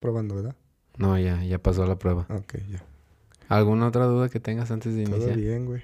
Probando, 0.00 0.34
¿verdad? 0.34 0.56
No, 0.96 1.18
ya, 1.18 1.42
ya 1.44 1.58
pasó 1.58 1.86
la 1.86 1.96
prueba. 1.98 2.26
Ok, 2.30 2.54
ya. 2.70 2.82
¿Alguna 3.48 3.88
otra 3.88 4.06
duda 4.06 4.28
que 4.28 4.40
tengas 4.40 4.70
antes 4.70 4.94
de 4.94 5.04
Todo 5.04 5.16
iniciar? 5.16 5.36
bien, 5.36 5.66
güey. 5.66 5.82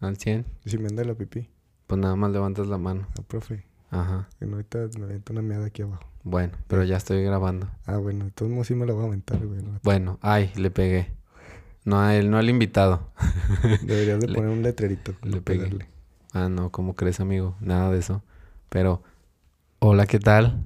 Al 0.00 0.16
100. 0.18 0.44
¿Y 0.64 0.70
si 0.70 0.78
me 0.78 0.88
anda 0.88 1.02
la 1.04 1.14
pipí? 1.14 1.48
Pues 1.86 1.98
nada 2.00 2.14
más 2.16 2.30
levantas 2.30 2.66
la 2.66 2.76
mano. 2.78 3.06
Ah, 3.18 3.22
profe. 3.26 3.64
Ajá. 3.90 4.28
Que 4.38 4.46
no 4.46 4.56
ahorita 4.56 4.86
me 4.98 5.04
aviento 5.04 5.32
una 5.32 5.42
meada 5.42 5.66
aquí 5.66 5.82
abajo. 5.82 6.04
Bueno, 6.24 6.52
pero 6.68 6.84
ya 6.84 6.96
estoy 6.96 7.22
grabando. 7.22 7.68
Ah, 7.86 7.96
bueno, 7.98 8.30
modos 8.42 8.66
sí 8.66 8.74
me 8.74 8.86
la 8.86 8.92
voy 8.92 9.04
a 9.04 9.06
aventar, 9.08 9.44
güey. 9.46 9.62
¿no? 9.62 9.78
Bueno, 9.82 10.18
ay, 10.20 10.50
le 10.56 10.70
pegué. 10.70 11.12
No 11.84 12.00
a 12.00 12.16
él, 12.16 12.30
no 12.30 12.38
al 12.38 12.48
invitado. 12.50 13.08
Deberías 13.82 14.20
de 14.20 14.28
Le- 14.28 14.34
poner 14.34 14.50
un 14.50 14.62
letrerito. 14.62 15.12
le 15.22 15.40
pegué. 15.40 15.64
pegarle. 15.64 15.88
Ah, 16.32 16.48
no, 16.48 16.70
¿cómo 16.70 16.94
crees, 16.96 17.20
amigo? 17.20 17.56
Nada 17.60 17.90
de 17.90 17.98
eso. 17.98 18.22
Pero, 18.68 19.02
hola, 19.78 20.06
¿qué 20.06 20.18
tal? 20.18 20.62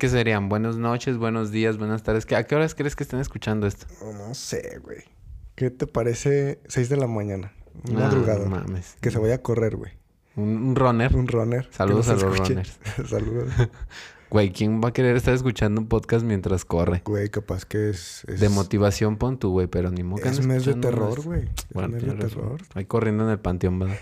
¿Qué 0.00 0.08
serían? 0.08 0.48
Buenas 0.48 0.76
noches, 0.78 1.18
buenos 1.18 1.50
días, 1.50 1.76
buenas 1.76 2.02
tardes. 2.02 2.24
¿Qué- 2.24 2.34
¿A 2.34 2.44
qué 2.44 2.54
horas 2.56 2.74
crees 2.74 2.96
que 2.96 3.02
estén 3.04 3.20
escuchando 3.20 3.66
esto? 3.66 3.86
Oh, 4.02 4.12
no 4.14 4.34
sé, 4.34 4.80
güey. 4.82 5.04
¿Qué 5.56 5.70
te 5.70 5.86
parece 5.86 6.58
6 6.68 6.88
de 6.88 6.96
la 6.96 7.06
mañana? 7.06 7.52
Un 7.86 7.98
Ah, 7.98 8.00
madrugado. 8.06 8.44
no 8.48 8.56
mames. 8.56 8.96
que 9.02 9.10
se 9.10 9.18
vaya 9.18 9.34
a 9.34 9.38
correr, 9.42 9.76
güey. 9.76 9.92
Un, 10.36 10.48
un 10.68 10.74
runner. 10.76 11.14
Un 11.14 11.28
runner. 11.28 11.68
Saludos 11.70 12.08
a 12.08 12.14
los 12.14 12.22
escuche. 12.24 12.48
runners. 12.54 12.78
Saludos. 13.08 13.48
Güey, 14.30 14.52
¿quién 14.52 14.80
va 14.80 14.90
a 14.90 14.92
querer 14.92 15.16
estar 15.16 15.34
escuchando 15.34 15.80
un 15.80 15.88
podcast 15.88 16.24
mientras 16.24 16.64
corre? 16.64 17.02
Güey, 17.04 17.30
capaz 17.30 17.64
que 17.64 17.90
es... 17.90 18.22
es 18.28 18.38
De 18.38 18.48
motivación 18.48 19.16
pon 19.16 19.40
tú, 19.40 19.50
güey, 19.50 19.66
pero 19.66 19.90
ni 19.90 20.04
que 20.20 20.20
Es 20.28 20.38
andes 20.38 20.46
mes 20.46 20.64
de 20.66 20.74
terror, 20.74 21.20
güey. 21.20 21.46
Es 21.46 21.66
Bueno, 21.74 21.88
mes 21.88 22.06
de 22.06 22.14
terror. 22.14 22.60
Ahí 22.74 22.84
corriendo 22.84 23.24
en 23.24 23.30
el 23.30 23.40
panteón, 23.40 23.80
¿verdad? 23.80 23.96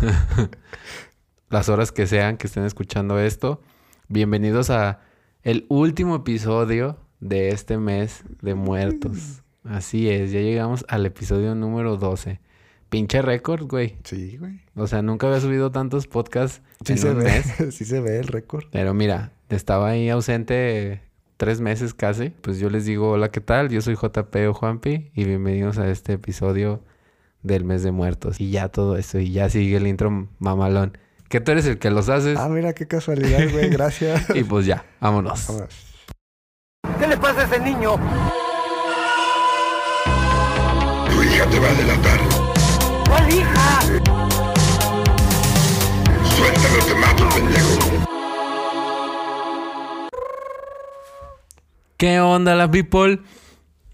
Las 1.50 1.68
horas 1.68 1.90
que 1.90 2.06
sean 2.06 2.36
que 2.36 2.46
estén 2.46 2.62
escuchando 2.64 3.18
esto. 3.18 3.60
Bienvenidos 4.06 4.70
a 4.70 5.00
el 5.42 5.66
último 5.68 6.16
episodio 6.16 6.98
de 7.20 7.50
este 7.50 7.78
mes 7.78 8.24
de 8.42 8.54
muertos. 8.54 9.42
Así 9.64 10.08
es, 10.08 10.32
ya 10.32 10.40
llegamos 10.40 10.84
al 10.88 11.06
episodio 11.06 11.54
número 11.54 11.96
12. 11.96 12.40
Pinche 12.88 13.22
récord, 13.22 13.66
güey. 13.68 13.96
Sí, 14.04 14.36
güey. 14.36 14.60
O 14.74 14.86
sea, 14.86 15.00
nunca 15.02 15.28
había 15.28 15.40
subido 15.40 15.70
tantos 15.70 16.06
podcasts 16.08 16.62
Sí 16.84 16.94
en 16.94 16.98
se 16.98 17.10
un 17.10 17.18
ve. 17.18 17.24
mes. 17.24 17.46
sí 17.74 17.84
se 17.84 18.00
ve 18.00 18.18
el 18.18 18.26
récord. 18.26 18.64
Pero 18.72 18.94
mira, 18.94 19.32
estaba 19.48 19.90
ahí 19.90 20.08
ausente 20.08 21.02
tres 21.36 21.60
meses 21.60 21.94
casi. 21.94 22.30
Pues 22.30 22.58
yo 22.58 22.68
les 22.68 22.84
digo, 22.86 23.10
hola, 23.10 23.30
¿qué 23.30 23.40
tal? 23.40 23.68
Yo 23.68 23.80
soy 23.80 23.94
JP 23.94 24.34
o 24.48 24.54
Juanpi 24.54 25.10
y 25.14 25.24
bienvenidos 25.24 25.78
a 25.78 25.88
este 25.90 26.14
episodio 26.14 26.82
del 27.42 27.64
mes 27.64 27.82
de 27.82 27.92
muertos. 27.92 28.40
Y 28.40 28.50
ya 28.50 28.68
todo 28.68 28.96
eso, 28.96 29.18
y 29.20 29.30
ya 29.32 29.48
sigue 29.48 29.76
el 29.76 29.86
intro 29.86 30.28
mamalón. 30.38 30.98
Que 31.30 31.40
tú 31.40 31.52
eres 31.52 31.64
el 31.66 31.78
que 31.78 31.90
los 31.90 32.08
haces. 32.08 32.36
Ah, 32.36 32.48
mira 32.48 32.72
qué 32.72 32.88
casualidad, 32.88 33.48
güey. 33.52 33.70
Gracias. 33.70 34.34
Y 34.34 34.42
pues 34.42 34.66
ya, 34.66 34.84
vámonos. 34.98 35.46
Vámonos. 35.46 35.70
¿Qué 36.98 37.06
le 37.06 37.16
pasa 37.16 37.42
a 37.42 37.44
ese 37.44 37.60
niño? 37.60 37.94
Tu 41.08 41.22
hija 41.22 41.46
te 41.48 41.60
va 41.60 41.68
a 41.68 41.74
delatar. 41.74 42.20
¿Cuál 43.08 43.32
hija? 43.32 43.80
Suéltalo, 46.24 46.84
te 46.84 46.94
mato, 46.96 47.28
pendejo. 47.32 47.78
¿Qué 51.96 52.18
onda 52.18 52.56
la 52.56 52.68
people? 52.68 53.20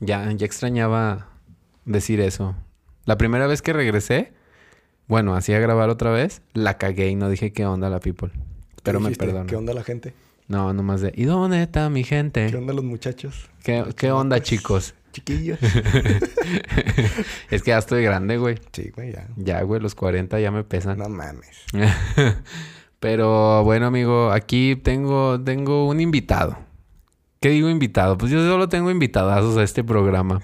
Ya, 0.01 0.33
ya 0.33 0.47
extrañaba 0.47 1.29
decir 1.84 2.19
eso. 2.20 2.57
La 3.05 3.19
primera 3.19 3.47
vez 3.47 3.61
que 3.61 3.75
regresé, 3.75 4.33
bueno, 5.08 5.34
hacía 5.34 5.58
grabar 5.60 5.88
otra 5.88 6.10
vez, 6.10 6.42
la 6.52 6.78
cagué 6.78 7.08
y 7.08 7.14
no 7.14 7.28
dije 7.28 7.52
qué 7.52 7.66
onda 7.66 7.88
la 7.88 8.00
people. 8.00 8.30
Pero 8.82 9.00
me 9.00 9.10
perdono. 9.12 9.46
¿Qué 9.46 9.56
onda 9.56 9.72
la 9.74 9.84
gente? 9.84 10.14
No, 10.48 10.72
nomás 10.72 11.00
de, 11.00 11.12
¿y 11.16 11.24
dónde 11.24 11.62
está 11.62 11.90
mi 11.90 12.04
gente? 12.04 12.46
¿Qué 12.50 12.56
onda 12.56 12.72
los 12.72 12.84
muchachos? 12.84 13.50
¿Qué, 13.64 13.84
qué 13.96 14.12
onda, 14.12 14.40
chicos? 14.40 14.94
Chiquillos. 15.12 15.58
es 17.50 17.62
que 17.62 17.70
ya 17.70 17.78
estoy 17.78 18.04
grande, 18.04 18.36
güey. 18.36 18.56
sí, 18.72 18.92
güey, 18.94 19.12
ya. 19.12 19.27
Ya, 19.36 19.62
güey, 19.62 19.80
los 19.80 19.94
40 19.94 20.38
ya 20.40 20.50
me 20.50 20.62
pesan. 20.62 20.98
No 20.98 21.08
mames. 21.08 21.64
Pero 23.00 23.64
bueno, 23.64 23.86
amigo, 23.86 24.30
aquí 24.30 24.77
tengo, 24.77 25.40
tengo 25.42 25.89
un 25.89 26.00
invitado. 26.00 26.58
¿Qué 27.40 27.50
digo 27.50 27.68
invitado? 27.68 28.18
Pues 28.18 28.30
yo 28.30 28.46
solo 28.46 28.68
tengo 28.68 28.90
invitadazos 28.90 29.56
a 29.56 29.62
este 29.62 29.84
programa. 29.84 30.42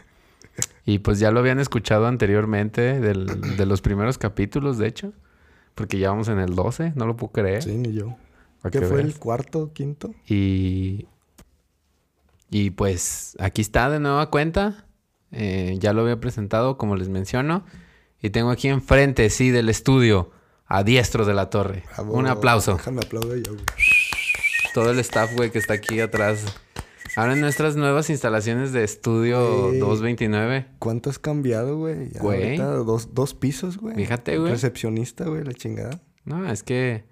Y 0.85 0.99
pues 0.99 1.19
ya 1.21 1.31
lo 1.31 1.41
habían 1.41 1.61
escuchado 1.61 2.07
anteriormente 2.07 3.01
del- 3.01 3.27
de 3.57 3.67
los 3.67 3.81
primeros 3.81 4.19
capítulos, 4.19 4.79
de 4.79 4.89
hecho. 4.89 5.13
Porque 5.75 5.99
ya 5.99 6.11
vamos 6.11 6.29
en 6.29 6.39
el 6.39 6.55
12, 6.55 6.93
no 6.97 7.07
lo 7.07 7.17
puedo 7.17 7.33
creer. 7.33 7.63
Sí, 7.63 7.77
ni 7.77 7.93
yo. 7.95 8.17
¿Qué 8.65 8.71
que 8.81 8.83
fue 8.83 9.01
el 9.01 9.19
cuarto, 9.19 9.73
quinto? 9.73 10.15
Y, 10.29 11.07
y 12.51 12.71
pues 12.71 13.37
aquí 13.41 13.63
está 13.63 13.89
de 13.91 13.99
nueva 14.01 14.31
cuenta. 14.31 14.85
Eh, 15.33 15.77
ya 15.81 15.93
lo 15.93 16.03
había 16.03 16.21
presentado, 16.21 16.77
como 16.77 16.95
les 16.97 17.09
menciono. 17.09 17.65
Y 18.21 18.31
tengo 18.31 18.51
aquí 18.51 18.69
enfrente, 18.69 19.29
sí, 19.31 19.51
del 19.51 19.69
estudio, 19.69 20.31
a 20.67 20.85
Diestro 20.85 21.25
de 21.25 21.35
la 21.35 21.49
Torre. 21.51 21.85
Bravo. 21.97 22.13
Un 22.15 22.27
aplauso. 22.29 22.75
Déjame 22.75 23.01
aplaudir 23.05 23.43
yo, 23.43 23.53
güey. 23.55 23.65
Todo 24.75 24.91
el 24.91 24.99
staff, 25.01 25.35
güey, 25.35 25.51
que 25.51 25.59
está 25.59 25.75
aquí 25.75 26.01
atrás. 26.01 26.45
Ahora 27.17 27.35
en 27.35 27.41
nuestras 27.41 27.77
nuevas 27.77 28.11
instalaciones 28.11 28.73
de 28.73 28.85
estudio 28.85 29.69
Güey. 29.69 29.79
229. 29.79 30.67
¿Cuánto 30.79 31.11
has 31.11 31.19
cambiado, 31.19 31.77
güey? 31.79 32.11
Ya 32.11 32.21
Güey. 32.21 32.57
dos, 32.59 33.15
dos 33.15 33.35
pisos, 33.35 33.79
güey. 33.79 33.95
Fíjate, 33.97 34.39
güey. 34.39 34.53
Recepcionista, 34.53 35.25
güey, 35.25 35.45
la 35.45 35.53
chingada. 35.55 36.01
No, 36.25 36.51
es 36.51 36.63
que, 36.63 37.05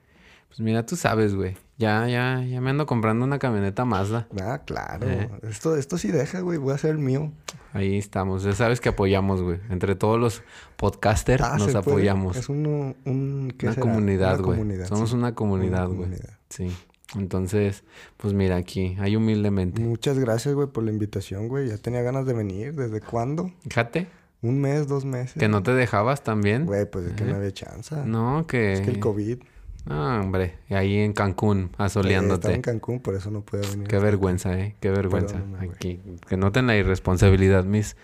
pues 0.49 0.61
mira, 0.61 0.87
tú 0.87 0.97
sabes, 0.97 1.35
güey. 1.35 1.57
Ya, 1.77 2.07
ya, 2.09 2.45
ya 2.45 2.61
me 2.61 2.71
ando 2.71 2.85
comprando 2.85 3.25
una 3.25 3.39
camioneta 3.39 3.85
Mazda. 3.87 4.29
Ah, 4.43 4.61
claro. 4.67 5.09
Eh. 5.09 5.31
Esto, 5.49 5.77
esto 5.77 5.97
sí 5.97 6.09
deja, 6.13 6.41
güey. 6.41 6.59
Voy 6.59 6.73
a 6.73 6.75
hacer 6.75 6.91
el 6.91 6.99
mío. 6.99 7.33
Ahí 7.73 7.97
estamos. 7.97 8.43
Ya 8.43 8.53
sabes 8.53 8.81
que 8.83 8.91
apoyamos, 8.91 9.41
güey. 9.43 9.61
Entre 9.71 9.95
todos 9.95 10.21
los 10.21 10.43
podcasters 10.77 11.43
Ah, 11.43 11.53
nos 11.57 11.69
puede. 11.69 11.79
apoyamos. 11.79 12.37
Es 12.37 12.49
uno, 12.51 12.95
un... 13.07 13.55
¿qué 13.57 13.67
Una 13.67 13.75
será? 13.75 13.87
comunidad, 13.87 14.41
güey. 14.41 14.59
Somos 14.87 15.11
sí. 15.11 15.17
una 15.17 15.35
comunidad, 15.35 15.89
güey. 15.89 16.11
Sí. 16.51 16.71
Entonces, 17.17 17.83
pues 18.17 18.35
mira 18.35 18.57
aquí, 18.57 18.97
ahí 19.01 19.17
humildemente. 19.17 19.83
Muchas 19.83 20.19
gracias, 20.19 20.55
güey, 20.55 20.69
por 20.69 20.85
la 20.85 20.93
invitación, 20.93 21.49
güey. 21.49 21.69
Ya 21.69 21.77
tenía 21.79 22.03
ganas 22.03 22.25
de 22.27 22.33
venir. 22.35 22.75
¿Desde 22.75 23.01
cuándo? 23.01 23.51
Fíjate 23.69 24.07
Un 24.43 24.61
mes, 24.61 24.87
dos 24.89 25.05
meses. 25.05 25.35
que 25.39 25.49
no 25.49 25.63
te 25.63 25.75
dejabas 25.75 26.23
también. 26.23 26.67
Güey, 26.67 26.89
pues 26.91 27.07
es 27.07 27.13
que 27.15 27.25
Eh. 27.25 27.27
no 27.27 27.37
había 27.37 27.51
chance. 27.53 27.95
No, 28.07 28.47
que... 28.47 28.73
Es 28.75 28.81
que 28.83 28.91
el 28.91 29.01
COVID. 29.01 29.39
Ah, 29.87 30.21
hombre. 30.23 30.55
Y 30.69 30.75
ahí 30.75 30.99
en 30.99 31.13
Cancún, 31.13 31.59
eh, 31.59 31.65
Estaba 31.73 31.87
asoleándote. 31.87 32.55
en 32.55 32.63
Cancún, 32.63 33.01
por 33.01 33.15
eso 33.15 33.31
no 33.31 33.41
pude 33.43 33.63
venir. 33.69 33.89
Qué 33.89 33.99
vergüenza, 33.99 34.59
eh. 34.59 34.77
Qué 34.81 34.91
vergüenza. 34.91 35.35
Perdóname. 35.37 35.71
Aquí, 35.75 36.01
que 36.29 36.37
noten 36.37 36.67
la 36.67 36.77
irresponsabilidad, 36.77 37.65
mis... 37.65 37.97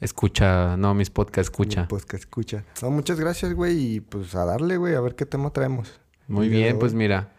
Escucha, 0.00 0.76
no, 0.76 0.94
mis 0.94 1.10
podcast 1.10 1.46
escucha. 1.50 1.88
Pues 1.88 2.06
que 2.06 2.16
escucha. 2.16 2.64
No, 2.82 2.90
muchas 2.92 3.18
gracias, 3.18 3.52
güey. 3.54 3.96
Y 3.96 4.00
pues 4.00 4.32
a 4.36 4.44
darle, 4.44 4.76
güey, 4.76 4.94
a 4.94 5.00
ver 5.00 5.16
qué 5.16 5.26
tema 5.26 5.50
traemos. 5.50 5.98
Muy 6.28 6.48
bien, 6.48 6.78
pues 6.78 6.94
mira. 6.94 7.32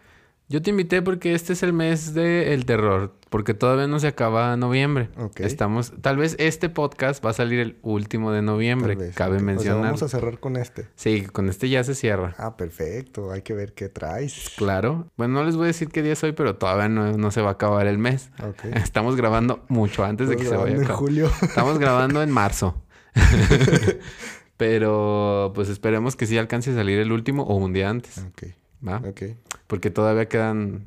Yo 0.50 0.60
te 0.60 0.70
invité 0.70 1.00
porque 1.00 1.32
este 1.32 1.52
es 1.52 1.62
el 1.62 1.72
mes 1.72 2.12
del 2.12 2.66
terror, 2.66 3.14
porque 3.28 3.54
todavía 3.54 3.86
no 3.86 4.00
se 4.00 4.08
acaba 4.08 4.56
noviembre. 4.56 5.08
Ok. 5.16 5.38
Estamos, 5.42 5.92
tal 6.00 6.16
vez 6.16 6.34
este 6.40 6.68
podcast 6.68 7.24
va 7.24 7.30
a 7.30 7.34
salir 7.34 7.60
el 7.60 7.76
último 7.82 8.32
de 8.32 8.42
noviembre, 8.42 8.96
Tal 8.96 9.06
vez, 9.06 9.14
cabe 9.14 9.36
ok. 9.36 9.36
O 9.36 9.38
sea, 9.38 9.46
mencionar. 9.46 9.82
vamos 9.84 10.02
a 10.02 10.08
cerrar 10.08 10.40
con 10.40 10.56
este. 10.56 10.88
Sí, 10.96 11.22
con 11.22 11.48
este 11.48 11.68
ya 11.68 11.84
se 11.84 11.94
cierra. 11.94 12.34
Ah, 12.36 12.56
perfecto. 12.56 13.30
Hay 13.30 13.42
que 13.42 13.54
ver 13.54 13.74
qué 13.74 13.88
traes. 13.88 14.50
Claro. 14.56 15.06
Bueno, 15.16 15.34
no 15.34 15.44
les 15.44 15.54
voy 15.54 15.66
a 15.66 15.66
decir 15.68 15.88
qué 15.90 16.02
día 16.02 16.14
es 16.14 16.24
hoy, 16.24 16.32
pero 16.32 16.56
todavía 16.56 16.88
no, 16.88 17.16
no 17.16 17.30
se 17.30 17.42
va 17.42 17.50
a 17.50 17.52
acabar 17.52 17.86
el 17.86 17.98
mes. 17.98 18.32
Ok. 18.42 18.64
Estamos 18.74 19.14
grabando 19.14 19.64
mucho 19.68 20.04
antes 20.04 20.28
de 20.28 20.34
que 20.34 20.42
se 20.42 20.56
vaya 20.56 20.62
a 20.62 20.64
grabando 20.64 20.80
en 20.80 20.84
acabar. 20.84 20.98
julio. 20.98 21.30
Estamos 21.42 21.78
grabando 21.78 22.22
en 22.24 22.30
marzo. 22.32 22.74
pero 24.56 25.52
pues 25.54 25.68
esperemos 25.68 26.16
que 26.16 26.26
sí 26.26 26.36
alcance 26.38 26.72
a 26.72 26.74
salir 26.74 26.98
el 26.98 27.12
último 27.12 27.44
o 27.44 27.54
un 27.54 27.72
día 27.72 27.88
antes. 27.88 28.18
ok. 28.18 28.48
¿Va? 28.86 28.98
Ok. 28.98 29.22
Porque 29.66 29.90
todavía 29.90 30.28
quedan. 30.28 30.86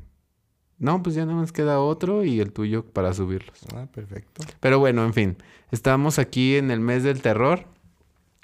No, 0.78 1.02
pues 1.02 1.14
ya 1.14 1.24
nada 1.24 1.38
más 1.38 1.52
queda 1.52 1.80
otro 1.80 2.24
y 2.24 2.40
el 2.40 2.52
tuyo 2.52 2.84
para 2.84 3.14
subirlos. 3.14 3.58
Ah, 3.74 3.86
perfecto. 3.92 4.42
Pero 4.60 4.78
bueno, 4.78 5.04
en 5.04 5.14
fin. 5.14 5.36
Estamos 5.70 6.18
aquí 6.18 6.56
en 6.56 6.70
el 6.70 6.80
mes 6.80 7.02
del 7.04 7.22
terror. 7.22 7.64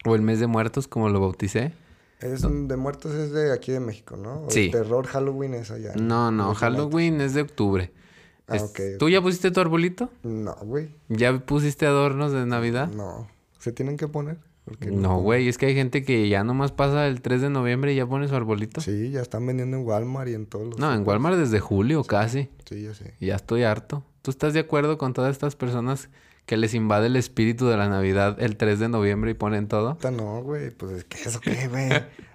O 0.06 0.14
el 0.14 0.23
mes 0.23 0.41
de 0.41 0.47
muertos, 0.47 0.88
como 0.88 1.11
lo 1.11 1.20
bauticé. 1.20 1.75
Es 2.20 2.43
de 2.43 2.76
muertos 2.76 3.12
es 3.14 3.32
de 3.32 3.52
aquí 3.52 3.73
de 3.73 3.81
México, 3.81 4.17
¿no? 4.17 4.43
O 4.44 4.50
Sí. 4.50 4.67
el 4.67 4.70
terror 4.70 5.06
Halloween 5.06 5.55
es 5.55 5.70
allá. 5.70 5.93
No, 5.97 6.31
no, 6.31 6.55
Halloween 6.55 7.20
es 7.20 7.35
de 7.35 7.43
octubre. 7.43 7.93
Ah, 8.47 8.56
Es- 8.56 8.62
ok, 8.62 8.81
¿Tú 8.99 9.08
ya 9.11 9.20
pusiste 9.20 9.50
tu 9.50 9.61
arbolito? 9.61 10.11
No, 10.23 10.55
güey. 10.62 10.94
¿Ya 11.08 11.38
pusiste 11.38 11.87
adornos 11.87 12.32
de 12.32 12.47
Navidad? 12.47 12.88
No. 12.88 13.29
¿Se 13.58 13.73
tienen 13.73 13.97
que 13.99 14.08
poner? 14.08 14.38
Porque 14.65 14.91
No, 14.91 15.21
güey, 15.21 15.49
es 15.49 15.59
que 15.59 15.67
hay 15.67 15.75
gente 15.75 16.05
que 16.05 16.29
ya 16.29 16.45
nomás 16.45 16.73
pasa 16.73 17.07
el 17.07 17.23
3 17.23 17.43
de 17.43 17.51
noviembre 17.51 17.93
y 17.93 17.97
ya 17.97 18.07
pone 18.07 18.29
su 18.29 18.37
arbolito. 18.37 18.81
Sí, 18.81 19.11
ya 19.11 19.21
están 19.21 19.47
vendiendo 19.47 19.77
en 19.77 19.85
Walmart 19.85 20.29
y 20.29 20.35
en 20.35 20.47
todos 20.47 20.67
los... 20.67 20.79
No, 20.79 20.93
en 20.95 21.07
Walmart 21.07 21.37
desde 21.37 21.61
julio 21.61 22.05
casi. 22.05 22.49
Sí, 22.69 22.83
ya 22.83 22.95
sé. 22.95 23.15
Y 23.21 23.27
Ya 23.27 23.37
estoy 23.37 23.65
harto. 23.65 24.05
¿Tú 24.23 24.31
estás 24.31 24.53
de 24.53 24.61
acuerdo 24.61 24.99
con 24.99 25.15
todas 25.15 25.33
estas 25.33 25.57
personas 25.57 26.11
que 26.45 26.57
les 26.57 26.75
invade 26.75 27.07
el 27.07 27.17
espíritu 27.17 27.67
de 27.69 27.77
la 27.77 27.89
Navidad 27.89 28.37
el 28.41 28.57
3 28.57 28.79
de 28.79 28.89
noviembre 28.89 29.31
y 29.31 29.35
ponen 29.35 29.67
todo? 29.67 29.99
No, 30.12 30.43
güey. 30.43 30.71
Pues 30.71 30.93
es 30.93 31.05
que 31.05 31.23
eso 31.23 31.41
qué, 31.41 31.69
güey. 31.69 31.89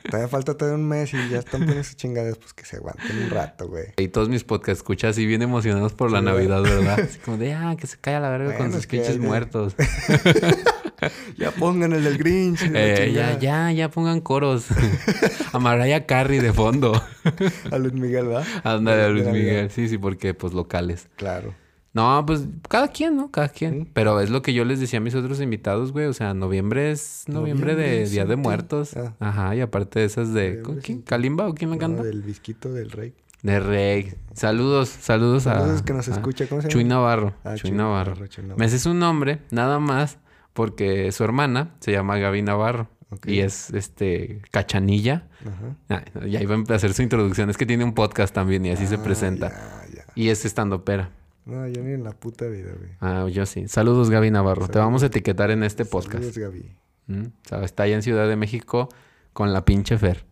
Todavía 0.10 0.28
falta 0.28 0.56
todavía 0.56 0.82
un 0.82 0.88
mes 0.88 1.14
y 1.14 1.30
ya 1.30 1.40
están 1.40 1.62
poniendo 1.62 1.84
sus 1.84 1.96
chingadas. 1.96 2.38
Pues 2.38 2.54
que 2.54 2.66
se 2.66 2.78
aguanten 2.78 3.24
un 3.24 3.30
rato, 3.30 3.68
güey. 3.68 3.86
Y 3.98 4.08
todos 4.08 4.30
mis 4.30 4.44
podcast 4.44 4.78
escuchas 4.78 5.12
así 5.12 5.26
bien 5.26 5.42
emocionados 5.42 5.94
por 5.94 6.12
la 6.12 6.22
Navidad, 6.22 6.62
¿verdad? 6.64 7.00
Así 7.04 7.20
como 7.20 7.38
de, 7.38 7.54
ah, 7.54 7.76
que 7.78 7.88
se 7.88 7.98
caiga 7.98 8.20
la 8.20 8.30
verga 8.30 8.58
con 8.58 8.72
sus 8.72 8.88
pinches 8.88 9.12
hay 9.12 9.20
muertos. 9.20 9.76
Ya 11.38 11.52
pongan 11.52 11.94
el 11.94 12.04
del 12.04 12.18
Grinch. 12.18 12.62
Eh, 12.74 13.12
ya, 13.14 13.38
ya, 13.40 13.72
ya 13.72 13.90
pongan 13.90 14.22
coros. 14.22 14.66
A 15.54 15.60
Mariah 15.60 16.06
Carey 16.06 16.40
de 16.40 16.54
fondo. 16.54 16.94
A 17.72 17.78
Luis 17.78 17.94
Miguel, 17.94 18.28
¿verdad? 18.28 18.46
Ándale 18.64 19.04
a 19.04 19.10
Luis. 19.10 19.26
Miguel. 19.28 19.70
Sí, 19.72 19.88
sí, 19.90 19.98
porque 19.98 20.34
pues 20.34 20.54
locales. 20.54 21.08
Claro. 21.16 21.54
No, 21.94 22.26
pues 22.26 22.46
cada 22.68 22.90
quien, 22.90 23.16
¿no? 23.16 23.32
Cada 23.32 23.48
quien. 23.48 23.84
Sí. 23.86 23.90
Pero 23.94 24.20
es 24.20 24.30
lo 24.30 24.42
que 24.42 24.54
yo 24.54 24.66
les 24.66 24.82
decía 24.82 24.98
a 24.98 25.02
mis 25.02 25.16
otros 25.16 25.40
invitados, 25.40 25.94
güey. 25.94 26.08
O 26.08 26.14
sea, 26.14 26.34
noviembre 26.34 26.92
es 26.92 27.24
noviembre, 27.28 27.72
Noviembre 27.74 28.00
de 28.00 28.10
Día 28.10 28.26
de 28.26 28.36
un- 28.36 28.42
Muertos. 28.42 28.98
Ah. 28.98 29.14
Ajá, 29.22 29.56
y 29.56 29.62
aparte 29.62 30.00
de 30.02 30.06
esas 30.06 30.34
de... 30.34 30.56
Noviembre 30.58 30.82
¿Quién? 30.84 30.98
un- 30.98 31.04
¿Kalimba 31.04 31.48
o 31.48 31.54
quién 31.56 31.70
me 31.70 31.78
No, 31.78 31.80
canta? 31.80 32.04
del 32.04 32.22
visquito 32.22 32.74
del 32.74 32.92
rey. 32.92 33.14
De 33.44 33.60
Rey. 33.60 34.14
Saludos, 34.34 34.90
saludos 34.90 35.46
a... 35.48 35.60
Saludos 35.60 35.84
que 35.84 35.94
nos 35.94 36.08
a 36.10 36.12
escucha. 36.14 36.48
¿Cómo 36.48 36.62
se 36.62 36.68
llama? 36.68 36.74
Chuy 36.74 36.84
Navarro. 36.84 37.34
Ah, 37.44 37.52
Chuy 37.56 37.70
Chuy 37.70 37.72
Navarro. 37.78 38.12
Navarro, 38.16 38.28
Chuy 38.28 38.44
Navarro. 38.44 38.60
Me 38.60 38.70
sé 38.70 38.80
su 38.80 38.94
nombre, 38.96 39.40
nada 39.52 39.78
más, 39.80 40.18
porque 40.56 41.12
su 41.12 41.24
hermana 41.24 41.76
se 41.82 41.92
llama 41.92 42.18
Gaby 42.18 42.42
Navarro. 42.42 42.90
Y 43.28 43.40
es, 43.42 43.70
este, 43.72 44.42
cachanilla. 44.52 45.28
Ajá. 45.42 45.76
Ah, 46.18 46.26
ya 46.28 46.42
iba 46.42 46.56
a 46.56 46.74
hacer 46.74 46.94
su 46.94 47.02
introducción. 47.04 47.50
Es 47.50 47.58
que 47.58 47.66
tiene 47.66 47.84
un 47.84 47.94
podcast 47.94 48.34
también 48.34 48.66
y 48.66 48.72
así 48.72 48.88
se 48.88 48.96
Ah, 48.96 49.04
presenta. 49.04 49.50
Ya, 49.50 49.96
ya. 49.98 50.06
Y 50.16 50.30
es 50.30 50.44
estando 50.44 50.84
pera. 50.84 51.12
No, 51.46 51.68
yo 51.68 51.84
ni 51.84 51.94
en 51.94 52.04
la 52.04 52.12
puta 52.12 52.48
vida, 52.48 52.72
güey. 52.78 52.90
Ah, 53.00 53.28
yo 53.30 53.46
sí. 53.46 53.68
Saludos, 53.68 54.10
Gaby 54.10 54.32
Navarro. 54.32 54.68
Te 54.68 54.80
vamos 54.80 55.04
a 55.04 55.06
etiquetar 55.06 55.52
en 55.52 55.64
este 55.64 55.86
podcast. 55.86 56.24
Saludos, 56.24 56.38
Gaby. 56.38 56.76
Mm, 57.08 57.26
o 57.28 57.48
sea, 57.48 57.62
está 57.64 57.84
allá 57.84 57.96
en 57.96 58.02
Ciudad 58.02 58.28
de 58.28 58.36
México 58.36 58.90
con 59.34 59.54
la 59.54 59.64
pinche 59.64 59.98
Fer. 59.98 60.26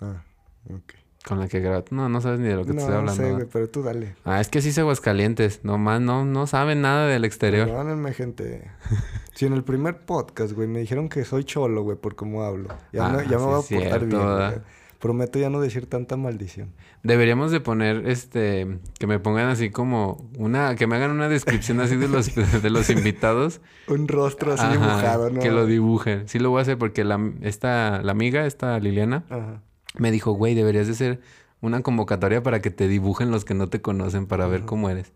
Ah, 0.00 0.22
ok. 0.68 0.92
Con 1.26 1.38
la 1.38 1.46
que 1.48 1.60
graba. 1.60 1.84
No, 1.90 2.08
no 2.08 2.20
sabes 2.20 2.40
ni 2.40 2.48
de 2.48 2.56
lo 2.56 2.62
que 2.64 2.70
te 2.70 2.74
no, 2.74 2.80
estoy 2.80 2.94
hablando. 2.96 3.14
sé, 3.14 3.22
¿verdad? 3.22 3.36
güey, 3.38 3.48
pero 3.52 3.68
tú 3.70 3.82
dale. 3.82 4.14
Ah, 4.24 4.40
es 4.40 4.48
que 4.48 4.60
sí 4.60 4.70
es 4.70 4.78
Aguascalientes. 4.78 5.60
Nomás 5.64 6.00
no, 6.00 6.24
no 6.24 6.46
saben 6.48 6.80
nada 6.82 7.06
del 7.06 7.24
exterior. 7.24 7.68
Perdónenme, 7.68 8.12
gente. 8.12 8.70
Si 9.34 9.46
en 9.46 9.54
el 9.54 9.64
primer 9.64 9.96
podcast, 10.04 10.52
güey, 10.52 10.68
me 10.68 10.78
dijeron 10.80 11.08
que 11.08 11.24
soy 11.24 11.44
cholo, 11.44 11.82
güey, 11.82 11.96
por 11.96 12.14
cómo 12.16 12.42
hablo. 12.42 12.68
Ya, 12.92 13.06
Ah, 13.06 13.12
no- 13.12 13.22
ya 13.22 13.38
me 13.38 13.44
voy 13.44 13.54
a 13.54 13.66
portar 13.66 14.00
cierto, 14.00 14.36
bien. 14.48 14.62
Prometo 14.98 15.38
ya 15.38 15.48
no 15.48 15.58
decir 15.60 15.86
tanta 15.86 16.18
maldición. 16.18 16.74
Deberíamos 17.02 17.50
de 17.50 17.58
poner, 17.60 18.06
este, 18.06 18.78
que 19.00 19.06
me 19.06 19.18
pongan 19.18 19.48
así 19.48 19.70
como 19.70 20.28
una, 20.36 20.76
que 20.76 20.86
me 20.86 20.96
hagan 20.96 21.10
una 21.12 21.30
descripción 21.30 21.80
así 21.80 21.96
de 21.96 22.08
los, 22.08 22.30
de 22.62 22.70
los 22.70 22.90
invitados. 22.90 23.62
Un 23.88 24.06
rostro 24.06 24.52
así 24.52 24.62
Ajá, 24.64 24.72
dibujado, 24.74 25.30
¿no? 25.30 25.40
Que 25.40 25.50
lo 25.50 25.64
dibujen. 25.66 26.28
Sí 26.28 26.38
lo 26.38 26.50
voy 26.50 26.58
a 26.58 26.62
hacer 26.62 26.76
porque 26.76 27.02
la, 27.02 27.18
esta, 27.40 28.02
la 28.02 28.12
amiga, 28.12 28.44
esta 28.44 28.78
Liliana, 28.80 29.24
Ajá. 29.30 29.62
Me 29.98 30.10
dijo, 30.10 30.32
güey, 30.32 30.54
deberías 30.54 30.86
de 30.86 30.92
hacer 30.94 31.20
una 31.60 31.82
convocatoria 31.82 32.42
para 32.42 32.60
que 32.60 32.70
te 32.70 32.88
dibujen 32.88 33.30
los 33.30 33.44
que 33.44 33.54
no 33.54 33.68
te 33.68 33.80
conocen 33.80 34.26
para 34.26 34.46
ver 34.46 34.62
cómo 34.64 34.90
eres. 34.90 35.12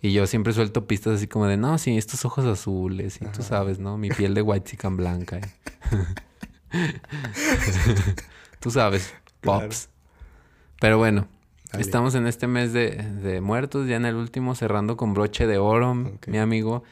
Y 0.00 0.12
yo 0.12 0.26
siempre 0.26 0.52
suelto 0.52 0.86
pistas 0.86 1.14
así 1.16 1.26
como 1.26 1.46
de, 1.46 1.56
no, 1.56 1.76
sí, 1.78 1.96
estos 1.98 2.24
ojos 2.24 2.44
azules, 2.46 3.20
y 3.20 3.24
tú 3.26 3.42
sabes, 3.42 3.78
¿no? 3.80 3.98
Mi 3.98 4.10
piel 4.10 4.34
de 4.34 4.42
white 4.42 4.70
chican 4.70 4.96
blanca. 4.96 5.38
y- 5.40 5.42
tú 8.60 8.70
sabes, 8.70 9.12
Claro. 9.40 9.60
pops. 9.66 9.88
Pero 10.80 10.98
bueno, 10.98 11.26
Dale. 11.72 11.82
estamos 11.82 12.14
en 12.14 12.26
este 12.26 12.46
mes 12.46 12.72
de, 12.72 12.90
de 12.90 13.40
muertos, 13.40 13.88
ya 13.88 13.96
en 13.96 14.04
el 14.06 14.14
último, 14.16 14.54
cerrando 14.54 14.96
con 14.96 15.14
broche 15.14 15.46
de 15.46 15.58
oro, 15.58 15.94
mi 16.26 16.38
amigo. 16.38 16.82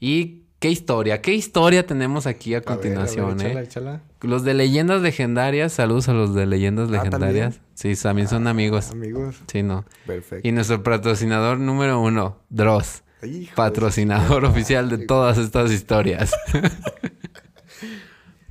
Y 0.00 0.41
qué 0.62 0.70
historia, 0.70 1.20
qué 1.20 1.34
historia 1.34 1.84
tenemos 1.84 2.28
aquí 2.28 2.54
a 2.54 2.58
A 2.58 2.60
ver, 2.60 2.68
a 2.68 2.76
ver, 2.76 2.78
continuación, 2.80 3.40
échala, 3.40 3.60
¿eh? 3.60 3.64
échala. 3.64 4.00
Los 4.20 4.44
de 4.44 4.54
leyendas 4.54 5.02
legendarias, 5.02 5.72
saludos 5.72 6.08
a 6.08 6.12
los 6.12 6.34
de 6.36 6.46
leyendas 6.46 6.88
Ah, 6.88 6.92
legendarias. 6.92 7.60
Sí, 7.74 7.94
también 8.00 8.28
son 8.28 8.46
amigos. 8.46 8.92
Amigos. 8.92 9.42
Sí, 9.50 9.64
no. 9.64 9.84
Perfecto. 10.06 10.46
Y 10.46 10.52
nuestro 10.52 10.84
patrocinador 10.84 11.58
número 11.58 12.00
uno, 12.00 12.38
Dross. 12.48 13.02
Hijo 13.24 13.32
de 13.40 13.46
su 13.48 13.54
Patrocinador 13.56 14.44
oficial 14.44 14.88
de 14.88 14.98
todas 14.98 15.36
estas 15.36 15.72
historias. 15.72 16.32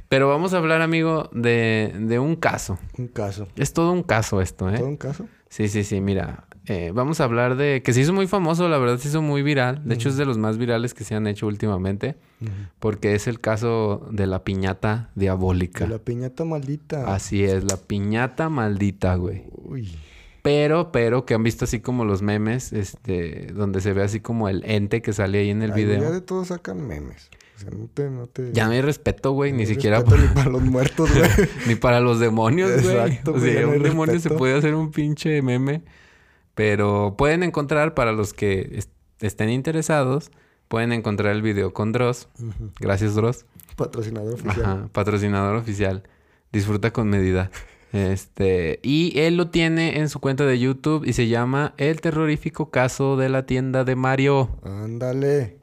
Pero 0.09 0.27
vamos 0.27 0.53
a 0.53 0.57
hablar, 0.57 0.81
amigo, 0.81 1.29
de, 1.31 1.95
de 1.97 2.19
un 2.19 2.35
caso. 2.35 2.77
Un 2.97 3.07
caso. 3.07 3.47
Es 3.55 3.71
todo 3.71 3.93
un 3.93 4.03
caso 4.03 4.41
esto, 4.41 4.69
¿eh? 4.69 4.77
¿Todo 4.77 4.87
un 4.87 4.97
caso? 4.97 5.27
Sí, 5.47 5.69
sí, 5.69 5.85
sí, 5.85 6.01
mira. 6.01 6.43
Eh, 6.67 6.91
vamos 6.93 7.19
a 7.21 7.23
hablar 7.23 7.55
de... 7.55 7.81
Que 7.83 7.91
se 7.93 8.01
hizo 8.01 8.13
muy 8.13 8.27
famoso, 8.27 8.69
la 8.69 8.77
verdad 8.77 8.97
se 8.97 9.07
hizo 9.07 9.21
muy 9.21 9.41
viral. 9.41 9.81
De 9.83 9.95
hecho, 9.95 10.09
es 10.09 10.17
de 10.17 10.25
los 10.25 10.37
más 10.37 10.57
virales 10.57 10.93
que 10.93 11.03
se 11.03 11.15
han 11.15 11.27
hecho 11.27 11.47
últimamente. 11.47 12.15
Porque 12.79 13.13
es 13.15 13.27
el 13.27 13.39
caso 13.39 14.07
de 14.11 14.27
la 14.27 14.43
piñata 14.43 15.09
diabólica. 15.15 15.85
De 15.85 15.91
la 15.91 15.99
piñata 15.99 16.45
maldita. 16.45 17.13
Así 17.13 17.43
es, 17.43 17.63
la 17.63 17.77
piñata 17.77 18.49
maldita, 18.49 19.15
güey. 19.15 19.43
Uy. 19.51 19.95
Pero, 20.41 20.91
pero, 20.91 21.25
que 21.25 21.35
han 21.35 21.43
visto 21.43 21.65
así 21.65 21.81
como 21.81 22.03
los 22.03 22.23
memes, 22.23 22.73
este, 22.73 23.47
donde 23.53 23.79
se 23.79 23.93
ve 23.93 24.01
así 24.01 24.19
como 24.21 24.49
el 24.49 24.63
ente 24.65 25.03
que 25.03 25.13
sale 25.13 25.37
ahí 25.39 25.49
en 25.51 25.61
el 25.61 25.71
Ay, 25.73 25.81
Ya 25.83 25.87
video. 25.87 26.11
de 26.11 26.21
todos 26.21 26.47
sacan 26.47 26.81
memes. 26.87 27.29
O 27.57 27.59
sea, 27.59 27.69
no 27.69 27.87
te... 27.93 28.09
No 28.09 28.25
te 28.25 28.51
Ya 28.53 28.65
no 28.65 28.71
hay 28.71 28.81
respeto, 28.81 29.33
güey, 29.33 29.51
no 29.51 29.59
ni 29.59 29.67
siquiera 29.67 30.03
por- 30.03 30.19
ni 30.19 30.27
para 30.33 30.49
los 30.49 30.63
muertos, 30.63 31.11
güey. 31.13 31.29
ni 31.67 31.75
para 31.75 31.99
los 31.99 32.19
demonios, 32.19 32.71
güey. 32.81 32.95
Exacto, 32.97 33.31
o 33.31 33.33
güey, 33.35 33.51
sea, 33.51 33.61
ya 33.61 33.67
hay 33.67 33.77
un 33.77 33.83
demonio 33.83 34.19
se 34.19 34.31
puede 34.31 34.57
hacer 34.57 34.73
un 34.73 34.89
pinche 34.89 35.43
meme. 35.43 35.83
Pero 36.61 37.15
pueden 37.17 37.41
encontrar, 37.41 37.95
para 37.95 38.11
los 38.11 38.33
que 38.33 38.69
est- 38.73 38.91
estén 39.19 39.49
interesados, 39.49 40.29
pueden 40.67 40.91
encontrar 40.91 41.33
el 41.35 41.41
video 41.41 41.73
con 41.73 41.91
Dross. 41.91 42.27
Gracias, 42.79 43.15
Dross. 43.15 43.45
Patrocinador 43.75 44.35
oficial. 44.35 44.61
Ajá, 44.63 44.89
patrocinador 44.91 45.55
oficial. 45.55 46.03
Disfruta 46.51 46.93
con 46.93 47.09
medida. 47.09 47.49
Este, 47.93 48.79
y 48.83 49.17
él 49.19 49.37
lo 49.37 49.49
tiene 49.49 49.97
en 49.97 50.07
su 50.07 50.19
cuenta 50.19 50.45
de 50.45 50.59
YouTube 50.59 51.03
y 51.03 51.13
se 51.13 51.27
llama 51.27 51.73
El 51.77 51.99
terrorífico 51.99 52.69
caso 52.69 53.17
de 53.17 53.29
la 53.29 53.47
tienda 53.47 53.83
de 53.83 53.95
Mario. 53.95 54.59
Ándale. 54.63 55.57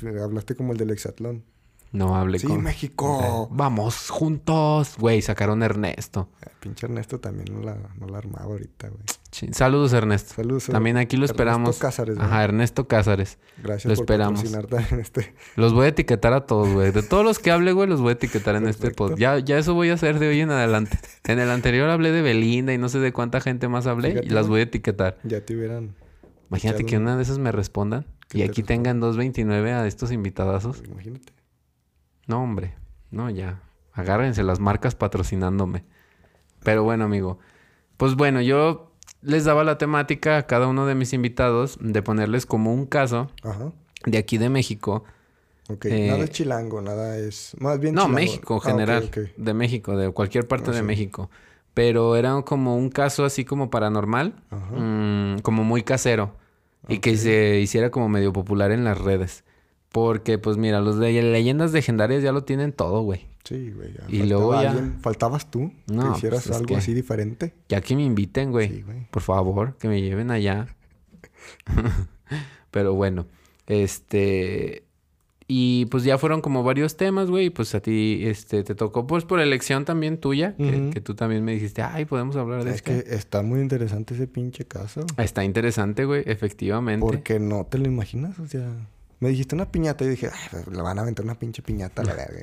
Pero 0.00 0.22
hablaste 0.22 0.54
como 0.54 0.70
el 0.70 0.78
del 0.78 0.90
hexatlón. 0.92 1.42
No 1.92 2.16
hable 2.16 2.38
Sí, 2.38 2.46
con. 2.46 2.62
México. 2.62 3.48
Eh, 3.50 3.54
Vamos 3.54 4.10
juntos. 4.10 4.96
Güey, 4.98 5.22
sacaron 5.22 5.62
a 5.62 5.66
Ernesto. 5.66 6.28
Ah, 6.44 6.50
Pinche 6.60 6.86
Ernesto 6.86 7.20
también 7.20 7.46
no 7.54 7.60
la, 7.64 7.76
no 7.98 8.06
la 8.08 8.18
armaba 8.18 8.44
ahorita, 8.46 8.88
güey. 8.88 9.02
Saludos, 9.52 9.92
Ernesto. 9.92 10.34
Saludos. 10.34 10.64
También 10.66 10.96
aquí 10.96 11.16
lo 11.16 11.24
Ernesto 11.24 11.34
esperamos. 11.42 11.78
Cázares. 11.78 12.18
Ajá, 12.18 12.44
Ernesto 12.44 12.88
Cázares. 12.88 13.38
Gracias 13.62 13.90
lo 13.90 13.94
por 13.96 14.02
esperamos. 14.04 14.42
también 14.68 15.00
este. 15.00 15.34
Los 15.56 15.72
voy 15.74 15.86
a 15.86 15.88
etiquetar 15.88 16.32
a 16.32 16.46
todos, 16.46 16.68
güey. 16.72 16.90
De 16.90 17.02
todos 17.02 17.24
los 17.24 17.38
que 17.38 17.50
hable, 17.50 17.72
güey, 17.72 17.88
los 17.88 18.00
voy 18.00 18.10
a 18.10 18.12
etiquetar 18.12 18.56
en 18.56 18.66
este 18.66 18.90
podcast. 18.90 19.18
Ya, 19.20 19.38
ya 19.38 19.58
eso 19.58 19.74
voy 19.74 19.90
a 19.90 19.94
hacer 19.94 20.18
de 20.18 20.28
hoy 20.28 20.40
en 20.40 20.50
adelante. 20.50 20.98
En 21.24 21.38
el 21.38 21.50
anterior 21.50 21.88
hablé 21.90 22.12
de 22.12 22.22
Belinda 22.22 22.72
y 22.72 22.78
no 22.78 22.88
sé 22.88 22.98
de 22.98 23.12
cuánta 23.12 23.40
gente 23.40 23.68
más 23.68 23.86
hablé 23.86 24.10
Fíjate, 24.10 24.26
y 24.26 24.30
las 24.30 24.48
voy 24.48 24.60
a 24.60 24.62
etiquetar. 24.64 25.18
Ya 25.22 25.40
te 25.40 25.54
hubieran. 25.56 25.94
Imagínate 26.50 26.84
que 26.86 26.96
un- 26.96 27.02
una 27.02 27.16
de 27.16 27.22
esas 27.22 27.38
me 27.38 27.52
respondan 27.52 28.06
y 28.32 28.42
aquí 28.42 28.62
respondan. 28.62 28.66
tengan 28.66 29.00
2.29 29.00 29.72
a 29.72 29.86
estos 29.86 30.12
invitadazos. 30.12 30.82
Imagínate. 30.84 31.32
No, 32.26 32.42
hombre. 32.42 32.74
No, 33.10 33.30
ya. 33.30 33.60
Agárrense 33.92 34.42
las 34.42 34.60
marcas 34.60 34.94
patrocinándome. 34.94 35.84
Pero 36.62 36.82
bueno, 36.84 37.04
amigo. 37.04 37.38
Pues 37.96 38.14
bueno, 38.14 38.40
yo 38.40 38.92
les 39.22 39.44
daba 39.44 39.64
la 39.64 39.78
temática 39.78 40.36
a 40.36 40.46
cada 40.46 40.66
uno 40.66 40.86
de 40.86 40.94
mis 40.94 41.12
invitados 41.12 41.78
de 41.80 42.02
ponerles 42.02 42.46
como 42.46 42.72
un 42.74 42.86
caso 42.86 43.30
Ajá. 43.42 43.72
de 44.04 44.18
aquí 44.18 44.38
de 44.38 44.50
México. 44.50 45.04
Ok. 45.68 45.86
Eh, 45.86 46.08
nada 46.10 46.24
es 46.24 46.30
chilango, 46.30 46.80
nada 46.82 47.16
es. 47.16 47.56
Más 47.58 47.80
bien 47.80 47.94
No, 47.94 48.02
chilango. 48.02 48.14
México 48.16 48.60
Ah, 48.62 48.68
general. 48.70 49.10
De 49.36 49.54
México, 49.54 49.96
de 49.96 50.10
cualquier 50.12 50.46
parte 50.46 50.70
Ah, 50.70 50.74
de 50.74 50.80
sí. 50.80 50.84
México. 50.84 51.30
Pero 51.74 52.16
era 52.16 52.40
como 52.42 52.76
un 52.76 52.88
caso 52.90 53.24
así 53.24 53.44
como 53.44 53.70
paranormal, 53.70 54.34
Ajá. 54.50 54.74
mm, 54.76 55.38
como 55.40 55.64
muy 55.64 55.82
casero. 55.82 56.34
Y 56.88 56.98
que 57.00 57.16
se 57.16 57.58
hiciera 57.58 57.90
como 57.90 58.08
medio 58.08 58.32
popular 58.32 58.70
en 58.70 58.84
las 58.84 58.96
redes. 58.98 59.42
Porque, 59.96 60.36
pues 60.36 60.58
mira, 60.58 60.82
los 60.82 60.98
de 60.98 61.10
leyendas 61.22 61.72
legendarias 61.72 62.22
ya 62.22 62.30
lo 62.30 62.44
tienen 62.44 62.72
todo, 62.74 63.00
güey. 63.00 63.26
Sí, 63.44 63.70
güey. 63.70 63.94
ya 63.94 64.04
Y 64.08 64.26
luego 64.28 64.52
ya- 64.60 64.72
alguien. 64.72 64.98
¿Faltabas 65.00 65.50
tú? 65.50 65.72
No, 65.86 66.12
que 66.12 66.18
hicieras 66.18 66.42
pues, 66.42 66.50
es 66.50 66.56
algo 66.56 66.66
que- 66.66 66.76
así 66.76 66.92
diferente. 66.92 67.54
Ya 67.70 67.80
que 67.80 67.96
me 67.96 68.02
inviten, 68.04 68.50
güey. 68.50 68.68
Sí, 68.68 68.82
güey. 68.82 69.06
Por 69.10 69.22
favor, 69.22 69.78
que 69.78 69.88
me 69.88 70.02
lleven 70.02 70.30
allá. 70.30 70.66
Pero 72.70 72.92
bueno, 72.94 73.26
este... 73.66 74.82
Y 75.48 75.86
pues 75.86 76.02
ya 76.02 76.18
fueron 76.18 76.40
como 76.40 76.64
varios 76.64 76.96
temas, 76.96 77.30
güey. 77.30 77.46
y 77.46 77.50
Pues 77.50 77.72
a 77.76 77.80
ti, 77.80 78.22
este, 78.24 78.64
te 78.64 78.74
tocó 78.74 79.06
pues 79.06 79.24
por 79.24 79.38
elección 79.40 79.84
también 79.84 80.18
tuya. 80.18 80.56
que, 80.56 81.00
tú 81.00 81.14
también 81.14 81.44
me 81.44 81.52
dijiste, 81.52 81.82
ay, 81.82 82.04
podemos 82.04 82.34
hablar 82.36 82.64
de 82.64 82.70
Es 82.70 82.76
esto. 82.76 82.90
que 82.90 83.14
está 83.14 83.42
muy 83.42 83.60
interesante 83.60 84.14
ese 84.14 84.26
pinche 84.26 84.66
caso. 84.66 85.06
Está 85.16 85.44
interesante, 85.44 86.04
güey, 86.04 86.22
efectivamente. 86.26 87.06
Porque 87.06 87.38
no 87.38 87.64
te 87.64 87.78
lo 87.78 87.86
imaginas, 87.86 88.38
o 88.40 88.46
sea... 88.46 88.68
Me 89.20 89.28
dijiste 89.30 89.54
una 89.54 89.70
piñata 89.70 90.04
y 90.04 90.08
dije, 90.08 90.28
ay, 90.32 90.48
pues, 90.50 90.66
le 90.68 90.82
van 90.82 90.98
a 90.98 91.02
aventar 91.02 91.24
una 91.24 91.38
pinche 91.38 91.62
piñata 91.62 92.02
a 92.02 92.04
la 92.04 92.14
verga. 92.14 92.40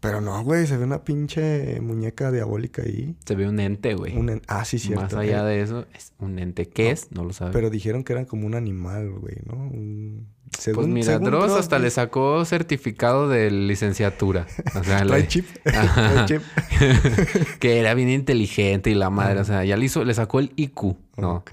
Pero 0.00 0.22
no, 0.22 0.42
güey, 0.44 0.66
se 0.66 0.78
ve 0.78 0.84
una 0.84 1.04
pinche 1.04 1.78
muñeca 1.82 2.30
diabólica 2.32 2.80
ahí. 2.80 3.14
Se 3.26 3.34
ve 3.34 3.46
un 3.46 3.60
ente, 3.60 3.92
güey. 3.94 4.16
Un 4.16 4.30
en- 4.30 4.42
Ah, 4.48 4.64
sí, 4.64 4.78
cierto. 4.78 5.02
Más 5.02 5.12
allá 5.14 5.42
Eh, 5.42 5.44
de 5.56 5.60
eso, 5.60 5.86
es 5.94 6.14
un 6.18 6.38
ente. 6.38 6.66
¿Qué 6.66 6.90
es? 6.90 7.12
No 7.12 7.22
lo 7.22 7.34
sabe. 7.34 7.52
Pero 7.52 7.68
dijeron 7.68 8.02
que 8.02 8.14
eran 8.14 8.24
como 8.24 8.46
un 8.46 8.54
animal, 8.54 9.10
güey, 9.10 9.36
¿no? 9.44 9.56
Un- 9.56 10.26
pues 10.50 10.62
según- 10.64 10.92
mira, 10.94 11.04
según 11.12 11.26
Dross 11.26 11.48
Dross, 11.48 11.60
hasta 11.60 11.76
güey, 11.76 11.84
le 11.84 11.90
sacó 11.90 12.44
certificado 12.46 13.28
de 13.28 13.50
licenciatura. 13.50 14.46
O 14.74 14.82
sea, 14.82 15.04
le- 15.04 15.28
chip. 15.28 15.44
Chip. 16.26 16.40
que 17.60 17.78
era 17.78 17.92
bien 17.92 18.08
inteligente 18.08 18.90
y 18.90 18.94
la 18.94 19.10
madre, 19.10 19.40
o 19.40 19.44
sea, 19.44 19.66
ya 19.66 19.76
le 19.76 19.84
hizo, 19.84 20.02
le 20.04 20.14
sacó 20.14 20.40
el 20.40 20.52
IQ, 20.56 20.96
¿no? 21.18 21.34
Ok. 21.36 21.52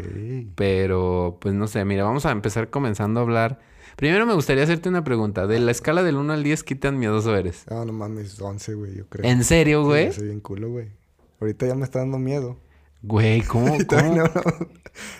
Pero, 0.56 1.38
pues 1.42 1.54
no 1.54 1.68
sé, 1.68 1.84
mira, 1.86 2.06
vamos 2.06 2.26
a 2.26 2.32
empezar 2.32 2.70
comenzando 2.70 3.20
a 3.20 3.24
hablar. 3.24 3.60
Primero 3.98 4.26
me 4.28 4.34
gustaría 4.36 4.64
hacerte 4.64 4.90
una 4.90 5.04
pregunta. 5.04 5.48
De 5.48 5.60
la 5.60 5.72
escala 5.72 6.04
del 6.04 6.16
1 6.18 6.32
al 6.34 6.44
10, 6.44 6.64
¿qué 6.64 6.76
tan 6.76 7.00
miedoso 7.00 7.36
eres? 7.36 7.66
Ah, 7.70 7.84
no 7.86 7.92
mames, 7.94 8.40
11, 8.40 8.76
güey, 8.76 8.96
yo 8.96 9.08
creo. 9.10 9.30
¿En 9.30 9.44
serio, 9.44 9.82
Sí, 9.82 9.86
güey? 9.88 10.14
soy 10.14 10.26
bien 10.28 10.40
culo, 10.40 10.70
güey. 10.70 10.90
Ahorita 11.42 11.66
ya 11.68 11.74
me 11.76 11.84
está 11.84 12.00
dando 12.00 12.20
miedo. 12.20 12.58
Güey, 13.02 13.42
¿cómo? 13.42 13.76
cómo? 13.88 14.16
no, 14.16 14.24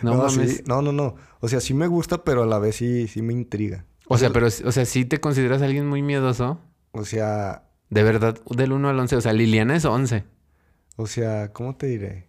No, 0.04 0.12
no, 0.12 0.18
mames. 0.18 0.58
sí, 0.58 0.64
no, 0.68 0.82
no, 0.84 0.92
no. 0.92 1.16
O 1.40 1.48
sea, 1.50 1.60
sí 1.60 1.74
me 1.74 1.88
gusta, 1.88 2.24
pero 2.24 2.44
a 2.44 2.46
la 2.46 2.60
vez 2.60 2.76
sí, 2.76 3.08
sí 3.08 3.22
me 3.24 3.34
intriga. 3.34 3.86
O 4.08 4.18
sea, 4.20 4.30
pero, 4.32 4.46
o 4.48 4.72
sea, 4.72 4.86
¿sí 4.86 5.06
te 5.06 5.20
consideras 5.20 5.62
alguien 5.64 5.88
muy 5.88 6.02
miedoso? 6.04 6.62
O 6.92 7.04
sea, 7.04 7.64
De 7.90 8.04
verdad, 8.04 8.40
del 8.50 8.72
1 8.74 8.90
al 8.90 9.00
11. 9.00 9.16
O 9.16 9.22
sea, 9.22 9.34
Liliana 9.34 9.76
es 9.76 9.86
11. 9.86 10.24
o 10.98 11.08
sea, 11.08 11.52
¿cómo 11.52 11.76
te 11.76 11.88
diré? 11.88 12.28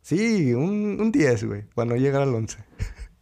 Sí, 0.00 0.54
un, 0.54 0.96
un 1.00 1.10
10, 1.12 1.44
güey, 1.44 1.62
para 1.74 1.90
no 1.90 1.96
llegar 1.96 2.22
al 2.22 2.34
11. 2.34 2.58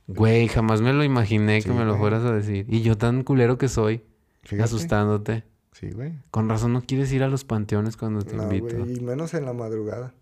Güey, 0.09 0.49
jamás 0.49 0.81
me 0.81 0.93
lo 0.93 1.03
imaginé 1.05 1.61
Sí, 1.61 1.69
que 1.69 1.75
me 1.75 1.85
lo 1.85 1.97
fueras 1.97 2.25
a 2.25 2.33
decir. 2.33 2.67
Y 2.69 2.83
yo 2.83 2.97
tan 2.97 3.25
culero 3.25 3.59
que 3.59 3.69
soy, 3.69 4.05
Fíjate. 4.43 4.63
asustándote. 4.65 5.45
Sí, 5.73 5.91
güey. 5.91 6.13
Con 6.31 6.49
razón 6.49 6.73
no 6.73 6.81
quieres 6.83 7.13
ir 7.13 7.23
a 7.23 7.29
los 7.29 7.45
panteones 7.45 7.97
cuando 7.97 8.23
te 8.23 8.35
No, 8.37 8.45
invito. 8.45 8.79
güey, 8.79 8.97
y 8.97 9.01
menos 9.01 9.35
en 9.35 9.45
la 9.45 9.53
madrugada. 9.53 10.15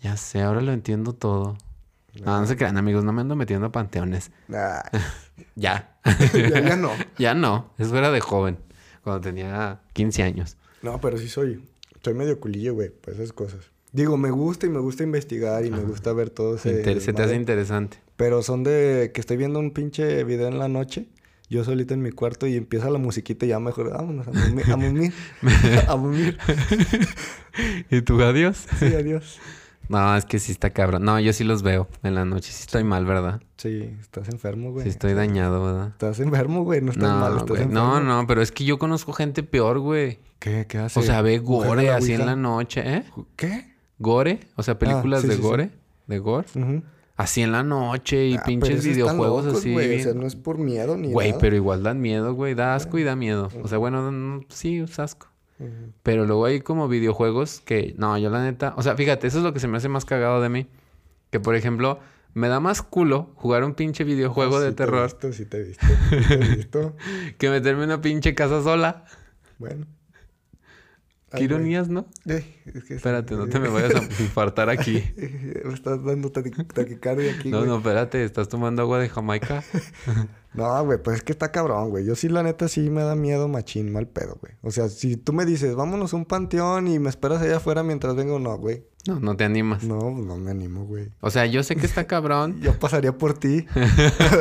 Ya 0.00 0.16
sé, 0.16 0.40
ahora 0.42 0.60
lo 0.60 0.72
entiendo 0.72 1.12
todo. 1.14 1.56
No, 2.24 2.40
no 2.40 2.46
se 2.46 2.56
crean, 2.56 2.76
amigos, 2.76 3.02
no 3.04 3.12
me 3.12 3.22
ando 3.22 3.34
metiendo 3.36 3.66
a 3.66 3.72
panteones. 3.72 4.30
Nah, 4.48 4.80
Ya. 5.56 5.98
ya, 6.32 6.60
ya 6.60 6.76
no. 6.76 6.90
ya 7.18 7.34
no. 7.34 7.70
Eso 7.78 7.96
era 7.98 8.10
de 8.12 8.20
joven. 8.20 8.58
Cuando 9.02 9.20
tenía 9.20 9.80
15 9.94 10.22
años. 10.22 10.56
No, 10.82 11.00
pero 11.00 11.18
sí 11.18 11.28
soy. 11.28 11.68
Soy 12.02 12.14
medio 12.14 12.38
culillo, 12.38 12.74
güey, 12.74 12.90
para 12.90 13.16
esas 13.16 13.32
cosas. 13.32 13.60
Digo, 13.92 14.16
me 14.16 14.30
gusta 14.30 14.66
y 14.66 14.70
me 14.70 14.78
gusta 14.80 15.02
investigar 15.02 15.64
y 15.64 15.70
me 15.70 15.80
gusta 15.80 16.12
ver 16.12 16.30
todo 16.30 16.56
ese. 16.56 16.78
Inter- 16.78 17.00
se 17.00 17.12
te 17.12 17.22
hace 17.22 17.34
interesante. 17.36 17.98
Pero 18.16 18.42
son 18.42 18.62
de 18.64 19.10
que 19.12 19.20
estoy 19.20 19.36
viendo 19.36 19.58
un 19.58 19.72
pinche 19.72 20.22
video 20.24 20.48
en 20.48 20.58
la 20.58 20.68
noche, 20.68 21.08
yo 21.50 21.64
solito 21.64 21.94
en 21.94 22.02
mi 22.02 22.10
cuarto 22.12 22.46
y 22.46 22.56
empieza 22.56 22.88
la 22.90 22.98
musiquita 22.98 23.44
y 23.46 23.50
ya 23.50 23.58
mejor, 23.60 23.90
vámonos 23.90 24.26
a 24.28 24.32
mumir, 24.32 24.70
a 24.72 24.76
mumir, 24.76 25.12
a 25.88 25.96
mumir. 25.96 26.38
¿Y 27.90 28.02
tú, 28.02 28.20
adiós? 28.22 28.66
Sí, 28.78 28.86
adiós. 28.86 29.38
No, 29.88 30.16
es 30.16 30.24
que 30.24 30.38
sí 30.38 30.50
está 30.52 30.70
cabrón. 30.70 31.04
No, 31.04 31.20
yo 31.20 31.32
sí 31.32 31.44
los 31.44 31.62
veo 31.62 31.88
en 32.02 32.14
la 32.14 32.24
noche. 32.24 32.50
Sí 32.52 32.62
estoy 32.62 32.84
mal, 32.84 33.04
¿verdad? 33.04 33.42
Sí, 33.58 33.94
estás 34.00 34.28
enfermo, 34.30 34.72
güey. 34.72 34.84
Sí 34.84 34.88
estoy 34.90 35.12
dañado, 35.12 35.62
¿verdad? 35.62 35.88
Estás 35.88 36.20
enfermo, 36.20 36.64
güey, 36.64 36.80
no 36.80 36.90
estás 36.92 37.08
No, 37.10 37.18
mal, 37.20 37.32
estás 37.32 37.48
güey. 37.48 37.62
enfermo. 37.64 37.80
no, 37.84 38.00
no, 38.00 38.26
pero 38.26 38.40
es 38.40 38.50
que 38.50 38.64
yo 38.64 38.78
conozco 38.78 39.12
gente 39.12 39.42
peor, 39.42 39.80
güey. 39.80 40.20
¿Qué, 40.38 40.66
qué 40.66 40.78
hace? 40.78 40.98
O 40.98 41.02
sea, 41.02 41.20
ve 41.20 41.38
¿Juega 41.38 41.66
gore 41.68 41.90
así 41.90 42.12
en 42.14 42.24
la 42.26 42.34
noche, 42.36 42.82
¿eh? 42.84 43.04
¿Qué? 43.36 43.74
Gore, 43.98 44.40
o 44.56 44.62
sea, 44.62 44.78
películas 44.78 45.20
sí, 45.22 45.28
de 45.28 45.36
sí, 45.36 45.42
gore, 45.42 45.70
de 46.06 46.18
gore. 46.18 46.46
Ujú. 46.54 46.82
Así 47.16 47.42
en 47.42 47.52
la 47.52 47.62
noche 47.62 48.26
y 48.26 48.34
Ah, 48.36 48.42
pinches 48.44 48.84
videojuegos 48.84 49.44
locos, 49.44 49.60
así. 49.60 49.72
güey, 49.72 50.00
O 50.00 50.02
sea, 50.02 50.14
no 50.14 50.26
es 50.26 50.34
por 50.34 50.58
miedo 50.58 50.96
ni 50.96 51.12
Güey, 51.12 51.28
nada. 51.30 51.40
pero 51.40 51.54
igual 51.54 51.82
dan 51.84 52.00
miedo, 52.00 52.34
güey. 52.34 52.54
Da 52.54 52.74
asco 52.74 52.98
y 52.98 53.04
da 53.04 53.14
miedo. 53.14 53.50
O 53.62 53.68
sea, 53.68 53.78
bueno, 53.78 54.10
no- 54.10 54.40
sí, 54.48 54.78
es 54.80 54.98
asco. 54.98 55.28
Pero 56.02 56.26
luego 56.26 56.44
hay 56.46 56.60
como 56.60 56.88
videojuegos 56.88 57.60
que... 57.64 57.94
No, 57.96 58.18
yo 58.18 58.28
la 58.30 58.42
neta... 58.42 58.74
O 58.76 58.82
sea, 58.82 58.96
fíjate, 58.96 59.28
eso 59.28 59.38
es 59.38 59.44
lo 59.44 59.52
que 59.52 59.60
se 59.60 59.68
me 59.68 59.76
hace 59.76 59.88
más 59.88 60.04
cagado 60.04 60.40
de 60.42 60.48
mí. 60.48 60.66
Que, 61.30 61.38
por 61.38 61.54
ejemplo, 61.54 62.00
me 62.34 62.48
da 62.48 62.58
más 62.58 62.82
culo 62.82 63.30
jugar 63.36 63.62
un 63.62 63.74
pinche 63.74 64.02
videojuego 64.02 64.56
Ah, 64.56 64.60
de 64.60 64.70
te 64.72 64.76
terror 64.78 65.04
visto, 65.04 65.32
sí 65.32 65.46
te 65.46 65.58
he 65.58 65.62
visto, 65.62 65.86
sí 66.10 66.16
te 66.28 66.34
he 66.34 66.38
visto. 66.56 66.96
que 67.38 67.48
meterme 67.50 67.84
en 67.84 67.90
una 67.90 68.00
pinche 68.00 68.34
casa 68.34 68.62
sola. 68.62 69.04
Bueno. 69.58 69.86
Qué 71.36 71.44
ironías, 71.44 71.88
¿no? 71.88 72.06
Ay, 72.28 72.44
es 72.66 72.84
que- 72.84 72.94
Espérate, 72.94 73.34
no 73.34 73.46
te 73.48 73.58
me 73.60 73.68
vayas 73.68 73.94
a 73.94 74.02
infartar 74.22 74.68
aquí. 74.70 75.02
Me 75.64 75.74
estás 75.74 76.02
dando 76.04 76.30
taqui- 76.32 76.66
taquicardia 76.72 77.32
aquí, 77.34 77.50
No, 77.50 77.58
güey. 77.58 77.68
no, 77.70 77.76
espérate. 77.78 78.24
¿Estás 78.24 78.48
tomando 78.48 78.82
agua 78.82 78.98
de 78.98 79.08
Jamaica? 79.08 79.62
No, 80.54 80.84
güey, 80.84 81.02
pues 81.02 81.16
es 81.16 81.22
que 81.24 81.32
está 81.32 81.50
cabrón, 81.50 81.90
güey. 81.90 82.04
Yo 82.04 82.14
sí, 82.14 82.28
la 82.28 82.44
neta, 82.44 82.68
sí 82.68 82.88
me 82.88 83.02
da 83.02 83.16
miedo 83.16 83.48
machín, 83.48 83.90
mal 83.92 84.06
pedo, 84.06 84.38
güey. 84.40 84.52
O 84.62 84.70
sea, 84.70 84.88
si 84.88 85.16
tú 85.16 85.32
me 85.32 85.44
dices, 85.46 85.74
vámonos 85.74 86.12
a 86.12 86.16
un 86.16 86.26
panteón 86.26 86.86
y 86.86 87.00
me 87.00 87.08
esperas 87.08 87.42
allá 87.42 87.56
afuera 87.56 87.82
mientras 87.82 88.14
vengo, 88.14 88.38
no, 88.38 88.56
güey. 88.56 88.84
No, 89.04 89.18
no 89.18 89.36
te 89.36 89.42
animas. 89.42 89.82
No, 89.82 90.12
no 90.12 90.36
me 90.36 90.52
animo, 90.52 90.84
güey. 90.86 91.08
O 91.20 91.30
sea, 91.30 91.46
yo 91.46 91.64
sé 91.64 91.74
que 91.74 91.86
está 91.86 92.06
cabrón. 92.06 92.60
Yo 92.62 92.78
pasaría 92.78 93.18
por 93.18 93.36
ti. 93.36 93.66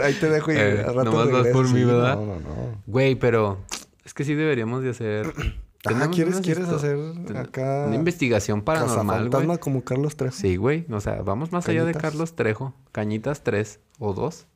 Ahí 0.04 0.14
te 0.20 0.30
dejo 0.30 0.52
y 0.52 0.56
Eh, 0.56 0.84
al 0.88 0.94
rato 0.94 1.04
nomás 1.12 1.32
vas 1.32 1.48
por 1.48 1.68
mí, 1.74 1.84
¿verdad? 1.84 2.16
No, 2.18 2.26
no, 2.28 2.36
no. 2.42 2.82
Güey, 2.86 3.16
pero... 3.16 3.58
Es 4.06 4.14
que 4.14 4.24
sí 4.24 4.36
deberíamos 4.36 4.84
de 4.84 4.92
hacer... 4.92 5.34
Ah, 5.86 6.10
¿quieres, 6.12 6.40
quieres 6.40 6.70
hacer 6.70 6.98
acá... 7.36 7.86
Una 7.88 7.96
investigación 7.96 8.62
paranormal, 8.62 9.30
güey. 9.30 9.58
como 9.58 9.84
Carlos 9.84 10.16
Trejo? 10.16 10.36
Sí, 10.36 10.56
güey. 10.56 10.86
O 10.90 11.02
sea, 11.02 11.22
vamos 11.22 11.52
más 11.52 11.68
allá 11.68 11.84
de. 11.84 11.94
Carlos 11.94 12.36
Trejo. 12.36 12.74
Cañitas 12.92 13.44
3 13.44 13.80
o 14.00 14.14
2. 14.14 14.48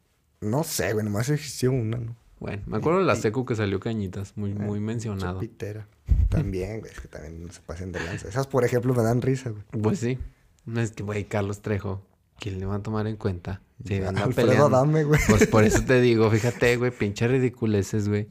No 0.41 0.63
sé, 0.63 0.93
güey. 0.93 1.03
Nomás 1.03 1.29
existió 1.29 1.71
una, 1.71 1.97
¿no? 1.97 2.15
Bueno, 2.39 2.61
me 2.67 2.77
acuerdo 2.77 2.99
de 2.99 3.05
la 3.05 3.15
secu 3.15 3.45
que 3.45 3.55
salió 3.55 3.79
Cañitas. 3.79 4.33
Muy, 4.37 4.53
muy 4.53 4.79
mencionado. 4.79 5.39
Pitera. 5.39 5.87
También, 6.29 6.79
güey. 6.79 6.91
Es 6.91 6.99
que 6.99 7.07
también 7.07 7.43
no 7.45 7.51
se 7.51 7.61
pasen 7.61 7.91
de 7.91 7.99
lanza. 7.99 8.27
Esas, 8.29 8.47
por 8.47 8.63
ejemplo, 8.63 8.93
me 8.93 9.03
dan 9.03 9.21
risa, 9.21 9.49
güey. 9.49 9.63
Pues 9.81 9.99
sí. 9.99 10.19
No 10.65 10.79
es 10.79 10.91
que, 10.91 11.03
güey, 11.03 11.25
Carlos 11.25 11.61
Trejo. 11.61 12.05
¿Quién 12.39 12.59
le 12.59 12.67
va 12.67 12.75
a 12.75 12.83
tomar 12.83 13.07
en 13.07 13.17
cuenta? 13.17 13.61
Si 13.83 13.95
anda 14.03 14.23
Alfredo 14.23 14.49
peleando. 14.49 14.77
Adame, 14.77 15.03
güey. 15.03 15.19
Pues 15.27 15.47
por 15.47 15.63
eso 15.63 15.83
te 15.83 15.99
digo, 15.99 16.29
fíjate, 16.29 16.77
güey, 16.77 16.91
pinche 16.91 17.27
ridiculeces, 17.27 18.07
güey. 18.07 18.27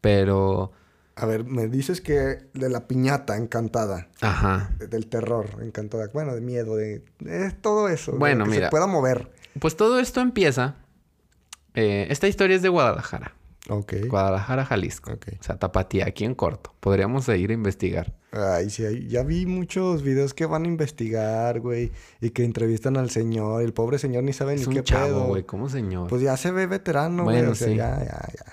Pero, 0.00 0.72
A 1.14 1.26
ver, 1.26 1.44
me 1.44 1.68
dices 1.68 2.00
que 2.00 2.38
de 2.54 2.68
la 2.70 2.88
piñata 2.88 3.36
encantada. 3.36 4.08
ajá. 4.20 4.70
Del 4.78 5.06
terror 5.08 5.46
encantada. 5.62 6.08
Bueno, 6.12 6.34
de 6.34 6.40
miedo, 6.40 6.76
de... 6.76 7.04
de 7.20 7.50
todo 7.50 7.88
eso. 7.88 8.12
de 8.12 8.18
Bueno, 8.18 8.44
que 8.44 8.50
mira. 8.50 8.66
se 8.66 8.70
pueda 8.70 8.86
mover. 8.86 9.30
Pues 9.60 9.76
todo 9.76 9.98
esto 10.00 10.20
empieza. 10.20 10.76
eh, 11.74 12.06
esta 12.10 12.28
historia 12.28 12.56
es 12.56 12.62
de 12.62 12.68
Guadalajara. 12.70 13.34
Ok. 13.68 13.92
Guadalajara, 14.08 14.64
Jalisco. 14.64 15.12
Ok. 15.12 15.26
O 15.38 15.42
sea, 15.42 15.56
Tapatía, 15.58 16.06
aquí 16.06 16.24
en 16.24 16.34
corto. 16.34 16.74
Podríamos 16.80 17.28
ir 17.28 17.50
a 17.50 17.54
investigar. 17.54 18.14
Ay, 18.32 18.70
sí, 18.70 19.06
ya 19.08 19.22
vi 19.22 19.46
muchos 19.46 20.02
videos 20.02 20.34
que 20.34 20.46
van 20.46 20.64
a 20.64 20.68
investigar, 20.68 21.60
güey. 21.60 21.92
Y 22.20 22.30
que 22.30 22.44
entrevistan 22.44 22.96
al 22.96 23.10
señor. 23.10 23.62
El 23.62 23.72
pobre 23.74 23.98
señor 23.98 24.24
ni 24.24 24.32
sabe 24.32 24.54
Es 24.54 24.62
ni 24.62 24.66
un 24.68 24.74
qué 24.74 24.82
chavo, 24.82 25.06
pedo. 25.06 25.26
güey, 25.26 25.42
como 25.44 25.68
señor. 25.68 26.08
Pues 26.08 26.22
ya 26.22 26.36
se 26.38 26.50
ve 26.50 26.66
veterano, 26.66 27.22
güey. 27.24 27.36
Bueno, 27.36 27.52
O 27.52 27.54
sea, 27.54 27.68
sí. 27.68 27.76
ya, 27.76 27.98
ya, 27.98 28.26
ya. 28.34 28.52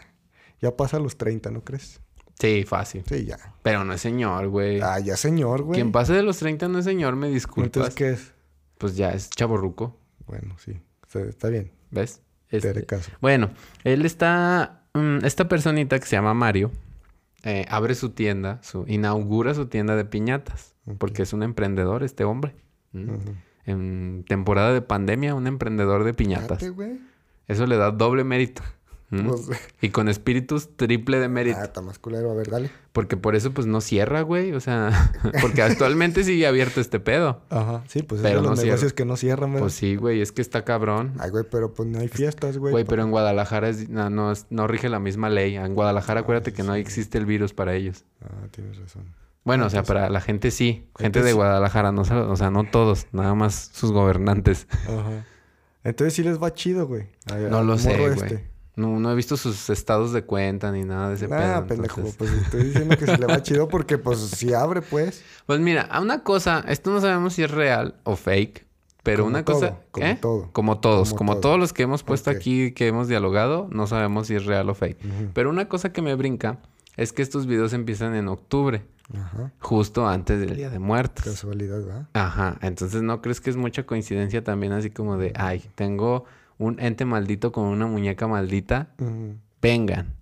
Ya 0.62 0.76
pasa 0.78 1.00
los 1.00 1.18
30, 1.18 1.50
¿no 1.52 1.64
crees? 1.64 2.02
Sí, 2.40 2.64
fácil. 2.64 3.04
Sí, 3.08 3.26
ya. 3.26 3.38
Pero 3.62 3.84
no 3.84 3.94
es 3.94 4.02
señor, 4.02 4.48
güey. 4.48 4.80
Ah, 4.82 5.00
ya 5.00 5.18
señor, 5.18 5.64
güey. 5.64 5.76
Quien 5.80 5.92
pase 5.92 6.14
de 6.14 6.24
los 6.24 6.38
30 6.38 6.68
no 6.70 6.80
es 6.80 6.86
señor, 6.86 7.16
me 7.18 7.28
disculpas. 7.30 7.66
Entonces, 7.68 7.96
¿qué 7.96 8.10
es? 8.12 8.34
Pues 8.78 8.96
ya 8.96 9.12
es 9.12 9.30
chaborruco, 9.30 9.98
Bueno, 10.26 10.56
sí. 10.58 10.80
Está, 11.04 11.20
está 11.22 11.50
bien. 11.50 11.72
¿ves? 11.92 12.22
Te 12.50 12.58
Este- 12.58 12.70
haré 12.70 12.86
caso. 12.86 13.12
Bueno, 13.20 13.50
él 13.84 14.06
está... 14.06 14.84
mm, 14.94 15.26
esta 15.26 15.48
personita 15.50 16.00
que 16.00 16.06
se 16.06 16.16
llama 16.16 16.34
Mario 16.34 16.72
eh, 17.44 17.66
abre 17.70 17.94
su 17.96 18.12
tienda, 18.12 18.60
su, 18.64 18.86
inaugura 18.88 19.54
su 19.54 19.66
tienda 19.68 19.96
de 19.96 20.06
piñatas. 20.06 20.76
Porque 20.98 21.24
es 21.24 21.34
un 21.34 21.44
emprendedor 21.44 22.04
este 22.04 22.24
hombre. 22.24 22.56
En 23.66 24.26
temporada 24.28 24.74
de 24.74 24.82
pandemia, 24.82 25.36
un 25.36 25.46
emprendedor 25.46 26.04
de 26.04 26.14
piñatas. 26.14 26.60
Fíjate. 26.60 27.00
Eso 27.48 27.68
le 27.68 27.78
da 27.78 27.92
doble 27.92 28.24
mérito. 28.24 28.62
Pues, 29.10 29.50
Y 29.82 29.90
con 29.90 30.08
espíritus 30.08 30.76
triple 30.78 31.18
de 31.20 31.28
mérito. 31.30 31.58
ah, 31.60 31.64
está 31.66 31.82
más 31.82 31.98
culero. 31.98 32.30
A 32.32 32.36
ver, 32.36 32.50
dale. 32.50 32.70
Porque 32.94 33.18
por 33.18 33.36
eso 33.36 33.52
pues 33.52 33.66
no 33.66 33.82
cierra, 33.82 34.22
güey. 34.22 34.54
O 34.54 34.60
sea, 34.60 35.12
porque 35.42 35.62
actualmente 35.64 36.24
sigue 36.24 36.46
abierto 36.46 36.80
este 36.80 37.00
pedo. 37.00 37.42
Ajá. 37.50 37.84
Sí, 37.88 38.04
pues 38.04 38.22
Pero 38.22 38.36
es 38.38 38.42
de 38.42 38.44
no 38.44 38.50
los 38.52 38.60
cierra. 38.60 38.74
negocios 38.76 38.94
que 38.94 39.06
no 39.06 39.18
cierran, 39.18 39.50
¿verdad? 39.52 39.64
Pues 39.64 39.74
sí, 39.74 39.96
güey, 39.96 40.22
es 40.22 40.32
que 40.32 40.42
está 40.44 40.64
cabrón. 40.64 41.14
Ay, 41.20 41.32
güey, 41.32 41.44
pero 41.50 41.74
pues 41.74 41.90
no 41.90 42.00
hay 42.00 42.08
fiestas, 42.08 42.58
güey. 42.60 42.72
Güey, 42.72 42.86
pero 42.86 43.02
en 43.02 43.10
Guadalajara 43.10 43.70
es- 43.70 43.90
no, 43.90 44.10
no, 44.12 44.32
no 44.52 44.68
rige 44.68 44.90
la 44.90 45.00
misma 45.00 45.30
ley. 45.30 45.56
En 45.56 45.74
Guadalajara 45.74 46.20
acuérdate 46.20 46.54
que 46.54 46.62
no 46.64 46.76
existe 46.76 47.18
el 47.18 47.26
virus 47.26 47.54
para 47.54 47.74
ellos. 47.74 48.06
Ah, 48.24 48.48
tienes 48.52 48.78
razón. 48.78 49.16
Bueno, 49.44 49.66
o 49.66 49.70
sea, 49.72 49.82
para 49.82 50.10
la 50.12 50.22
gente 50.22 50.52
sí. 50.52 50.88
Gente 51.00 51.24
de 51.24 51.34
Guadalajara, 51.34 51.92
no, 51.92 52.02
o 52.02 52.36
sea, 52.36 52.52
no 52.52 52.64
todos, 52.66 53.08
nada 53.12 53.34
más 53.34 53.72
sus 53.74 53.92
gobernantes. 53.92 54.68
Ajá. 54.84 55.26
Entonces 55.84 56.14
sí 56.14 56.24
les 56.24 56.44
va 56.44 56.54
chido, 56.54 56.86
güey. 56.86 57.08
No 57.50 57.64
lo 57.64 57.78
sé, 57.80 57.98
güey. 57.98 58.12
este. 58.14 58.49
No, 58.80 59.00
no 59.00 59.12
he 59.12 59.16
visto 59.16 59.36
sus 59.38 59.70
estados 59.70 60.14
de 60.14 60.24
cuenta 60.24 60.72
ni 60.72 60.84
nada 60.84 61.10
de 61.10 61.16
ese 61.16 61.26
Ah, 61.26 61.64
pedo. 61.66 61.68
pendejo. 61.68 62.02
entonces- 62.02 62.16
Pues 62.18 62.32
estoy 62.32 62.64
diciendo 62.64 62.98
que 62.98 63.06
se 63.06 63.18
le 63.18 63.26
va 63.26 63.42
chido 63.44 63.68
porque, 63.68 63.98
pues, 63.98 64.20
si 64.20 64.54
abre, 64.54 64.82
pues. 64.82 65.22
Pues 65.46 65.60
mira, 65.60 65.82
a 65.84 66.00
una 66.02 66.24
cosa, 66.24 66.64
esto 66.68 66.92
no 66.92 67.02
sabemos 67.02 67.34
si 67.34 67.44
es 67.44 67.52
real 67.52 67.96
o 68.04 68.16
fake, 68.16 68.66
pero 69.04 69.24
Como 69.24 69.30
una 69.36 69.44
todo, 69.46 69.60
cosa, 69.60 69.78
como 69.92 70.06
¿eh? 70.08 70.18
todo. 70.22 70.50
Como 70.54 70.80
todos, 70.80 71.10
Como 71.10 71.18
como, 71.18 71.32
todo. 71.34 71.42
todos 71.42 71.60
los 71.60 71.74
que 71.74 71.84
hemos 71.84 72.04
puesto 72.04 72.30
aquí, 72.30 72.72
que 72.72 72.88
hemos 72.88 73.08
dialogado, 73.08 73.68
no 73.72 73.86
sabemos 73.88 74.28
si 74.28 74.36
es 74.36 74.46
real 74.46 74.70
o 74.70 74.74
fake. 74.76 74.98
Pero 75.34 75.50
una 75.50 75.68
cosa 75.68 75.92
que 75.92 76.02
me 76.02 76.16
brinca 76.16 76.60
es 76.98 77.12
que 77.14 77.22
estos 77.22 77.48
videos 77.48 77.74
empiezan 77.74 78.16
en 78.16 78.28
octubre. 78.28 78.86
Ajá. 79.12 79.52
justo 79.60 80.08
antes 80.08 80.40
del 80.40 80.56
Día 80.56 80.70
de 80.70 80.78
Muertos. 80.78 81.26
Casualidad, 81.26 81.80
¿verdad? 81.84 82.08
Ajá, 82.14 82.60
entonces 82.62 83.02
no 83.02 83.24
crees 83.24 83.42
que 83.42 83.50
es 83.50 83.56
mucha 83.58 83.84
coincidencia 83.88 84.44
también 84.44 84.72
así 84.72 84.92
como 84.92 85.18
de, 85.18 85.34
ay, 85.36 85.64
tengo 85.74 86.26
un 86.60 86.80
ente 86.80 87.06
maldito 87.06 87.52
con 87.52 87.66
una 87.66 87.88
muñeca 87.88 88.28
maldita, 88.28 88.92
vengan, 89.62 90.14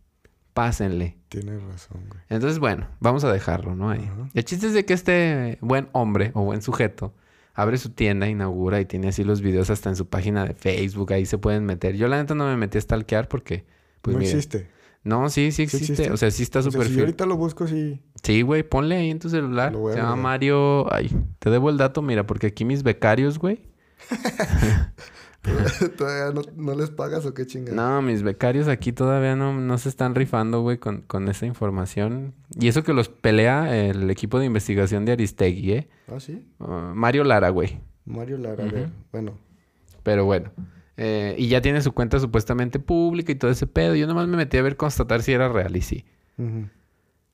pásenle. 0.53 1.17
Tienes 1.27 1.61
razón, 1.61 2.05
güey. 2.07 2.21
Entonces, 2.29 2.59
bueno, 2.59 2.87
vamos 3.01 3.25
a 3.25 3.33
dejarlo, 3.33 3.75
¿no? 3.75 3.89
Ahí. 3.89 4.05
Ajá. 4.09 4.29
El 4.33 4.45
chiste 4.45 4.67
es 4.67 4.73
de 4.73 4.85
que 4.85 4.93
este 4.93 5.57
buen 5.59 5.89
hombre 5.91 6.31
o 6.35 6.43
buen 6.43 6.61
sujeto 6.61 7.13
abre 7.53 7.77
su 7.77 7.89
tienda, 7.89 8.29
inaugura 8.29 8.79
y 8.79 8.85
tiene 8.85 9.09
así 9.09 9.23
los 9.23 9.41
videos 9.41 9.69
hasta 9.71 9.89
en 9.89 9.95
su 9.95 10.07
página 10.07 10.45
de 10.45 10.53
Facebook, 10.53 11.11
ahí 11.11 11.25
se 11.25 11.37
pueden 11.39 11.65
meter. 11.65 11.95
Yo 11.97 12.07
la 12.07 12.17
neta 12.17 12.35
no 12.35 12.45
me 12.45 12.55
metí 12.55 12.77
a 12.77 12.81
stalkear 12.81 13.27
porque, 13.27 13.65
pues 14.01 14.15
no 14.15 14.21
existe. 14.21 14.69
No, 15.03 15.29
sí, 15.29 15.51
sí 15.51 15.63
existe. 15.63 15.93
existe? 15.93 16.11
O 16.11 16.17
sea, 16.17 16.29
sí 16.31 16.43
está 16.43 16.59
O 16.59 16.63
sea, 16.63 16.71
súper 16.71 16.87
si 16.87 16.93
fiel. 16.93 17.05
ahorita 17.05 17.25
lo 17.25 17.35
busco, 17.37 17.65
sí. 17.65 17.99
Sí, 18.23 18.41
güey, 18.41 18.61
ponle 18.63 18.97
ahí 18.97 19.09
en 19.09 19.19
tu 19.19 19.29
celular. 19.29 19.71
Lo 19.71 19.79
voy 19.79 19.93
a 19.93 19.95
Se 19.95 20.01
llama. 20.01 20.15
Mario. 20.17 20.93
Ay, 20.93 21.09
te 21.39 21.49
debo 21.49 21.69
el 21.69 21.77
dato, 21.77 22.01
mira, 22.01 22.27
porque 22.27 22.47
aquí 22.47 22.63
mis 22.63 22.83
becarios, 22.83 23.39
güey. 23.39 23.61
¿Todavía 25.97 26.33
no, 26.33 26.41
no 26.55 26.75
les 26.75 26.89
pagas 26.89 27.25
o 27.25 27.33
qué 27.33 27.45
chingada? 27.45 27.75
No, 27.75 28.01
mis 28.01 28.23
becarios 28.23 28.67
aquí 28.67 28.91
todavía 28.91 29.35
no, 29.35 29.53
no 29.53 29.77
se 29.77 29.89
están 29.89 30.15
rifando, 30.15 30.61
güey, 30.61 30.77
con, 30.77 31.01
con 31.01 31.27
esa 31.27 31.45
información. 31.45 32.33
Y 32.59 32.67
eso 32.67 32.83
que 32.83 32.93
los 32.93 33.09
pelea 33.09 33.75
el 33.75 34.09
equipo 34.09 34.39
de 34.39 34.45
investigación 34.45 35.05
de 35.05 35.13
Aristegui, 35.13 35.71
¿eh? 35.73 35.89
¿Ah, 36.07 36.19
sí? 36.19 36.45
Ah, 36.59 36.91
Mario 36.95 37.23
Lara, 37.23 37.49
güey. 37.49 37.79
Mario 38.05 38.37
Lara, 38.37 38.63
a 38.63 38.67
ver. 38.67 38.89
Bueno. 39.11 39.37
Pero 40.03 40.25
bueno. 40.25 40.51
Eh, 40.95 41.35
y 41.37 41.47
ya 41.47 41.61
tiene 41.61 41.81
su 41.81 41.91
cuenta 41.91 42.19
supuestamente 42.19 42.79
pública 42.79 43.31
y 43.31 43.35
todo 43.35 43.51
ese 43.51 43.67
pedo. 43.67 43.95
Yo 43.95 44.07
nomás 44.07 44.27
me 44.27 44.37
metí 44.37 44.57
a 44.57 44.61
ver 44.61 44.77
constatar 44.77 45.21
si 45.21 45.31
era 45.31 45.49
real 45.49 45.75
y 45.75 45.81
sí. 45.81 46.05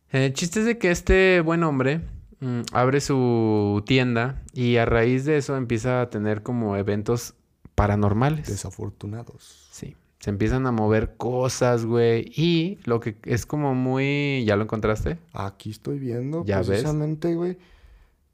El 0.10 0.34
chiste 0.34 0.60
es 0.62 0.66
de 0.66 0.78
que 0.78 0.92
este 0.92 1.42
buen 1.42 1.64
hombre 1.64 2.02
mm, 2.40 2.62
abre 2.72 3.02
su 3.02 3.84
tienda 3.86 4.42
y 4.54 4.78
a 4.78 4.86
raíz 4.86 5.26
de 5.26 5.38
eso 5.38 5.56
empieza 5.56 6.02
a 6.02 6.10
tener 6.10 6.44
como 6.44 6.76
eventos 6.78 7.36
paranormales. 7.84 8.48
Desafortunados. 8.48 9.68
Sí. 9.72 9.96
Se 10.20 10.30
empiezan 10.30 10.66
a 10.68 10.72
mover 10.72 11.16
cosas, 11.18 11.86
güey. 11.86 12.32
Y 12.36 12.80
lo 12.86 13.00
que 13.02 13.18
es 13.24 13.46
como 13.46 13.76
muy... 13.76 14.44
¿Ya 14.46 14.56
lo 14.56 14.64
encontraste? 14.64 15.18
Aquí 15.34 15.70
estoy 15.72 16.00
viendo 16.00 16.46
¿Ya 16.46 16.60
ves? 16.60 16.68
precisamente, 16.68 17.36
güey. 17.36 17.58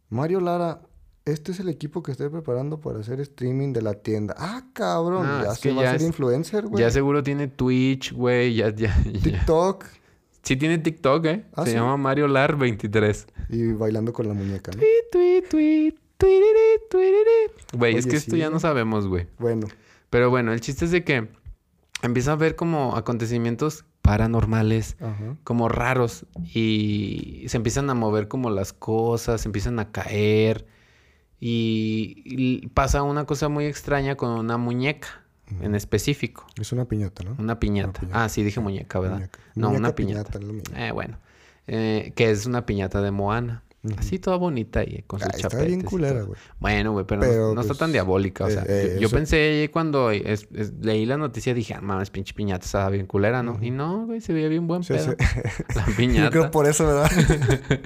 Mario 0.10 0.40
Lara, 0.40 0.82
este 1.26 1.52
es 1.52 1.60
el 1.60 1.68
equipo 1.70 2.04
que 2.04 2.12
estoy 2.12 2.30
preparando 2.30 2.80
para 2.80 3.00
hacer 3.00 3.20
streaming 3.22 3.74
de 3.74 3.82
la 3.82 3.96
tienda. 3.96 4.36
Ah, 4.38 4.66
cabrón. 4.74 5.26
Ah, 5.28 5.42
ya 5.46 5.56
se 5.56 5.72
va 5.74 5.82
ya 5.82 5.90
a 5.90 5.92
ser 5.94 6.02
es- 6.02 6.08
influencer, 6.08 6.68
güey. 6.68 6.84
Ya 6.84 6.92
seguro 6.92 7.24
tiene 7.24 7.48
Twitch, 7.48 8.14
güey. 8.14 8.54
Ya, 8.56 8.70
ya, 8.76 8.96
ya. 9.12 9.22
TikTok 9.22 9.86
Sí 10.44 10.56
tiene 10.56 10.78
TikTok, 10.78 11.26
¿eh? 11.26 11.46
¿Ah, 11.54 11.64
Se 11.66 11.72
sí? 11.72 11.76
llama 11.78 11.98
Mario 11.98 12.28
Lar 12.28 12.56
23. 12.56 13.28
y 13.50 13.74
bailando 13.74 14.14
con 14.14 14.28
la 14.28 14.34
muñeca, 14.34 14.72
¿no? 14.72 14.78
Tweet, 15.12 15.44
tweet. 15.50 15.94
Güey, 17.74 17.96
es 17.96 18.08
que 18.08 18.16
esto 18.18 18.32
sí, 18.32 18.38
ya 18.40 18.46
¿no? 18.48 18.54
no 18.54 18.60
sabemos, 18.60 19.08
güey. 19.08 19.28
Bueno, 19.38 19.68
Pero 20.10 20.30
bueno, 20.30 20.54
el 20.54 20.62
chiste 20.62 20.86
es 20.86 20.92
de 20.92 21.04
que 21.04 21.30
empieza 22.02 22.34
a 22.34 22.36
ver 22.36 22.56
como 22.56 22.96
acontecimientos 22.96 23.86
paranormales, 24.02 24.96
ajá. 25.00 25.38
como 25.44 25.70
raros, 25.70 26.26
y 26.54 27.44
se 27.48 27.58
empiezan 27.58 27.90
a 27.90 27.94
mover 27.94 28.28
como 28.28 28.50
las 28.50 28.74
cosas, 28.74 29.42
se 29.42 29.48
empiezan 29.50 29.78
a 29.80 29.92
caer, 29.92 30.66
y, 31.40 32.24
y 32.26 32.68
pasa 32.70 33.04
una 33.04 33.26
cosa 33.26 33.50
muy 33.50 33.66
extraña 33.66 34.16
con 34.16 34.32
una 34.32 34.58
muñeca 34.58 35.24
en 35.62 35.74
específico, 35.74 36.46
Es 36.60 36.72
una 36.72 36.86
piñata, 36.86 37.24
¿no? 37.24 37.36
una 37.40 37.60
piñata. 37.60 38.02
piñata. 38.02 38.24
Ah, 38.24 38.30
sí, 38.30 38.44
dije 38.44 38.60
muñeca, 38.60 39.00
¿verdad? 39.00 39.16
Muñeca. 39.18 39.40
No, 39.56 39.68
Muñeca, 39.70 39.80
una 39.80 39.96
piñata. 39.96 40.40
mismo. 40.40 40.62
Eh, 40.76 40.92
bueno, 40.92 41.18
eh, 41.68 42.14
que 42.16 42.30
es 42.30 42.46
una 42.46 42.66
piñata 42.68 43.02
de 43.02 43.10
Moana. 43.12 43.64
Así 43.98 44.20
toda 44.20 44.36
bonita 44.36 44.84
y 44.84 45.04
con 45.08 45.20
sus 45.22 45.30
Ah, 45.30 45.38
está 45.38 45.64
bien 45.64 45.82
culera, 45.82 46.24
güey. 46.24 46.38
Bueno, 46.60 46.92
güey, 46.92 47.06
pero, 47.06 47.22
no- 47.54 47.62
está 47.62 47.70
pues, 47.70 47.78
tan 47.80 47.94
diabólica. 47.94 48.44
O 48.44 48.48
eh, 48.50 48.52
sea, 48.52 48.66
eh, 48.68 48.92
yo, 48.96 49.02
yo 49.08 49.10
pensé 49.10 49.70
cuando 49.72 50.12
es- 50.12 50.48
es- 50.54 50.74
leí 50.82 51.06
la 51.06 51.16
noticia, 51.18 51.54
dije, 51.54 51.74
ah, 51.76 51.82
mames, 51.82 52.10
pinche 52.10 52.34
piñata 52.34 52.66
estaba 52.66 52.90
bien 52.90 53.06
culera, 53.06 53.42
¿no? 53.42 53.58
Y 53.62 53.72
no, 53.72 54.06
güey, 54.06 54.20
se 54.20 54.34
veía 54.34 54.50
bien 54.50 54.68
buen 54.68 54.84
Sí, 54.84 54.94
pedo. 54.94 55.12
sí. 55.12 55.16
La 55.76 55.86
Yo 55.88 55.96
piñata. 55.96 56.30
creo 56.30 56.52
por 56.52 56.68
eso, 56.68 56.86
¿verdad? 56.86 57.10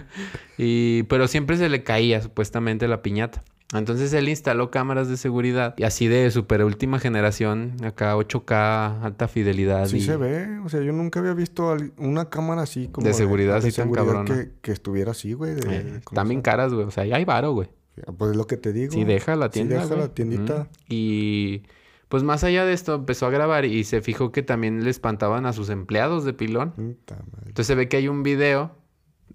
Y, 0.58 1.04
pero 1.04 1.28
siempre 1.28 1.58
se 1.58 1.70
le 1.70 1.84
caía 1.84 2.22
supuestamente 2.22 2.88
la 2.88 3.02
piñata. 3.02 3.44
Entonces 3.74 4.13
él 4.13 4.30
instaló 4.30 4.70
cámaras 4.72 5.08
de 5.10 5.18
seguridad 5.18 5.74
y 5.77 5.84
así 5.84 6.08
de 6.08 6.30
super 6.32 6.63
última 6.63 7.00
generación, 7.00 7.74
acá 7.84 8.15
8K, 8.15 9.01
alta 9.03 9.27
fidelidad. 9.27 9.88
Sí 9.88 9.98
y- 9.98 10.01
se 10.01 10.18
ve. 10.18 10.60
O 10.60 10.70
sea, 10.70 10.82
yo 10.82 10.94
nunca 10.94 11.20
había 11.20 11.34
visto 11.34 11.75
una 11.98 12.30
cámara 12.30 12.62
así 12.62 12.88
como... 12.88 13.08
De 13.08 13.13
seguridad 13.13 13.58
así 13.58 13.72
tan 13.72 13.92
cabrona. 13.92 14.25
Que, 14.34 14.51
que 14.62 14.72
estuviera 14.72 15.12
así, 15.12 15.34
güey. 15.34 15.56
de- 15.56 15.62
Eh, 15.62 15.82
¿cómo 16.03 16.15
están 16.15 16.27
bien 16.29 16.40
se- 16.40 16.44
caras, 16.44 16.74
güey. 16.74 16.86
O 16.86 16.92
sea, 16.92 17.05
ya 17.05 17.16
hay 17.18 17.25
varo, 17.25 17.53
güey. 17.53 17.70
Pues 18.18 18.31
es 18.31 18.38
lo 18.38 18.48
que 18.48 18.57
te 18.57 18.74
digo. 18.74 18.92
Sí, 18.94 19.03
deja 19.03 19.36
la 19.36 19.50
tienda. 19.50 19.75
Sí, 19.75 19.81
deja 19.81 19.88
güey. 19.96 20.00
la 20.07 20.14
tiendita. 20.14 20.68
Y 20.90 21.64
pues 22.09 22.24
más 22.24 22.44
allá 22.44 22.66
de 22.66 22.74
esto, 22.74 22.96
empezó 22.96 23.25
a 23.25 23.29
grabar 23.29 23.66
y 23.66 23.83
se 23.83 24.01
fijó 24.01 24.31
que 24.31 24.44
también 24.44 24.83
le 24.83 24.90
espantaban 24.90 25.46
a 25.46 25.53
sus 25.53 25.70
empleados 25.70 26.25
de 26.25 26.33
pilón. 26.33 26.74
Entonces 26.77 27.68
se 27.68 27.75
ve 27.75 27.90
que 27.90 27.98
hay 27.98 28.07
un 28.07 28.24
video, 28.24 28.75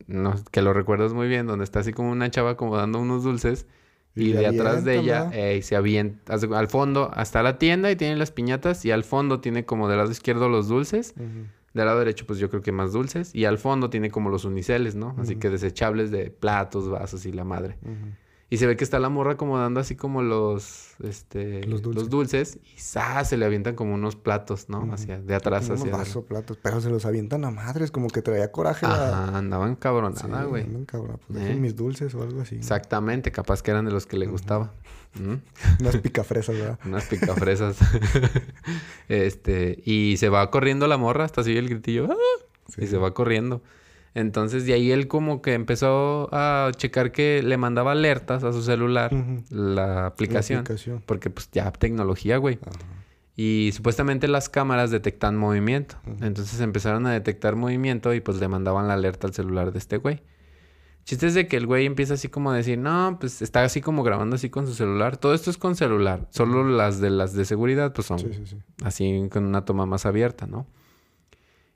no, 0.07 0.35
que 0.53 0.63
lo 0.63 0.73
recuerdas 0.73 1.13
muy 1.13 1.29
bien, 1.29 1.47
donde 1.47 1.65
está 1.65 1.81
así 1.81 1.93
como 1.93 2.11
una 2.11 2.31
chava 2.31 2.57
como 2.57 2.77
dando 2.77 3.01
unos 3.01 3.25
dulces. 3.25 3.67
Y 4.15 4.33
de 4.33 4.47
atrás 4.47 4.85
de 4.85 4.99
ella 4.99 5.31
eh, 5.33 5.63
se 5.63 5.77
avienta. 5.77 6.35
Al 6.35 6.69
fondo 6.69 7.11
hasta 7.15 7.43
la 7.43 7.59
tienda 7.59 7.91
y 7.91 7.97
tiene 7.97 8.17
las 8.17 8.31
piñatas. 8.31 8.85
Y 8.85 8.91
al 8.91 9.05
fondo 9.05 9.41
tiene 9.41 9.65
como 9.65 9.89
del 9.89 9.99
lado 9.99 10.11
izquierdo 10.11 10.49
los 10.49 10.69
dulces. 10.69 11.15
Del 11.75 11.87
lado 11.87 11.99
derecho, 11.99 12.27
pues 12.27 12.39
yo 12.39 12.51
creo 12.51 12.63
que 12.63 12.73
más 12.73 12.93
dulces. 12.93 13.35
Y 13.35 13.45
al 13.45 13.59
fondo 13.59 13.91
tiene 13.91 14.11
como 14.11 14.31
los 14.31 14.45
uniceles, 14.45 14.95
¿no? 14.97 15.15
Así 15.19 15.37
que 15.37 15.51
desechables 15.51 16.11
de 16.11 16.31
platos, 16.31 16.89
vasos 16.89 17.27
y 17.27 17.33
la 17.33 17.45
madre. 17.45 17.77
Y 18.51 18.57
se 18.57 18.67
ve 18.67 18.77
que 18.77 18.85
está 18.85 18.99
la 18.99 19.11
morra 19.11 19.37
como 19.37 19.59
dando 19.59 19.79
así 19.79 19.95
como 19.95 20.23
los, 20.23 20.95
este, 21.03 21.65
Los 21.65 21.83
los 21.85 22.11
dulces. 22.11 22.11
dulces. 22.11 22.59
Y 22.75 22.79
se 22.79 23.37
le 23.37 23.45
avientan 23.45 23.75
como 23.75 23.95
unos 23.95 24.17
platos, 24.17 24.71
¿no? 24.71 24.91
Hacia, 24.91 25.21
de 25.21 25.35
atrás 25.35 25.67
Unos 25.67 25.81
hacia 25.81 25.93
vasos, 25.93 26.25
platos. 26.25 26.59
Pero 26.63 26.81
se 26.81 26.89
los 26.89 27.05
avientan 27.05 27.45
a 27.45 27.51
madres. 27.51 27.91
Como 27.91 28.09
que 28.09 28.23
traía 28.23 28.51
coraje 28.51 28.87
la... 28.87 29.25
Ajá, 29.25 29.39
andaban 29.39 29.73
Sí, 29.73 29.81
cabronada, 29.81 30.45
güey. 30.45 30.63
andan 30.63 30.87
cabrón. 30.87 31.21
Pues 31.29 31.45
¿Eh? 31.45 31.55
mis 31.57 31.77
dulces 31.77 32.15
o 32.15 32.23
algo 32.23 32.41
así. 32.41 32.57
Exactamente, 32.57 33.31
capaz 33.33 33.63
que 33.63 33.71
eran 33.71 33.85
de 33.85 33.91
los 33.91 34.07
que 34.07 34.17
le 34.17 34.27
gustaba. 34.27 34.73
¿Mm? 35.15 35.35
Unas 35.81 35.97
picafresas, 35.99 36.57
¿verdad? 36.57 36.79
Unas 36.87 37.05
picafresas. 37.05 37.77
este, 39.09 39.83
y 39.85 40.17
se 40.17 40.29
va 40.29 40.51
corriendo 40.51 40.87
la 40.87 40.97
morra, 40.97 41.25
hasta 41.25 41.43
sigue 41.43 41.59
el 41.59 41.69
gritillo. 41.69 42.09
¡ah! 42.11 42.17
Y 42.79 42.87
se 42.87 42.97
va 42.99 43.13
corriendo. 43.13 43.63
Entonces, 44.15 44.65
de 44.67 44.73
ahí 44.73 44.91
él 44.91 45.07
como 45.07 45.43
que 45.43 45.55
empezó 45.55 46.29
a 46.33 46.71
checar 46.77 47.13
que 47.13 47.43
le 47.43 47.57
mandaba 47.57 47.93
alertas 47.93 48.43
a 48.45 48.53
su 48.53 48.63
celular 48.63 49.13
la 49.51 50.07
aplicación. 50.07 50.61
aplicación. 50.61 51.03
Porque 51.07 51.31
pues 51.31 51.51
ya 51.53 51.71
tecnología, 51.73 52.39
güey. 52.39 52.59
Y 53.37 53.71
supuestamente 53.73 54.27
las 54.27 54.49
cámaras 54.49 54.91
detectan 54.91 55.37
movimiento. 55.37 55.97
Entonces 56.21 56.61
empezaron 56.61 57.07
a 57.07 57.13
detectar 57.13 57.55
movimiento 57.55 58.13
y 58.13 58.21
pues 58.21 58.41
le 58.41 58.49
mandaban 58.49 58.89
la 58.89 58.95
alerta 58.95 59.27
al 59.29 59.35
celular 59.35 59.73
de 59.73 59.79
este 59.79 59.99
güey. 59.99 60.23
Chiste 61.05 61.27
es 61.29 61.35
de 61.35 61.47
que 61.47 61.57
el 61.57 61.67
güey 61.67 61.87
empieza 61.87 62.15
así 62.15 62.29
como 62.29 62.51
a 62.51 62.57
decir, 62.57 62.77
no, 62.79 63.17
pues 63.19 63.41
está 63.41 63.63
así 63.63 63.81
como 63.81 64.03
grabando 64.03 64.37
así 64.37 64.51
con 64.51 64.67
su 64.67 64.75
celular. 64.75 65.17
Todo 65.17 65.33
esto 65.33 65.51
es 65.51 65.57
con 65.57 65.77
celular. 65.77 66.27
Solo 66.31 66.69
las 66.69 67.01
de 67.01 67.11
las 67.11 67.33
de 67.33 67.45
seguridad 67.45 67.93
pues 67.95 68.09
son 68.09 68.19
Sí, 68.19 68.29
sí, 68.33 68.43
sí. 68.45 68.57
así 68.83 69.29
con 69.31 69.45
una 69.45 69.65
toma 69.65 69.87
más 69.87 70.05
abierta, 70.05 70.47
¿no? 70.47 70.67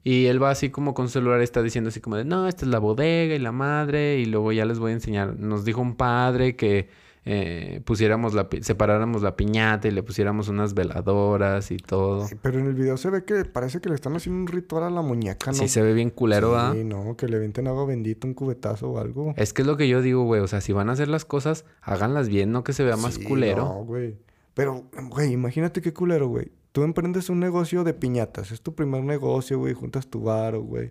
Y 0.04 0.26
él 0.26 0.42
va 0.42 0.50
así 0.50 0.70
como 0.70 0.94
con 0.94 1.06
su 1.06 1.14
celular 1.14 1.40
y 1.40 1.44
está 1.44 1.62
diciendo 1.62 1.88
así 1.88 2.00
como 2.00 2.16
de, 2.16 2.24
no, 2.24 2.48
esta 2.48 2.64
es 2.64 2.70
la 2.70 2.78
bodega 2.78 3.34
y 3.34 3.38
la 3.38 3.52
madre. 3.52 4.18
Y 4.18 4.24
luego 4.26 4.52
ya 4.52 4.64
les 4.64 4.78
voy 4.78 4.90
a 4.90 4.94
enseñar. 4.94 5.38
Nos 5.38 5.64
dijo 5.64 5.80
un 5.80 5.94
padre 5.94 6.56
que 6.56 6.88
eh, 7.24 7.80
pusiéramos 7.84 8.34
la, 8.34 8.48
separáramos 8.62 9.22
la 9.22 9.36
piñata 9.36 9.86
y 9.86 9.92
le 9.92 10.02
pusiéramos 10.02 10.48
unas 10.48 10.74
veladoras 10.74 11.70
y 11.70 11.76
todo. 11.76 12.26
Pero 12.42 12.58
en 12.58 12.66
el 12.66 12.74
video 12.74 12.96
se 12.96 13.10
ve 13.10 13.24
que 13.24 13.44
parece 13.44 13.80
que 13.80 13.88
le 13.88 13.94
están 13.94 14.16
haciendo 14.16 14.40
un 14.40 14.48
ritual 14.48 14.82
a 14.82 14.90
la 14.90 15.02
muñeca, 15.02 15.52
¿no? 15.52 15.56
Sí 15.56 15.68
se 15.68 15.82
ve 15.82 15.94
bien 15.94 16.10
culero, 16.10 16.56
¿ah? 16.56 16.72
Sí, 16.74 16.82
no, 16.82 17.16
que 17.16 17.28
le 17.28 17.38
venten 17.38 17.68
agua 17.68 17.86
bendita, 17.86 18.26
un 18.26 18.34
cubetazo 18.34 18.90
o 18.90 18.98
algo. 18.98 19.34
Es 19.36 19.52
que 19.52 19.62
es 19.62 19.68
lo 19.68 19.76
que 19.76 19.88
yo 19.88 20.02
digo, 20.02 20.24
güey. 20.24 20.40
O 20.40 20.48
sea, 20.48 20.60
si 20.60 20.72
van 20.72 20.88
a 20.88 20.92
hacer 20.92 21.06
las 21.06 21.24
cosas, 21.24 21.64
háganlas 21.80 22.28
bien, 22.28 22.50
no 22.50 22.64
que 22.64 22.72
se 22.72 22.82
vea 22.82 22.96
más 22.96 23.14
Sí, 23.14 23.24
culero. 23.24 23.64
No, 23.64 23.84
güey. 23.84 24.16
Pero, 24.54 24.84
güey, 25.10 25.32
imagínate 25.32 25.80
qué 25.80 25.92
culero, 25.92 26.26
güey. 26.26 26.50
Tú 26.72 26.82
emprendes 26.82 27.28
un 27.28 27.38
negocio 27.38 27.84
de 27.84 27.94
piñatas. 27.94 28.50
Es 28.50 28.62
tu 28.62 28.74
primer 28.74 29.04
negocio, 29.04 29.58
güey. 29.58 29.74
Juntas 29.74 30.08
tu 30.08 30.22
varo, 30.22 30.62
güey. 30.62 30.90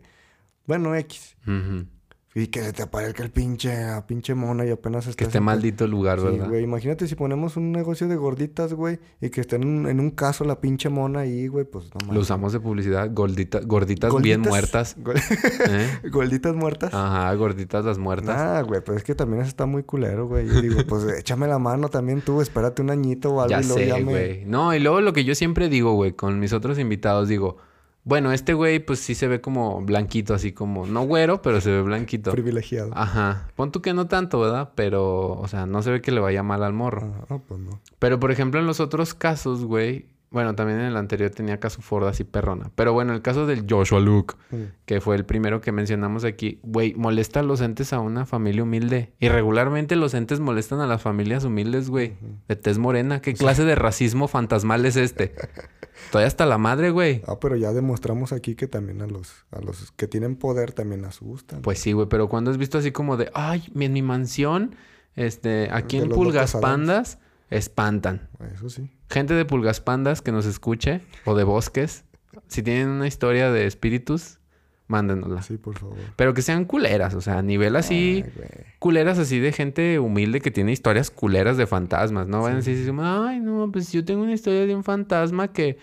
Bueno, 0.68 0.96
X. 0.96 1.36
Ujú. 1.44 1.88
Y 2.34 2.48
que 2.48 2.62
se 2.64 2.72
te 2.72 2.82
aparezca 2.82 3.24
el 3.24 3.30
pinche, 3.30 3.84
a 3.84 4.08
pinche 4.08 4.34
mona 4.36 4.66
y 4.66 4.70
apenas 4.70 5.04
Que 5.04 5.10
estás 5.12 5.28
esté 5.28 5.42
maldito 5.42 5.84
el 5.84 5.92
lugar, 5.92 6.18
Sí, 6.18 6.26
¿verdad? 6.28 6.48
güey. 6.48 6.64
Imagínate 6.64 7.06
si 7.06 7.16
ponemos 7.16 7.58
un 7.58 7.74
negocio 7.74 8.08
de 8.08 8.16
gorditas, 8.16 8.74
güey. 8.74 9.00
Y 9.20 9.32
que 9.32 9.42
esté 9.42 9.58
en 9.58 9.68
un, 9.68 9.88
en 9.90 10.00
un 10.00 10.12
caso 10.12 10.46
la 10.46 10.62
pinche 10.62 10.88
mona 10.88 11.20
ahí, 11.20 11.48
güey. 11.48 11.66
Pues 11.66 11.88
no 11.88 11.92
mames. 12.04 12.16
Lo 12.16 12.22
usamos 12.22 12.54
de 12.54 12.62
publicidad. 12.62 13.10
Gordita- 13.14 13.60
gorditas, 13.66 14.16
bien 14.22 14.44
Gorditas- 14.46 14.50
muertas. 14.50 14.96
¿eh? 15.70 15.90
Gorditas 16.10 16.56
muertas. 16.56 16.94
Ajá, 16.94 17.34
gorditas 17.36 17.84
las 17.84 17.98
muertas. 17.98 18.38
Nah, 18.38 18.62
güey, 18.62 18.80
pero 18.86 18.98
es 18.98 19.04
que 19.04 19.14
también 19.14 19.42
eso 19.42 19.50
está 19.50 19.66
muy 19.66 19.84
culero, 19.84 20.28
güey. 20.30 20.48
Yo 20.48 20.62
digo, 20.62 20.80
pues 20.88 21.04
échame 21.20 21.48
la 21.48 21.60
mano 21.60 21.90
también 21.90 22.22
tú, 22.22 22.40
espérate 22.40 22.82
un 22.82 22.92
añito 22.92 23.32
o 23.34 23.42
algo 23.42 23.50
Ya 23.50 23.60
y 23.60 23.66
luego 23.68 23.96
sé, 23.98 24.04
me- 24.06 24.12
güey. 24.12 24.46
No, 24.46 24.74
y 24.74 24.80
luego 24.80 25.02
lo 25.02 25.12
que 25.12 25.26
yo 25.26 25.36
siempre 25.36 25.68
digo, 25.68 25.96
güey, 25.96 26.14
con 26.14 26.40
mis 26.40 26.54
otros 26.54 26.80
invitados, 26.80 27.28
digo, 27.28 27.58
Bueno, 28.04 28.32
este 28.32 28.54
güey, 28.54 28.80
pues 28.80 29.00
sí 29.00 29.14
se 29.14 29.28
ve 29.28 29.42
como 29.42 29.82
blanquito, 29.82 30.34
así 30.34 30.54
como, 30.54 30.88
no 30.88 31.04
güero, 31.04 31.42
pero 31.42 31.62
se 31.62 31.70
ve 31.70 31.82
blanquito. 31.84 32.32
Privilegiado. 32.32 32.92
Ajá. 32.96 33.48
Pon 33.56 33.72
tú 33.72 33.82
que 33.82 33.94
no 33.94 34.08
tanto, 34.08 34.40
¿verdad? 34.40 34.72
Pero, 34.76 35.34
o 35.34 35.48
sea, 35.48 35.68
no 35.68 35.84
se 35.84 35.92
ve 35.92 36.02
que 36.02 36.12
le 36.12 36.20
vaya 36.20 36.42
mal 36.42 36.64
al 36.64 36.74
morro. 36.74 37.14
Ah, 37.16 37.26
no, 37.30 37.40
pues 37.40 37.60
no. 37.60 37.80
Pero, 38.00 38.20
por 38.20 38.32
ejemplo, 38.32 38.60
en 38.60 38.66
los 38.66 38.80
otros 38.80 39.14
casos, 39.14 39.66
güey. 39.66 40.08
Bueno, 40.32 40.56
también 40.56 40.80
en 40.80 40.86
el 40.86 40.96
anterior 40.96 41.30
tenía 41.30 41.60
caso 41.60 41.82
Ford 41.82 42.08
así 42.08 42.24
perrona. 42.24 42.72
Pero 42.76 42.94
bueno, 42.94 43.12
el 43.14 43.22
caso 43.22 43.46
del 43.46 43.66
Joshua 43.70 44.00
Luke, 44.00 44.36
Mm. 44.50 44.56
que 44.86 45.02
fue 45.02 45.18
el 45.18 45.26
primero 45.26 45.60
que 45.60 45.74
mencionamos 45.74 46.24
aquí, 46.24 46.60
güey, 46.64 46.94
molesta 46.96 47.42
a 47.42 47.44
los 47.44 47.60
entes 47.60 47.92
a 47.92 48.00
una 48.00 48.26
familia 48.26 48.64
humilde. 48.64 49.12
Y 49.20 49.28
regularmente 49.28 49.98
los 49.98 50.14
entes 50.14 50.40
molestan 50.40 50.80
a 50.80 50.88
las 50.88 51.02
familias 51.02 51.44
humildes, 51.44 51.90
güey. 51.90 52.14
De 52.48 52.56
tez 52.56 52.78
morena. 52.78 53.22
¿Qué 53.22 53.34
clase 53.34 53.66
de 53.66 53.76
racismo 53.76 54.30
fantasmal 54.30 54.86
es 54.86 54.96
este? 54.96 55.36
Estoy 56.06 56.24
hasta 56.24 56.46
la 56.46 56.58
madre, 56.58 56.92
güey. 56.92 57.22
Ah, 57.28 57.38
pero 57.42 57.58
ya 57.58 57.74
demostramos 57.74 58.32
aquí 58.32 58.56
que 58.56 58.68
también 58.68 59.02
a 59.02 59.08
los, 59.08 59.46
a 59.52 59.60
los 59.60 59.92
que 59.92 60.08
tienen 60.08 60.38
poder 60.38 60.72
también 60.72 61.04
asustan. 61.04 61.62
Pues 61.62 61.80
sí, 61.80 61.92
güey, 61.92 62.08
pero 62.08 62.30
cuando 62.30 62.52
has 62.52 62.58
visto 62.58 62.78
así 62.78 62.92
como 62.94 63.18
de, 63.18 63.30
ay, 63.34 63.64
mi- 63.74 63.86
en 63.86 63.94
mi 63.94 64.02
mansión, 64.02 64.76
este, 65.18 65.68
aquí 65.74 65.98
De 65.98 66.06
en 66.06 66.10
Pulgas 66.12 66.56
Adams. 66.56 67.18
Espantan. 67.52 68.30
Eso 68.54 68.70
sí. 68.70 68.90
Gente 69.10 69.36
de 69.36 69.46
Pulgas 69.46 69.82
Pandas 69.82 70.22
que 70.22 70.32
nos 70.32 70.46
escuche, 70.46 71.02
o 71.26 71.36
de 71.36 71.44
bosques, 71.44 72.06
si 72.48 72.64
tienen 72.64 72.90
una 72.90 73.08
historia 73.08 73.52
de 73.52 73.68
espíritus, 73.68 74.40
mándenosla. 74.88 75.42
Sí, 75.42 75.58
por 75.58 75.78
favor. 75.78 75.98
Pero 76.16 76.34
que 76.34 76.42
sean 76.42 76.66
culeras, 76.66 77.14
o 77.14 77.22
sea, 77.22 77.38
a 77.38 77.42
nivel 77.42 77.76
así, 77.76 78.24
Ay, 78.26 78.66
culeras 78.80 79.20
así 79.20 79.40
de 79.40 79.52
gente 79.52 80.00
humilde 80.00 80.42
que 80.42 80.52
tiene 80.52 80.72
historias 80.72 81.12
culeras 81.12 81.58
de 81.58 81.68
fantasmas, 81.68 82.28
¿no? 82.28 82.42
Vayan 82.42 82.58
a 82.58 82.62
decir, 82.62 82.94
ay, 83.02 83.40
no, 83.40 83.70
pues 83.72 83.92
yo 83.92 84.04
tengo 84.04 84.24
una 84.24 84.34
historia 84.34 84.66
de 84.66 84.76
un 84.76 84.84
fantasma 84.84 85.50
que 85.50 85.78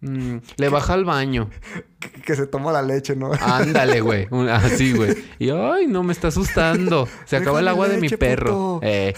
mm, 0.00 0.36
le 0.56 0.68
baja 0.68 0.94
al 0.94 1.04
baño. 1.04 1.50
Que, 2.00 2.10
que 2.12 2.34
se 2.34 2.46
toma 2.46 2.72
la 2.72 2.80
leche, 2.80 3.14
¿no? 3.14 3.30
Ándale, 3.38 4.00
güey. 4.00 4.26
Un- 4.30 4.48
Así, 4.48 4.94
güey. 4.94 5.14
Y 5.38 5.50
ay, 5.50 5.86
no, 5.86 6.02
me 6.02 6.14
está 6.14 6.28
asustando. 6.28 7.06
Se 7.26 7.36
acabó 7.36 7.58
el 7.58 7.68
agua 7.68 7.88
de 7.88 7.98
mi 7.98 8.08
perro. 8.08 8.80
Eh, 8.82 9.12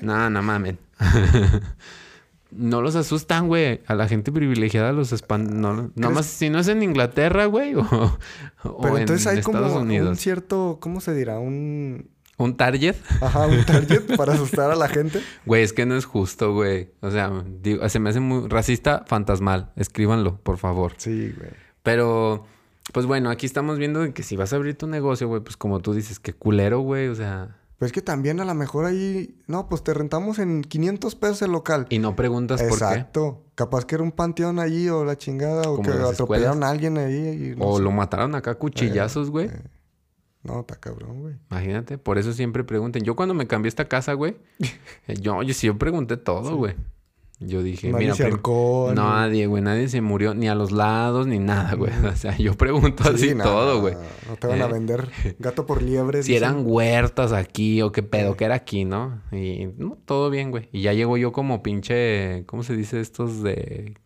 no, 0.00 0.30
no 0.30 0.42
mamen. 0.42 0.78
no 2.50 2.80
los 2.82 2.96
asustan, 2.96 3.48
güey. 3.48 3.80
A 3.86 3.94
la 3.94 4.08
gente 4.08 4.32
privilegiada 4.32 4.92
los 4.92 5.12
espantan. 5.12 5.60
No, 5.60 5.90
nomás 5.94 6.24
si 6.26 6.48
no 6.50 6.58
es 6.58 6.68
en 6.68 6.82
Inglaterra, 6.82 7.46
güey, 7.46 7.74
o, 7.74 7.82
o 7.82 8.80
Pero 8.82 8.96
en 8.96 9.02
entonces 9.02 9.26
hay 9.26 9.38
Estados 9.38 9.68
como 9.68 9.76
un 9.76 9.82
Unidos. 9.88 10.18
cierto, 10.18 10.78
¿cómo 10.80 11.00
se 11.00 11.14
dirá? 11.14 11.38
Un, 11.38 12.08
¿Un 12.42 12.56
target? 12.56 12.96
ajá, 13.20 13.46
un 13.46 13.64
target 13.64 14.16
para 14.16 14.34
asustar 14.34 14.70
a 14.70 14.74
la 14.76 14.88
gente. 14.88 15.20
Güey, 15.46 15.62
es 15.62 15.72
que 15.72 15.86
no 15.86 15.96
es 15.96 16.04
justo, 16.04 16.52
güey. 16.54 16.90
O 17.00 17.10
sea, 17.10 17.30
digo, 17.62 17.88
se 17.88 17.98
me 18.00 18.10
hace 18.10 18.20
muy 18.20 18.48
racista 18.48 19.04
fantasmal. 19.06 19.70
Escríbanlo, 19.76 20.38
por 20.42 20.58
favor. 20.58 20.92
Sí, 20.96 21.34
güey. 21.36 21.50
Pero, 21.82 22.44
pues 22.92 23.06
bueno, 23.06 23.30
aquí 23.30 23.46
estamos 23.46 23.78
viendo 23.78 24.12
que 24.12 24.22
si 24.22 24.36
vas 24.36 24.52
a 24.52 24.56
abrir 24.56 24.76
tu 24.76 24.86
negocio, 24.86 25.28
güey, 25.28 25.40
pues 25.42 25.56
como 25.56 25.80
tú 25.80 25.94
dices, 25.94 26.18
qué 26.18 26.32
culero, 26.32 26.80
güey. 26.80 27.08
O 27.08 27.14
sea, 27.14 27.56
Pues 27.78 27.88
es 27.90 27.92
que 27.92 28.02
también 28.02 28.38
a 28.40 28.44
lo 28.44 28.54
mejor 28.54 28.84
ahí, 28.84 29.36
no, 29.48 29.68
pues 29.68 29.82
te 29.82 29.92
rentamos 29.92 30.38
en 30.38 30.62
500 30.62 31.14
pesos 31.16 31.42
el 31.42 31.50
local. 31.52 31.86
y 31.90 31.98
no 31.98 32.14
preguntas 32.16 32.60
por 32.62 32.78
qué. 32.78 32.84
Exacto. 32.84 33.42
Capaz 33.54 33.84
que 33.84 33.96
era 33.96 34.04
un 34.04 34.12
panteón 34.12 34.58
allí 34.60 34.88
o 34.88 35.04
la 35.04 35.16
chingada 35.18 35.62
o 35.70 35.76
Como 35.76 35.82
que 35.82 35.90
atropellaron 35.90 36.12
escuelas. 36.62 36.62
a 36.62 36.68
alguien 36.70 36.98
ahí. 36.98 37.50
y 37.52 37.56
no 37.58 37.66
O 37.66 37.76
sé. 37.78 37.82
lo 37.82 37.90
mataron 37.90 38.34
acá 38.34 38.52
a 38.52 38.54
cuchillazos, 38.54 39.30
güey. 39.30 39.46
eh. 39.46 39.60
No, 40.42 40.60
está 40.60 40.76
cabrón, 40.76 41.20
güey. 41.20 41.34
Imagínate, 41.50 41.98
por 41.98 42.18
eso 42.18 42.32
siempre 42.32 42.64
pregunten. 42.64 43.02
Yo 43.04 43.14
cuando 43.16 43.34
me 43.34 43.46
cambié 43.46 43.68
esta 43.68 43.86
casa, 43.86 44.12
güey, 44.14 44.36
yo, 45.20 45.42
yo 45.42 45.54
sí 45.54 45.66
yo 45.68 45.78
pregunté 45.78 46.16
todo, 46.16 46.56
güey. 46.56 46.74
Yo 47.44 47.60
dije, 47.60 47.90
Nadie 47.90 48.04
mira, 48.04 48.14
se 48.14 48.30
ni- 48.30 48.94
nadie, 48.94 49.46
güey, 49.48 49.64
nadie 49.64 49.88
se 49.88 50.00
murió, 50.00 50.32
ni 50.32 50.48
a 50.48 50.54
los 50.54 50.70
lados, 50.70 51.26
ni 51.26 51.40
nada, 51.40 51.74
güey. 51.74 51.90
O 52.12 52.14
sea, 52.14 52.36
yo 52.38 52.54
pregunto 52.54 53.02
Sí, 53.16 53.30
así 53.30 53.34
todo, 53.36 53.80
güey. 53.80 53.94
No 54.28 54.36
te 54.36 54.46
van 54.46 54.62
a 54.62 54.66
Eh. 54.66 54.72
vender 54.72 55.08
gato 55.40 55.66
por 55.66 55.82
liebre. 55.82 56.22
Si 56.22 56.32
dicen. 56.34 56.44
eran 56.48 56.62
huertas 56.64 57.32
aquí 57.32 57.82
o 57.82 57.90
qué 57.90 58.04
pedo, 58.04 58.36
que 58.36 58.44
era 58.44 58.54
aquí, 58.54 58.84
¿no? 58.84 59.20
Y 59.32 59.66
no, 59.76 59.98
todo 60.04 60.30
bien, 60.30 60.52
güey. 60.52 60.68
Y 60.70 60.82
ya 60.82 60.92
llego 60.92 61.16
yo 61.16 61.32
como 61.32 61.64
pinche, 61.64 62.44
¿cómo 62.46 62.62
se 62.62 62.76
dice 62.76 63.00
estos 63.00 63.42
de 63.42 63.96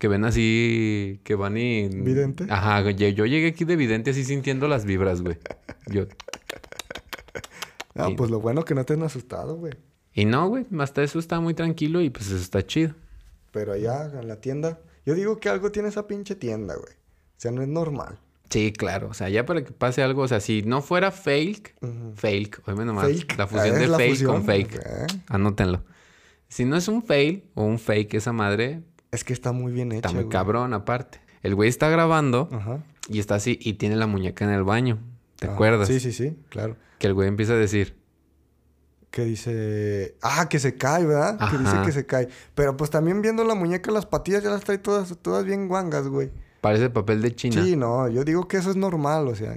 que 0.00 0.08
ven 0.08 0.24
así, 0.24 1.20
que 1.24 1.34
van 1.34 1.58
y 1.58 1.88
¿Vidente? 1.90 2.46
Ajá, 2.48 2.90
yo, 2.90 3.26
llegué 3.26 3.48
aquí 3.48 3.64
de 3.66 3.76
vidente 3.76 4.10
así 4.12 4.24
sintiendo 4.24 4.66
las 4.66 4.86
vibras, 4.86 5.20
güey. 5.20 5.36
Yo 5.88 6.06
Ah, 7.94 8.08
pues 8.16 8.30
lo 8.30 8.40
bueno 8.40 8.64
que 8.64 8.74
no 8.74 8.84
te 8.84 8.94
han 8.94 9.02
asustado, 9.02 9.56
güey. 9.56 9.74
y 10.14 10.24
no, 10.24 10.48
güey, 10.48 10.64
hasta 10.78 11.02
eso 11.02 11.18
está 11.18 11.38
muy 11.40 11.54
tranquilo 11.54 12.00
y 12.00 12.08
pues 12.08 12.26
eso 12.28 12.36
está 12.36 12.66
chido. 12.66 12.94
Pero 13.52 13.72
allá 13.72 14.06
en 14.18 14.26
la 14.26 14.36
tienda, 14.40 14.80
yo 15.04 15.14
digo 15.14 15.38
que 15.38 15.48
algo 15.48 15.70
tiene 15.70 15.88
esa 15.90 16.06
pinche 16.06 16.34
tienda, 16.34 16.76
güey. 16.76 16.94
O 16.94 17.36
sea, 17.40 17.50
no 17.50 17.60
es 17.62 17.68
normal. 17.68 18.18
Sí, 18.48 18.72
claro, 18.72 19.08
o 19.10 19.14
sea, 19.14 19.28
ya 19.28 19.44
para 19.44 19.62
que 19.64 19.72
pase 19.72 20.02
algo, 20.02 20.22
o 20.22 20.28
sea, 20.28 20.40
si 20.40 20.62
no 20.62 20.80
fuera 20.82 21.10
fake, 21.10 21.76
Ujú. 21.82 22.12
fake, 22.16 22.62
oíme 22.68 22.84
nomás, 22.84 23.06
Fake. 23.06 23.36
la 23.36 23.44
Ah, 23.44 23.46
fusión 23.46 23.74
es 23.74 23.80
de 23.80 23.88
la 23.88 23.96
fake 23.98 24.10
fusión, 24.10 24.32
con 24.32 24.44
fake. 24.44 24.76
ok. 24.76 25.12
Anótenlo. 25.28 25.84
Si 26.48 26.64
no 26.64 26.76
es 26.76 26.88
un 26.88 27.02
fail 27.04 27.44
o 27.54 27.62
un 27.64 27.78
fake 27.78 28.14
esa 28.14 28.32
madre, 28.32 28.82
Es 29.12 29.24
que 29.24 29.32
está 29.32 29.52
muy 29.52 29.72
bien 29.72 29.92
hecha. 29.92 29.98
Está 30.08 30.12
muy 30.12 30.24
güey. 30.24 30.32
cabrón, 30.32 30.74
aparte. 30.74 31.20
El 31.42 31.54
güey 31.54 31.68
está 31.68 31.88
grabando 31.88 32.48
Ajá. 32.52 32.82
y 33.08 33.18
está 33.18 33.36
así 33.36 33.58
y 33.60 33.74
tiene 33.74 33.96
la 33.96 34.06
muñeca 34.06 34.44
en 34.44 34.50
el 34.50 34.62
baño. 34.64 34.98
¿Te 35.36 35.46
Ajá. 35.46 35.54
acuerdas? 35.54 35.88
Sí, 35.88 36.00
sí, 36.00 36.12
sí, 36.12 36.36
claro. 36.48 36.76
Que 36.98 37.06
el 37.06 37.14
güey 37.14 37.28
empieza 37.28 37.54
a 37.54 37.56
decir, 37.56 37.96
Que 39.10 39.24
dice. 39.24 40.14
Ah, 40.22 40.48
que 40.48 40.58
se 40.60 40.76
cae, 40.76 41.04
¿verdad? 41.06 41.38
Que 41.50 41.58
dice 41.58 41.76
que 41.84 41.90
se 41.92 42.06
cae. 42.06 42.28
Pero 42.54 42.76
pues 42.76 42.90
también 42.90 43.22
viendo 43.22 43.42
la 43.42 43.54
muñeca, 43.56 43.90
las 43.90 44.06
patillas 44.06 44.42
ya 44.44 44.50
las 44.50 44.62
trae 44.62 44.78
todas, 44.78 45.16
todas 45.20 45.44
bien 45.44 45.66
guangas, 45.66 46.06
güey. 46.06 46.30
parece 46.60 46.90
papel 46.90 47.20
de 47.22 47.34
China. 47.34 47.64
Sí, 47.64 47.74
no, 47.74 48.06
yo 48.08 48.22
digo 48.22 48.46
que 48.46 48.58
eso 48.58 48.70
es 48.70 48.76
normal, 48.76 49.26
o 49.26 49.34
sea. 49.34 49.56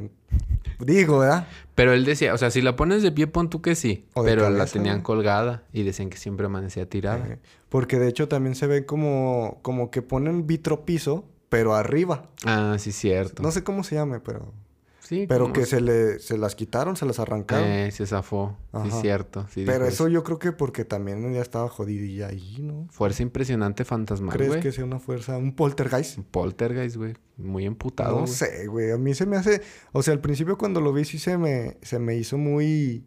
Digo, 0.80 1.20
¿verdad? 1.20 1.48
Pero 1.76 1.94
él 1.94 2.04
decía, 2.04 2.34
o 2.34 2.38
sea, 2.38 2.50
si 2.50 2.62
la 2.62 2.76
pones 2.76 3.04
de 3.04 3.12
pie, 3.12 3.28
pon 3.28 3.50
tú 3.50 3.62
que 3.62 3.76
sí. 3.76 4.08
O 4.14 4.24
Pero 4.24 4.50
la 4.50 4.66
tenían 4.66 5.02
colgada 5.02 5.64
y 5.72 5.84
decían 5.84 6.10
que 6.10 6.18
siempre 6.18 6.48
amanecía 6.48 6.90
tirada. 6.90 7.38
Porque 7.74 7.98
de 7.98 8.08
hecho 8.08 8.28
también 8.28 8.54
se 8.54 8.68
ve 8.68 8.86
como, 8.86 9.58
como 9.64 9.90
que 9.90 10.04
ponen 10.04 10.46
vitropiso, 10.46 11.26
pero 11.50 11.74
arriba. 11.74 12.30
Ah, 12.46 12.76
sí, 12.78 12.92
cierto. 12.92 13.42
No 13.42 13.50
sé 13.50 13.64
cómo 13.64 13.84
se 13.84 13.96
llame, 13.96 14.20
pero. 14.20 14.54
Sí, 15.00 15.26
Pero 15.28 15.52
que 15.52 15.66
se 15.66 15.82
le 15.82 16.20
se 16.20 16.38
las 16.38 16.54
quitaron, 16.54 16.96
se 16.96 17.08
las 17.08 17.18
arrancaron. 17.18 17.68
Eh, 17.68 17.90
se 17.92 18.06
zafó. 18.06 18.56
Sí, 18.84 18.92
cierto. 19.02 19.48
Sí, 19.50 19.64
pero 19.66 19.88
eso 19.88 20.08
yo 20.08 20.24
creo 20.24 20.38
que 20.38 20.52
porque 20.52 20.86
también 20.86 21.34
ya 21.34 21.42
estaba 21.42 21.68
jodidilla 21.68 22.28
ahí, 22.28 22.60
¿no? 22.62 22.88
Fuerza 22.92 23.24
impresionante 23.24 23.86
fantasmal, 23.86 24.38
¿Crees 24.38 24.58
que 24.58 24.72
sea 24.72 24.86
una 24.86 25.00
fuerza, 25.00 25.36
un 25.40 25.56
poltergeist? 25.56 26.20
Poltergeist, 26.20 26.98
güey. 26.98 27.16
Muy 27.38 27.66
emputado. 27.66 28.20
No 28.22 28.28
sé, 28.28 28.68
güey. 28.68 28.92
A 28.92 28.98
mí 29.00 29.16
se 29.16 29.26
me 29.26 29.36
hace... 29.36 29.64
O 29.94 30.04
sea, 30.04 30.14
al 30.14 30.22
principio 30.22 30.60
cuando 30.60 30.80
lo 30.80 30.94
vi 30.94 31.06
sí 31.06 31.18
se 31.18 31.40
me, 31.40 31.78
se 31.82 31.98
me 31.98 32.16
hizo 32.16 32.38
muy... 32.38 33.04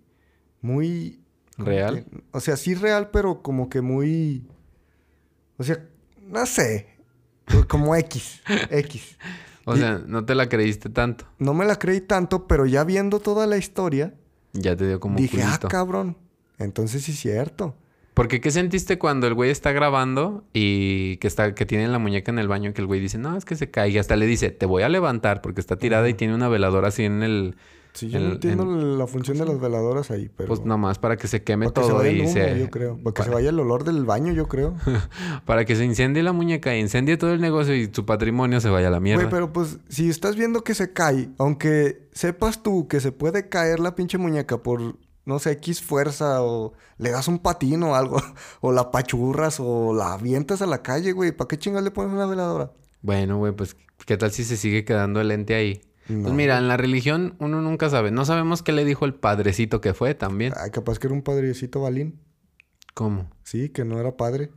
Muy... 0.61 1.21
¿Real? 1.57 2.05
que- 2.05 2.23
o 2.33 2.41
sea, 2.41 2.57
sí 2.57 2.75
real, 2.75 3.11
pero 3.13 3.43
como 3.43 3.69
que 3.71 3.81
muy... 3.81 4.45
O 5.59 5.65
sea, 5.65 5.79
no 6.29 6.45
sé. 6.47 6.89
Como 7.69 7.95
X. 7.97 8.43
X. 8.71 9.17
O 9.65 9.75
Y- 9.75 9.79
sea, 9.79 10.01
no 10.07 10.25
te 10.25 10.35
la 10.35 10.49
creíste 10.49 10.89
tanto. 10.91 11.27
No 11.39 11.55
me 11.55 11.65
la 11.65 11.79
creí 11.79 12.01
tanto, 12.01 12.47
pero 12.47 12.67
ya 12.67 12.85
viendo 12.85 13.21
toda 13.21 13.47
la 13.47 13.57
historia, 13.57 14.15
Ya 14.53 14.77
te 14.77 14.87
dio 14.87 15.01
como 15.01 15.19
dije, 15.19 15.43
ah, 15.43 15.59
cabrón. 15.69 16.17
Entonces 16.59 17.03
sí 17.05 17.13
es 17.13 17.19
cierto. 17.19 17.77
Porque 18.15 18.41
¿qué 18.41 18.51
sentiste 18.51 18.99
cuando 18.99 19.27
el 19.27 19.35
güey 19.35 19.51
está 19.51 19.73
grabando 19.73 20.45
y 20.55 21.19
que 21.19 21.27
está 21.27 21.55
que 21.55 21.67
tiene 21.67 21.87
la 21.89 21.99
muñeca 21.99 22.31
en 22.33 22.39
el 22.39 22.49
baño 22.49 22.73
que 22.73 22.81
el 22.81 22.87
güey 22.87 22.99
dice, 22.99 23.19
"No, 23.19 23.37
es 23.37 23.45
que 23.45 23.57
se 23.57 23.71
cae." 23.71 23.91
Y 23.91 23.99
hasta 23.99 24.17
le 24.17 24.25
dice, 24.25 24.51
"Te 24.51 24.65
voy 24.65 24.83
a 24.85 24.89
levantar 24.89 25.43
porque 25.43 25.61
está 25.61 25.77
tirada 25.77 26.09
y 26.09 26.15
tiene 26.15 26.35
una 26.35 26.49
veladora 26.49 26.89
así 26.89 27.05
en 27.05 27.23
el 27.23 27.57
Sí, 27.97 28.11
yo 28.11 28.19
En- 28.19 28.27
no 28.29 28.33
entiendo 28.35 28.63
en- 28.65 28.99
la 28.99 29.07
función 29.07 29.39
de 29.39 29.47
las 29.47 29.59
veladoras 29.59 30.11
ahí, 30.11 30.29
pero... 30.37 30.49
pues 30.49 30.61
nomás 30.65 30.99
para 30.99 31.17
que 31.17 31.27
se 31.29 31.43
queme 31.43 31.71
para 31.71 31.75
que 31.75 31.87
se 31.87 31.93
todo 31.93 32.03
el 32.05 32.17
y 32.17 32.21
humo, 32.21 32.33
se 32.33 32.59
yo 32.61 32.71
creo. 32.71 32.99
Para 33.03 33.15
que 33.15 33.23
se 33.23 33.29
para- 33.29 33.35
vaya 33.37 33.49
el 33.49 33.59
olor 33.59 33.85
del 33.85 34.05
baño, 34.05 34.33
yo 34.33 34.47
creo. 34.49 34.75
para 35.47 35.65
que 35.65 35.75
se 35.77 35.85
incendie 35.85 36.23
la 36.23 36.33
muñeca, 36.33 36.77
incendie 36.77 37.17
todo 37.17 37.33
el 37.33 37.41
negocio 37.41 37.75
y 37.75 37.91
su 37.93 38.05
patrimonio 38.05 38.61
se 38.61 38.69
vaya 38.69 38.89
a 38.89 38.91
la 38.91 39.01
mierda. 39.01 39.23
Güey, 39.23 39.31
pero 39.31 39.53
pues 39.53 39.79
si 39.89 40.09
estás 40.11 40.37
viendo 40.37 40.63
que 40.63 40.75
se 40.75 40.93
cae, 40.93 41.31
aunque 41.39 42.09
sepas 42.13 42.63
tú 42.63 42.87
que 42.89 43.01
se 43.01 43.13
puede 43.13 43.49
caer 43.49 43.81
la 43.81 43.95
pinche 43.95 44.19
muñeca 44.19 44.59
por, 44.63 44.97
no 45.25 45.39
sé, 45.39 45.53
X 45.53 45.81
fuerza 45.83 46.43
o 46.43 46.75
le 46.99 47.11
das 47.11 47.29
un 47.29 47.39
patín 47.39 47.83
o 47.83 47.95
algo, 47.95 48.19
o 48.61 48.73
la 48.73 48.91
pachurras 48.91 49.57
o 49.59 49.95
la 49.95 50.13
avientas 50.13 50.61
a 50.63 50.67
la 50.67 50.83
calle, 50.83 51.13
güey, 51.13 51.33
¿para 51.33 51.49
qué 51.49 51.59
chingas 51.59 51.83
le 51.83 51.91
pones 51.91 52.13
una 52.13 52.27
veladora? 52.27 52.73
Bueno, 53.01 53.39
güey, 53.39 53.53
pues 53.53 53.75
¿qué 54.05 54.17
tal 54.17 54.33
si 54.33 54.45
se 54.45 54.57
sigue 54.57 54.85
quedando 54.85 55.21
el 55.21 55.31
ente 55.31 55.55
ahí? 55.55 55.81
No. 56.09 56.23
Pues 56.25 56.35
mira, 56.35 56.59
en 56.59 56.69
la 56.69 56.77
religión 56.77 57.35
uno 57.39 57.61
nunca 57.63 57.91
sabe. 57.91 58.11
No 58.11 58.25
sabemos 58.25 58.63
qué 58.63 58.73
le 58.73 58.85
dijo 58.85 59.05
el 59.05 59.15
padrecito 59.15 59.81
que 59.81 59.93
fue 59.95 60.15
también. 60.15 60.53
Ay, 60.57 60.71
capaz 60.71 60.99
que 60.99 61.07
era 61.09 61.15
un 61.15 61.23
padrecito 61.23 61.81
balín. 61.83 62.21
¿Cómo? 62.95 63.31
Sí, 63.43 63.69
que 63.71 63.85
no 63.85 63.99
era 64.01 64.17
padre. 64.17 64.51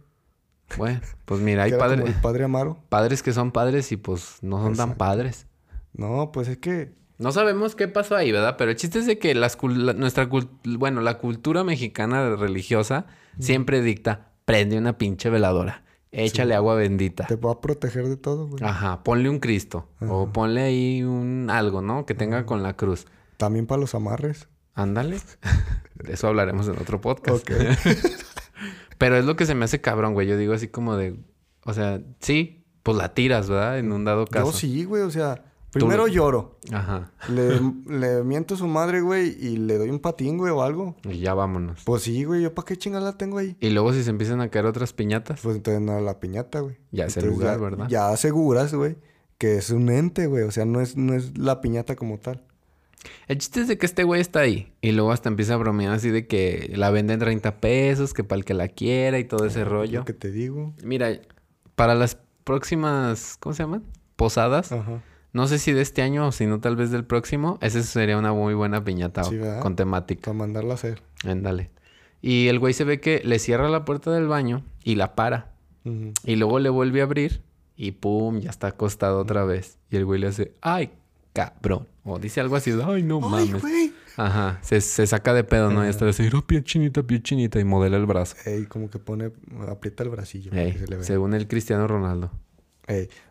Bueno, 0.78 1.02
pues 1.26 1.42
mira, 1.42 1.64
hay 1.64 1.72
padres, 1.74 2.06
el 2.06 2.14
padre 2.22 2.44
Amaro. 2.44 2.78
padres 2.90 3.24
que 3.24 3.34
son 3.34 3.52
padres 3.52 3.92
y 3.92 3.98
pues 3.98 4.38
no 4.42 4.62
son 4.62 4.76
tan 4.76 4.96
padres. 4.98 5.48
No, 5.94 6.32
pues 6.32 6.48
es 6.48 6.58
que... 6.60 6.94
No 7.18 7.32
sabemos 7.32 7.76
qué 7.76 7.88
pasó 7.88 8.16
ahí, 8.16 8.32
¿verdad? 8.32 8.56
Pero 8.58 8.70
el 8.72 8.78
chiste 8.78 9.00
es 9.00 9.08
de 9.08 9.18
que 9.18 9.34
las 9.36 9.58
cul- 9.58 9.76
la- 9.76 9.94
nuestra 9.94 10.30
cul- 10.30 10.48
bueno, 10.78 11.02
la 11.02 11.18
cultura 11.18 11.64
mexicana 11.64 12.36
religiosa 12.36 13.08
siempre 13.40 13.82
dicta, 13.82 14.32
prende 14.46 14.78
una 14.78 14.98
pinche 14.98 15.30
veladora. 15.30 15.84
Échale 16.12 16.56
agua 16.56 16.76
bendita. 16.76 17.26
Te 17.26 17.36
va 17.36 17.54
a 17.54 17.62
proteger 17.62 18.08
de 18.08 18.18
todo, 18.18 18.48
güey. 18.48 18.64
Ajá, 18.64 19.04
ponle 19.04 19.30
un 19.30 19.40
Cristo. 19.40 19.88
O 20.02 20.30
ponle 20.32 20.62
ahí 20.62 21.04
un 21.04 21.50
algo, 21.50 21.82
¿no? 21.82 22.06
Que 22.06 22.14
tenga 22.14 22.46
con 22.46 22.64
la 22.64 22.76
cruz. 22.76 23.06
También 23.38 23.68
para 23.68 23.82
los 23.82 23.96
amarres. 23.96 24.48
Ándale. 24.74 25.20
De 25.96 26.14
eso 26.14 26.28
hablaremos 26.28 26.68
en 26.68 26.78
otro 26.78 27.02
podcast. 27.02 27.50
Ok. 27.50 27.52
Pero 28.98 29.18
es 29.18 29.26
lo 29.26 29.36
que 29.36 29.46
se 29.46 29.56
me 29.56 29.66
hace 29.66 29.82
cabrón, 29.82 30.14
güey. 30.14 30.28
Yo 30.28 30.38
digo 30.38 30.54
así 30.54 30.68
como 30.68 30.96
de... 30.96 31.18
O 31.66 31.74
sea, 31.74 32.02
sí, 32.20 32.66
pues 32.84 32.98
la 32.98 33.14
tiras, 33.14 33.50
¿verdad? 33.50 33.80
En 33.80 33.92
un 33.92 34.04
dado 34.06 34.26
caso. 34.26 34.48
Yo 34.48 34.58
sí, 34.58 34.84
güey. 34.84 35.04
O 35.04 35.12
sea, 35.12 35.49
primero 35.72 36.08
lloro. 36.08 36.58
Ajá. 36.72 37.12
Le, 37.30 37.60
le 37.88 38.24
miento 38.24 38.56
a 38.56 38.58
su 38.58 38.68
madre, 38.68 39.02
güey, 39.02 39.36
y 39.40 39.58
le 39.58 39.78
doy 39.78 39.90
un 39.90 40.00
patín, 40.00 40.38
güey, 40.38 40.52
o 40.52 40.62
algo. 40.64 40.96
Y 41.04 41.20
ya 41.20 41.34
vámonos. 41.34 41.82
Pues 41.86 42.04
sí, 42.04 42.24
güey. 42.24 42.42
¿Yo 42.42 42.54
para 42.54 42.66
qué 42.66 42.78
chingada 42.78 43.06
la 43.06 43.18
tengo 43.18 43.38
ahí? 43.38 43.56
Y 43.60 43.70
luego 43.70 43.94
si 43.94 44.04
se 44.04 44.10
empiezan 44.10 44.42
a 44.42 44.50
caer 44.50 44.66
otras 44.66 44.94
piñatas. 44.94 45.42
Pues 45.42 45.56
entonces 45.56 45.82
no 45.82 46.00
la 46.02 46.20
piñata, 46.20 46.60
güey. 46.62 46.78
Ya 46.92 47.06
es 47.06 47.18
el 47.18 47.28
lugar, 47.28 47.58
ya- 47.58 47.64
¿verdad? 47.64 47.88
Ya 47.90 48.10
aseguras, 48.10 48.74
güey, 48.74 48.98
que 49.38 49.58
es 49.58 49.70
un 49.70 49.90
ente, 49.90 50.28
güey. 50.28 50.44
O 50.44 50.52
sea, 50.52 50.66
no 50.66 50.82
es, 50.82 50.98
no 50.98 51.14
es 51.14 51.38
la 51.38 51.62
piñata 51.62 51.96
como 51.96 52.18
tal. 52.18 52.44
El 53.30 53.38
chiste 53.38 53.62
es 53.62 53.68
de 53.70 53.78
que 53.78 53.86
este 53.86 54.04
güey 54.04 54.20
está 54.20 54.40
ahí. 54.42 54.74
Y 54.82 54.92
luego 54.92 55.12
hasta 55.14 55.30
empieza 55.30 55.54
a 55.54 55.58
bromear 55.58 55.94
así 55.94 56.10
de 56.10 56.28
que 56.28 56.74
la 56.76 56.90
venden 56.90 57.20
30 57.20 57.62
pesos, 57.62 58.14
que 58.14 58.26
para 58.26 58.40
el 58.40 58.46
que 58.46 58.54
la 58.54 58.68
quiera 58.68 59.20
y 59.20 59.24
todo 59.24 59.46
ese 59.46 59.64
rollo. 59.64 60.00
Lo 60.00 60.06
que 60.06 60.14
te 60.14 60.32
digo. 60.32 60.74
Mira, 60.84 61.18
para 61.76 61.96
las 61.96 62.18
próximas, 62.44 63.38
¿cómo 63.40 63.54
se 63.56 63.64
llaman? 63.64 63.84
Posadas. 64.18 64.74
Ajá. 64.74 65.02
No 65.34 65.48
sé 65.48 65.60
si 65.60 65.72
de 65.74 65.82
este 65.82 66.02
año 66.02 66.28
o 66.28 66.32
si 66.32 66.46
no 66.48 66.60
tal 66.60 66.76
vez 66.76 66.90
del 66.92 67.06
próximo. 67.06 67.58
Esa 67.62 67.84
sería 67.84 68.18
una 68.18 68.34
muy 68.34 68.54
buena 68.56 68.84
piñata 68.84 69.24
Sí, 69.24 69.38
con 69.62 69.76
temática. 69.76 70.22
Para 70.26 70.34
mandarla 70.38 70.72
a 70.72 70.76
hacer. 70.76 71.02
Ándale. 71.26 71.70
Y 72.22 72.48
el 72.48 72.60
güey 72.60 72.74
se 72.74 72.84
ve 72.84 73.00
que 73.00 73.22
le 73.24 73.40
cierra 73.40 73.70
la 73.70 73.86
puerta 73.86 74.12
del 74.12 74.28
baño 74.28 74.64
y 74.84 74.96
la 74.96 75.16
para. 75.16 75.52
Ujú. 75.86 76.14
Y 76.26 76.36
luego 76.36 76.60
le 76.60 76.70
vuelve 76.70 77.02
a 77.02 77.04
abrir 77.04 77.42
y 77.78 77.92
pum, 77.92 78.40
ya 78.40 78.50
está 78.50 78.68
acostado 78.68 79.20
otra 79.20 79.46
vez. 79.46 79.78
Y 79.90 79.96
el 79.98 80.06
güey 80.06 80.20
le 80.20 80.28
hace, 80.28 80.52
ay, 80.62 80.92
cabrón. 81.34 81.88
O 82.04 82.18
dice 82.20 82.42
algo 82.42 82.56
así, 82.56 82.72
ay, 82.84 83.04
no 83.04 83.18
¡Ay, 83.24 83.50
mames. 83.50 83.62
güey! 83.62 83.94
Ajá, 84.18 84.58
se, 84.64 84.82
se 84.82 85.08
saca 85.08 85.34
de 85.34 85.46
pedo, 85.46 85.70
¿no? 85.72 85.86
Y 85.86 85.88
hasta 85.88 86.04
le 86.04 86.12
dice, 86.12 86.30
"Oh, 86.36 86.42
pie 86.42 86.62
chinita, 86.62 87.04
pie 87.04 87.22
chinita. 87.22 87.58
Y 87.60 87.64
modela 87.64 87.96
el 87.96 88.06
brazo. 88.06 88.36
Ey, 88.46 88.66
como 88.66 88.90
que 88.90 89.00
pone, 89.00 89.32
aprieta 89.70 90.04
el 90.04 90.10
bracillo. 90.10 90.52
Ey, 90.52 90.74
que 90.74 90.80
se 90.80 90.88
le 90.88 90.96
vea. 90.98 91.06
según 91.06 91.34
el 91.36 91.48
Cristiano 91.48 91.88
Ronaldo. 91.88 92.32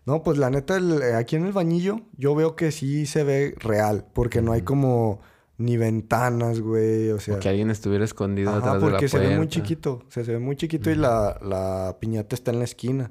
No, 0.06 0.22
pues 0.22 0.38
la 0.38 0.50
neta, 0.50 0.76
el- 0.76 1.02
eh, 1.02 1.14
aquí 1.14 1.36
en 1.36 1.46
el 1.46 1.52
bañillo, 1.52 2.00
yo 2.16 2.34
veo 2.34 2.56
que 2.56 2.70
sí 2.72 3.06
se 3.06 3.24
ve 3.24 3.54
real. 3.58 4.06
Porque 4.12 4.40
no 4.42 4.52
hay 4.52 4.62
como 4.62 5.20
ni 5.56 5.76
ventanas, 5.76 6.60
güey. 6.60 7.10
O 7.10 7.18
sea. 7.20 7.36
O 7.36 7.40
que 7.40 7.48
alguien 7.48 7.70
estuviera 7.70 8.04
escondido 8.04 8.50
Ajá, 8.50 8.58
atrás 8.58 8.74
de 8.74 8.80
la 8.80 8.90
porque 8.92 9.08
se 9.08 9.18
ve 9.18 9.36
muy 9.36 9.48
chiquito. 9.48 10.02
Se, 10.08 10.24
se 10.24 10.32
ve 10.32 10.38
muy 10.38 10.56
chiquito 10.56 10.90
y 10.90 10.94
la, 10.94 11.38
la 11.42 11.96
piñata 12.00 12.34
está 12.34 12.50
en 12.52 12.58
la 12.58 12.64
esquina. 12.64 13.10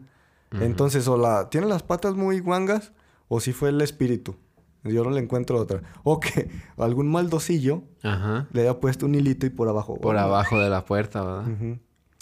Entonces, 0.61 1.07
o 1.09 1.17
la 1.17 1.49
tiene 1.49 1.67
las 1.67 1.83
patas 1.83 2.15
muy 2.15 2.39
guangas, 2.39 2.93
o 3.27 3.41
si 3.41 3.51
fue 3.51 3.69
el 3.69 3.81
espíritu. 3.81 4.35
Yo 4.85 5.03
no 5.03 5.09
le 5.09 5.19
encuentro 5.19 5.59
otra. 5.59 5.81
O 6.03 6.21
que 6.21 6.49
algún 6.77 7.11
maldocillo 7.11 7.83
Ajá. 8.03 8.47
le 8.53 8.61
haya 8.61 8.79
puesto 8.79 9.05
un 9.05 9.15
hilito 9.15 9.45
y 9.45 9.49
por 9.49 9.67
abajo. 9.67 9.99
Por 9.99 10.15
Oh, 10.15 10.19
abajo 10.19 10.57
de 10.61 10.69
la 10.69 10.85
puerta, 10.85 11.21
¿verdad? 11.23 11.47
ujú. 11.51 11.79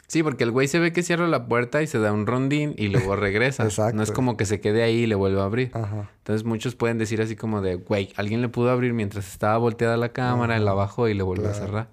Sí, 0.07 0.23
porque 0.23 0.43
el 0.43 0.51
güey 0.51 0.67
se 0.67 0.79
ve 0.79 0.93
que 0.93 1.01
cierra 1.03 1.27
la 1.27 1.47
puerta 1.47 1.81
y 1.81 1.87
se 1.87 1.99
da 1.99 2.11
un 2.13 2.27
rondín 2.27 2.75
y 2.77 2.89
luego 2.89 3.15
regresa. 3.15 3.63
Exacto. 3.63 3.95
No 3.97 4.03
es 4.03 4.11
como 4.11 4.37
que 4.37 4.45
se 4.45 4.59
quede 4.61 4.83
ahí 4.83 5.03
y 5.03 5.07
le 5.07 5.15
vuelve 5.15 5.41
a 5.41 5.45
abrir. 5.45 5.71
Ajá. 5.73 6.09
Entonces 6.19 6.45
muchos 6.45 6.75
pueden 6.75 6.97
decir 6.97 7.21
así 7.21 7.35
como 7.35 7.61
de, 7.61 7.75
güey, 7.75 8.09
alguien 8.15 8.41
le 8.41 8.49
pudo 8.49 8.69
abrir 8.69 8.93
mientras 8.93 9.27
estaba 9.31 9.57
volteada 9.57 9.97
la 9.97 10.09
cámara, 10.09 10.57
él 10.57 10.67
abajo 10.67 11.07
y 11.07 11.13
le 11.13 11.23
volvió 11.23 11.49
a 11.49 11.53
cerrar. 11.53 11.87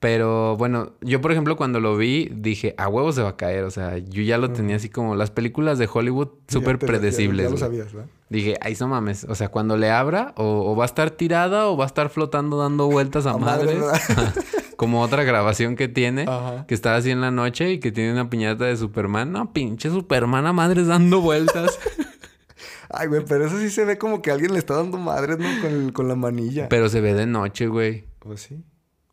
Pero 0.00 0.56
bueno, 0.56 0.92
yo 1.00 1.20
por 1.20 1.32
ejemplo 1.32 1.56
cuando 1.56 1.80
lo 1.80 1.96
vi 1.96 2.30
dije, 2.32 2.72
a 2.78 2.86
huevo 2.88 3.10
se 3.12 3.20
va 3.20 3.30
a 3.30 3.36
caer. 3.36 3.64
O 3.64 3.70
sea, 3.70 3.98
yo 3.98 4.22
ya 4.22 4.38
lo 4.38 4.52
tenía 4.52 4.76
así 4.76 4.88
como 4.88 5.16
las 5.16 5.32
películas 5.32 5.78
de 5.78 5.88
Hollywood 5.92 6.28
súper 6.46 6.78
predecibles. 6.78 7.44
Ya, 7.44 7.48
ya 7.48 7.50
lo 7.50 7.58
sabías, 7.58 7.92
¿verdad? 7.92 8.08
Dije, 8.28 8.56
ay, 8.60 8.76
no 8.78 8.86
mames. 8.88 9.24
O 9.24 9.34
sea, 9.34 9.48
cuando 9.48 9.76
le 9.76 9.90
abra, 9.90 10.34
o, 10.36 10.70
o 10.70 10.76
va 10.76 10.84
a 10.84 10.86
estar 10.86 11.10
tirada 11.10 11.66
o 11.66 11.76
va 11.76 11.84
a 11.84 11.88
estar 11.88 12.10
flotando 12.10 12.58
dando 12.58 12.86
vueltas 12.86 13.26
a, 13.26 13.30
A 13.32 13.38
madre, 13.38 13.74
madres. 13.76 14.08
¿verdad? 14.08 14.34
Como 14.78 15.02
otra 15.02 15.24
grabación 15.24 15.74
que 15.76 15.88
tiene, 15.88 16.24
Ajá. 16.28 16.64
que 16.68 16.72
está 16.74 16.94
así 16.96 17.10
en 17.10 17.20
la 17.20 17.30
noche 17.32 17.72
y 17.72 17.80
que 17.80 17.90
tiene 17.92 18.12
una 18.12 18.30
piñata 18.30 18.64
de 18.64 18.76
Superman. 18.76 19.32
No, 19.32 19.52
pinche 19.52 19.90
Superman 19.90 20.46
a 20.46 20.52
madres 20.52 20.86
dando 20.86 21.20
vueltas. 21.20 21.78
Ay, 22.90 23.08
güey, 23.08 23.22
pero 23.28 23.44
eso 23.46 23.58
sí 23.58 23.70
se 23.70 23.84
ve 23.84 23.98
como 23.98 24.22
que 24.22 24.30
alguien 24.30 24.52
le 24.52 24.58
está 24.58 24.74
dando 24.74 24.96
madres, 24.96 25.36
¿no? 25.38 25.46
Con, 25.60 25.70
el- 25.72 25.92
con 25.92 26.08
la 26.08 26.14
manilla. 26.14 26.68
Pero 26.68 26.88
se 26.88 27.00
ve 27.00 27.12
de 27.12 27.26
noche, 27.26 27.66
güey. 27.66 28.04
Pues 28.20 28.40
sí. 28.42 28.64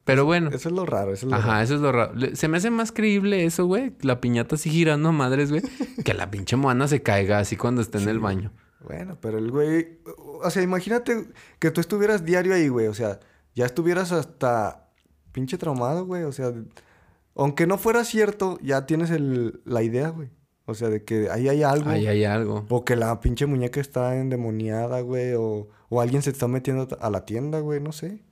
Pero 0.03 0.23
bueno. 0.23 0.49
Eso 0.53 0.69
es 0.69 0.75
lo 0.75 0.85
raro, 0.85 1.13
eso 1.13 1.25
es 1.25 1.31
lo 1.31 1.35
Ajá, 1.37 1.47
raro. 1.53 1.61
eso 1.63 1.75
es 1.75 1.81
lo 1.81 1.91
raro. 1.91 2.13
Se 2.35 2.47
me 2.47 2.57
hace 2.57 2.69
más 2.69 2.91
creíble 2.91 3.43
eso, 3.45 3.65
güey. 3.65 3.91
La 4.01 4.21
piñata 4.21 4.53
así 4.55 4.69
girando 4.69 5.09
a 5.09 5.11
madres, 5.11 5.49
güey. 5.49 5.63
que 6.05 6.13
la 6.13 6.29
pinche 6.31 6.55
moana 6.55 6.87
se 6.87 7.01
caiga 7.01 7.39
así 7.39 7.57
cuando 7.57 7.81
esté 7.81 7.97
en 7.97 8.07
el 8.09 8.19
baño. 8.19 8.51
Bueno, 8.81 9.17
pero 9.19 9.39
el 9.39 9.49
güey... 9.49 9.97
O 10.43 10.49
sea, 10.51 10.61
imagínate 10.61 11.25
que 11.57 11.71
tú 11.71 11.81
estuvieras 11.81 12.23
diario 12.23 12.53
ahí, 12.53 12.67
güey. 12.67 12.85
O 12.87 12.93
sea, 12.93 13.19
ya 13.55 13.65
estuvieras 13.65 14.11
hasta 14.11 14.84
pinche 15.35 15.57
traumado, 15.57 16.05
güey. 16.05 16.23
O 16.23 16.31
sea, 16.31 16.53
aunque 17.35 17.67
no 17.67 17.77
fuera 17.77 18.05
cierto, 18.05 18.57
ya 18.61 18.85
tienes 18.85 19.09
el, 19.11 19.59
la 19.65 19.83
idea, 19.83 20.09
güey. 20.09 20.29
O 20.65 20.73
sea, 20.73 20.89
de 20.89 21.03
que 21.03 21.29
ahí 21.29 21.49
hay 21.49 21.61
algo. 21.61 21.89
Ahí 21.89 22.07
hay 22.07 22.23
algo. 22.23 22.65
O 22.69 22.85
que 22.85 22.95
la 22.95 23.19
pinche 23.19 23.45
muñeca 23.45 23.81
está 23.81 24.15
endemoniada, 24.15 25.01
güey. 25.01 25.33
O, 25.33 25.67
o 25.89 26.01
alguien 26.01 26.21
se 26.21 26.29
está 26.31 26.47
metiendo 26.47 26.87
a 27.01 27.09
la 27.09 27.25
tienda, 27.25 27.59
güey. 27.59 27.81
No 27.81 27.91
sé. 27.91 28.23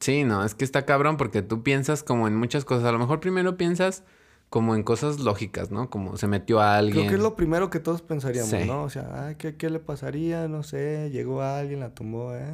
Sí, 0.00 0.22
no, 0.24 0.44
es 0.44 0.54
que 0.54 0.64
está 0.64 0.84
cabrón 0.84 1.16
porque 1.16 1.40
tú 1.40 1.62
piensas 1.62 2.02
como 2.02 2.28
en 2.28 2.36
muchas 2.36 2.64
cosas. 2.66 2.84
A 2.84 2.92
lo 2.92 2.98
mejor 2.98 3.20
primero 3.20 3.56
piensas 3.56 4.04
como 4.50 4.76
en 4.76 4.82
cosas 4.84 5.18
lógicas, 5.20 5.70
¿no? 5.70 5.88
Como 5.88 6.16
se 6.18 6.26
metió 6.28 6.60
a 6.60 6.76
alguien. 6.76 6.96
Creo 7.06 7.08
que 7.08 7.16
es 7.16 7.22
lo 7.22 7.34
primero 7.34 7.70
que 7.70 7.80
todos 7.80 8.02
pensaríamos, 8.02 8.50
Sí. 8.50 8.66
¿no? 8.66 8.82
O 8.84 8.90
sea, 8.90 9.26
ay, 9.26 9.36
¿qué, 9.36 9.56
¿qué 9.56 9.70
le 9.70 9.80
pasaría? 9.80 10.46
No 10.46 10.62
sé. 10.62 11.10
Llegó 11.10 11.42
alguien, 11.42 11.80
la 11.80 11.90
tomó, 11.90 12.34
¿eh? 12.34 12.44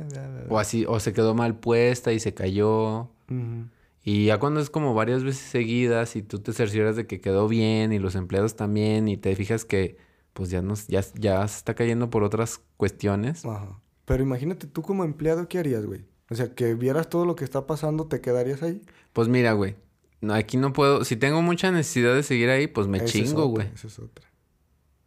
O 0.49 0.59
así, 0.59 0.87
o 0.89 0.99
se 1.01 1.13
quedó 1.13 1.35
mal 1.35 1.57
puesta 1.57 2.13
y 2.13 2.21
se 2.21 2.33
cayó. 2.33 3.11
Ujú. 3.29 3.67
Y 4.13 4.25
ya 4.25 4.41
cuando 4.41 4.59
es 4.59 4.71
como 4.71 4.93
varias 4.93 5.23
veces 5.23 5.43
seguidas 5.43 6.17
y 6.17 6.23
tú 6.23 6.41
te 6.41 6.53
cercioras 6.53 6.97
de 6.97 7.07
que 7.07 7.21
quedó 7.21 7.47
bien 7.47 7.93
y 7.93 8.01
los 8.01 8.17
empleados 8.17 8.57
también 8.57 9.07
y 9.07 9.17
te 9.17 9.37
fijas 9.37 9.65
que 9.65 9.99
pues 10.33 10.51
ya 10.51 10.63
nos, 10.63 10.89
ya, 10.89 11.05
ya 11.15 11.47
se 11.47 11.59
está 11.59 11.75
cayendo 11.75 12.11
por 12.11 12.25
otras 12.25 12.61
cuestiones. 12.77 13.45
Ajá. 13.45 13.81
Pero 14.07 14.25
imagínate 14.25 14.67
tú 14.67 14.83
como 14.83 15.05
empleado, 15.05 15.47
¿qué 15.47 15.61
harías, 15.61 15.87
güey? 15.87 16.07
O 16.29 16.35
sea, 16.35 16.53
que 16.57 16.75
vieras 16.75 17.09
todo 17.09 17.25
lo 17.25 17.37
que 17.37 17.45
está 17.45 17.69
pasando, 17.69 18.09
¿te 18.09 18.21
quedarías 18.21 18.65
ahí? 18.65 18.83
Pues 19.13 19.29
mira, 19.29 19.53
güey. 19.53 19.77
no, 20.21 20.35
aquí 20.35 20.57
no 20.57 20.73
puedo. 20.73 21.05
Si 21.05 21.15
tengo 21.15 21.41
mucha 21.41 21.71
necesidad 21.71 22.13
de 22.13 22.25
seguir 22.25 22.51
ahí, 22.51 22.67
pues 22.67 22.89
me 22.89 22.99
Esa 22.99 23.07
chingo, 23.07 23.47
güey. 23.47 23.69
Esa 23.73 23.87
es 23.87 23.99
otra. 24.01 24.27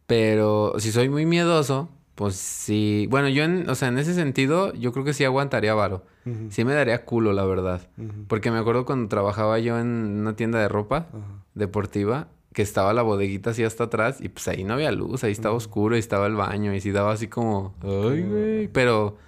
Pero 0.06 0.72
si 0.78 0.90
soy 0.90 1.10
muy 1.10 1.26
miedoso, 1.26 1.90
pues 2.14 2.36
sí. 2.36 3.06
Bueno, 3.10 3.28
yo 3.28 3.44
en, 3.44 3.68
o 3.68 3.74
sea, 3.74 3.88
en 3.88 3.98
ese 3.98 4.14
sentido, 4.14 4.72
yo 4.74 4.92
creo 4.92 5.04
que 5.04 5.14
sí 5.14 5.24
aguantaría 5.24 5.74
varo. 5.74 6.04
Sí 6.48 6.64
me 6.64 6.72
daría 6.72 7.04
culo, 7.04 7.32
la 7.32 7.44
verdad. 7.44 7.86
Porque 8.28 8.50
me 8.50 8.58
acuerdo 8.58 8.86
cuando 8.86 9.08
trabajaba 9.08 9.58
yo 9.58 9.78
en 9.78 10.20
una 10.20 10.36
tienda 10.36 10.58
de 10.58 10.68
ropa 10.68 11.08
deportiva, 11.54 12.28
que 12.54 12.62
estaba 12.62 12.94
la 12.94 13.02
bodeguita 13.02 13.50
así 13.50 13.64
hasta 13.64 13.84
atrás, 13.84 14.20
y 14.20 14.28
pues 14.28 14.46
ahí 14.48 14.64
no 14.64 14.74
había 14.74 14.92
luz, 14.92 15.24
ahí 15.24 15.32
estaba 15.32 15.54
oscuro, 15.54 15.96
y 15.96 15.98
estaba 15.98 16.26
el 16.26 16.34
baño, 16.34 16.72
y 16.72 16.80
sí 16.80 16.92
daba 16.92 17.12
así 17.12 17.26
como, 17.26 17.74
ay, 17.82 18.22
güey. 18.22 18.68
Pero 18.68 19.18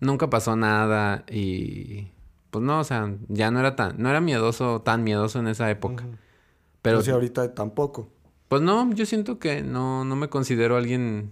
nunca 0.00 0.28
pasó 0.28 0.54
nada, 0.54 1.24
y 1.30 2.08
pues 2.50 2.62
no, 2.62 2.78
o 2.78 2.84
sea, 2.84 3.12
ya 3.28 3.50
no 3.50 3.58
era 3.58 3.74
tan, 3.74 3.96
no 3.98 4.10
era 4.10 4.20
miedoso, 4.20 4.82
tan 4.82 5.02
miedoso 5.02 5.40
en 5.40 5.48
esa 5.48 5.70
época. 5.70 6.04
Pero 6.82 7.00
sea, 7.02 7.14
ahorita 7.14 7.54
tampoco. 7.54 8.10
pues 8.48 8.60
no, 8.62 8.92
yo 8.92 9.06
siento 9.06 9.38
que 9.38 9.62
no, 9.62 10.04
no 10.04 10.14
me 10.14 10.28
considero 10.28 10.76
alguien 10.76 11.30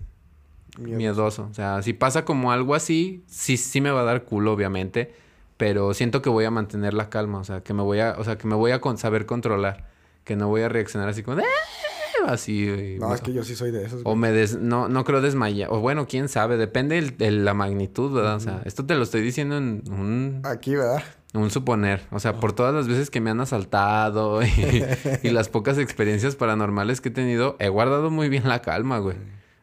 Miedo. 0.79 0.97
miedoso. 0.99 1.49
O 1.51 1.55
sea, 1.55 1.83
si 1.83 1.93
pasa 1.93 2.25
como 2.25 2.51
algo 2.53 2.75
así, 2.75 3.25
sí, 3.27 3.57
sí 3.57 3.81
me 3.81 3.91
va 3.91 4.01
a 4.01 4.05
dar 4.05 4.25
culo, 4.25 4.53
obviamente. 4.53 5.15
Pero 5.57 5.95
siento 5.95 6.23
que 6.23 6.31
voy 6.31 6.45
a 6.45 6.51
mantener 6.51 6.95
la 6.95 7.09
calma. 7.11 7.39
O 7.39 7.45
sea, 7.45 7.61
que 7.63 7.73
me 7.75 7.83
voy 7.83 8.01
a, 8.01 8.17
o 8.19 8.25
sea, 8.25 8.37
que 8.39 8.47
me 8.49 8.55
voy 8.57 8.73
a 8.73 8.81
con- 8.81 8.99
saber 8.99 9.27
controlar. 9.27 9.89
Que 10.25 10.35
no 10.37 10.49
voy 10.49 10.63
a 10.63 10.69
reaccionar 10.69 11.09
así 11.09 11.23
como 11.23 11.39
"Ah", 11.41 12.27
así. 12.33 12.97
No, 12.99 13.15
es 13.15 13.21
que 13.21 13.33
yo 13.33 13.45
sí 13.45 13.55
soy 13.55 13.71
de 13.71 13.85
esos. 13.85 14.01
O 14.05 14.15
me 14.17 14.33
des... 14.33 14.57
No, 14.59 14.89
no 14.89 15.05
creo 15.05 15.21
desmayar. 15.21 15.69
O 15.71 15.81
bueno, 15.81 16.07
quién 16.09 16.29
sabe. 16.29 16.57
Depende 16.57 16.99
el- 16.99 17.17
de 17.19 17.31
la 17.31 17.55
magnitud, 17.55 18.13
¿verdad? 18.13 18.37
O 18.37 18.41
sea, 18.41 18.63
esto 18.65 18.87
te 18.87 18.95
lo 18.95 19.03
estoy 19.03 19.21
diciendo 19.21 19.57
en 19.57 19.83
un... 19.91 20.41
Aquí, 20.45 20.75
¿verdad? 20.75 21.03
Un 21.35 21.51
suponer. 21.51 22.03
O 22.11 22.19
sea, 22.19 22.35
por 22.41 22.53
todas 22.55 22.75
las 22.75 22.89
veces 22.89 23.11
que 23.11 23.21
me 23.21 23.31
han 23.31 23.41
asaltado 23.41 24.43
y, 24.43 24.49
y 25.23 25.31
las 25.31 25.49
pocas 25.49 25.79
experiencias 25.79 26.35
paranormales 26.37 27.01
que 27.01 27.09
he 27.11 27.13
tenido, 27.13 27.57
he 27.59 27.69
guardado 27.69 28.11
muy 28.11 28.29
bien 28.29 28.49
la 28.49 28.63
calma, 28.63 28.99
güey. 28.99 29.17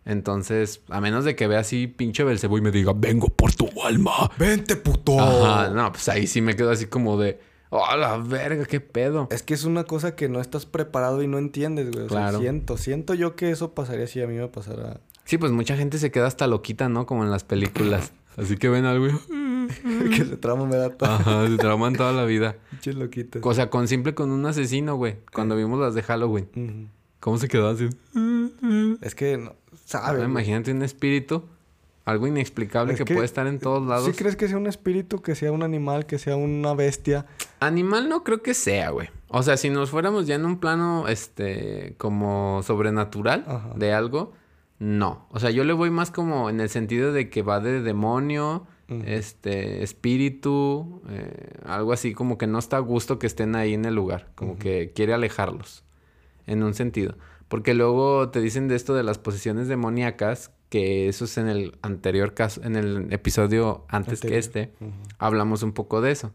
Entonces, 0.10 0.82
a 0.90 1.00
menos 1.02 1.24
de 1.24 1.36
que 1.36 1.48
vea 1.48 1.60
así 1.60 1.86
pinche 1.86 2.24
Belcebú 2.24 2.58
y 2.58 2.62
me 2.62 2.72
diga, 2.72 2.94
vengo 2.96 3.28
por 3.28 3.54
tu 3.54 3.70
alma. 3.84 4.32
¡Vente, 4.40 4.76
puto! 4.76 5.20
Ajá, 5.20 5.70
no, 5.70 5.92
pues 5.92 6.10
ahí 6.10 6.26
sí 6.26 6.42
me 6.42 6.56
quedo 6.56 6.72
así 6.72 6.88
como 6.88 7.20
de, 7.20 7.40
oh, 7.70 7.96
la 7.96 8.18
verga, 8.18 8.66
qué 8.66 8.80
pedo. 8.80 9.28
Es 9.30 9.44
que 9.44 9.54
es 9.54 9.66
una 9.66 9.84
cosa 9.84 10.16
que 10.16 10.28
no 10.28 10.42
estás 10.42 10.66
preparado 10.66 11.22
y 11.22 11.28
no 11.28 11.38
entiendes, 11.38 11.92
güey. 11.92 12.06
O 12.06 12.10
sea, 12.10 12.18
Claro. 12.18 12.40
siento, 12.40 12.78
siento 12.78 13.14
yo 13.14 13.36
que 13.36 13.52
eso 13.52 13.76
pasaría 13.76 14.08
si 14.08 14.20
a 14.20 14.26
mí 14.28 14.34
me 14.34 14.48
pasara. 14.48 15.00
Sí, 15.26 15.38
pues 15.38 15.52
mucha 15.52 15.78
gente 15.78 16.00
se 16.00 16.10
queda 16.10 16.26
hasta 16.26 16.48
loquita, 16.48 16.90
¿no? 16.90 17.06
Como 17.06 17.24
en 17.24 17.30
las 17.30 17.44
películas. 17.44 18.12
Así 18.36 18.58
que 18.58 18.68
ven 18.68 18.86
algo 18.86 19.08
y... 19.08 19.12
que 20.10 20.24
ese 20.24 20.38
tramo 20.38 20.66
me 20.66 20.76
da 20.78 20.90
todo. 20.90 21.08
Ajá, 21.12 21.48
se 21.48 21.58
trauman 21.58 21.94
toda 21.94 22.14
la 22.14 22.26
vida. 22.26 22.56
Pinches 22.72 22.96
loquitas. 22.96 23.44
O 23.46 23.54
sea, 23.54 23.70
con 23.70 23.88
simple 23.88 24.16
con 24.16 24.32
un 24.32 24.44
asesino, 24.48 24.96
güey. 24.96 25.18
Cuando 25.32 25.56
vimos 25.56 25.80
las 25.80 25.94
de 25.94 26.02
Halloween. 26.02 26.50
Ujú. 26.56 26.88
¿Cómo 27.20 27.38
se 27.38 27.48
quedó 27.50 27.68
así? 27.70 27.90
Es 29.02 29.14
que, 29.14 29.38
no, 29.38 29.54
Imagínate 30.24 30.72
un 30.72 30.82
espíritu, 30.84 31.44
algo 32.06 32.28
inexplicable 32.28 32.94
Es 32.94 33.00
que, 33.00 33.06
que- 33.06 33.14
puede 33.14 33.26
estar 33.26 33.48
en 33.48 33.60
todos 33.60 33.86
lados. 33.88 34.06
¿Sí 34.06 34.14
crees 34.14 34.36
que 34.36 34.48
sea 34.48 34.58
un 34.58 34.68
espíritu, 34.68 35.22
que 35.22 35.36
sea 35.36 35.52
un 35.52 35.64
animal, 35.64 36.06
que 36.06 36.18
sea 36.20 36.36
una 36.36 36.74
bestia? 36.74 37.26
Animal 37.60 38.08
no 38.10 38.24
creo 38.24 38.42
que 38.42 38.54
sea, 38.54 38.90
güey. 38.92 39.10
O 39.28 39.44
sea, 39.44 39.58
si 39.58 39.70
nos 39.70 39.90
fuéramos 39.90 40.26
ya 40.28 40.36
en 40.36 40.46
un 40.46 40.60
plano, 40.60 41.08
este, 41.08 41.96
como 41.98 42.62
sobrenatural 42.64 43.44
Ajá. 43.48 43.74
de 43.76 43.94
algo, 43.94 44.34
no. 44.80 45.28
O 45.30 45.40
sea, 45.40 45.50
yo 45.52 45.64
le 45.64 45.74
voy 45.74 45.90
más 45.92 46.10
como 46.10 46.50
en 46.50 46.60
el 46.62 46.70
sentido 46.70 47.12
de 47.14 47.30
que 47.30 47.42
va 47.42 47.60
de 47.60 47.82
demonio, 47.82 48.66
este, 49.06 49.84
espíritu, 49.84 51.02
eh, 51.10 51.52
algo 51.66 51.94
así 51.94 52.14
como 52.14 52.40
que 52.40 52.48
no 52.48 52.58
está 52.58 52.78
a 52.78 52.80
gusto 52.80 53.20
que 53.20 53.28
estén 53.28 53.56
ahí 53.56 53.76
en 53.76 53.86
el 53.86 53.94
lugar, 53.94 54.30
como 54.34 54.58
que 54.58 54.92
quiere 54.96 55.14
alejarlos, 55.14 55.84
en 56.48 56.64
un 56.64 56.74
sentido. 56.74 57.16
Porque 57.50 57.74
luego 57.74 58.30
te 58.30 58.42
dicen 58.42 58.68
de 58.68 58.76
esto 58.76 58.94
de 58.94 59.04
las 59.04 59.18
posesiones 59.18 59.68
demoníacas, 59.68 60.52
que 60.70 61.10
eso 61.10 61.26
es 61.26 61.38
en 61.40 61.50
el 61.50 61.78
anterior 61.82 62.36
caso, 62.36 62.62
en 62.64 62.76
el 62.76 63.12
episodio 63.12 63.86
antes 63.90 64.22
que 64.22 64.38
este, 64.38 64.72
hablamos 65.18 65.64
un 65.64 65.74
poco 65.74 66.00
de 66.00 66.12
eso. 66.12 66.32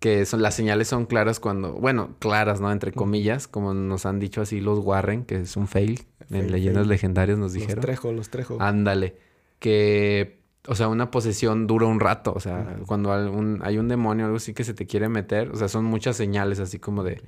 Que 0.00 0.24
son, 0.26 0.42
las 0.42 0.54
señales 0.54 0.88
son 0.88 1.06
claras 1.06 1.40
cuando, 1.40 1.72
bueno, 1.74 2.16
claras, 2.18 2.60
¿no? 2.60 2.72
Entre 2.72 2.92
comillas, 2.92 3.48
como 3.48 3.74
nos 3.74 4.06
han 4.06 4.18
dicho 4.18 4.40
así 4.40 4.60
los 4.60 4.78
Warren, 4.78 5.24
que 5.24 5.36
es 5.40 5.56
un 5.56 5.68
fail. 5.68 6.06
en 6.30 6.50
leyendas 6.50 6.82
fail. 6.82 6.88
legendarias 6.88 7.38
nos 7.38 7.52
Los 7.52 7.60
dijeron. 7.60 7.80
trejo, 7.82 8.12
los 8.12 8.30
trejo. 8.30 8.56
Ándale. 8.60 9.16
Que, 9.58 10.40
o 10.68 10.74
sea, 10.74 10.88
una 10.88 11.10
posesión 11.10 11.66
dura 11.66 11.86
un 11.86 12.00
rato. 12.00 12.32
O 12.34 12.40
sea, 12.40 12.78
cuando 12.86 13.12
hay 13.12 13.26
un, 13.26 13.60
hay 13.62 13.78
un 13.78 13.88
demonio 13.88 14.24
o 14.24 14.26
algo 14.26 14.36
así 14.36 14.54
que 14.54 14.64
se 14.64 14.74
te 14.74 14.86
quiere 14.86 15.08
meter, 15.08 15.50
o 15.50 15.56
sea, 15.56 15.68
son 15.68 15.84
muchas 15.84 16.16
señales 16.16 16.60
así 16.60 16.78
como 16.78 17.02
de... 17.02 17.22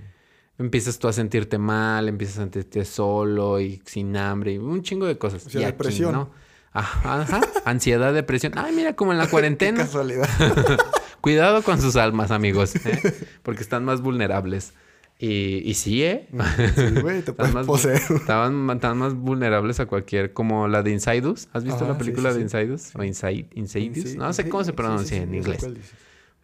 Empiezas 0.59 0.99
tú 0.99 1.07
a 1.09 1.13
sentirte 1.13 1.57
mal, 1.59 2.09
empiezas 2.09 2.39
a 2.39 2.43
sentirte 2.43 2.85
solo 2.85 3.61
y 3.61 3.81
sin 3.85 4.17
hambre 4.17 4.53
y 4.55 4.59
un 4.59 4.83
chingo 4.83 5.07
de 5.07 5.17
cosas. 5.17 5.47
O 5.47 5.51
sea, 5.51 5.61
y 5.61 5.65
aquí, 5.65 5.73
depresión. 5.73 6.13
¿no? 6.13 6.31
Ajá, 6.73 7.23
ajá. 7.23 7.41
Ansiedad, 7.65 8.13
depresión. 8.13 8.53
Ay, 8.57 8.75
mira, 8.75 8.95
como 8.97 9.13
en 9.13 9.19
la 9.19 9.25
Qué 9.27 9.31
cuarentena. 9.31 9.79
casualidad. 9.79 10.29
Cuidado 11.21 11.63
con 11.63 11.81
sus 11.81 11.97
almas, 11.97 12.31
amigos, 12.31 12.75
¿eh? 12.87 13.01
porque 13.43 13.63
están 13.63 13.85
más 13.85 14.01
vulnerables. 14.01 14.73
Y, 15.21 15.63
y 15.69 15.75
sí, 15.75 16.05
¿eh? 16.05 16.29
Sí, 16.77 17.01
güey, 17.01 17.23
te 17.23 17.33
puedes 17.33 17.53
más, 17.53 17.67
poseer. 17.67 18.01
estaban, 18.09 18.55
más 18.55 19.15
vulnerables 19.15 19.81
a 19.81 19.87
cualquier, 19.87 20.33
como 20.33 20.69
la 20.69 20.85
de 20.85 20.93
Insidus. 20.93 21.49
¿Has 21.53 21.65
visto 21.65 21.85
Ajá, 21.85 21.95
la 21.95 21.99
película 21.99 22.31
sí, 22.31 22.39
de 22.41 22.49
sí. 22.49 22.57
Insidus? 22.57 22.95
O 22.95 23.03
Inside, 23.03 23.49
Insidious. 23.55 24.11
Sí, 24.11 24.17
no 24.17 24.33
sé 24.33 24.49
cómo 24.49 24.63
se 24.63 24.73
pronuncia 24.73 25.21
en 25.21 25.35
inglés. 25.35 25.67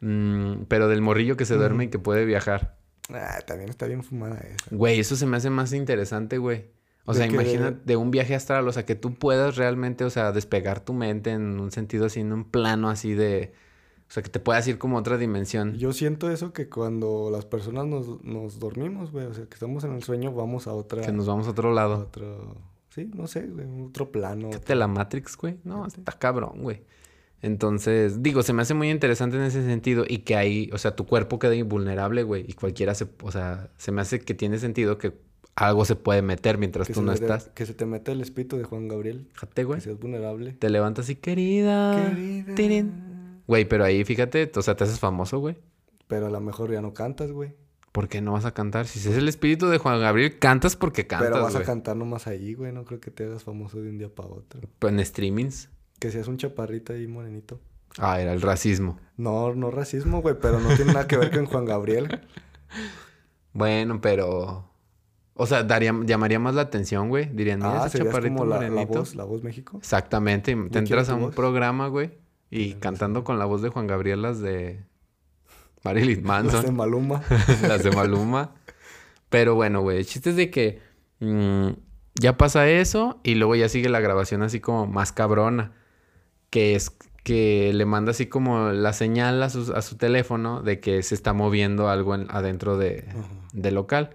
Mm, 0.00 0.64
pero 0.66 0.88
del 0.88 1.02
morrillo 1.02 1.36
que 1.36 1.46
se 1.46 1.54
duerme 1.54 1.84
y 1.84 1.88
que 1.88 2.00
puede 2.00 2.24
viajar. 2.24 2.76
Ah, 3.10 3.38
también 3.46 3.70
está 3.70 3.86
bien 3.86 4.02
fumada 4.02 4.38
esa. 4.38 4.66
Güey, 4.70 4.98
eso 5.00 5.16
se 5.16 5.26
me 5.26 5.36
hace 5.36 5.50
más 5.50 5.72
interesante, 5.72 6.38
güey. 6.38 6.70
O 7.06 7.12
¿De 7.12 7.18
sea, 7.18 7.28
qué? 7.28 7.34
imagina 7.34 7.70
de 7.70 7.96
un 7.96 8.10
viaje 8.10 8.34
astral, 8.34 8.66
o 8.66 8.72
sea, 8.72 8.86
que 8.86 8.94
tú 8.94 9.14
puedas 9.14 9.56
realmente, 9.56 10.04
o 10.04 10.10
sea, 10.10 10.32
despegar 10.32 10.80
tu 10.80 10.94
mente 10.94 11.30
en 11.30 11.60
un 11.60 11.70
sentido 11.70 12.06
así, 12.06 12.20
en 12.20 12.32
un 12.32 12.44
plano 12.44 12.88
así 12.88 13.12
de... 13.12 13.52
O 14.08 14.12
sea, 14.14 14.22
que 14.22 14.28
te 14.30 14.38
puedas 14.38 14.66
ir 14.68 14.78
como 14.78 14.96
a 14.96 15.00
otra 15.00 15.18
dimensión. 15.18 15.74
Yo 15.76 15.92
siento 15.92 16.30
eso 16.30 16.52
que 16.52 16.68
cuando 16.68 17.30
las 17.32 17.46
personas 17.46 17.86
nos, 17.86 18.22
nos 18.22 18.58
dormimos, 18.58 19.10
güey, 19.10 19.26
o 19.26 19.34
sea, 19.34 19.44
que 19.46 19.54
estamos 19.54 19.82
en 19.84 19.94
el 19.94 20.02
sueño, 20.02 20.32
vamos 20.32 20.66
a 20.66 20.72
otra... 20.72 21.02
Que 21.02 21.12
nos 21.12 21.26
vamos 21.26 21.46
a 21.46 21.50
otro 21.50 21.70
a 21.70 21.74
lado. 21.74 21.98
otro... 22.00 22.56
Sí, 22.90 23.10
no 23.12 23.26
sé, 23.26 23.42
güey, 23.48 23.66
otro 23.82 24.12
plano. 24.12 24.50
de 24.50 24.74
la 24.76 24.86
Matrix, 24.86 25.36
güey. 25.36 25.58
No, 25.64 25.84
está 25.84 26.12
cabrón, 26.12 26.62
güey. 26.62 26.84
Entonces, 27.44 28.22
digo, 28.22 28.42
se 28.42 28.54
me 28.54 28.62
hace 28.62 28.72
muy 28.72 28.90
interesante 28.90 29.36
en 29.36 29.42
ese 29.42 29.62
sentido 29.62 30.06
y 30.08 30.20
que 30.20 30.34
ahí, 30.34 30.70
o 30.72 30.78
sea, 30.78 30.96
tu 30.96 31.04
cuerpo 31.04 31.38
queda 31.38 31.54
invulnerable, 31.54 32.22
güey, 32.22 32.46
y 32.48 32.54
cualquiera 32.54 32.94
se, 32.94 33.06
o 33.22 33.30
sea, 33.30 33.68
se 33.76 33.92
me 33.92 34.00
hace 34.00 34.20
que 34.20 34.32
tiene 34.32 34.56
sentido 34.56 34.96
que 34.96 35.12
algo 35.54 35.84
se 35.84 35.94
puede 35.94 36.22
meter 36.22 36.56
mientras 36.56 36.86
que 36.86 36.94
tú 36.94 37.02
no 37.02 37.12
estás. 37.12 37.50
Que 37.54 37.66
se 37.66 37.74
te 37.74 37.84
mete 37.84 38.12
el 38.12 38.22
espíritu 38.22 38.56
de 38.56 38.64
Juan 38.64 38.88
Gabriel. 38.88 39.28
Fíjate, 39.34 39.64
güey. 39.64 39.76
Que 39.76 39.84
seas 39.84 40.00
vulnerable. 40.00 40.54
Te 40.54 40.70
levantas 40.70 41.10
y 41.10 41.16
querida. 41.16 42.08
Querida. 42.08 42.54
tirin". 42.54 43.42
Güey, 43.46 43.66
pero 43.66 43.84
ahí 43.84 44.04
fíjate, 44.04 44.50
o 44.56 44.62
sea, 44.62 44.74
te 44.74 44.84
haces 44.84 44.98
famoso, 44.98 45.38
güey. 45.38 45.58
Pero 46.08 46.28
a 46.28 46.30
lo 46.30 46.40
mejor 46.40 46.72
ya 46.72 46.80
no 46.80 46.94
cantas, 46.94 47.30
güey. 47.30 47.52
¿Por 47.92 48.08
qué 48.08 48.22
no 48.22 48.32
vas 48.32 48.46
a 48.46 48.54
cantar? 48.54 48.86
Si 48.86 48.98
es 49.06 49.14
el 49.16 49.28
espíritu 49.28 49.68
de 49.68 49.76
Juan 49.76 50.00
Gabriel, 50.00 50.38
cantas 50.38 50.76
porque 50.76 51.06
cantas, 51.06 51.30
Pero 51.30 51.44
vas 51.44 51.56
a 51.56 51.62
cantar 51.62 51.94
nomás 51.94 52.26
ahí, 52.26 52.54
güey. 52.54 52.72
No 52.72 52.86
creo 52.86 53.00
que 53.00 53.10
te 53.10 53.24
hagas 53.24 53.44
famoso 53.44 53.82
de 53.82 53.90
un 53.90 53.98
día 53.98 54.08
para 54.08 54.30
otro. 54.30 54.62
Pero 54.78 54.98
en 54.98 55.04
streamings. 55.04 55.68
Que 55.98 56.10
seas 56.10 56.28
un 56.28 56.36
chaparrito 56.36 56.92
ahí 56.92 57.06
morenito. 57.06 57.60
Ah, 57.98 58.20
era 58.20 58.32
el 58.32 58.42
racismo. 58.42 58.98
No, 59.16 59.54
no 59.54 59.70
racismo, 59.70 60.20
güey, 60.20 60.34
pero 60.40 60.58
no 60.58 60.74
tiene 60.74 60.92
nada 60.92 61.06
que 61.06 61.16
ver 61.16 61.30
con 61.30 61.46
Juan 61.46 61.64
Gabriel. 61.64 62.20
Bueno, 63.52 64.00
pero... 64.00 64.68
O 65.36 65.46
sea, 65.46 65.64
daría, 65.64 65.92
llamaría 66.04 66.38
más 66.38 66.54
la 66.54 66.62
atención, 66.62 67.08
güey. 67.08 67.26
Dirían, 67.26 67.58
mira, 67.58 67.84
Ah, 67.84 67.86
ese 67.86 67.98
chaparrito 67.98 68.36
como 68.36 68.46
la, 68.46 68.84
voz, 68.84 69.14
la 69.16 69.24
voz 69.24 69.42
México. 69.42 69.78
Exactamente. 69.78 70.54
Te 70.70 70.78
entras 70.78 71.08
a 71.08 71.14
un 71.14 71.22
voz. 71.22 71.34
programa, 71.34 71.88
güey. 71.88 72.18
Y 72.50 72.74
cantando 72.74 73.24
con 73.24 73.38
la 73.38 73.44
voz 73.44 73.62
de 73.62 73.68
Juan 73.68 73.88
Gabriel 73.88 74.22
las 74.22 74.40
de 74.40 74.84
Marilyn 75.82 76.22
Las 76.24 76.42
de 76.42 76.50
Manson. 76.50 76.76
Maluma. 76.76 77.22
las 77.62 77.82
de 77.82 77.90
Maluma. 77.90 78.54
Pero 79.28 79.56
bueno, 79.56 79.82
güey. 79.82 79.98
El 79.98 80.06
chiste 80.06 80.30
es 80.30 80.36
de 80.36 80.50
que 80.50 80.80
mm, 81.18 81.70
ya 82.14 82.36
pasa 82.36 82.68
eso 82.68 83.20
y 83.24 83.34
luego 83.34 83.56
ya 83.56 83.68
sigue 83.68 83.88
la 83.88 83.98
grabación 83.98 84.42
así 84.42 84.60
como 84.60 84.86
más 84.86 85.10
cabrona. 85.10 85.72
Que 86.54 86.76
es 86.76 86.96
que 87.24 87.72
le 87.74 87.84
manda 87.84 88.12
así 88.12 88.26
como 88.26 88.68
la 88.70 88.92
señal 88.92 89.42
a 89.42 89.50
su, 89.50 89.72
a 89.74 89.82
su 89.82 89.96
teléfono 89.96 90.62
de 90.62 90.78
que 90.78 91.02
se 91.02 91.16
está 91.16 91.32
moviendo 91.32 91.88
algo 91.88 92.14
en- 92.14 92.26
adentro 92.30 92.78
de, 92.78 93.04
del 93.52 93.74
local. 93.74 94.10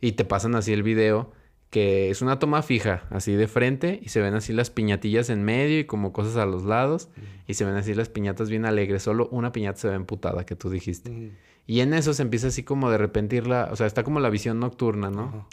Y 0.00 0.12
te 0.12 0.24
pasan 0.24 0.54
así 0.54 0.72
el 0.72 0.82
video 0.82 1.32
que 1.68 2.08
es 2.08 2.22
una 2.22 2.38
toma 2.38 2.62
fija, 2.62 3.02
así 3.10 3.32
de 3.32 3.48
frente, 3.48 3.98
y 4.02 4.08
se 4.08 4.22
ven 4.22 4.32
así 4.34 4.54
las 4.54 4.70
piñatillas 4.70 5.28
en 5.28 5.44
medio 5.44 5.80
y 5.80 5.84
como 5.84 6.12
cosas 6.12 6.36
a 6.36 6.46
los 6.46 6.64
lados, 6.64 7.10
y 7.46 7.54
se 7.54 7.64
ven 7.66 7.74
así 7.74 7.92
las 7.92 8.08
piñatas 8.08 8.48
bien 8.48 8.64
alegres. 8.64 9.02
Solo 9.02 9.28
una 9.32 9.52
piñata 9.52 9.78
se 9.80 9.88
ve 9.88 9.96
emputada, 9.96 10.46
que 10.46 10.56
tú 10.56 10.70
dijiste. 10.70 11.32
Y 11.66 11.80
en 11.80 11.92
eso 11.92 12.14
se 12.14 12.22
empieza 12.22 12.46
así 12.46 12.62
como 12.62 12.88
de 12.90 12.96
repentir 12.96 13.46
la... 13.48 13.68
O 13.72 13.76
sea, 13.76 13.86
está 13.86 14.04
como 14.04 14.20
la 14.20 14.30
visión 14.30 14.60
nocturna, 14.60 15.10
¿no? 15.10 15.48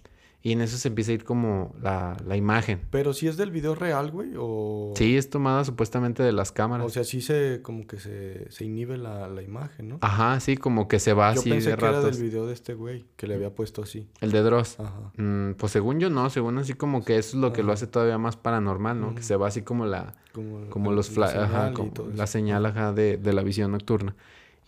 Y 0.45 0.51
en 0.51 0.59
eso 0.59 0.77
se 0.77 0.89
empieza 0.89 1.11
a 1.11 1.13
ir 1.13 1.23
como 1.23 1.73
la, 1.81 2.17
la 2.27 2.35
imagen. 2.35 2.81
Pero 2.89 3.13
si 3.13 3.29
es 3.29 3.37
del 3.37 3.49
video 3.49 3.75
real, 3.75 4.11
güey, 4.11 4.31
o... 4.37 4.91
Sí, 4.97 5.15
es 5.15 5.29
tomada 5.29 5.63
supuestamente 5.63 6.21
de 6.21 6.33
las 6.33 6.51
cámaras. 6.51 6.85
O 6.85 6.89
sea, 6.89 7.05
sí 7.05 7.21
se, 7.21 7.61
como 7.63 7.87
que 7.87 7.97
se, 7.97 8.51
se 8.51 8.65
inhibe 8.65 8.97
la, 8.97 9.29
la 9.29 9.41
imagen, 9.41 9.87
¿no? 9.87 9.99
Ajá, 10.01 10.41
sí, 10.41 10.57
como 10.57 10.89
que 10.89 10.99
se 10.99 11.13
va 11.13 11.33
Yo 11.33 11.39
así 11.39 11.49
pensé 11.49 11.69
de 11.69 11.77
que 11.77 11.85
era 11.85 12.01
del 12.01 12.21
video 12.21 12.45
de 12.45 12.53
este 12.53 12.73
güey, 12.73 13.05
que 13.15 13.25
le 13.25 13.35
había 13.35 13.55
puesto 13.55 13.83
así. 13.83 14.09
El 14.19 14.31
de 14.33 14.41
Dross. 14.41 14.81
Ajá. 14.81 15.13
Mm, 15.15 15.53
pues 15.53 15.71
según 15.71 16.01
yo 16.01 16.09
no, 16.09 16.29
según 16.29 16.57
así 16.57 16.73
como 16.73 17.05
que 17.05 17.17
eso 17.17 17.37
es 17.37 17.41
lo 17.41 17.53
que 17.53 17.63
lo 17.63 17.71
hace 17.71 17.87
todavía 17.87 18.17
más 18.17 18.35
paranormal, 18.35 18.99
¿no? 18.99 19.15
Que 19.15 19.23
se 19.23 19.37
va 19.37 19.47
así 19.47 19.61
como 19.61 19.85
la... 19.85 20.13
Como, 20.33 20.69
Como 20.69 20.89
el- 20.89 20.97
los 20.97 21.09
fla- 21.15 21.29
señal 21.29 21.43
ajá, 21.45 21.71
como 21.73 21.93
la 22.15 22.27
señal 22.27 22.65
ajá, 22.65 22.91
de, 22.91 23.15
de 23.15 23.31
la 23.31 23.43
visión 23.43 23.71
nocturna. 23.71 24.13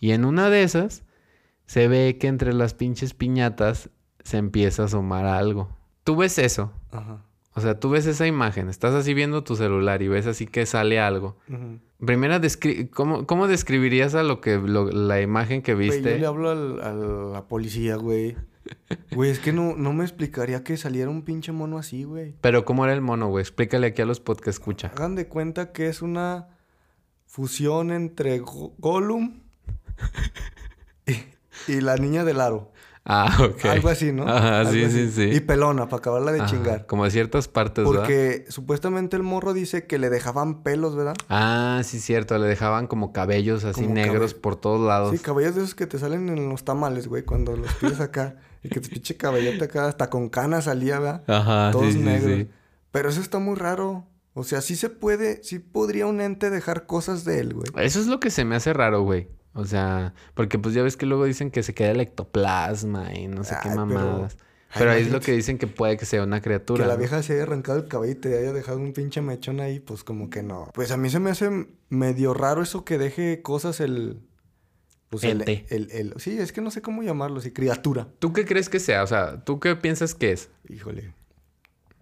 Y 0.00 0.12
en 0.12 0.24
una 0.24 0.48
de 0.48 0.62
esas 0.62 1.02
se 1.66 1.86
ve 1.86 2.16
que 2.18 2.28
entre 2.28 2.54
las 2.54 2.72
pinches 2.72 3.12
piñatas 3.12 3.90
se 4.26 4.38
empieza 4.38 4.82
a 4.82 4.84
asomar 4.86 5.24
algo. 5.24 5.68
Tú 6.04 6.16
ves 6.16 6.38
eso, 6.38 6.72
Ajá. 6.90 7.22
o 7.54 7.60
sea, 7.60 7.78
tú 7.80 7.90
ves 7.90 8.06
esa 8.06 8.26
imagen, 8.26 8.68
estás 8.68 8.94
así 8.94 9.14
viendo 9.14 9.42
tu 9.44 9.56
celular 9.56 10.02
y 10.02 10.08
ves 10.08 10.26
así 10.26 10.46
que 10.46 10.66
sale 10.66 10.98
algo. 11.00 11.36
Ujú. 11.48 11.78
Primera, 12.04 12.40
descri- 12.40 12.90
¿cómo, 12.90 13.26
¿cómo 13.26 13.46
describirías 13.48 14.14
a 14.14 14.22
lo 14.22 14.40
que 14.40 14.56
lo- 14.58 14.90
la 14.90 15.20
imagen 15.22 15.62
que 15.62 15.74
Güey, 15.74 15.90
viste? 15.90 16.10
yo 16.12 16.18
le 16.18 16.26
hablo 16.26 16.50
al- 16.50 16.80
a 16.82 16.92
la 16.92 17.46
policía, 17.48 17.96
güey. 17.96 18.36
Güey, 19.12 19.30
es 19.30 19.38
que 19.38 19.52
no, 19.52 19.76
no 19.76 19.92
me 19.92 20.02
explicaría 20.04 20.64
que 20.64 20.76
saliera 20.76 21.08
un 21.08 21.22
pinche 21.22 21.52
mono 21.52 21.78
así, 21.78 22.02
güey. 22.02 22.34
Pero 22.40 22.64
¿cómo 22.64 22.84
era 22.84 22.92
el 22.94 23.00
mono, 23.00 23.28
güey? 23.28 23.40
Explícale 23.42 23.86
aquí 23.86 24.02
a 24.02 24.06
los 24.06 24.18
pod 24.18 24.38
que 24.38 24.50
escucha. 24.50 24.88
Hagan 24.96 25.14
de 25.14 25.28
cuenta 25.28 25.70
que 25.72 25.86
es 25.88 26.02
una 26.02 26.48
fusión 27.26 27.92
entre 27.92 28.40
Go- 28.40 28.74
Gollum 28.78 29.40
y, 31.06 31.72
y 31.72 31.80
la 31.80 31.96
niña 31.96 32.24
del 32.24 32.40
aro. 32.40 32.72
Ah, 33.08 33.36
ok. 33.40 33.64
Algo 33.66 33.88
así, 33.88 34.10
¿no? 34.12 34.24
Ajá, 34.26 34.58
Algo 34.60 34.72
sí, 34.72 34.82
así. 34.84 35.08
sí, 35.10 35.30
sí. 35.30 35.36
Y 35.36 35.40
pelona, 35.40 35.84
para 35.88 35.98
acabarla 35.98 36.32
de 36.32 36.40
Ajá, 36.40 36.50
chingar. 36.50 36.86
Como 36.86 37.04
de 37.04 37.12
ciertas 37.12 37.46
partes, 37.46 37.84
¿verdad? 37.84 38.00
Porque 38.00 38.44
supuestamente 38.48 39.16
el 39.16 39.22
morro 39.22 39.52
dice 39.54 39.86
que 39.86 39.98
le 39.98 40.10
dejaban 40.10 40.62
pelos, 40.64 40.96
¿verdad? 40.96 41.14
Ah, 41.28 41.82
sí, 41.84 42.00
cierto. 42.00 42.36
Le 42.38 42.48
dejaban 42.48 42.88
como 42.88 43.12
cabellos 43.12 43.64
así 43.64 43.82
Como 43.82 43.94
negros 43.94 44.32
cabe- 44.32 44.40
por 44.42 44.56
todos 44.56 44.86
lados. 44.86 45.12
Sí, 45.12 45.18
cabellos 45.20 45.54
de 45.54 45.60
esos 45.62 45.74
que 45.76 45.86
te 45.86 45.98
salen 46.00 46.28
en 46.28 46.48
los 46.48 46.64
tamales, 46.64 47.06
güey, 47.06 47.22
cuando 47.22 47.56
los 47.56 47.72
pides 47.74 48.00
acá. 48.00 48.36
y 48.64 48.68
que 48.68 48.80
te 48.80 48.88
pinche 48.88 49.16
cabellote 49.16 49.64
acá, 49.66 49.86
hasta 49.86 50.10
con 50.10 50.28
canas 50.28 50.64
salía, 50.64 50.98
¿verdad? 50.98 51.22
Ajá, 51.28 51.70
Todos 51.70 51.86
sí, 51.92 51.92
sí, 51.92 51.98
negros. 52.00 52.38
sí. 52.40 52.48
Pero 52.90 53.08
eso 53.08 53.20
está 53.20 53.38
muy 53.38 53.54
raro. 53.54 54.04
O 54.34 54.42
sea, 54.44 54.60
sí 54.60 54.74
se 54.76 54.90
puede, 54.90 55.42
sí 55.44 55.60
podría 55.60 56.06
un 56.06 56.20
ente 56.20 56.50
dejar 56.50 56.86
cosas 56.86 57.24
de 57.24 57.38
él, 57.40 57.54
güey. 57.54 57.68
Eso 57.86 58.00
es 58.00 58.06
lo 58.06 58.20
que 58.20 58.30
se 58.30 58.44
me 58.44 58.56
hace 58.56 58.72
raro, 58.74 59.02
güey. 59.02 59.28
O 59.56 59.64
sea, 59.64 60.12
porque 60.34 60.58
pues 60.58 60.74
ya 60.74 60.82
ves 60.82 60.96
que 60.98 61.06
luego 61.06 61.24
dicen 61.24 61.50
que 61.50 61.62
se 61.62 61.74
queda 61.74 61.90
el 61.90 62.00
ectoplasma 62.00 63.14
y 63.14 63.26
no 63.26 63.42
sé 63.42 63.56
qué 63.62 63.70
Ay, 63.70 63.76
mamadas. 63.76 64.36
Pero 64.76 64.90
ahí 64.90 65.02
es 65.02 65.10
lo 65.10 65.20
que 65.20 65.32
dicen 65.32 65.56
que 65.56 65.66
puede 65.66 65.96
que 65.96 66.04
sea 66.04 66.22
una 66.22 66.42
criatura. 66.42 66.84
Que 66.84 66.88
la 66.88 66.96
vieja 66.96 67.22
se 67.22 67.32
haya 67.32 67.44
arrancado 67.44 67.78
el 67.78 67.88
cabello 67.88 68.12
y 68.12 68.16
te 68.16 68.38
haya 68.38 68.52
dejado 68.52 68.78
un 68.78 68.92
pinche 68.92 69.22
mechón 69.22 69.60
ahí, 69.60 69.80
pues 69.80 70.04
como 70.04 70.28
que 70.28 70.42
no. 70.42 70.70
Pues 70.74 70.90
a 70.90 70.98
mí 70.98 71.08
se 71.08 71.18
me 71.18 71.30
hace 71.30 71.66
medio 71.88 72.34
raro 72.34 72.62
eso 72.62 72.84
que 72.84 72.98
deje 72.98 73.40
cosas 73.40 73.80
el... 73.80 74.20
Pues 75.08 75.24
el, 75.24 75.40
Ente. 75.40 75.64
el, 75.70 75.90
el- 75.92 76.14
Sí, 76.18 76.36
es 76.38 76.52
que 76.52 76.60
no 76.60 76.70
sé 76.70 76.82
cómo 76.82 77.02
llamarlo, 77.02 77.40
sí, 77.40 77.52
criatura. 77.52 78.08
¿Tú 78.18 78.34
qué 78.34 78.44
crees 78.44 78.68
que 78.68 78.80
sea? 78.80 79.02
O 79.02 79.06
sea, 79.06 79.42
¿tú 79.44 79.60
qué 79.60 79.74
piensas 79.76 80.14
que 80.14 80.32
es? 80.32 80.50
Híjole. 80.68 81.14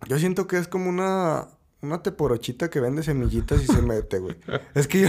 Yo 0.09 0.19
siento 0.19 0.49
que 0.49 0.59
es 0.59 0.67
como 0.67 0.89
una... 0.89 1.47
Una 1.85 2.03
teporochita 2.03 2.71
que 2.71 2.81
vende 2.81 3.03
semillitas 3.03 3.63
y 3.63 3.67
se 3.67 3.83
mete, 3.83 4.19
güey. 4.19 4.37
Es 4.75 4.89
que 4.89 5.03
yo, 5.03 5.09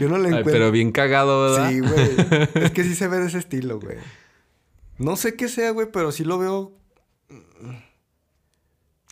yo 0.00 0.08
no 0.08 0.18
le 0.18 0.24
Ay, 0.24 0.34
encuentro... 0.34 0.52
pero 0.52 0.70
bien 0.72 0.90
cagado, 0.90 1.42
¿verdad? 1.42 1.70
Sí, 1.70 1.80
güey. 1.80 2.48
Es 2.64 2.72
que 2.72 2.82
sí 2.82 2.96
se 2.96 3.06
ve 3.06 3.18
de 3.18 3.26
ese 3.26 3.38
estilo, 3.38 3.78
güey. 3.78 3.96
No 4.98 5.14
sé 5.16 5.36
qué 5.36 5.48
sea, 5.48 5.70
güey, 5.70 5.88
pero 5.92 6.10
sí 6.10 6.24
lo 6.24 6.38
veo... 6.38 6.72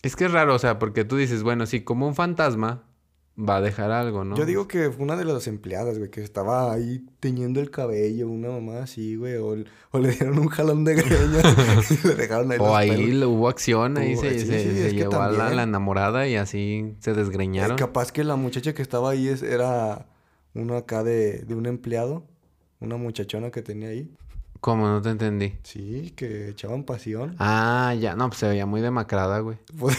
Es 0.02 0.16
que 0.16 0.24
es 0.24 0.32
raro, 0.32 0.54
o 0.54 0.58
sea, 0.58 0.78
porque 0.78 1.04
tú 1.04 1.16
dices, 1.16 1.42
bueno, 1.42 1.66
sí, 1.66 1.82
como 1.82 2.06
un 2.08 2.14
fantasma 2.14 2.87
va 3.40 3.56
a 3.56 3.60
dejar 3.60 3.90
algo, 3.92 4.24
¿no? 4.24 4.36
Yo 4.36 4.44
digo 4.46 4.66
que 4.66 4.90
fue 4.90 5.04
una 5.04 5.14
de 5.16 5.24
las 5.24 5.46
empleadas, 5.46 5.96
güey, 5.98 6.10
que 6.10 6.22
estaba 6.22 6.72
ahí 6.72 7.04
teñiendo 7.20 7.60
el 7.60 7.70
cabello, 7.70 8.28
una 8.28 8.48
mamá 8.50 8.82
así, 8.82 9.14
güey, 9.16 9.36
o, 9.36 9.54
o 9.92 9.98
le 10.00 10.10
dieron 10.10 10.38
un 10.38 10.48
jalón 10.48 10.84
de 10.84 10.94
greñas 10.96 11.90
y 11.92 12.06
le 12.08 12.14
dejaron 12.14 12.50
ahí 12.50 12.58
O 12.60 12.74
ahí 12.74 12.90
pelos. 12.90 13.28
hubo 13.28 13.48
acción, 13.48 13.96
ahí 13.96 14.14
Hubo- 14.14 14.20
se, 14.22 14.38
sí, 14.40 14.46
se- 14.46 14.58
sí, 14.58 14.64
se 14.76 14.86
es 14.88 14.92
que 14.92 14.98
llevó 15.00 15.22
a 15.22 15.30
la, 15.30 15.62
enamorada 15.62 16.26
y 16.26 16.34
así 16.36 16.94
se 16.98 17.12
Eh, 17.12 17.14
desgreñaron. 17.14 17.76
capaz 17.76 18.10
que 18.10 18.24
la 18.24 18.36
muchacha 18.36 18.74
que 18.74 18.82
estaba 18.82 19.10
ahí 19.10 19.28
es- 19.28 19.42
era 19.42 20.06
uno 20.54 20.76
acá 20.76 21.04
de, 21.04 21.40
de 21.44 21.54
un 21.54 21.66
empleado, 21.66 22.24
una 22.80 22.96
muchachona 22.96 23.50
que 23.50 23.62
tenía 23.62 23.90
ahí. 23.90 24.10
¿Cómo? 24.60 24.88
No 24.88 25.00
te 25.00 25.10
entendí. 25.10 25.54
Sí, 25.62 26.12
que 26.16 26.48
echaban 26.48 26.82
pasión. 26.84 27.36
Ah, 27.38 27.94
ya, 27.98 28.16
no, 28.16 28.28
pues 28.28 28.40
se 28.40 28.48
veía 28.48 28.66
muy 28.66 28.80
demacrada, 28.80 29.38
güey. 29.40 29.58
Pues, 29.78 29.96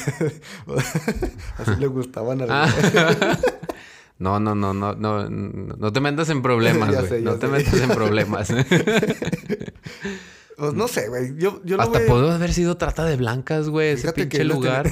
así 1.58 1.76
le 1.80 1.88
gustaban 1.88 2.42
a 2.42 2.46
la- 2.46 2.64
Ah. 2.66 3.38
No, 4.20 4.38
no, 4.38 4.54
no, 4.54 4.74
no, 4.74 4.96
no, 4.96 5.30
no 5.30 5.94
te 5.94 6.02
metas 6.02 6.30
en 6.30 6.42
problemas, 6.42 6.90
Ya 6.94 6.98
güey. 7.00 7.10
sé, 7.10 7.24
ya 7.24 7.32
No 7.32 7.38
te 7.40 7.48
metas 7.48 7.74
en 7.80 7.88
problemas. 7.90 8.50
Pues 10.58 10.74
no 10.74 10.88
sé, 10.90 11.08
güey. 11.08 11.38
Yo, 11.38 11.62
yo 11.64 11.78
lo 11.78 11.84
Hasta 11.84 12.00
veo- 12.00 12.08
pudo 12.10 12.32
haber 12.32 12.52
sido 12.54 12.76
trata 12.76 13.06
de 13.06 13.16
blancas, 13.16 13.70
güey, 13.70 13.92
ese 13.92 14.02
Fíjate 14.02 14.22
pinche 14.24 14.44
lugar. 14.44 14.90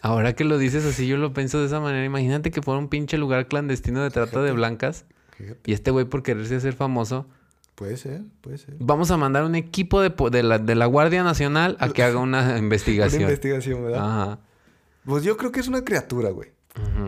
Ahora 0.00 0.34
que 0.34 0.44
lo 0.44 0.58
dices 0.58 0.84
así, 0.84 1.08
yo 1.08 1.16
lo 1.16 1.32
pienso 1.32 1.58
de 1.60 1.66
esa 1.66 1.80
manera. 1.80 2.04
Imagínate 2.04 2.52
que 2.52 2.62
fuera 2.62 2.78
un 2.78 2.88
pinche 2.88 3.18
lugar 3.18 3.48
clandestino 3.48 4.00
de 4.02 4.10
trata 4.10 4.40
de 4.42 4.52
blancas. 4.52 5.04
Fíjate, 5.36 5.58
Y 5.66 5.72
este 5.74 5.90
güey, 5.90 6.04
por 6.04 6.22
quererse 6.22 6.54
hacer 6.56 6.74
famoso, 6.74 7.26
Puede 7.74 7.96
ser, 7.96 8.22
puede 8.42 8.58
ser. 8.58 8.76
vamos 8.78 9.10
a 9.10 9.16
mandar 9.16 9.44
un 9.44 9.54
equipo 9.54 10.00
de, 10.02 10.12
de, 10.30 10.42
la, 10.42 10.58
de 10.58 10.74
la 10.74 10.86
Guardia 10.86 11.22
Nacional 11.24 11.76
a 11.80 11.88
que 11.88 12.02
haga 12.02 12.18
una 12.18 12.42
Una 12.50 12.58
investigación. 12.58 13.22
investigación, 13.22 13.82
¿verdad? 13.84 14.00
Ajá. 14.24 14.38
Pues 15.04 15.24
yo 15.24 15.36
creo 15.36 15.50
que 15.52 15.60
es 15.60 15.68
una 15.68 15.82
criatura, 15.84 16.30
güey. 16.30 16.50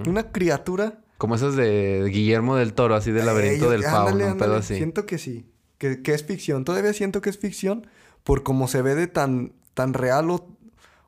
Una 0.08 0.30
criatura. 0.32 1.00
Como 1.18 1.36
esos 1.36 1.54
de 1.54 2.04
Guillermo 2.10 2.56
del 2.56 2.72
Toro, 2.74 2.94
así 2.96 3.12
del 3.12 3.26
laberinto 3.26 3.66
Eh, 3.66 3.68
yo- 3.68 3.70
del 3.70 3.82
fauno, 3.84 4.26
un 4.26 4.36
pedo 4.38 4.56
así. 4.56 4.74
Siento 4.76 5.06
que 5.06 5.18
sí. 5.18 5.46
Que, 5.78 6.02
que 6.02 6.12
es 6.12 6.24
ficción. 6.24 6.64
Todavía 6.64 6.92
siento 6.92 7.20
que 7.20 7.30
es 7.30 7.38
ficción 7.38 7.86
por 8.24 8.42
cómo 8.42 8.66
se 8.68 8.82
ve 8.82 8.94
de 8.94 9.06
tan, 9.06 9.52
tan 9.74 9.92
real 9.94 10.30
o, 10.30 10.48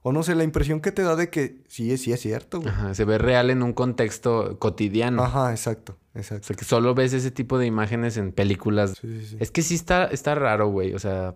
o 0.02 0.12
no 0.12 0.22
sé, 0.22 0.34
la 0.36 0.44
impresión 0.44 0.80
que 0.80 0.92
te 0.92 1.02
da 1.02 1.16
de 1.16 1.28
que 1.30 1.62
sí, 1.66 1.96
sí 1.98 2.12
es 2.12 2.20
cierto, 2.20 2.60
güey. 2.60 2.68
Ajá, 2.72 2.94
se 2.94 3.04
ve 3.04 3.18
real 3.18 3.50
en 3.50 3.62
un 3.62 3.72
contexto 3.72 4.58
cotidiano. 4.58 5.24
Ajá, 5.24 5.50
exacto, 5.50 5.96
O 6.16 6.18
exacto. 6.18 6.46
sea, 6.46 6.56
que 6.56 6.64
solo 6.64 6.94
ves 6.94 7.12
ese 7.12 7.30
tipo 7.30 7.58
de 7.58 7.66
imágenes 7.66 8.16
en 8.16 8.32
películas. 8.32 8.98
Sí, 9.00 9.20
sí, 9.20 9.26
sí. 9.26 9.36
Es 9.38 9.50
que 9.50 9.62
sí 9.62 9.74
está, 9.74 10.06
está 10.06 10.34
raro, 10.34 10.68
güey. 10.68 10.94
O 10.94 10.98
sea, 10.98 11.34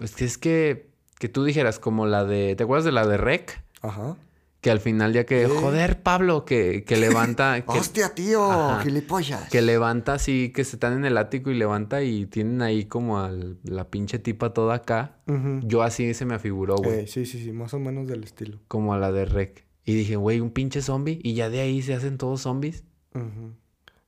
es 0.00 0.14
que 0.16 0.24
es 0.24 0.36
que, 0.36 0.90
que 1.18 1.28
tú 1.28 1.44
dijeras 1.44 1.78
como 1.78 2.06
la 2.06 2.24
de... 2.24 2.56
¿Te 2.56 2.64
acuerdas 2.64 2.84
de 2.84 2.92
la 2.92 3.06
de 3.06 3.16
Rec? 3.16 3.62
Ajá. 3.82 4.16
Que 4.60 4.72
al 4.72 4.80
final 4.80 5.12
ya 5.12 5.24
que... 5.26 5.46
Joder, 5.46 6.02
Pablo, 6.02 6.44
que, 6.44 6.82
que 6.84 6.96
levanta... 7.08 7.60
que, 7.64 7.78
¡Hostia, 7.78 8.14
tío! 8.14 8.50
Ajá. 8.50 8.82
¡Gilipollas! 8.82 9.48
que 9.48 9.62
levanta 9.62 10.14
así, 10.14 10.50
que 10.52 10.64
se 10.64 10.74
están 10.74 10.94
en 10.94 11.04
el 11.04 11.18
ático 11.18 11.52
y 11.52 11.54
levanta 11.54 12.02
y 12.02 12.26
tienen 12.26 12.62
ahí 12.62 12.86
como 12.86 13.20
a 13.20 13.30
la 13.62 13.88
pinche 13.90 14.18
tipa 14.18 14.52
toda 14.52 14.74
acá. 14.74 15.18
Yo 15.62 15.82
así 15.82 16.14
se 16.14 16.24
me 16.24 16.34
afiguró, 16.34 16.76
güey. 16.78 17.00
Eh, 17.00 17.06
sí, 17.06 17.26
sí, 17.26 17.42
sí, 17.44 17.52
más 17.52 17.74
o 17.74 17.78
menos 17.78 18.08
del 18.08 18.24
estilo. 18.24 18.58
Como 18.66 18.92
a 18.92 18.98
la 18.98 19.12
de 19.12 19.24
Rec. 19.24 19.64
Y 19.84 19.94
dije, 19.94 20.16
güey, 20.16 20.40
un 20.40 20.50
pinche 20.50 20.82
zombie. 20.82 21.20
Y 21.22 21.34
ya 21.34 21.48
de 21.48 21.60
ahí 21.60 21.80
se 21.80 21.94
hacen 21.94 22.18
todos 22.18 22.40
zombies. 22.40 22.82
Ujú. 23.14 23.54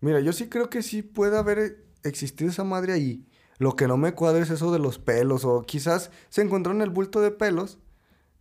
Mira, 0.00 0.20
yo 0.20 0.32
sí 0.32 0.48
creo 0.48 0.70
que 0.70 0.82
sí 0.82 1.02
puede 1.02 1.36
haber 1.38 1.84
existido 2.04 2.50
esa 2.50 2.64
madre 2.64 2.92
ahí. 2.92 3.24
Lo 3.58 3.74
que 3.74 3.88
no 3.88 3.96
me 3.96 4.12
cuadra 4.14 4.42
es 4.42 4.50
eso 4.50 4.72
de 4.72 4.78
los 4.78 4.98
pelos. 4.98 5.44
O 5.44 5.62
quizás 5.62 6.10
se 6.28 6.42
encontró 6.42 6.72
en 6.72 6.80
el 6.82 6.90
bulto 6.90 7.20
de 7.20 7.30
pelos 7.32 7.78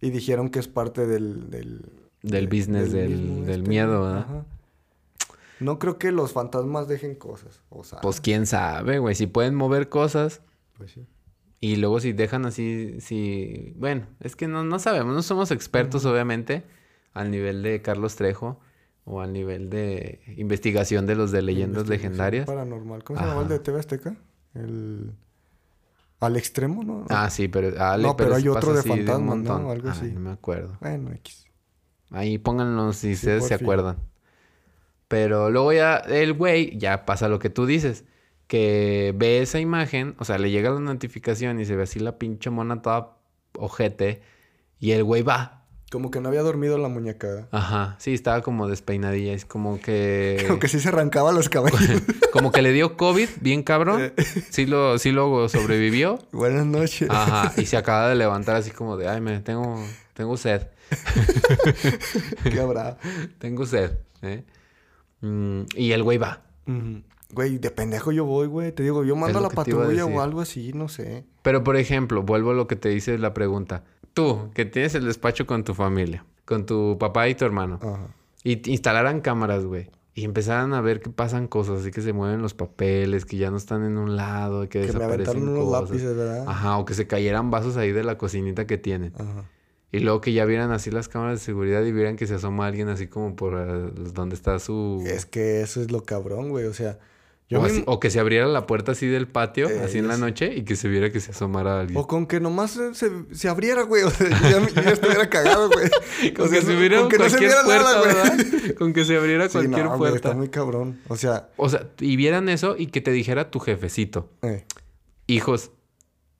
y 0.01 0.11
dijeron 0.11 0.49
que 0.49 0.59
es 0.59 0.67
parte 0.67 1.07
del... 1.07 1.49
Del, 1.49 1.81
Del 2.21 2.47
business 2.47 2.91
del- 2.91 3.43
este, 3.49 3.57
miedo, 3.67 4.03
¿verdad? 4.03 4.17
Ajá. 4.19 4.45
No 5.59 5.79
creo 5.79 5.97
que 5.97 6.11
los 6.11 6.33
fantasmas 6.33 6.87
dejen 6.87 7.15
cosas. 7.15 7.61
O 7.69 7.83
sea, 7.83 7.99
Pues 8.01 8.21
quién 8.21 8.45
sabe, 8.45 8.99
güey. 8.99 9.15
Si 9.15 9.25
pueden 9.25 9.55
mover 9.55 9.89
cosas. 9.89 10.41
pues 10.77 10.91
sí. 10.91 11.07
Y 11.59 11.77
luego 11.77 11.99
si 11.99 12.13
dejan 12.13 12.45
así, 12.45 13.01
si... 13.01 13.73
Bueno, 13.77 14.05
es 14.19 14.35
que 14.35 14.47
no, 14.47 14.63
no 14.63 14.77
sabemos, 14.77 15.15
no 15.15 15.23
somos 15.23 15.49
expertos 15.49 16.05
obviamente 16.05 16.63
al 17.13 17.31
nivel 17.31 17.63
de 17.63 17.81
Carlos 17.81 18.15
Trejo 18.15 18.59
o 19.09 19.21
al 19.21 19.31
nivel 19.31 19.69
de 19.69 20.21
investigación 20.35 21.05
de 21.05 21.15
los 21.15 21.31
de 21.31 21.41
leyendas 21.41 21.87
legendarias. 21.87 22.45
Paranormal. 22.45 23.03
¿Cómo 23.05 23.17
se 23.17 23.25
llamaba 23.25 23.43
el 23.43 23.47
de 23.47 23.59
TV 23.59 23.79
Azteca? 23.79 24.15
El... 24.53 25.13
Al 26.19 26.35
extremo, 26.35 26.83
¿no? 26.83 27.05
Ah, 27.09 27.29
sí, 27.29 27.47
pero... 27.47 27.81
Ale, 27.81 28.03
No, 28.03 28.17
pero 28.17 28.35
hay 28.35 28.41
sí 28.41 28.47
otro 28.49 28.73
de 28.73 28.83
fantasmas, 28.83 29.37
¿no? 29.37 29.71
Algo 29.71 29.87
Ay, 29.89 29.97
así. 29.97 30.11
no 30.11 30.19
me 30.19 30.31
acuerdo. 30.31 30.77
Bueno, 30.81 31.11
X. 31.13 31.45
Ahí 32.11 32.37
pónganlo 32.37 32.91
si 32.91 33.13
ustedes 33.13 33.47
se 33.47 33.53
acuerdan. 33.53 33.97
Pero 35.07 35.49
luego 35.51 35.71
ya 35.71 35.97
el 35.97 36.33
güey 36.33 36.77
ya 36.77 37.05
pasa 37.05 37.29
lo 37.29 37.39
que 37.39 37.49
tú 37.49 37.65
dices. 37.65 38.03
Que 38.47 39.13
ve 39.15 39.41
esa 39.41 39.59
imagen, 39.59 40.15
o 40.19 40.25
sea, 40.25 40.37
le 40.37 40.51
llega 40.51 40.69
la 40.69 40.79
notificación 40.79 41.59
y 41.59 41.65
se 41.65 41.75
ve 41.75 41.83
así 41.83 41.99
la 41.99 42.17
pinche 42.17 42.49
mona 42.49 42.81
toda 42.81 43.17
ojete. 43.57 44.21
Y 44.79 44.91
el 44.91 45.03
güey 45.05 45.21
va. 45.21 45.56
Como 45.89 46.11
que 46.11 46.19
no 46.19 46.27
había 46.27 46.41
dormido 46.41 46.77
la 46.77 46.89
muñeca. 46.89 47.47
Ajá, 47.51 47.95
sí, 47.99 48.13
estaba 48.13 48.41
como 48.41 48.67
despeinadilla. 48.67 49.31
Es 49.31 49.45
como 49.45 49.79
que... 49.79 50.43
Como 50.47 50.59
que 50.59 50.67
sí 50.67 50.81
se 50.81 50.89
arrancaba 50.89 51.31
los 51.31 51.47
cabellos. 51.47 51.79
como 52.33 52.51
que 52.51 52.61
le 52.61 52.73
dio 52.73 52.97
COVID, 52.97 53.29
bien 53.39 53.63
cabrón. 53.63 54.01
Eh. 54.01 54.13
Sí 54.49 54.65
lo, 54.65 54.99
sí 54.99 55.11
lo 55.11 55.47
sobrevivió. 55.47 56.19
Buenas 56.33 56.65
noches. 56.65 57.09
Ajá, 57.09 57.53
y 57.55 57.65
se 57.65 57.77
acaba 57.77 58.09
de 58.09 58.15
levantar 58.15 58.57
así 58.57 58.71
como 58.71 58.97
de, 58.97 59.07
ay, 59.07 59.21
me 59.21 59.39
tengo, 59.39 59.81
tengo 60.13 60.35
sed. 60.35 60.67
¿Qué 62.43 62.59
habrá? 62.59 62.97
Tengo 63.39 63.65
sed. 63.65 63.91
¿eh? 64.21 64.43
Mm, 65.21 65.61
y 65.75 65.91
el 65.91 66.03
güey 66.03 66.17
va. 66.17 66.41
Güey, 67.31 67.59
de 67.59 67.71
pendejo 67.71 68.11
yo 68.11 68.25
voy, 68.25 68.47
güey. 68.47 68.71
Te 68.73 68.83
digo, 68.83 69.05
yo 69.05 69.15
mando 69.15 69.39
a 69.39 69.41
la 69.41 69.49
patrulla 69.49 70.05
o 70.05 70.21
algo 70.21 70.41
así, 70.41 70.73
no 70.73 70.89
sé. 70.89 71.25
Pero, 71.43 71.63
por 71.63 71.77
ejemplo, 71.77 72.23
vuelvo 72.23 72.51
a 72.51 72.53
lo 72.53 72.67
que 72.67 72.75
te 72.75 72.89
dice 72.89 73.17
la 73.17 73.33
pregunta. 73.33 73.83
Tú, 74.17 74.49
que 74.55 74.65
tienes 74.65 74.95
el 74.95 75.05
despacho 75.05 75.45
con 75.45 75.63
tu 75.63 75.73
familia, 75.75 76.25
con 76.43 76.65
tu 76.65 76.97
papá 76.99 77.29
y 77.29 77.35
tu 77.35 77.45
hermano, 77.45 77.79
Ajá. 77.81 78.07
y 78.43 78.71
instalaran 78.71 79.21
cámaras, 79.21 79.63
güey, 79.63 79.91
y 80.15 80.25
empezaran 80.25 80.73
a 80.73 80.81
ver 80.81 81.01
que 81.01 81.11
pasan 81.11 81.47
cosas, 81.47 81.81
así 81.81 81.91
que 81.91 82.01
se 82.01 82.13
mueven 82.13 82.41
los 82.41 82.55
papeles, 82.55 83.25
que 83.25 83.37
ya 83.37 83.51
no 83.51 83.57
están 83.57 83.85
en 83.85 83.97
un 83.99 84.15
lado, 84.15 84.61
que, 84.63 84.81
Que 84.81 84.87
me 84.87 84.93
desaparecen 84.93 85.43
unos 85.43 85.65
cosas. 85.65 85.81
lápices, 85.83 86.17
¿verdad? 86.17 86.45
Ajá, 86.47 86.77
o 86.79 86.85
que 86.85 86.95
se 86.95 87.05
cayeran 87.05 87.51
vasos 87.51 87.77
ahí 87.77 87.91
de 87.91 88.03
la 88.03 88.17
cocinita 88.17 88.65
que 88.65 88.79
tienen. 88.79 89.13
Ajá. 89.19 89.45
Y 89.91 89.99
luego 89.99 90.19
que 90.19 90.33
ya 90.33 90.45
vieran 90.45 90.71
así 90.71 90.89
las 90.89 91.07
cámaras 91.07 91.39
de 91.39 91.45
seguridad 91.45 91.83
y 91.83 91.91
vieran 91.91 92.15
que 92.15 92.25
se 92.25 92.33
asoma 92.33 92.65
alguien 92.65 92.89
así 92.89 93.05
como 93.05 93.35
por 93.35 93.53
eh, 93.53 93.91
donde 94.13 94.33
está 94.35 94.57
su... 94.57 95.03
Es 95.05 95.27
que 95.27 95.61
eso 95.61 95.79
es 95.79 95.91
lo 95.91 96.03
cabrón, 96.03 96.49
güey. 96.49 96.65
O 96.65 96.73
sea, 96.73 96.97
yo 97.49 97.59
o, 97.59 97.61
me- 97.61 97.69
así- 97.69 97.83
o 97.85 97.99
que 97.99 98.09
se 98.09 98.19
abriera 98.19 98.45
la 98.47 98.67
puerta 98.67 98.91
así 98.91 99.07
del 99.07 99.27
patio, 99.27 99.69
Eh, 99.69 99.79
así 99.83 99.97
en 99.99 100.07
la 100.09 100.17
noche, 100.17 100.53
y 100.53 100.63
que 100.63 100.75
se 100.75 100.87
viera 100.89 101.11
que 101.11 101.19
se 101.21 101.31
asomara 101.31 101.79
alguien. 101.81 101.97
O 101.97 102.05
con 102.07 102.25
que 102.27 102.39
nomás 102.39 102.71
se, 102.71 102.93
se, 102.93 103.09
se 103.31 103.47
abriera, 103.49 103.83
güey. 103.83 104.03
O 104.03 104.09
sea, 104.09 104.27
ya, 104.29 104.91
estuviera 104.91 105.29
cagado, 105.29 105.69
güey. 105.69 105.89
Con 106.35 106.45
O 106.45 106.49
sea, 106.49 106.59
que 106.59 106.65
se 106.65 106.73
abriera 106.73 106.99
con 106.99 107.09
que 107.09 107.17
no 107.19 107.29
se 107.29 107.39
viera 107.39 107.63
puerta, 107.63 107.83
nada. 107.83 108.01
¿verdad? 108.05 108.75
Con 108.77 108.93
que 108.93 109.05
se 109.05 109.15
abriera 109.17 109.45
Sí, 109.47 109.53
cualquier 109.53 109.87
güey, 109.87 109.97
puerta. 109.97 110.15
está 110.17 110.33
muy 110.33 110.49
cabrón. 110.49 110.99
O 111.07 111.15
sea, 111.15 111.49
O 111.57 111.69
sea, 111.69 111.87
y 111.99 112.15
vieran 112.17 112.49
eso 112.49 112.75
y 112.77 112.87
que 112.87 112.99
te 113.01 113.11
dijera 113.11 113.49
tu 113.49 113.59
jefecito, 113.59 114.29
eh, 114.41 114.65
hijos, 115.27 115.71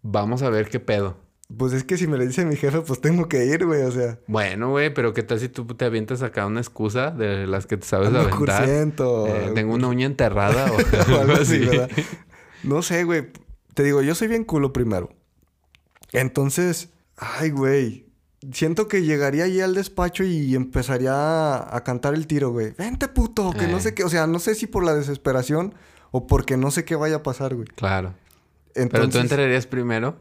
vamos 0.02 0.42
a 0.42 0.50
ver 0.50 0.70
qué 0.70 0.80
pedo. 0.80 1.18
Pues 1.56 1.72
es 1.74 1.84
que 1.84 1.98
si 1.98 2.08
me 2.08 2.18
le 2.18 2.28
dice 2.28 2.46
mi 2.46 2.56
jefe, 2.58 2.82
pues 2.82 3.00
tengo 3.00 3.28
que 3.30 3.46
ir, 3.46 3.66
güey. 3.66 3.82
O 3.84 3.92
sea, 3.92 4.20
Bueno, 4.28 4.70
güey, 4.72 4.94
pero 4.94 5.14
¿qué 5.14 5.24
tal 5.24 5.40
si 5.40 5.48
tú 5.50 5.66
te 5.66 5.86
avientas 5.86 6.22
acá 6.22 6.46
una 6.46 6.60
excusa 6.60 7.12
de 7.12 7.48
las 7.48 7.66
que 7.68 7.78
te 7.78 7.86
sabes 7.88 8.08
ando 8.08 8.20
aventar? 8.22 8.38
cursiento. 8.40 9.28
Eh, 9.28 9.52
tengo 9.56 9.74
una 9.74 9.88
uña 9.88 10.06
enterrada 10.06 10.72
o, 10.72 10.76
o 10.76 11.22
algo 11.22 11.34
así. 11.34 11.60
¿verdad? 11.60 11.90
No 12.64 12.82
sé, 12.82 13.04
güey. 13.06 13.28
Te 13.74 13.84
digo, 13.84 14.02
yo 14.02 14.14
soy 14.16 14.28
bien 14.28 14.44
culo 14.44 14.74
primero. 14.74 15.10
Entonces, 16.14 16.90
ay, 17.16 17.50
güey. 17.52 18.06
Siento 18.52 18.88
que 18.88 19.02
llegaría 19.04 19.46
ahí 19.46 19.62
al 19.62 19.74
despacho 19.74 20.24
y 20.24 20.56
empezaría 20.56 21.12
a, 21.14 21.76
a 21.76 21.84
cantar 21.84 22.14
el 22.14 22.28
tiro, 22.28 22.52
güey. 22.52 22.74
Vente, 22.78 23.08
puto, 23.08 23.52
que 23.52 23.68
no 23.68 23.78
Eh. 23.78 23.82
sé 23.82 23.94
qué. 23.94 24.04
O 24.04 24.10
sea, 24.10 24.28
no 24.28 24.40
sé 24.40 24.54
si 24.56 24.68
por 24.68 24.84
la 24.86 24.94
desesperación 24.94 25.74
o 26.12 26.28
porque 26.28 26.56
no 26.56 26.72
sé 26.72 26.86
qué 26.86 26.96
vaya 26.96 27.18
a 27.18 27.24
pasar, 27.24 27.56
güey. 27.56 27.68
Claro. 27.76 28.14
Entonces, 28.76 28.90
Pero 28.92 29.10
tú 29.10 29.18
entrarías 29.18 29.66
primero 29.66 30.18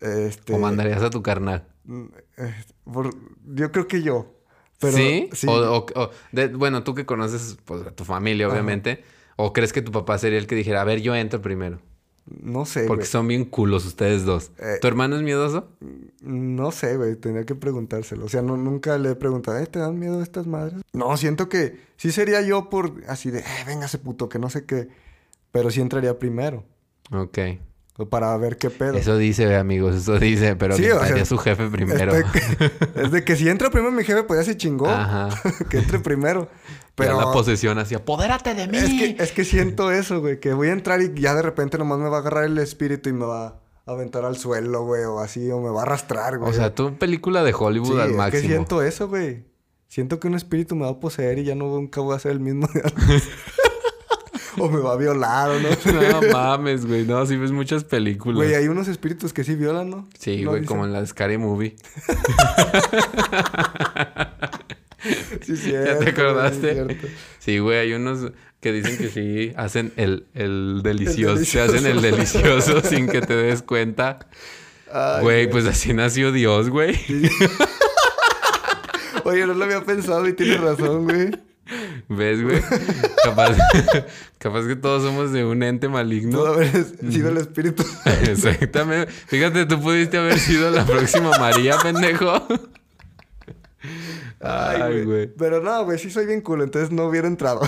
este, 0.00 0.54
o 0.54 0.58
mandarías 0.58 1.02
a 1.02 1.10
tu 1.10 1.22
carnal. 1.22 1.66
mm, 1.84 2.04
eh, 2.38 2.54
por- 2.84 3.14
yo 3.46 3.72
creo 3.72 3.86
que 3.88 4.02
yo. 4.02 4.34
Pero, 4.80 4.96
¿Sí? 4.96 5.28
sí. 5.32 5.46
O, 5.48 5.52
o- 5.78 5.86
o- 5.94 6.10
de- 6.32 6.48
bueno, 6.48 6.84
tú 6.84 6.94
que 6.94 7.04
conoces 7.06 7.58
pues, 7.64 7.86
a 7.86 7.90
tu 7.90 8.04
familia, 8.04 8.46
Ajá. 8.46 8.54
obviamente. 8.54 9.02
¿O 9.36 9.52
crees 9.52 9.72
que 9.72 9.82
tu 9.82 9.92
papá 9.92 10.18
sería 10.18 10.38
el 10.38 10.46
que 10.46 10.54
dijera, 10.56 10.80
a 10.80 10.84
ver, 10.84 11.00
yo 11.00 11.14
entro 11.14 11.40
primero? 11.40 11.78
No 12.26 12.64
sé, 12.66 12.84
Porque 12.86 13.06
son 13.06 13.26
bien 13.26 13.44
culos 13.46 13.86
ustedes 13.86 14.24
dos. 14.26 14.50
Eh. 14.58 14.78
¿Tu 14.82 14.86
hermano 14.86 15.16
es 15.16 15.22
miedoso? 15.22 15.68
No 16.20 16.72
sé, 16.72 16.96
güey. 16.96 17.16
Tendría 17.16 17.46
que 17.46 17.54
preguntárselo. 17.54 18.26
O 18.26 18.28
sea, 18.28 18.42
no, 18.42 18.56
nunca 18.58 18.98
le 18.98 19.12
he 19.12 19.14
preguntado, 19.14 19.56
¿eh, 19.58 19.66
¿te 19.66 19.78
dan 19.78 19.98
miedo 19.98 20.22
estas 20.22 20.46
madres? 20.46 20.82
No, 20.92 21.16
siento 21.16 21.48
que 21.48 21.80
sí 21.96 22.12
sería 22.12 22.42
yo 22.42 22.68
por 22.68 22.92
así 23.08 23.30
de, 23.30 23.38
eh, 23.40 23.44
véngase 23.66 23.98
puto, 23.98 24.28
que 24.28 24.38
no 24.38 24.50
sé 24.50 24.66
qué. 24.66 24.88
Pero 25.52 25.70
sí 25.70 25.80
entraría 25.80 26.18
primero. 26.18 26.64
Ok. 27.12 27.38
O 28.00 28.08
Para 28.08 28.36
ver 28.36 28.58
qué 28.58 28.70
pedo. 28.70 28.94
Eso 28.96 29.16
dice, 29.16 29.56
amigos, 29.56 29.96
eso 29.96 30.20
dice, 30.20 30.54
pero 30.54 30.76
Sí, 30.76 30.88
o 30.88 31.04
sea, 31.04 31.24
su 31.24 31.36
jefe 31.36 31.66
primero. 31.68 32.14
Es 32.14 32.24
de, 32.24 32.30
que, 32.30 33.00
es 33.02 33.10
de 33.10 33.24
que 33.24 33.34
si 33.34 33.48
entra 33.48 33.70
primero 33.70 33.90
mi 33.90 34.04
jefe, 34.04 34.22
pues 34.22 34.38
ya 34.38 34.44
se 34.44 34.56
chingó. 34.56 34.88
Ajá. 34.88 35.30
que 35.68 35.78
entre 35.78 35.98
primero. 35.98 36.48
Pero 36.94 37.20
la 37.20 37.32
posesión 37.32 37.76
así, 37.78 37.96
apodérate 37.96 38.54
de 38.54 38.68
mí. 38.68 38.78
es 38.78 38.84
que, 38.88 39.22
es 39.22 39.32
que 39.32 39.44
siento 39.44 39.90
eso, 39.90 40.20
güey. 40.20 40.38
Que 40.38 40.52
voy 40.52 40.68
a 40.68 40.72
entrar 40.74 41.02
y 41.02 41.12
ya 41.20 41.34
de 41.34 41.42
repente 41.42 41.76
nomás 41.76 41.98
me 41.98 42.08
va 42.08 42.18
a 42.18 42.20
agarrar 42.20 42.44
el 42.44 42.56
espíritu 42.58 43.08
y 43.08 43.14
me 43.14 43.24
va 43.24 43.46
a 43.46 43.60
aventar 43.86 44.24
al 44.24 44.36
suelo, 44.36 44.84
güey. 44.84 45.02
O 45.02 45.18
así, 45.18 45.50
o 45.50 45.60
me 45.60 45.70
va 45.70 45.80
a 45.80 45.82
arrastrar, 45.82 46.38
güey. 46.38 46.50
O 46.52 46.54
sea, 46.54 46.76
tú 46.76 46.96
película 46.98 47.42
de 47.42 47.52
Hollywood 47.52 47.94
sí, 47.94 48.00
al 48.00 48.10
es 48.10 48.16
máximo. 48.16 48.42
que 48.42 48.48
siento 48.48 48.82
eso, 48.82 49.08
güey. 49.08 49.44
Siento 49.88 50.20
que 50.20 50.28
un 50.28 50.36
espíritu 50.36 50.76
me 50.76 50.84
va 50.84 50.90
a 50.90 51.00
poseer 51.00 51.40
y 51.40 51.44
ya 51.44 51.56
no 51.56 51.64
nunca 51.66 52.00
voy 52.00 52.14
a 52.14 52.20
ser 52.20 52.30
el 52.30 52.40
mismo. 52.40 52.68
o 54.58 54.70
me 54.70 54.80
va 54.80 54.92
a 54.92 54.96
violar, 54.96 55.50
o 55.50 55.60
no. 55.60 55.68
No 56.20 56.32
mames, 56.32 56.86
güey. 56.86 57.04
No, 57.04 57.24
sí 57.26 57.36
ves 57.36 57.52
muchas 57.52 57.84
películas. 57.84 58.36
Güey, 58.36 58.54
hay 58.54 58.68
unos 58.68 58.88
espíritus 58.88 59.32
que 59.32 59.44
sí 59.44 59.54
violan, 59.54 59.90
¿no? 59.90 60.08
Sí, 60.18 60.42
¿No 60.42 60.50
güey, 60.50 60.64
como 60.64 60.84
en 60.84 60.92
la 60.92 61.04
Scary 61.06 61.38
Movie. 61.38 61.76
Sí, 65.40 65.52
¿Ya 65.54 65.56
cierto, 65.56 65.90
te 65.90 65.94
güey, 65.96 66.08
acordaste? 66.08 66.98
Sí, 67.38 67.58
güey, 67.60 67.78
hay 67.78 67.92
unos 67.92 68.32
que 68.60 68.72
dicen 68.72 68.98
que 68.98 69.08
sí 69.08 69.52
hacen 69.56 69.92
el, 69.96 70.26
el 70.34 70.80
delicioso. 70.82 71.38
El 71.38 71.46
Se 71.46 71.60
hacen 71.60 71.86
el 71.86 72.02
delicioso 72.02 72.80
sin 72.84 73.06
que 73.08 73.20
te 73.20 73.34
des 73.36 73.62
cuenta. 73.62 74.18
Ay, 74.92 75.22
Güey, 75.22 75.50
pues 75.50 75.66
así 75.66 75.92
nació 75.94 76.32
Dios, 76.32 76.68
güey. 76.68 76.98
Oye, 79.24 79.46
no 79.46 79.54
lo 79.54 79.64
había 79.64 79.82
pensado 79.84 80.26
y 80.26 80.32
tienes 80.32 80.60
razón, 80.60 81.04
güey. 81.04 81.30
¿Ves, 82.08 82.42
güey? 82.42 82.62
Capaz, 83.24 83.56
capaz 84.38 84.66
que 84.66 84.76
todos 84.76 85.02
somos 85.02 85.32
de 85.32 85.44
un 85.44 85.62
ente 85.62 85.88
maligno. 85.88 86.38
Pudo 86.38 86.54
haber 86.54 86.84
sido 87.10 87.28
el 87.28 87.36
espíritu. 87.36 87.84
Exactamente. 88.22 89.12
Fíjate, 89.12 89.66
tú 89.66 89.80
pudiste 89.80 90.16
haber 90.16 90.38
sido 90.38 90.70
la 90.70 90.86
próxima 90.86 91.30
María, 91.38 91.76
pendejo. 91.82 92.46
Ay, 94.40 95.04
güey. 95.04 95.26
Pero 95.26 95.60
no, 95.60 95.84
güey, 95.84 95.98
sí 95.98 96.10
soy 96.10 96.24
bien 96.26 96.40
culo, 96.40 96.64
entonces 96.64 96.90
no 96.90 97.04
hubiera 97.04 97.28
entrado. 97.28 97.60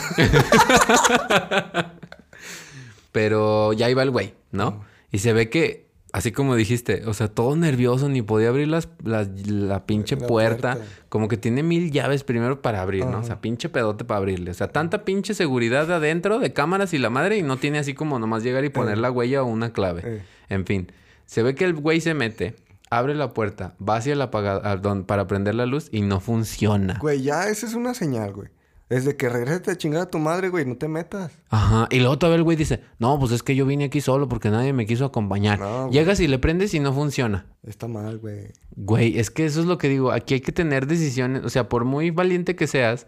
Pero 3.12 3.72
ya 3.74 3.90
iba 3.90 4.02
el 4.02 4.10
güey, 4.10 4.34
¿no? 4.52 4.84
Y 5.10 5.18
se 5.18 5.32
ve 5.32 5.50
que, 5.50 5.89
así 6.12 6.32
como 6.32 6.54
dijiste, 6.56 7.02
o 7.06 7.14
sea, 7.14 7.28
todo 7.28 7.54
nervioso, 7.56 8.08
ni 8.08 8.22
podía 8.22 8.48
abrir 8.48 8.68
las, 8.68 8.88
las- 9.04 9.28
la 9.48 9.86
pinche 9.86 10.16
La 10.16 10.26
puerta. 10.26 10.72
puerta. 10.74 10.92
Como 11.08 11.28
que 11.28 11.36
tiene 11.36 11.62
mil 11.62 11.90
llaves 11.90 12.24
primero 12.24 12.62
para 12.62 12.82
abrir, 12.82 13.06
¿no? 13.06 13.18
O 13.20 13.22
sea, 13.24 13.40
pinche 13.40 13.68
pedote 13.68 14.04
para 14.04 14.18
abrirle. 14.18 14.50
O 14.50 14.54
sea, 14.54 14.68
tanta 14.68 15.04
pinche 15.04 15.34
seguridad 15.34 15.90
adentro 15.92 16.38
de 16.38 16.52
cámaras 16.52 16.92
y 16.94 16.98
la 16.98 17.10
madre 17.10 17.36
y 17.38 17.42
no 17.42 17.56
tiene 17.56 17.78
así 17.78 17.94
como 17.94 18.18
nomás 18.18 18.42
llegar 18.42 18.64
y 18.64 18.68
poner 18.70 18.98
la 18.98 19.10
huella 19.10 19.42
o 19.42 19.46
una 19.46 19.72
clave. 19.72 20.02
Eh. 20.04 20.22
En 20.48 20.66
fin, 20.66 20.90
se 21.26 21.42
ve 21.42 21.54
que 21.54 21.64
el 21.64 21.74
güey 21.74 22.00
se 22.00 22.14
mete, 22.14 22.56
abre 22.90 23.14
la 23.14 23.32
puerta, 23.32 23.74
va 23.80 23.96
hacia 23.96 24.12
el 24.14 24.22
apagador 24.22 25.06
para 25.06 25.26
prender 25.26 25.54
la 25.54 25.66
luz 25.66 25.88
y 25.92 26.02
no 26.02 26.20
funciona. 26.20 26.98
Güey, 27.00 27.22
ya 27.22 27.48
esa 27.48 27.66
es 27.66 27.74
una 27.74 27.94
señal, 27.94 28.32
güey. 28.32 28.48
Desde 28.90 29.16
que 29.16 29.28
regreses 29.28 29.68
a 29.68 29.76
chingar 29.78 30.02
a 30.02 30.10
tu 30.10 30.18
madre, 30.18 30.48
güey, 30.48 30.66
no 30.66 30.76
te 30.76 30.88
metas. 30.88 31.30
Ajá. 31.48 31.86
Y 31.92 32.00
luego 32.00 32.18
todavía 32.18 32.38
el 32.38 32.42
güey 32.42 32.56
dice, 32.56 32.80
no, 32.98 33.18
pues 33.20 33.30
es 33.30 33.42
que 33.44 33.54
yo 33.54 33.64
vine 33.64 33.84
aquí 33.84 34.00
solo 34.00 34.28
porque 34.28 34.50
nadie 34.50 34.72
me 34.72 34.84
quiso 34.84 35.04
acompañar. 35.04 35.60
No. 35.60 35.88
Llegas 35.90 36.18
y 36.18 36.26
le 36.26 36.40
prendes 36.40 36.74
y 36.74 36.80
no 36.80 36.92
funciona. 36.92 37.46
Está 37.62 37.86
mal, 37.86 38.18
güey. 38.18 38.48
Güey, 38.74 39.18
es 39.20 39.30
que 39.30 39.46
eso 39.46 39.60
es 39.60 39.66
lo 39.66 39.78
que 39.78 39.88
digo. 39.88 40.10
Aquí 40.10 40.34
hay 40.34 40.40
que 40.40 40.50
tener 40.50 40.88
decisiones. 40.88 41.44
O 41.44 41.50
sea, 41.50 41.68
por 41.68 41.84
muy 41.84 42.10
valiente 42.10 42.56
que 42.56 42.66
seas, 42.66 43.06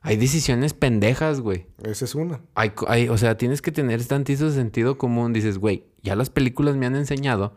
hay 0.00 0.16
decisiones 0.16 0.72
pendejas, 0.72 1.40
güey. 1.40 1.66
Esa 1.84 2.06
es 2.06 2.14
una. 2.14 2.40
Hay, 2.54 2.72
hay- 2.86 3.10
o 3.10 3.18
sea, 3.18 3.36
tienes 3.36 3.60
que 3.60 3.70
tener 3.70 4.02
tantito 4.06 4.50
sentido 4.50 4.96
común. 4.96 5.34
Dices, 5.34 5.58
güey, 5.58 5.84
ya 6.02 6.16
las 6.16 6.30
películas 6.30 6.76
me 6.76 6.86
han 6.86 6.96
enseñado 6.96 7.54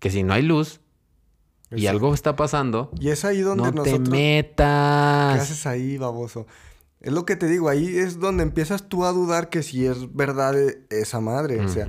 que 0.00 0.10
si 0.10 0.24
no 0.24 0.32
hay 0.34 0.42
luz 0.42 0.80
y 1.70 1.86
algo 1.86 2.12
está 2.12 2.34
pasando, 2.34 2.90
Y 3.00 3.10
es 3.10 3.24
ahí 3.24 3.40
donde 3.40 3.62
no 3.64 3.70
te 3.70 3.76
nosotros... 3.92 4.08
¿Qué 4.08 4.16
metas. 4.16 5.40
haces 5.42 5.64
ahí, 5.66 5.96
baboso? 5.96 6.46
Es 7.04 7.12
lo 7.12 7.24
que 7.24 7.36
te 7.36 7.46
digo, 7.46 7.68
ahí 7.68 7.96
es 7.98 8.18
donde 8.18 8.42
empiezas 8.42 8.88
tú 8.88 9.04
a 9.04 9.12
dudar 9.12 9.50
que 9.50 9.62
si 9.62 9.86
es 9.86 10.12
verdad 10.14 10.58
e- 10.58 10.86
esa 10.90 11.20
madre. 11.20 11.60
O 11.64 11.68
sea, 11.68 11.86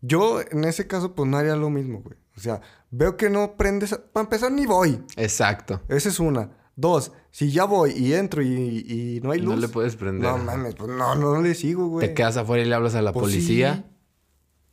yo 0.00 0.40
en 0.40 0.64
ese 0.64 0.86
caso 0.86 1.14
pues 1.14 1.28
no 1.28 1.36
haría 1.36 1.56
lo 1.56 1.68
mismo, 1.70 2.00
güey. 2.02 2.16
O 2.36 2.40
sea, 2.40 2.60
veo 2.90 3.16
que 3.16 3.28
no 3.30 3.56
prendes... 3.56 3.92
a- 3.92 4.00
Para 4.00 4.24
empezar, 4.24 4.50
ni 4.52 4.64
voy. 4.64 5.02
Exacto. 5.16 5.80
Esa 5.88 6.08
es 6.08 6.20
una. 6.20 6.50
Dos, 6.76 7.10
si 7.32 7.50
ya 7.50 7.64
voy 7.64 7.90
y 7.90 8.14
entro 8.14 8.40
y, 8.40 8.46
y 8.48 9.20
no 9.24 9.32
hay 9.32 9.40
No 9.42 9.50
luz... 9.50 9.60
le 9.62 9.68
puedes 9.68 9.96
prender. 9.96 10.30
No 10.30 10.38
mames, 10.38 10.76
pues 10.76 10.88
no, 10.88 11.16
no 11.16 11.42
le 11.42 11.54
sigo, 11.56 11.88
güey. 11.88 12.06
Te 12.06 12.14
quedas 12.14 12.36
afuera 12.36 12.62
y 12.62 12.66
le 12.66 12.74
hablas 12.76 12.94
a 12.94 13.02
la 13.02 13.12
Pues 13.12 13.24
policía. 13.24 13.74
sí. 13.74 13.84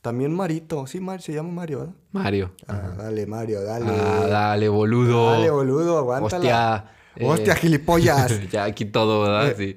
También 0.01 0.32
Marito. 0.36 0.86
Sí, 0.86 0.99
Mar, 0.99 1.24
se 1.24 1.34
llama 1.34 1.49
Mario, 1.49 1.80
¿verdad? 1.80 1.95
Mario. 2.11 2.51
Ah, 2.68 2.93
dale, 2.95 3.26
Mario, 3.26 3.63
dale. 3.63 3.88
Ah, 3.89 4.28
dale, 4.30 4.70
boludo. 4.70 5.32
Dale, 5.32 5.49
boludo, 5.49 5.97
aguántala. 5.97 6.36
Hostia. 6.38 6.91
Eh, 7.16 7.26
Hostia, 7.26 7.55
gilipollas. 7.55 8.49
ya 8.51 8.66
aquí 8.66 8.86
todo, 8.86 9.22
¿verdad? 9.22 9.55
Sí. 9.57 9.76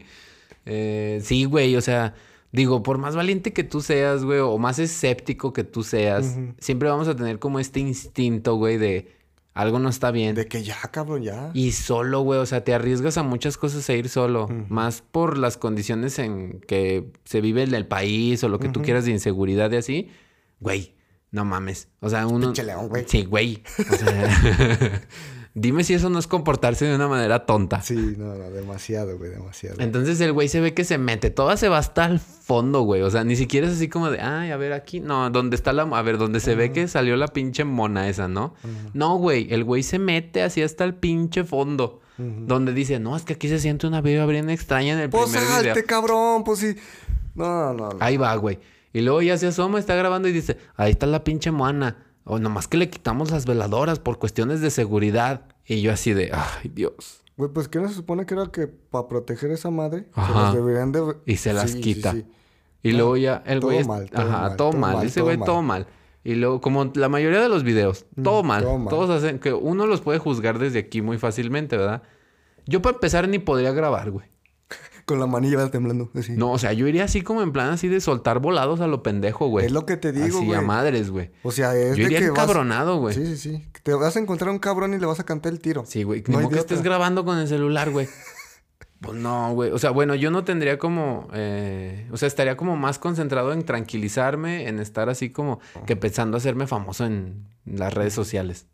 Eh, 0.67 1.21
sí, 1.23 1.45
güey, 1.45 1.77
o 1.77 1.81
sea, 1.81 2.15
digo, 2.53 2.83
por 2.83 2.99
más 2.99 3.17
valiente 3.17 3.53
que 3.53 3.65
tú 3.65 3.81
seas, 3.81 4.25
güey, 4.25 4.41
o 4.41 4.59
más 4.59 4.79
escéptico 4.79 5.53
que 5.53 5.65
tú 5.65 5.83
seas, 5.83 6.37
siempre 6.59 6.89
vamos 6.89 7.09
a 7.09 7.17
tener 7.17 7.39
como 7.39 7.59
este 7.59 7.81
instinto, 7.81 8.57
güey, 8.57 8.77
de 8.77 9.19
algo 9.55 9.79
no 9.79 9.89
está 9.89 10.11
bien. 10.11 10.37
De 10.37 10.47
que 10.47 10.63
ya, 10.63 10.77
cabrón, 10.93 11.23
ya. 11.23 11.51
Y 11.53 11.73
solo, 11.73 12.21
güey, 12.21 12.39
o 12.39 12.47
sea, 12.47 12.63
te 12.63 12.75
arriesgas 12.75 13.19
a 13.19 13.23
muchas 13.23 13.57
cosas 13.57 13.89
a 13.91 13.95
ir 13.95 14.09
solo. 14.09 14.49
Más 14.69 15.03
por 15.03 15.37
las 15.37 15.57
condiciones 15.57 16.21
en 16.21 16.61
que 16.61 17.11
se 17.25 17.41
vive 17.41 17.65
en 17.65 17.75
el 17.75 17.87
país 17.87 18.45
o 18.45 18.49
lo 18.49 18.61
que 18.61 18.69
tú 18.69 18.83
quieras 18.83 19.05
de 19.05 19.11
inseguridad 19.11 19.73
y 19.73 19.77
así. 19.77 20.11
Güey, 20.61 20.95
no 21.33 21.45
mames. 21.45 21.89
O 22.01 22.09
sea, 22.09 22.27
uno... 22.29 22.47
Pinche 22.47 22.63
león, 22.63 22.89
güey. 22.89 23.05
Sí, 23.09 23.25
güey. 23.25 23.63
O 23.91 23.97
sea... 23.97 25.03
Dime 25.61 25.83
si 25.85 25.95
eso 25.95 26.09
no 26.11 26.19
es 26.19 26.27
comportarse 26.27 26.85
de 26.87 26.95
una 26.95 27.09
manera 27.09 27.47
tonta. 27.47 27.83
Sí, 27.83 28.15
no, 28.17 28.35
no, 28.35 28.51
demasiado, 28.51 29.19
güey, 29.19 29.31
demasiado. 29.31 29.77
Entonces 29.81 30.21
el 30.21 30.33
güey 30.33 30.49
se 30.49 30.61
ve 30.61 30.75
que 30.75 30.85
se 30.85 30.99
mete. 30.99 31.31
Toda 31.31 31.57
se 31.57 31.69
va 31.69 31.79
hasta 31.79 32.07
el 32.07 32.21
fondo, 32.21 32.83
güey. 32.83 33.03
O 33.03 33.11
sea, 33.11 33.25
ni 33.25 33.37
siquiera 33.37 33.67
es 33.67 33.75
así 33.75 33.89
como 33.89 34.11
de, 34.11 34.21
ay, 34.21 34.51
a 34.51 34.57
ver 34.57 34.73
aquí. 34.73 35.01
No, 35.01 35.31
donde 35.31 35.57
está 35.57 35.73
la. 35.73 35.83
A 35.83 36.03
ver, 36.03 36.19
donde 36.19 36.41
se 36.41 36.55
ve 36.55 36.73
que 36.73 36.87
salió 36.89 37.17
la 37.17 37.29
pinche 37.29 37.65
mona 37.65 38.09
esa, 38.09 38.29
¿no? 38.29 38.55
No, 38.95 39.17
güey. 39.17 39.47
El 39.53 39.65
güey 39.65 39.83
se 39.83 39.99
mete 39.99 40.43
así 40.43 40.63
hasta 40.63 40.85
el 40.85 40.95
pinche 40.95 41.45
fondo. 41.45 42.01
Donde 42.19 42.73
dice, 42.73 42.99
no, 42.99 43.15
es 43.17 43.23
que 43.23 43.35
aquí 43.35 43.49
se 43.49 43.61
siente 43.61 43.87
una 43.87 44.01
vibra 44.01 44.27
bien 44.27 44.51
extraña 44.51 44.95
en 44.95 44.99
el 44.99 45.09
Pues 45.11 45.31
primer 45.31 45.47
salte, 45.49 45.73
video. 45.73 45.87
cabrón, 45.87 46.43
pues 46.43 46.59
sí. 46.59 46.75
No, 47.37 47.73
no, 47.73 47.91
no. 47.91 47.97
Ahí 48.01 48.17
va, 48.17 48.35
güey. 48.35 48.59
Y 48.93 49.03
luego 49.03 49.23
ya 49.23 49.39
se 49.39 49.47
asoma, 49.47 49.79
está 49.79 49.95
grabando 49.95 50.27
y 50.27 50.33
dice, 50.33 50.57
ahí 50.77 50.91
está 50.91 51.07
la 51.07 51.23
pinche 51.23 51.53
mona. 51.53 52.07
O 52.29 52.39
nomás 52.39 52.69
que 52.69 52.77
le 52.77 52.91
quitamos 52.91 53.31
las 53.31 53.47
veladoras 53.47 53.99
por 53.99 54.19
cuestiones 54.19 54.61
de 54.61 54.71
seguridad. 54.71 55.43
Y 55.67 55.81
yo 55.83 55.93
así 55.93 56.13
de, 56.15 56.31
ay, 56.33 56.71
Dios. 56.75 57.23
Güey, 57.37 57.51
pues 57.53 57.69
que 57.69 57.79
no 57.79 57.89
se 57.89 57.95
supone 57.95 58.27
que 58.27 58.35
era 58.35 58.47
que 58.53 58.67
para 58.67 59.07
proteger 59.09 59.51
esa 59.51 59.71
madre, 59.71 60.07
se 60.15 60.21
Ajá. 60.21 60.43
las 60.43 60.55
deberían 60.55 60.93
de... 60.93 61.17
Y 61.27 61.37
se 61.37 61.53
las 61.53 61.71
Sí, 61.73 61.81
quita. 61.81 62.13
sí. 62.13 62.25
Y 62.83 62.93
No, 62.93 62.99
luego 62.99 63.17
ya 63.17 63.43
el 63.47 63.61
todo 63.61 63.71
güey... 63.73 63.85
mal, 63.85 64.11
todo 64.11 64.23
Ajá, 64.23 64.39
mal, 64.41 64.57
todo, 64.57 64.71
todo 64.71 64.81
mal. 64.81 64.95
mal, 64.97 65.07
Ese 65.07 65.15
todo 65.21 65.25
güey 65.27 65.37
mal. 65.39 65.47
todo 65.47 65.63
mal. 65.63 65.87
Y 66.25 66.35
luego, 66.35 66.61
como 66.61 66.91
la 66.95 67.09
mayoría 67.09 67.41
de 67.41 67.49
los 67.49 67.63
videos, 67.63 68.07
todo 68.23 68.43
mal. 68.43 68.63
todo 68.63 68.79
mal. 68.79 68.89
Todos 68.89 69.11
hacen... 69.11 69.39
Que 69.39 69.53
uno 69.53 69.87
los 69.87 70.01
puede 70.01 70.19
juzgar 70.19 70.59
desde 70.59 70.81
aquí 70.81 71.01
muy 71.01 71.17
fácilmente, 71.19 71.77
¿verdad? 71.77 72.03
Yo 72.67 72.83
para 72.83 72.95
empezar 72.97 73.29
ni 73.29 73.39
podría 73.39 73.73
grabar, 73.73 74.11
güey. 74.11 74.27
Con 75.09 75.19
la 75.21 75.27
manilla 75.27 75.71
temblando, 75.71 76.11
así. 76.15 76.33
No, 76.37 76.53
o 76.53 76.59
sea, 76.59 76.75
yo 76.75 76.87
iría 76.87 77.05
así 77.05 77.23
como 77.23 77.41
en 77.41 77.51
plan 77.51 77.71
así 77.71 77.89
de 77.89 77.99
soltar 78.03 78.41
volados 78.41 78.83
a 78.83 78.87
lo 78.87 79.03
pendejo, 79.03 79.49
güey. 79.49 79.65
Es 79.65 79.73
lo 79.73 79.87
que 79.87 79.97
te 79.97 80.13
digo, 80.13 80.39
Así 80.39 80.53
a 80.53 80.57
güey. 80.57 80.67
madres, 80.67 81.11
güey. 81.11 81.31
O 81.43 81.51
sea, 81.51 81.75
es 81.75 81.97
Yo 81.97 82.03
de 82.05 82.11
iría 82.13 82.19
que 82.19 82.29
vas... 82.31 82.39
encabronado, 82.39 82.99
güey. 82.99 83.15
Sí, 83.15 83.25
sí, 83.25 83.37
sí. 83.39 83.67
Te 83.83 83.95
vas 83.95 84.15
a 84.17 84.21
encontrar 84.21 84.51
un 84.51 84.59
cabrón 84.59 84.93
y 84.93 84.99
le 84.99 85.07
vas 85.07 85.19
a 85.19 85.25
cantar 85.25 85.51
el 85.53 85.61
tiro. 85.61 85.85
Sí, 85.87 86.03
güey. 86.03 86.23
No 86.29 86.41
Ni 86.43 86.49
que 86.49 86.55
de 86.57 86.61
estés 86.61 86.83
grabando 86.83 87.25
con 87.25 87.39
el 87.39 87.49
celular, 87.49 87.91
güey. 87.91 88.07
Pues 89.01 89.17
no, 89.17 89.55
güey. 89.55 89.71
O 89.71 89.79
sea, 89.79 89.91
bueno, 89.91 90.17
yo 90.17 90.33
no 90.33 90.43
tendría 90.45 90.77
como... 90.77 91.29
eh, 91.33 92.09
o 92.11 92.17
sea, 92.17 92.27
estaría 92.27 92.57
como 92.57 92.77
más 92.77 92.99
concentrado 92.99 93.53
en 93.53 93.63
tranquilizarme, 93.65 94.67
en 94.69 94.81
estar 94.81 95.09
así 95.09 95.31
como 95.31 95.61
que 95.87 95.95
pensando 95.95 96.37
hacerme 96.37 96.67
famoso 96.67 97.07
en 97.07 97.47
las 97.65 97.95
redes 97.95 98.13
sociales. 98.13 98.67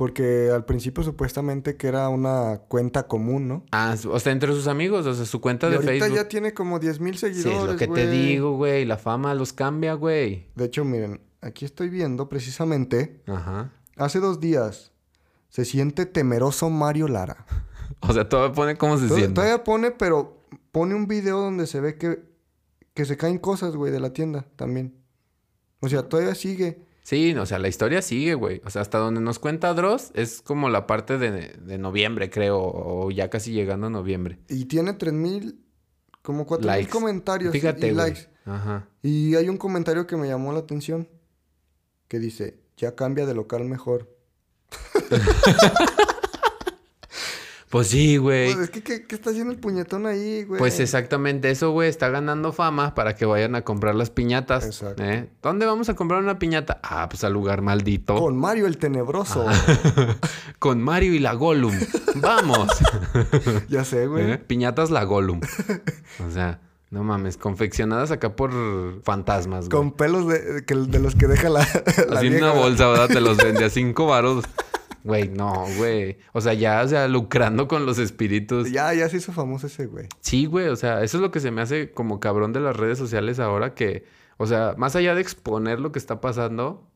Porque 0.00 0.50
al 0.50 0.64
principio 0.64 1.04
supuestamente 1.04 1.76
que 1.76 1.86
era 1.86 2.08
una 2.08 2.62
cuenta 2.68 3.06
común, 3.06 3.48
¿no? 3.48 3.66
Ah, 3.70 3.94
o 4.08 4.18
sea, 4.18 4.32
entre 4.32 4.50
sus 4.54 4.66
amigos, 4.66 5.04
o 5.04 5.12
sea, 5.12 5.26
su 5.26 5.42
cuenta 5.42 5.66
Y 5.66 5.72
de 5.72 5.76
ahorita 5.76 5.92
Facebook. 5.92 6.16
ya 6.16 6.26
tiene 6.26 6.54
como 6.54 6.78
10 6.78 7.00
mil 7.00 7.18
Sí, 7.18 7.34
seguidores, 7.34 7.58
es 7.58 7.64
lo 7.66 7.76
que 7.76 7.86
te 7.86 8.10
digo, 8.10 8.56
güey. 8.56 8.86
La 8.86 8.96
fama 8.96 9.34
los 9.34 9.52
cambia, 9.52 9.92
güey. 9.92 10.46
De 10.54 10.64
hecho, 10.64 10.86
miren, 10.86 11.20
aquí 11.42 11.66
estoy 11.66 11.90
viendo 11.90 12.30
precisamente... 12.30 13.20
Ajá. 13.26 13.72
Hace 13.98 14.20
dos 14.20 14.40
días 14.40 14.92
se 15.50 15.66
siente 15.66 16.06
temeroso 16.06 16.70
Mario 16.70 17.06
Lara. 17.06 17.44
O 18.00 18.14
sea, 18.14 18.26
todo 18.26 18.50
pone 18.54 18.76
cómo 18.76 18.96
se 18.96 19.06
siente. 19.06 19.34
Todavía 19.34 19.64
pone, 19.64 19.90
pero 19.90 20.46
pone 20.72 20.94
un 20.94 21.08
video 21.08 21.40
donde 21.40 21.66
se 21.66 21.78
ve 21.78 21.98
que, 21.98 22.22
que 22.94 23.04
se 23.04 23.18
caen 23.18 23.36
cosas, 23.36 23.76
güey, 23.76 23.92
de 23.92 24.00
la 24.00 24.14
tienda 24.14 24.46
también. 24.56 24.94
O 25.80 25.90
sea, 25.90 26.08
todavía 26.08 26.34
sigue. 26.34 26.86
Sí, 27.02 27.34
o 27.34 27.46
sea, 27.46 27.58
la 27.58 27.68
historia 27.68 28.02
sigue, 28.02 28.34
güey. 28.34 28.60
O 28.64 28.70
sea, 28.70 28.82
hasta 28.82 28.98
donde 28.98 29.20
nos 29.20 29.38
cuenta 29.38 29.72
Dross 29.74 30.10
es 30.14 30.42
como 30.42 30.68
la 30.68 30.86
parte 30.86 31.18
de, 31.18 31.48
de 31.60 31.78
noviembre, 31.78 32.30
creo, 32.30 32.58
o 32.60 33.10
ya 33.10 33.30
casi 33.30 33.52
llegando 33.52 33.86
a 33.88 33.90
noviembre. 33.90 34.38
Y 34.48 34.66
tiene 34.66 34.92
3000, 34.92 35.58
como 36.22 36.46
4000 36.46 36.66
Likes. 36.66 36.90
comentarios 36.92 37.52
Fíjate, 37.52 37.88
y 37.88 37.92
güey. 37.92 38.06
likes. 38.06 38.28
Ajá. 38.44 38.88
Y 39.02 39.34
hay 39.34 39.48
un 39.48 39.56
comentario 39.56 40.06
que 40.06 40.16
me 40.16 40.28
llamó 40.28 40.52
la 40.52 40.60
atención. 40.60 41.08
Que 42.08 42.18
dice, 42.18 42.60
ya 42.76 42.94
cambia 42.94 43.24
de 43.26 43.34
local 43.34 43.64
mejor. 43.64 44.08
Pues 47.70 47.86
sí, 47.86 48.16
güey. 48.16 48.52
Pues 48.52 48.64
es 48.64 48.70
que, 48.70 48.82
¿qué, 48.82 49.06
qué 49.06 49.14
está 49.14 49.30
haciendo 49.30 49.52
el 49.52 49.58
puñetón 49.60 50.04
ahí, 50.04 50.42
güey? 50.42 50.58
Pues 50.58 50.80
exactamente 50.80 51.50
eso, 51.52 51.70
güey. 51.70 51.88
Está 51.88 52.08
ganando 52.08 52.52
fama 52.52 52.96
para 52.96 53.14
que 53.14 53.24
vayan 53.26 53.54
a 53.54 53.62
comprar 53.62 53.94
las 53.94 54.10
piñatas. 54.10 54.66
Exacto. 54.66 55.04
¿eh? 55.04 55.30
¿Dónde 55.40 55.66
vamos 55.66 55.88
a 55.88 55.94
comprar 55.94 56.20
una 56.20 56.40
piñata? 56.40 56.80
Ah, 56.82 57.08
pues 57.08 57.22
al 57.22 57.32
lugar 57.32 57.62
maldito. 57.62 58.16
Con 58.16 58.36
Mario 58.36 58.66
el 58.66 58.76
Tenebroso. 58.76 59.46
Con 60.58 60.82
Mario 60.82 61.14
y 61.14 61.20
la 61.20 61.32
Gollum. 61.34 61.78
¡Vamos! 62.16 62.68
ya 63.68 63.84
sé, 63.84 64.08
güey. 64.08 64.32
¿Eh? 64.32 64.38
Piñatas 64.38 64.90
la 64.90 65.04
Gollum. 65.04 65.40
O 66.26 66.30
sea, 66.32 66.60
no 66.90 67.04
mames. 67.04 67.36
Confeccionadas 67.36 68.10
acá 68.10 68.34
por 68.34 68.50
fantasmas, 69.04 69.68
güey. 69.68 69.78
Con 69.78 69.92
pelos 69.92 70.26
de, 70.26 70.64
que- 70.66 70.74
de 70.74 70.98
los 70.98 71.14
que 71.14 71.28
deja 71.28 71.48
la, 71.48 71.60
la 72.08 72.18
Así 72.18 72.26
en 72.26 72.34
una 72.38 72.50
bolsa, 72.50 72.88
¿verdad? 72.88 73.06
Te 73.06 73.20
los 73.20 73.36
vende 73.36 73.64
a 73.64 73.70
cinco 73.70 74.06
varos. 74.06 74.44
Güey, 75.04 75.28
no, 75.28 75.64
güey. 75.76 76.18
O 76.32 76.40
sea, 76.40 76.54
ya, 76.54 76.82
o 76.82 76.88
sea, 76.88 77.08
lucrando 77.08 77.68
con 77.68 77.86
los 77.86 77.98
espíritus. 77.98 78.70
Ya, 78.70 78.92
ya 78.94 79.08
se 79.08 79.18
hizo 79.18 79.32
famoso 79.32 79.66
ese, 79.66 79.86
güey. 79.86 80.06
Sí, 80.20 80.46
güey, 80.46 80.68
o 80.68 80.76
sea, 80.76 81.02
eso 81.02 81.16
es 81.18 81.22
lo 81.22 81.30
que 81.30 81.40
se 81.40 81.50
me 81.50 81.62
hace 81.62 81.92
como 81.92 82.20
cabrón 82.20 82.52
de 82.52 82.60
las 82.60 82.76
redes 82.76 82.98
sociales 82.98 83.38
ahora 83.38 83.74
que, 83.74 84.04
o 84.36 84.46
sea, 84.46 84.74
más 84.76 84.96
allá 84.96 85.14
de 85.14 85.20
exponer 85.20 85.80
lo 85.80 85.92
que 85.92 85.98
está 85.98 86.20
pasando, 86.20 86.86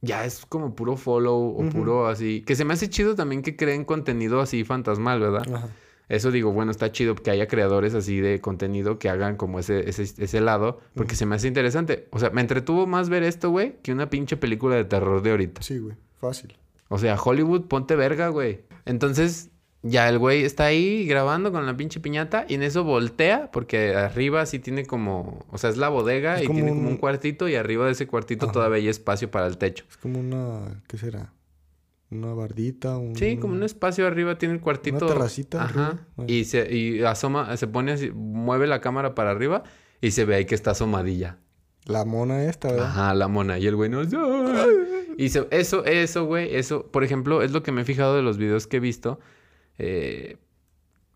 ya 0.00 0.24
es 0.24 0.44
como 0.46 0.74
puro 0.74 0.96
follow 0.96 1.56
o 1.58 1.68
puro 1.70 2.06
así, 2.06 2.42
que 2.42 2.56
se 2.56 2.64
me 2.64 2.74
hace 2.74 2.88
chido 2.88 3.14
también 3.14 3.42
que 3.42 3.56
creen 3.56 3.84
contenido 3.84 4.40
así 4.40 4.64
fantasmal, 4.64 5.20
¿verdad? 5.20 5.42
Ajá. 5.54 5.68
Eso 6.08 6.30
digo, 6.30 6.52
bueno, 6.52 6.70
está 6.70 6.92
chido 6.92 7.14
que 7.14 7.30
haya 7.30 7.48
creadores 7.48 7.94
así 7.94 8.20
de 8.20 8.40
contenido 8.40 8.98
que 8.98 9.08
hagan 9.08 9.36
como 9.36 9.58
ese, 9.58 9.88
ese, 9.88 10.02
ese 10.02 10.40
lado, 10.40 10.80
porque 10.94 11.16
se 11.16 11.24
me 11.24 11.34
hace 11.34 11.48
interesante. 11.48 12.08
O 12.10 12.18
sea, 12.18 12.30
me 12.30 12.42
entretuvo 12.42 12.86
más 12.86 13.08
ver 13.08 13.22
esto, 13.22 13.50
güey, 13.50 13.76
que 13.82 13.92
una 13.92 14.10
pinche 14.10 14.36
película 14.36 14.76
de 14.76 14.84
terror 14.84 15.22
de 15.22 15.30
ahorita. 15.30 15.62
Sí, 15.62 15.78
güey. 15.78 15.96
Fácil. 16.20 16.56
O 16.88 16.98
sea, 16.98 17.16
Hollywood, 17.16 17.62
ponte 17.66 17.96
verga, 17.96 18.28
güey. 18.28 18.60
Entonces, 18.84 19.50
ya 19.82 20.08
el 20.08 20.18
güey 20.18 20.44
está 20.44 20.64
ahí 20.64 21.06
grabando 21.06 21.52
con 21.52 21.66
la 21.66 21.76
pinche 21.76 22.00
piñata 22.00 22.46
y 22.48 22.54
en 22.54 22.62
eso 22.62 22.84
voltea, 22.84 23.50
porque 23.52 23.94
arriba 23.94 24.46
sí 24.46 24.58
tiene 24.58 24.86
como, 24.86 25.44
o 25.50 25.58
sea, 25.58 25.70
es 25.70 25.76
la 25.76 25.88
bodega 25.88 26.36
Es 26.38 26.44
y 26.44 26.48
tiene 26.48 26.70
un- 26.72 26.78
como 26.78 26.88
un 26.90 26.96
cuartito 26.96 27.48
y 27.48 27.54
arriba 27.54 27.86
de 27.86 27.92
ese 27.92 28.06
cuartito 28.06 28.46
Ajá. 28.46 28.52
todavía 28.52 28.76
hay 28.78 28.88
espacio 28.88 29.30
para 29.30 29.46
el 29.46 29.58
techo. 29.58 29.84
Es 29.90 29.96
como 29.96 30.20
una... 30.20 30.82
¿Qué 30.88 30.96
será? 30.98 31.32
Una 32.10 32.32
bardita, 32.32 32.96
un... 32.96 33.16
Sí, 33.16 33.38
como 33.38 33.54
un 33.54 33.62
espacio 33.62 34.06
arriba 34.06 34.38
tiene 34.38 34.54
el 34.54 34.60
cuartito. 34.60 35.04
Una 35.04 35.14
terracita 35.14 35.64
Ajá. 35.64 36.06
Y 36.28 36.44
se 36.44 36.72
y 36.72 37.02
asoma, 37.02 37.56
se 37.56 37.66
pone 37.66 37.92
así, 37.92 38.10
mueve 38.12 38.66
la 38.66 38.80
cámara 38.80 39.14
para 39.14 39.30
arriba 39.32 39.64
y 40.00 40.12
se 40.12 40.24
ve 40.24 40.36
ahí 40.36 40.44
que 40.44 40.54
está 40.54 40.70
asomadilla. 40.72 41.38
La 41.86 42.04
mona 42.04 42.44
esta, 42.44 42.68
¿verdad? 42.70 42.86
Ajá, 42.86 43.14
la 43.14 43.26
mona. 43.28 43.58
Y 43.58 43.66
el 43.66 43.74
güey 43.76 43.90
no. 43.90 44.02
Y 45.16 45.28
se- 45.30 45.46
eso, 45.50 45.84
eso, 45.84 46.24
güey, 46.26 46.54
eso, 46.54 46.86
por 46.90 47.04
ejemplo, 47.04 47.42
es 47.42 47.52
lo 47.52 47.62
que 47.62 47.72
me 47.72 47.82
he 47.82 47.84
fijado 47.84 48.16
de 48.16 48.22
los 48.22 48.36
videos 48.38 48.66
que 48.66 48.78
he 48.78 48.80
visto. 48.80 49.18
eh, 49.78 50.36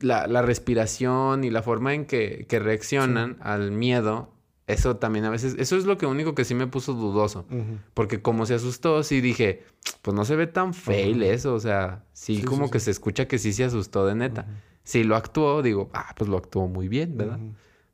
la, 0.01 0.27
la 0.29 0.43
respiración 0.43 1.43
y 1.45 1.51
la 1.51 1.63
forma 1.63 1.93
en 1.95 2.05
que, 2.07 2.47
que 2.49 2.59
reaccionan 2.61 3.37
al 3.41 3.73
miedo. 3.73 4.33
Eso 4.69 4.97
también 4.97 5.25
a 5.25 5.31
veces. 5.31 5.57
Eso 5.59 5.77
es 5.77 5.87
lo 5.87 5.97
que 5.99 6.07
único 6.07 6.35
que 6.35 6.45
sí 6.45 6.55
me 6.55 6.67
puso 6.67 6.93
dudoso. 6.93 7.47
Porque 7.95 8.21
como 8.23 8.45
se 8.47 8.55
asustó, 8.55 9.03
sí 9.03 9.21
dije, 9.21 9.65
pues 10.03 10.15
no 10.15 10.25
se 10.25 10.37
ve 10.37 10.47
tan 10.47 10.73
fail 10.75 11.23
eso. 11.23 11.55
O 11.55 11.59
sea, 11.61 12.05
sí, 12.13 12.35
Sí, 12.37 12.41
sí, 12.43 12.47
como 12.47 12.71
que 12.71 12.79
se 12.79 12.91
escucha 12.91 13.27
que 13.27 13.39
sí 13.39 13.53
se 13.53 13.65
asustó 13.65 14.07
de 14.07 14.15
neta. 14.15 14.47
Si 14.85 15.05
lo 15.05 15.17
actuó, 15.17 15.63
digo, 15.63 15.91
ah, 15.95 16.15
pues 16.17 16.29
lo 16.31 16.37
actuó 16.37 16.69
muy 16.69 16.87
bien, 16.89 17.17
¿verdad? 17.17 17.39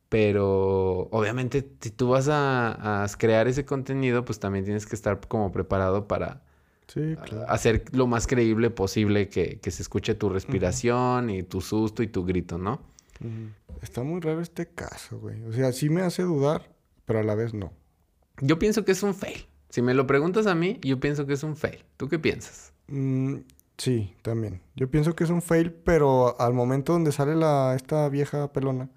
Pero 0.09 1.09
obviamente 1.11 1.67
si 1.81 1.91
tú 1.91 2.09
vas 2.09 2.29
a, 2.29 3.03
a 3.05 3.09
crear 3.19 3.49
ese 3.49 3.65
contenido, 3.65 4.25
pues 4.25 4.39
también 4.39 4.65
tienes 4.65 4.87
que 4.87 4.95
estar 4.95 5.21
como 5.27 5.51
preparado 5.51 6.07
para 6.07 6.43
Sí, 6.87 7.17
claro. 7.27 7.47
hacer 7.49 7.85
lo 7.93 8.07
más 8.07 8.27
creíble 8.27 8.71
posible 8.71 9.29
que, 9.29 9.59
que 9.59 9.71
se 9.71 9.83
escuche 9.83 10.15
tu 10.15 10.29
respiración 10.29 11.31
y 11.31 11.43
tu 11.43 11.61
susto 11.61 12.03
y 12.03 12.07
tu 12.09 12.25
grito, 12.25 12.59
¿no? 12.59 12.83
Está 13.81 14.03
muy 14.03 14.21
raro 14.21 14.41
este 14.41 14.67
caso, 14.67 15.19
güey. 15.19 15.43
O 15.45 15.53
sea, 15.53 15.73
sí 15.73 15.89
me 15.89 16.03
hace 16.03 16.23
dudar, 16.23 16.71
pero 17.07 17.21
a 17.21 17.23
la 17.23 17.35
vez 17.35 17.55
no. 17.55 17.73
Yo 18.41 18.59
pienso 18.59 18.85
que 18.85 18.93
es 18.93 19.03
un 19.03 19.15
fail. 19.15 19.47
Si 19.71 19.81
me 19.83 19.95
lo 19.95 20.07
preguntas 20.07 20.47
a 20.47 20.55
mí, 20.55 20.79
yo 20.83 21.01
pienso 21.01 21.27
que 21.27 21.33
es 21.33 21.43
un 21.43 21.57
fail. 21.57 21.85
¿Tú 21.97 22.09
qué 22.09 22.19
piensas? 22.19 22.73
Mm, 22.89 23.37
sí, 23.79 24.15
también. 24.23 24.61
Yo 24.77 24.91
pienso 24.91 25.15
que 25.15 25.25
es 25.25 25.31
un 25.31 25.43
fail, 25.43 25.73
pero 25.73 26.41
al 26.41 26.53
momento 26.55 26.93
donde 26.93 27.13
sale 27.13 27.35
la 27.35 27.75
esta 27.77 28.09
vieja 28.09 28.53
pelona, 28.53 28.89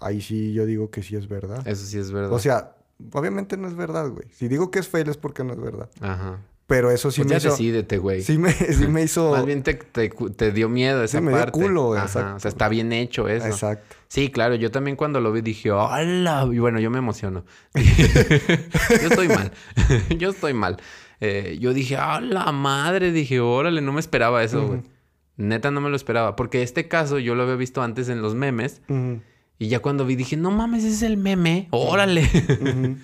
ahí 0.00 0.20
sí 0.20 0.52
yo 0.52 0.66
digo 0.66 0.90
que 0.90 1.02
sí 1.02 1.16
es 1.16 1.28
verdad. 1.28 1.66
Eso 1.66 1.84
sí 1.86 1.98
es 1.98 2.10
verdad. 2.12 2.32
O 2.32 2.38
sea, 2.38 2.76
obviamente 3.12 3.56
no 3.56 3.68
es 3.68 3.74
verdad, 3.74 4.08
güey. 4.08 4.26
Si 4.32 4.48
digo 4.48 4.70
que 4.70 4.78
es 4.78 4.88
fail 4.88 5.08
es 5.08 5.16
porque 5.16 5.44
no 5.44 5.52
es 5.52 5.60
verdad. 5.60 5.88
Ajá. 6.00 6.40
Pero 6.68 6.90
eso 6.90 7.10
sí 7.10 7.20
Pues 7.20 7.28
me 7.28 7.32
ya 7.32 7.38
hizo... 7.38 7.50
decídete, 7.50 7.98
güey. 7.98 8.22
Sí 8.22 8.38
me, 8.38 8.50
sí 8.52 8.86
me 8.86 9.02
hizo... 9.02 9.32
Más 9.32 9.44
bien 9.44 9.62
te, 9.62 9.74
te, 9.74 10.08
te 10.08 10.52
dio 10.52 10.68
miedo 10.70 11.02
esa 11.04 11.18
Sí, 11.18 11.24
me 11.24 11.30
dio 11.32 11.40
parte. 11.40 11.52
culo, 11.52 11.92
Ajá, 11.94 12.04
exacto. 12.06 12.36
O 12.36 12.40
sea, 12.40 12.48
está 12.48 12.68
bien 12.70 12.92
hecho 12.92 13.28
eso. 13.28 13.46
Exacto. 13.46 13.96
Sí, 14.08 14.30
claro, 14.30 14.54
yo 14.54 14.70
también 14.70 14.96
cuando 14.96 15.20
lo 15.20 15.32
vi 15.32 15.42
dije, 15.42 15.70
¡hola! 15.70 16.48
Y 16.50 16.58
bueno, 16.60 16.80
yo 16.80 16.88
me 16.90 16.98
emociono. 16.98 17.44
yo 17.74 19.08
estoy 19.08 19.28
mal. 19.28 19.52
yo 20.16 20.30
estoy 20.30 20.54
mal. 20.54 20.78
Eh, 21.24 21.58
yo 21.60 21.72
dije, 21.72 21.96
¡ah, 21.96 22.20
la 22.20 22.50
madre! 22.50 23.12
Dije, 23.12 23.38
órale, 23.38 23.80
no 23.80 23.92
me 23.92 24.00
esperaba 24.00 24.42
eso, 24.42 24.66
güey. 24.66 24.80
Neta, 25.36 25.70
no 25.70 25.80
me 25.80 25.88
lo 25.88 25.94
esperaba. 25.94 26.34
Porque 26.34 26.62
este 26.62 26.88
caso 26.88 27.20
yo 27.20 27.36
lo 27.36 27.44
había 27.44 27.54
visto 27.54 27.80
antes 27.80 28.08
en 28.08 28.22
los 28.22 28.34
memes. 28.34 28.82
Y 29.56 29.68
ya 29.68 29.78
cuando 29.78 30.04
vi 30.04 30.16
dije, 30.16 30.36
no 30.36 30.50
mames, 30.50 30.82
ese 30.82 30.94
es 30.96 31.02
el 31.02 31.16
meme. 31.16 31.68
¡Órale! 31.70 32.28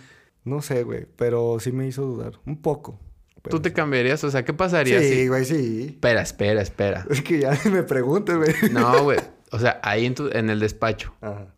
No 0.45 0.63
sé, 0.63 0.83
güey, 0.83 1.07
pero 1.17 1.59
sí 1.61 1.73
me 1.73 1.87
hizo 1.87 2.07
dudar. 2.07 2.41
Un 2.47 2.57
poco. 2.63 2.99
¿Tú 3.51 3.61
te 3.61 3.75
cambiarías? 3.75 4.25
O 4.25 4.31
sea, 4.31 4.47
¿qué 4.47 4.55
pasaría 4.55 4.99
Sí, 5.01 5.09
si... 5.09 5.29
güey, 5.29 5.45
sí. 5.45 5.87
Espera, 5.91 6.23
espera, 6.23 6.63
espera. 6.63 7.07
Es 7.11 7.21
que 7.21 7.41
ya 7.41 7.59
me 7.71 7.83
preguntes, 7.83 8.35
güey. 8.37 8.55
No, 8.73 9.03
güey. 9.05 9.19
O 9.53 9.59
sea, 9.59 9.79
ahí 9.83 10.07
en, 10.07 10.15
tu, 10.15 10.29
en 10.33 10.49
el 10.49 10.59
despacho. 10.59 11.15
Ajá. 11.21 11.55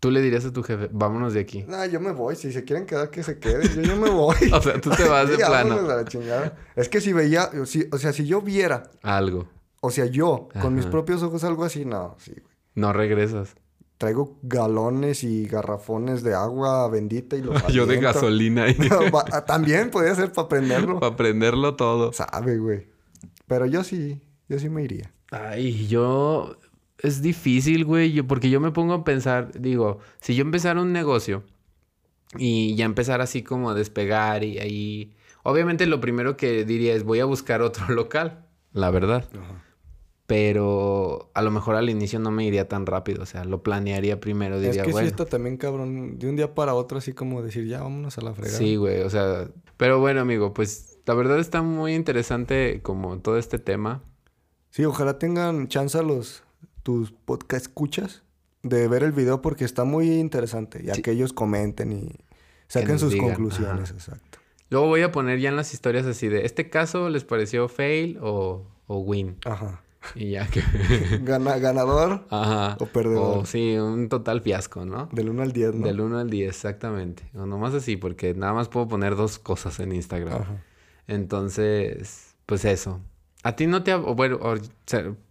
Tú 0.00 0.10
le 0.12 0.20
dirías 0.20 0.44
a 0.44 0.52
tu 0.52 0.62
jefe, 0.62 0.88
vámonos 0.92 1.32
de 1.34 1.40
aquí. 1.40 1.64
No, 1.66 1.84
yo 1.86 1.98
me 2.00 2.12
voy. 2.12 2.36
Si 2.36 2.52
se 2.52 2.62
quieren 2.64 2.86
quedar, 2.86 3.10
que 3.10 3.22
se 3.24 3.38
queden. 3.38 3.68
Yo, 3.74 3.82
yo 3.82 3.96
me 3.96 4.08
voy. 4.10 4.36
O 4.52 4.60
sea, 4.62 4.80
tú 4.80 4.90
te 4.90 5.08
vas 5.08 5.28
de 5.28 5.36
Sí, 5.38 5.42
plano. 5.44 5.80
la 5.82 6.04
chingada. 6.04 6.56
Es 6.76 6.88
que 6.88 7.00
si 7.00 7.12
veía... 7.12 7.50
si- 7.66 7.88
o 7.90 7.98
sea, 7.98 8.12
si 8.12 8.24
yo 8.26 8.40
viera... 8.40 8.90
Algo. 9.02 9.48
O 9.80 9.90
sea, 9.90 10.06
yo, 10.06 10.48
con 10.60 10.74
mis 10.74 10.86
propios 10.86 11.22
ojos, 11.22 11.44
algo 11.44 11.64
así, 11.64 11.84
no, 11.84 12.16
sí, 12.18 12.32
güey. 12.32 12.54
No 12.74 12.92
regresas. 12.92 13.54
Traigo 13.96 14.38
galones 14.42 15.24
y 15.24 15.46
garrafones 15.46 16.22
de 16.22 16.34
agua 16.34 16.88
bendita 16.88 17.34
y 17.36 17.42
los 17.42 17.64
Yo 17.72 17.86
de 17.86 17.98
gasolina 18.00 18.66
va- 19.12 19.24
ah, 19.32 19.44
También 19.44 19.90
podría 19.90 20.14
ser 20.14 20.32
para 20.32 20.48
prenderlo. 20.48 21.00
Para 21.00 21.12
aprenderlo 21.14 21.74
todo. 21.74 22.12
Sabe, 22.12 22.58
güey. 22.58 22.86
Pero 23.48 23.66
yo 23.66 23.82
sí, 23.82 24.20
yo 24.48 24.58
sí 24.60 24.68
me 24.68 24.82
iría. 24.84 25.12
Ay, 25.32 25.86
yo... 25.88 26.56
Es 26.98 27.22
difícil, 27.22 27.84
güey, 27.84 28.12
yo- 28.12 28.26
porque 28.26 28.50
yo 28.50 28.60
me 28.60 28.72
pongo 28.72 28.94
a 28.94 29.04
pensar, 29.04 29.52
digo, 29.60 29.98
si 30.20 30.34
yo 30.34 30.42
empezara 30.42 30.80
un 30.82 30.92
negocio 30.92 31.44
y 32.36 32.74
ya 32.76 32.84
empezar 32.84 33.20
así 33.20 33.42
como 33.42 33.70
a 33.70 33.74
despegar 33.74 34.44
y 34.44 34.58
ahí... 34.58 35.14
Obviamente 35.44 35.86
lo 35.86 36.00
primero 36.00 36.36
que 36.36 36.64
diría 36.64 36.94
es 36.94 37.04
voy 37.04 37.20
a 37.20 37.24
buscar 37.24 37.62
otro 37.62 37.88
local, 37.94 38.44
la 38.72 38.90
verdad. 38.90 39.24
Pero 40.26 41.30
a 41.32 41.40
lo 41.40 41.50
mejor 41.50 41.74
al 41.76 41.88
inicio 41.88 42.18
no 42.18 42.30
me 42.30 42.44
iría 42.44 42.68
tan 42.68 42.84
rápido, 42.84 43.22
o 43.22 43.26
sea, 43.26 43.44
lo 43.46 43.62
planearía 43.62 44.20
primero, 44.20 44.56
Es 44.56 44.62
diría, 44.62 44.82
que 44.82 44.90
bueno. 44.92 45.06
sí 45.08 45.10
está 45.12 45.24
también 45.24 45.56
cabrón. 45.56 46.18
De 46.18 46.28
un 46.28 46.36
día 46.36 46.54
para 46.54 46.74
otro, 46.74 46.98
así 46.98 47.14
como 47.14 47.40
decir, 47.42 47.66
ya 47.66 47.80
vámonos 47.80 48.18
a 48.18 48.20
la 48.20 48.34
fregada. 48.34 48.58
Sí, 48.58 48.76
güey, 48.76 49.00
o 49.00 49.08
sea, 49.08 49.48
pero 49.78 50.00
bueno, 50.00 50.20
amigo, 50.20 50.52
pues 50.52 50.98
la 51.06 51.14
verdad 51.14 51.38
está 51.38 51.62
muy 51.62 51.94
interesante 51.94 52.80
como 52.82 53.18
todo 53.20 53.38
este 53.38 53.58
tema. 53.58 54.02
Sí, 54.70 54.84
ojalá 54.84 55.18
tengan 55.18 55.68
chance 55.68 55.96
a 55.96 56.02
los 56.02 56.42
tus 56.88 57.12
podcast 57.12 57.66
escuchas 57.66 58.22
de 58.62 58.88
ver 58.88 59.02
el 59.02 59.12
video 59.12 59.42
porque 59.42 59.66
está 59.66 59.84
muy 59.84 60.10
interesante. 60.10 60.82
Ya 60.82 60.94
Sí. 60.94 61.02
que 61.02 61.10
ellos 61.10 61.34
comenten 61.34 61.92
y 61.92 62.16
saquen 62.66 62.98
sus 62.98 63.12
digan, 63.12 63.28
conclusiones, 63.28 63.90
ajá. 63.90 63.92
exacto. 63.92 64.38
Luego 64.70 64.86
voy 64.86 65.02
a 65.02 65.12
poner 65.12 65.38
ya 65.38 65.50
en 65.50 65.56
las 65.56 65.74
historias 65.74 66.06
así 66.06 66.28
de, 66.28 66.46
¿este 66.46 66.70
caso 66.70 67.10
les 67.10 67.24
pareció 67.24 67.68
fail 67.68 68.18
o, 68.22 68.64
o 68.86 68.98
win? 69.00 69.36
Ajá. 69.44 69.82
Y 70.14 70.30
ya 70.30 70.46
que... 70.46 70.62
Gana, 71.24 71.58
ganador 71.58 72.24
Ajá. 72.30 72.78
O 72.80 72.86
perdedor. 72.86 73.36
O 73.40 73.44
sí, 73.44 73.76
un 73.76 74.08
total 74.08 74.40
fiasco, 74.40 74.86
¿no? 74.86 75.10
del 75.12 75.28
1 75.28 75.42
al 75.42 75.52
10, 75.52 75.74
¿no? 75.74 75.86
Del 75.86 76.00
1 76.00 76.18
al 76.20 76.30
10, 76.30 76.48
exactamente. 76.48 77.24
O 77.34 77.44
nomás 77.44 77.74
así, 77.74 77.98
porque 77.98 78.32
nada 78.32 78.54
más 78.54 78.70
puedo 78.70 78.88
poner 78.88 79.14
dos 79.14 79.38
cosas 79.38 79.78
en 79.78 79.92
Instagram. 79.92 80.40
Ajá. 80.40 80.64
Entonces, 81.06 82.34
pues 82.46 82.64
eso. 82.64 83.02
A 83.42 83.56
ti 83.56 83.66
no 83.66 83.82
te 83.82 83.92
ha... 83.92 83.96
Bueno, 83.96 84.38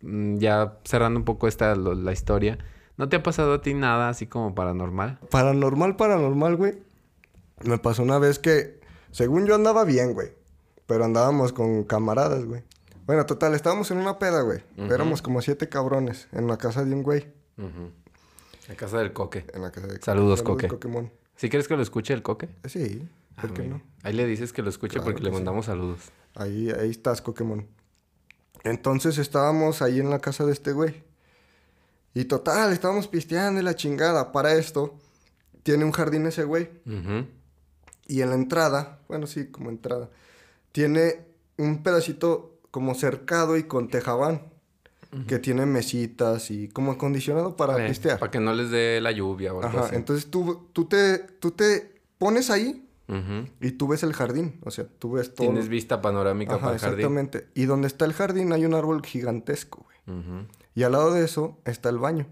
mm, 0.01 0.37
ya 0.37 0.77
cerrando 0.85 1.19
un 1.19 1.25
poco 1.25 1.47
esta, 1.47 1.75
la 1.75 2.11
historia. 2.11 2.57
¿No 2.97 3.09
te 3.09 3.15
ha 3.17 3.23
pasado 3.23 3.53
a 3.53 3.61
ti 3.61 3.73
nada 3.73 4.09
así 4.09 4.25
como 4.27 4.55
paranormal? 4.55 5.19
Paranormal, 5.29 5.95
paranormal, 5.97 6.55
güey. 6.55 6.79
Me 7.63 7.77
pasó 7.77 8.03
una 8.03 8.17
vez 8.19 8.39
que 8.39 8.79
Según 9.11 9.45
yo 9.45 9.55
andaba 9.55 9.83
bien, 9.83 10.13
güey. 10.13 10.29
Pero 10.85 11.05
andábamos 11.05 11.53
con 11.53 11.83
camaradas, 11.83 12.45
güey. 12.45 12.63
Bueno, 13.05 13.25
total, 13.25 13.53
estábamos 13.55 13.91
en 13.91 13.97
una 13.97 14.19
peda, 14.19 14.41
güey. 14.41 14.61
Éramos 14.77 15.21
como 15.21 15.41
siete 15.41 15.69
cabrones 15.69 16.27
en 16.31 16.47
la 16.47 16.57
casa 16.57 16.83
de 16.83 16.93
un 16.93 17.03
güey. 17.03 17.27
Ujú. 17.57 17.91
La 18.67 18.75
casa 18.75 18.97
del 18.99 19.13
coque. 19.13 19.45
En 19.53 19.61
la 19.61 19.71
casa 19.71 19.87
de 19.87 20.01
Saludos, 20.01 20.43
Coque. 20.43 20.67
Coquemón. 20.67 21.11
¿Sí 21.35 21.49
quieres 21.49 21.67
que 21.67 21.75
lo 21.77 21.81
escuche 21.83 22.13
el 22.13 22.21
coque? 22.21 22.49
Sí, 22.65 23.07
¿por 23.39 23.49
Ah, 23.51 23.53
qué 23.53 23.61
muy 23.61 23.71
no? 23.71 23.81
Ahí 24.03 24.13
le 24.13 24.25
dices 24.25 24.51
que 24.51 24.61
lo 24.61 24.69
escuche 24.69 24.93
Claro 24.93 25.05
porque 25.05 25.19
que 25.19 25.23
le 25.25 25.29
sí. 25.29 25.35
mandamos 25.35 25.67
saludos. 25.67 25.99
Ahí, 26.35 26.69
ahí 26.71 26.89
estás, 26.89 27.21
Coquemón. 27.21 27.67
Entonces 28.63 29.17
estábamos 29.17 29.81
ahí 29.81 29.99
en 29.99 30.09
la 30.09 30.19
casa 30.19 30.45
de 30.45 30.53
este 30.53 30.71
güey. 30.73 31.03
Y 32.13 32.25
total, 32.25 32.71
estábamos 32.73 33.07
pisteando 33.07 33.59
y 33.61 33.63
la 33.63 33.75
chingada. 33.75 34.31
Para 34.31 34.53
esto, 34.55 34.95
tiene 35.63 35.85
un 35.85 35.91
jardín 35.91 36.25
ese 36.25 36.43
güey. 36.43 36.69
Y 38.07 38.21
en 38.21 38.29
la 38.29 38.35
entrada, 38.35 38.99
bueno, 39.07 39.27
sí, 39.27 39.47
como 39.47 39.69
entrada, 39.69 40.09
tiene 40.71 41.25
un 41.57 41.83
pedacito 41.83 42.59
como 42.71 42.95
cercado 42.95 43.57
y 43.57 43.63
con 43.63 43.89
tejabán. 43.89 44.41
Que 45.25 45.39
tiene 45.39 45.65
mesitas 45.65 46.51
y 46.51 46.67
como 46.67 46.91
acondicionado 46.91 47.55
para 47.55 47.83
Eh, 47.85 47.87
pistear. 47.87 48.19
Para 48.19 48.29
que 48.29 48.41
no 48.41 48.53
les 48.53 48.69
dé 48.69 48.99
la 48.99 49.11
lluvia 49.13 49.53
o 49.53 49.61
algo 49.63 49.69
Ajá, 49.79 49.87
así. 49.87 49.95
entonces 49.95 50.29
tú, 50.29 50.67
tú, 50.73 50.83
te, 50.85 51.19
tú 51.19 51.51
te 51.51 52.01
pones 52.17 52.49
ahí 52.49 52.86
Y 53.61 53.71
tú 53.71 53.87
ves 53.87 54.03
el 54.03 54.13
jardín. 54.13 54.59
O 54.63 54.71
sea, 54.71 54.85
tú 54.99 55.13
ves 55.13 55.33
todo. 55.33 55.47
Tienes 55.47 55.69
vista 55.69 56.01
panorámica 56.01 56.53
Ajá, 56.55 56.61
para 56.61 56.73
el 56.73 56.79
jardín. 56.79 56.99
exactamente. 56.99 57.47
Y 57.53 57.65
donde 57.65 57.87
está 57.87 58.03
el 58.05 58.13
jardín 58.13 58.51
hay 58.51 58.65
un 58.65 58.73
árbol 58.73 59.01
gigantesco, 59.05 59.85
güey. 60.05 60.25
Y 60.75 60.83
al 60.83 60.91
lado 60.91 61.13
de 61.13 61.23
eso 61.23 61.57
está 61.65 61.89
el 61.89 61.97
baño. 61.99 62.27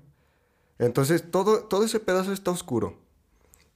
Entonces 0.78 1.32
todo, 1.32 1.64
todo 1.64 1.86
ese 1.86 2.00
pedazo 2.00 2.34
está 2.34 2.52
oscuro. 2.52 3.00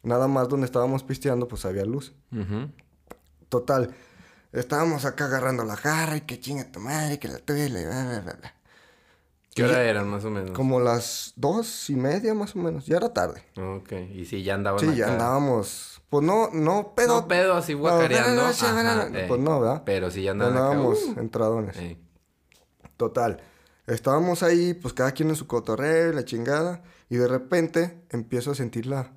Nada 0.04 0.28
más 0.28 0.48
donde 0.50 0.66
estábamos 0.66 1.04
pisteando, 1.04 1.48
pues 1.48 1.66
había 1.66 1.86
luz. 1.86 2.14
Total. 3.50 3.94
Estábamos 4.52 5.06
acá 5.06 5.26
agarrando 5.26 5.64
la 5.64 5.76
jarra 5.76 6.18
y 6.18 6.22
que 6.22 6.40
chinga 6.40 6.72
tu 6.72 6.80
madre, 6.80 7.20
que 7.20 7.28
la 7.28 7.38
tuya, 7.40 7.66
y 7.66 7.70
la- 7.70 7.82
bla, 7.82 8.04
bla, 8.06 8.20
bla, 8.22 8.34
bla. 8.34 8.56
¿Qué 9.54 9.64
hora 9.64 9.84
eran 9.84 10.08
más 10.08 10.24
o 10.26 10.30
menos? 10.30 10.52
Como 10.52 10.80
las 10.80 11.34
dos 11.36 11.90
y 11.90 11.96
media 11.96 12.34
más 12.34 12.56
o 12.56 12.60
menos. 12.60 12.86
Ya 12.86 12.98
era 12.98 13.14
tarde. 13.14 13.44
Ok. 13.58 13.92
Y 14.14 14.26
sí, 14.26 14.44
ya 14.44 14.56
andaban 14.56 14.80
Sí, 14.80 14.96
ya 14.96 15.12
andábamos. 15.12 15.99
Pues 16.10 16.24
no, 16.24 16.50
no 16.52 16.94
pedo. 16.96 17.22
No 17.22 17.28
pedo 17.28 17.54
así 17.54 17.74
guacareando. 17.74 18.42
Ajá, 18.42 19.08
eh. 19.14 19.26
Pues 19.28 19.40
no, 19.40 19.60
¿verdad? 19.60 19.84
Pero 19.86 20.10
sí 20.10 20.24
ya 20.24 20.32
andaban 20.32 20.54
acá. 20.56 20.66
Andábamos 20.72 21.04
Uh. 21.04 21.20
entradones. 21.20 21.78
Eh. 21.78 21.98
Total. 22.98 23.42
Estábamos 23.88 24.44
ahí, 24.44 24.74
pues 24.74 24.94
cada 24.94 25.12
quien 25.12 25.30
en 25.30 25.36
su 25.36 25.48
cotorreo, 25.48 26.12
la 26.14 26.26
chingada. 26.26 26.84
Y 27.10 27.18
de 27.18 27.28
repente 27.28 28.02
empiezo 28.10 28.52
a 28.52 28.56
sentir 28.56 28.86
la, 28.86 29.14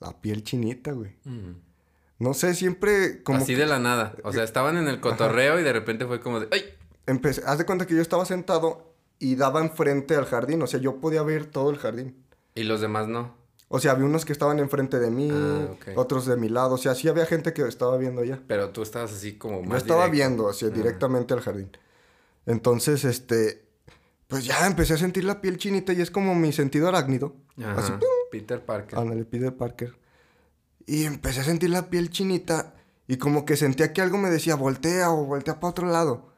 la 0.00 0.20
piel 0.20 0.42
chinita, 0.42 0.92
güey. 0.92 1.16
Mm. 1.24 1.52
No 2.18 2.34
sé, 2.34 2.54
siempre 2.54 3.22
como... 3.22 3.38
Así 3.38 3.54
de 3.54 3.66
la 3.66 3.78
nada. 3.78 4.14
O 4.22 4.32
sea, 4.32 4.44
estaban 4.44 4.76
en 4.76 4.86
el 4.88 5.00
cotorreo 5.00 5.58
y 5.58 5.62
de 5.62 5.72
repente 5.72 6.06
fue 6.06 6.20
como 6.20 6.40
de... 6.40 6.48
¡Ay! 6.52 6.62
Empecé, 7.06 7.42
haz 7.46 7.58
de 7.58 7.66
cuenta 7.66 7.86
que 7.86 7.94
yo 7.94 8.00
estaba 8.02 8.24
sentado 8.24 8.94
y 9.18 9.34
daba 9.34 9.60
enfrente 9.60 10.14
al 10.14 10.26
jardín. 10.26 10.62
O 10.62 10.66
sea, 10.66 10.78
yo 10.78 11.00
podía 11.00 11.22
ver 11.22 11.46
todo 11.46 11.70
el 11.70 11.78
jardín. 11.78 12.24
Y 12.54 12.62
los 12.64 12.80
demás 12.80 13.08
no. 13.08 13.34
O 13.74 13.80
sea, 13.80 13.92
había 13.92 14.04
unos 14.04 14.24
que 14.26 14.32
estaban 14.32 14.58
enfrente 14.58 14.98
de 15.00 15.10
mí, 15.10 15.30
Ah, 15.32 15.66
otros 15.96 16.26
de 16.26 16.36
mi 16.36 16.48
lado. 16.50 16.74
O 16.74 16.78
sea, 16.78 16.94
sí 16.94 17.08
había 17.08 17.24
gente 17.26 17.52
que 17.54 17.62
estaba 17.62 17.96
viendo 17.96 18.20
allá. 18.20 18.38
Pero 18.46 18.68
tú 18.70 18.82
estabas 18.82 19.12
así 19.12 19.38
como 19.38 19.62
Yo 19.62 19.68
más 19.68 19.78
estaba 19.78 20.04
directo. 20.04 20.12
viendo 20.28 20.48
hacia 20.50 20.68
Ah. 20.68 20.70
directamente 20.70 21.32
al 21.34 21.40
jardín. 21.40 21.70
Entonces, 22.46 23.04
este... 23.04 23.64
Pues 24.28 24.44
ya 24.44 24.66
empecé 24.66 24.94
a 24.94 24.98
sentir 24.98 25.24
la 25.24 25.40
piel 25.42 25.58
chinita 25.58 25.92
y 25.92 26.00
es 26.00 26.10
como 26.10 26.34
mi 26.34 26.52
sentido 26.52 26.88
arácnido. 26.88 27.34
Ajá. 27.58 27.74
Así, 27.80 27.92
Peter 28.30 28.64
Parker. 28.64 28.98
Ándale, 28.98 29.24
Peter 29.26 29.54
Parker. 29.54 29.94
Y 30.86 31.04
empecé 31.04 31.40
a 31.40 31.44
sentir 31.44 31.68
la 31.70 31.90
piel 31.90 32.08
chinita 32.10 32.74
y 33.06 33.16
como 33.18 33.44
que 33.44 33.56
sentía 33.56 33.92
que 33.92 34.00
algo 34.00 34.16
me 34.18 34.30
decía, 34.30 34.54
voltea 34.54 35.10
o 35.10 35.24
voltea 35.26 35.60
para 35.60 35.70
otro 35.70 35.86
lado. 35.86 36.31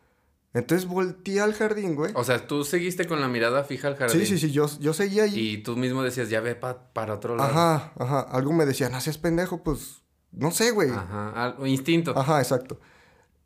Entonces 0.55 0.89
volteé 0.89 1.41
al 1.41 1.53
jardín, 1.55 1.97
güey. 1.97 2.13
O 2.15 2.23
sea, 2.25 2.47
tú 2.47 2.65
seguiste 2.65 3.07
con 3.07 3.21
la 3.21 3.29
mirada 3.29 3.65
fija 3.65 3.89
al 3.89 3.97
jardín. 3.97 4.21
Sí, 4.21 4.27
sí, 4.27 4.39
sí, 4.39 4.53
yo, 4.53 4.67
yo 4.79 4.95
seguía 4.95 5.25
ahí. 5.25 5.39
Y 5.39 5.59
tú 5.65 5.77
mismo 5.77 6.03
decías, 6.03 6.31
ya 6.31 6.41
ve 6.41 6.55
pa- 6.55 6.93
para 6.93 7.15
otro 7.15 7.35
lado. 7.37 7.51
Ajá, 7.51 7.93
ajá. 7.99 8.21
Algo 8.21 8.53
me 8.53 8.65
decía, 8.65 8.89
no 8.89 9.01
seas 9.01 9.19
pendejo, 9.19 9.63
pues, 9.65 10.03
no 10.31 10.53
sé, 10.53 10.71
güey. 10.71 10.91
Ajá. 10.91 11.31
Al- 11.59 11.67
instinto. 11.69 12.15
Ajá, 12.17 12.41
exacto. 12.41 12.81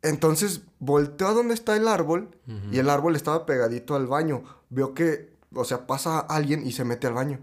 Entonces 0.01 0.61
volteo 0.79 1.27
a 1.27 1.33
donde 1.33 1.53
está 1.53 1.75
el 1.75 1.87
árbol 1.87 2.29
y 2.71 2.79
el 2.79 2.89
árbol 2.89 3.15
estaba 3.15 3.45
pegadito 3.45 3.95
al 3.95 4.07
baño. 4.07 4.43
Veo 4.69 4.93
que, 4.93 5.35
o 5.53 5.65
sea, 5.65 5.87
pasa 5.87 6.19
alguien 6.19 6.65
y 6.65 6.71
se 6.71 6.85
mete 6.85 7.07
al 7.07 7.13
baño. 7.13 7.39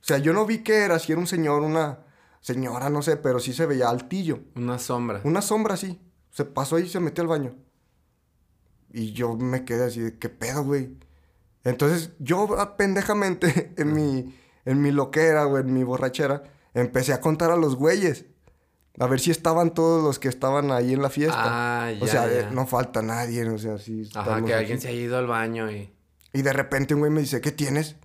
O 0.00 0.04
sea, 0.06 0.18
yo 0.18 0.32
no 0.32 0.46
vi 0.46 0.58
qué 0.58 0.76
era, 0.84 0.98
si 1.00 1.10
era 1.12 1.20
un 1.20 1.26
señor, 1.26 1.62
una 1.62 1.98
señora, 2.40 2.90
no 2.90 3.02
sé, 3.02 3.16
pero 3.16 3.40
sí 3.40 3.52
se 3.52 3.66
veía 3.66 3.88
altillo. 3.88 4.38
Una 4.54 4.78
sombra. 4.78 5.20
Una 5.24 5.42
sombra 5.42 5.74
así. 5.74 6.00
Se 6.30 6.44
pasó 6.44 6.76
ahí 6.76 6.84
y 6.84 6.88
se 6.88 7.00
metió 7.00 7.22
al 7.22 7.28
baño. 7.28 7.56
Y 8.98 9.12
yo 9.12 9.34
me 9.36 9.66
quedé 9.66 9.84
así 9.84 10.00
de, 10.00 10.18
¿qué 10.18 10.30
pedo, 10.30 10.64
güey? 10.64 10.96
Entonces, 11.64 12.12
yo 12.18 12.48
pendejamente, 12.78 13.74
en 13.76 13.92
mi, 13.92 14.34
en 14.64 14.80
mi 14.80 14.90
loquera, 14.90 15.44
güey, 15.44 15.62
en 15.64 15.74
mi 15.74 15.84
borrachera, 15.84 16.44
empecé 16.72 17.12
a 17.12 17.20
contar 17.20 17.50
a 17.50 17.56
los 17.56 17.76
güeyes. 17.76 18.24
A 18.98 19.06
ver 19.06 19.20
si 19.20 19.30
estaban 19.30 19.74
todos 19.74 20.02
los 20.02 20.18
que 20.18 20.28
estaban 20.28 20.70
ahí 20.70 20.94
en 20.94 21.02
la 21.02 21.10
fiesta. 21.10 21.36
Ah, 21.44 21.90
o 22.00 22.06
ya, 22.06 22.10
sea, 22.10 22.26
ya. 22.26 22.40
eh, 22.40 22.48
no 22.52 22.66
falta 22.66 23.02
nadie, 23.02 23.46
o 23.46 23.58
sea, 23.58 23.76
sí. 23.76 24.08
Ajá, 24.14 24.36
que 24.36 24.44
aquí. 24.44 24.52
alguien 24.54 24.80
se 24.80 24.88
haya 24.88 24.98
ido 24.98 25.18
al 25.18 25.26
baño 25.26 25.70
y... 25.70 25.92
Y 26.32 26.40
de 26.40 26.52
repente 26.54 26.94
un 26.94 27.00
güey 27.00 27.12
me 27.12 27.20
dice, 27.20 27.42
¿qué 27.42 27.52
tienes? 27.52 27.96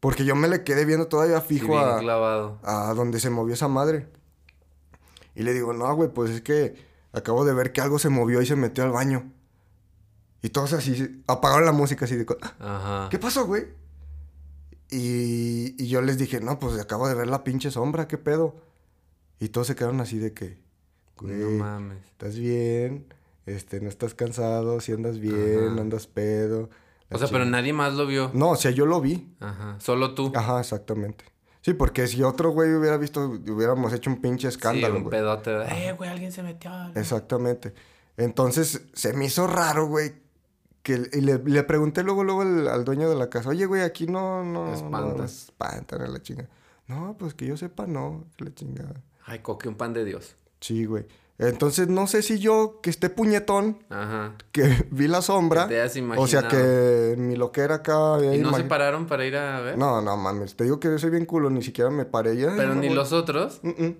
Porque 0.00 0.24
yo 0.24 0.34
me 0.34 0.48
le 0.48 0.64
quedé 0.64 0.86
viendo 0.86 1.08
todavía 1.08 1.40
Sí, 1.42 1.58
fijo 1.58 1.72
bien 1.72 1.84
a, 1.84 1.98
clavado. 1.98 2.58
a 2.62 2.94
donde 2.94 3.20
se 3.20 3.28
movió 3.28 3.52
esa 3.52 3.68
madre. 3.68 4.08
Y 5.34 5.42
le 5.42 5.52
digo, 5.52 5.74
no, 5.74 5.94
güey, 5.94 6.08
pues 6.08 6.30
es 6.30 6.40
que 6.40 6.74
acabo 7.12 7.44
de 7.44 7.52
ver 7.52 7.72
que 7.72 7.82
algo 7.82 7.98
se 7.98 8.08
movió 8.08 8.40
y 8.40 8.46
se 8.46 8.56
metió 8.56 8.84
al 8.84 8.90
baño. 8.92 9.30
Y 10.42 10.50
todos 10.50 10.72
así, 10.72 11.22
apagaron 11.26 11.64
la 11.66 11.72
música 11.72 12.04
así 12.04 12.14
de... 12.16 12.26
Ajá. 12.60 13.08
¿Qué 13.10 13.18
pasó, 13.18 13.46
güey? 13.46 13.64
Y, 14.90 15.74
y 15.82 15.88
yo 15.88 16.00
les 16.00 16.16
dije, 16.18 16.40
no, 16.40 16.58
pues 16.58 16.78
acabo 16.80 17.08
de 17.08 17.14
ver 17.14 17.26
la 17.28 17.44
pinche 17.44 17.70
sombra, 17.70 18.08
¿qué 18.08 18.16
pedo? 18.18 18.56
Y 19.40 19.48
todos 19.50 19.66
se 19.66 19.74
quedaron 19.76 20.00
así 20.00 20.18
de 20.18 20.32
que, 20.32 20.58
güey, 21.18 21.34
No 21.36 21.50
mames. 21.64 21.98
¿estás 22.06 22.38
bien? 22.38 23.06
Este, 23.46 23.80
no 23.80 23.88
estás 23.88 24.14
cansado, 24.14 24.80
si 24.80 24.92
andas 24.92 25.18
bien, 25.18 25.68
Ajá. 25.72 25.80
andas 25.80 26.06
pedo. 26.06 26.70
La 27.10 27.16
O 27.16 27.18
sea, 27.18 27.28
pero 27.28 27.44
nadie 27.44 27.72
más 27.72 27.94
lo 27.94 28.06
vio. 28.06 28.30
No, 28.34 28.50
o 28.50 28.56
sea, 28.56 28.70
yo 28.70 28.86
lo 28.86 29.00
vi. 29.00 29.34
Ajá. 29.40 29.76
Solo 29.80 30.14
tú. 30.14 30.32
Ajá, 30.34 30.60
exactamente. 30.60 31.24
Sí, 31.62 31.74
porque 31.74 32.06
si 32.06 32.22
otro 32.22 32.50
güey 32.50 32.72
hubiera 32.74 32.96
visto, 32.96 33.26
hubiéramos 33.28 33.92
hecho 33.92 34.10
un 34.10 34.20
pinche 34.20 34.48
escándalo, 34.48 34.94
sí, 34.94 34.96
un 34.98 35.02
güey. 35.04 35.10
pedote. 35.18 35.50
de, 35.50 35.88
Eh, 35.88 35.92
güey, 35.92 36.08
alguien 36.10 36.32
se 36.32 36.42
metió. 36.42 36.70
al-". 36.72 36.96
Exactamente. 36.96 37.74
Entonces, 38.16 38.82
se 38.94 39.12
me 39.12 39.26
hizo 39.26 39.46
raro, 39.46 39.86
güey. 39.86 40.12
Que, 40.88 41.10
y 41.12 41.20
le, 41.20 41.36
le 41.36 41.62
pregunté 41.64 42.02
luego, 42.02 42.24
luego 42.24 42.40
al, 42.40 42.66
al 42.66 42.82
dueño 42.82 43.10
de 43.10 43.14
la 43.14 43.28
casa, 43.28 43.50
oye, 43.50 43.66
güey, 43.66 43.82
aquí 43.82 44.06
no, 44.06 44.42
no, 44.42 44.72
Espantan. 44.72 45.18
no 45.18 45.24
espantan 45.24 46.00
a 46.00 46.08
la 46.08 46.22
chinga. 46.22 46.48
No, 46.86 47.14
pues 47.18 47.34
que 47.34 47.44
yo 47.44 47.58
sepa, 47.58 47.86
no, 47.86 48.24
que 48.38 48.46
la 48.46 48.54
chingada. 48.54 49.02
Ay, 49.26 49.40
coque, 49.40 49.68
un 49.68 49.74
pan 49.74 49.92
de 49.92 50.06
Dios. 50.06 50.36
Sí, 50.60 50.86
güey. 50.86 51.04
Entonces, 51.36 51.88
no 51.88 52.06
sé 52.06 52.22
si 52.22 52.38
yo, 52.38 52.80
que 52.82 52.88
esté 52.88 53.10
puñetón, 53.10 53.84
Ajá. 53.90 54.32
que 54.50 54.62
vi 54.90 55.08
la 55.08 55.20
sombra. 55.20 55.68
Te 55.68 55.78
hayas 55.78 55.94
o 56.16 56.26
sea, 56.26 56.48
que 56.48 57.16
mi 57.18 57.36
loquera 57.36 57.74
acá... 57.74 58.14
había 58.14 58.34
¿Y 58.34 58.38
no 58.38 58.56
se 58.56 58.64
pararon 58.64 59.06
para 59.06 59.26
ir 59.26 59.36
a 59.36 59.60
ver? 59.60 59.76
No, 59.76 60.00
no, 60.00 60.16
mames. 60.16 60.56
Te 60.56 60.64
digo 60.64 60.80
que 60.80 60.88
yo 60.88 60.98
soy 60.98 61.10
bien 61.10 61.26
culo, 61.26 61.50
ni 61.50 61.62
siquiera 61.62 61.90
me 61.90 62.06
paré. 62.06 62.34
Ya, 62.34 62.54
Pero 62.56 62.74
ni 62.74 62.88
los 62.88 63.12
otros. 63.12 63.60
Mm, 63.62 63.84
mm. 63.84 63.96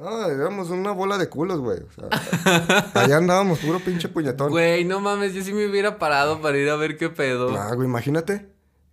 No, 0.00 0.26
éramos 0.26 0.70
una 0.70 0.92
bola 0.92 1.18
de 1.18 1.28
culos, 1.28 1.60
güey. 1.60 1.78
O 1.80 1.92
sea, 1.92 2.90
allá 2.94 3.18
andábamos 3.18 3.58
puro 3.58 3.78
pinche 3.80 4.08
puñetón. 4.08 4.50
Güey, 4.50 4.84
no 4.84 5.00
mames, 5.00 5.34
yo 5.34 5.42
sí 5.42 5.52
me 5.52 5.66
hubiera 5.66 5.98
parado 5.98 6.40
para 6.40 6.56
ir 6.58 6.70
a 6.70 6.76
ver 6.76 6.96
qué 6.96 7.10
pedo. 7.10 7.54
Ah, 7.58 7.74
güey, 7.74 7.86
imagínate 7.86 8.48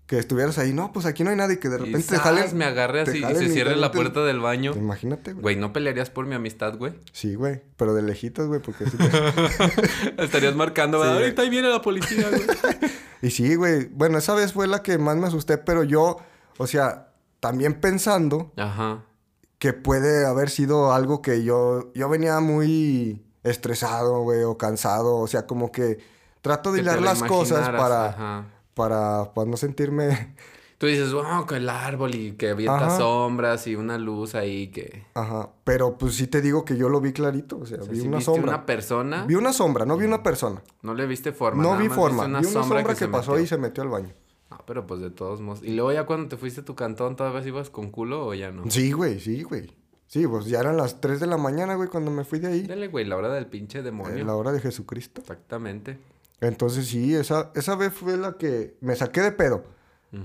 que 0.05 0.17
estuvieras 0.19 0.57
ahí. 0.57 0.73
No, 0.73 0.91
pues 0.91 1.05
aquí 1.05 1.23
no 1.23 1.29
hay 1.29 1.35
nadie. 1.37 1.59
Que 1.59 1.69
de 1.69 1.75
Y 1.75 1.79
repente 1.79 1.99
te 2.09 2.15
zas, 2.15 2.19
jalen. 2.21 2.57
me 2.57 2.65
agarre 2.65 3.03
te 3.05 3.11
así 3.11 3.19
y 3.23 3.35
se 3.35 3.49
cierre 3.49 3.75
la 3.77 3.91
te- 3.91 3.97
puerta 3.97 4.23
del 4.25 4.39
baño. 4.41 4.73
Imagínate, 4.75 5.31
güey. 5.33 5.41
Güey, 5.41 5.55
¿no 5.55 5.71
pelearías 5.73 6.09
por 6.09 6.25
mi 6.25 6.35
amistad, 6.35 6.77
güey? 6.77 6.93
Sí, 7.13 7.35
güey. 7.35 7.61
Pero 7.77 7.93
de 7.93 8.01
lejitos, 8.01 8.47
güey, 8.47 8.61
porque... 8.61 8.85
sí 8.89 8.97
te- 8.97 10.17
Estarías 10.23 10.55
marcando, 10.55 11.01
Sí. 11.03 11.09
Ahorita 11.09 11.41
ahí 11.41 11.49
viene 11.49 11.69
la 11.69 11.81
policía, 11.81 12.27
güey. 12.29 12.41
y 13.21 13.29
sí, 13.31 13.55
güey. 13.55 13.85
Bueno, 13.91 14.17
esa 14.17 14.33
vez 14.33 14.51
fue 14.53 14.67
la 14.67 14.81
que 14.83 14.97
más 14.97 15.15
me 15.17 15.27
asusté, 15.27 15.57
pero 15.57 15.83
yo... 15.83 16.17
O 16.57 16.67
sea, 16.67 17.09
también 17.39 17.75
pensando 17.79 18.51
Ajá. 18.57 19.03
Que 19.59 19.73
puede 19.73 20.25
haber 20.25 20.49
sido 20.49 20.93
algo 20.93 21.21
que 21.21 21.43
yo... 21.43 21.91
Yo 21.93 22.09
venía 22.09 22.39
muy 22.39 23.23
estresado, 23.43 24.21
güey, 24.21 24.43
o 24.43 24.57
cansado. 24.57 25.17
O 25.17 25.27
sea, 25.27 25.47
como 25.47 25.71
que 25.71 25.99
trato 26.41 26.71
de 26.71 26.77
Que 26.79 26.83
hilar 26.83 27.01
las 27.01 27.23
cosas 27.23 27.69
para... 27.69 28.09
Ajá. 28.09 28.45
Para, 28.73 29.33
para 29.33 29.49
no 29.49 29.57
sentirme... 29.57 30.35
Tú 30.77 30.85
dices, 30.85 31.11
wow, 31.11 31.47
que 31.47 31.55
el 31.55 31.69
árbol 31.69 32.13
y 32.13 32.33
que 32.33 32.51
avienta 32.51 32.95
sombras 32.95 33.65
y 33.65 33.75
una 33.75 33.97
luz 33.97 34.35
ahí 34.35 34.67
que... 34.67 35.05
Ajá. 35.15 35.49
Pero 35.63 35.97
pues 35.97 36.13
sí 36.13 36.27
te 36.27 36.39
digo 36.39 36.63
que 36.63 36.77
yo 36.77 36.87
lo 36.87 37.01
vi 37.01 37.13
clarito. 37.13 37.57
O 37.57 37.65
sea, 37.65 37.79
O 37.79 37.85
sea, 37.85 37.91
vi 37.91 38.01
si 38.01 38.07
una 38.07 38.17
viste 38.17 38.31
sombra. 38.31 38.51
una 38.53 38.65
persona, 38.67 39.25
Vi 39.25 39.33
una 39.33 39.53
sombra, 39.53 39.87
no 39.87 39.97
vi 39.97 40.05
una 40.05 40.21
persona. 40.21 40.61
no 40.83 40.93
le 40.93 41.07
viste 41.07 41.31
forma. 41.31 41.63
No 41.63 41.69
nada 41.69 41.81
vi 41.81 41.87
más 41.87 41.95
forma. 41.97 42.23
viste 42.25 42.41
vi 42.41 42.45
una 42.55 42.63
sombra, 42.63 42.93
que, 42.93 43.07
pasó 43.07 43.31
metió. 43.31 43.43
y 43.43 43.47
se 43.47 43.57
metió 43.57 43.81
al 43.81 43.89
baño. 43.89 44.13
No, 44.49 44.61
pero 44.65 44.87
pues 44.87 45.01
de 45.01 45.09
todos 45.09 45.41
modos. 45.41 45.61
¿Y 45.63 45.75
luego 45.75 45.91
ya 45.91 46.05
cuando 46.05 46.29
te 46.29 46.37
fuiste 46.37 46.61
a 46.61 46.65
tu 46.65 46.75
cantón 46.75 47.15
todavía 47.15 47.45
ibas 47.47 47.69
con 47.69 47.91
culo 47.91 48.27
o 48.27 48.33
ya 48.33 48.51
no? 48.51 48.69
Sí, 48.69 48.91
güey, 48.91 49.19
sí, 49.19 49.43
güey. 49.43 49.75
Sí, 50.07 50.25
pues 50.25 50.45
ya 50.45 50.61
eran 50.61 50.77
las 50.77 51.01
3 51.01 51.19
de 51.19 51.27
la 51.27 51.35
mañana, 51.37 51.75
güey, 51.75 51.89
cuando 51.89 52.11
me 52.11 52.23
fui 52.23 52.39
de 52.39 52.47
ahí. 52.47 52.61
Dale, 52.63 52.87
güey, 52.87 53.03
la 53.03 53.17
hora 53.17 53.29
del 53.29 53.47
pinche 53.47 53.83
demonio. 53.83 54.17
En 54.17 54.27
la 54.27 54.35
hora 54.35 54.53
de 54.53 54.61
Jesucristo. 54.61 55.19
Exactamente. 55.19 55.99
Entonces 56.39 56.87
sí, 56.87 57.13
esa, 57.13 57.51
esa 57.55 57.75
vez 57.75 57.93
fue 57.93 58.15
la 58.15 58.37
que 58.37 58.77
me 58.79 58.95
saqué 58.95 59.21
de 59.21 59.31
pedo. 59.31 59.65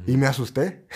Y 0.07 0.17
me 0.17 0.27
asusté. 0.27 0.87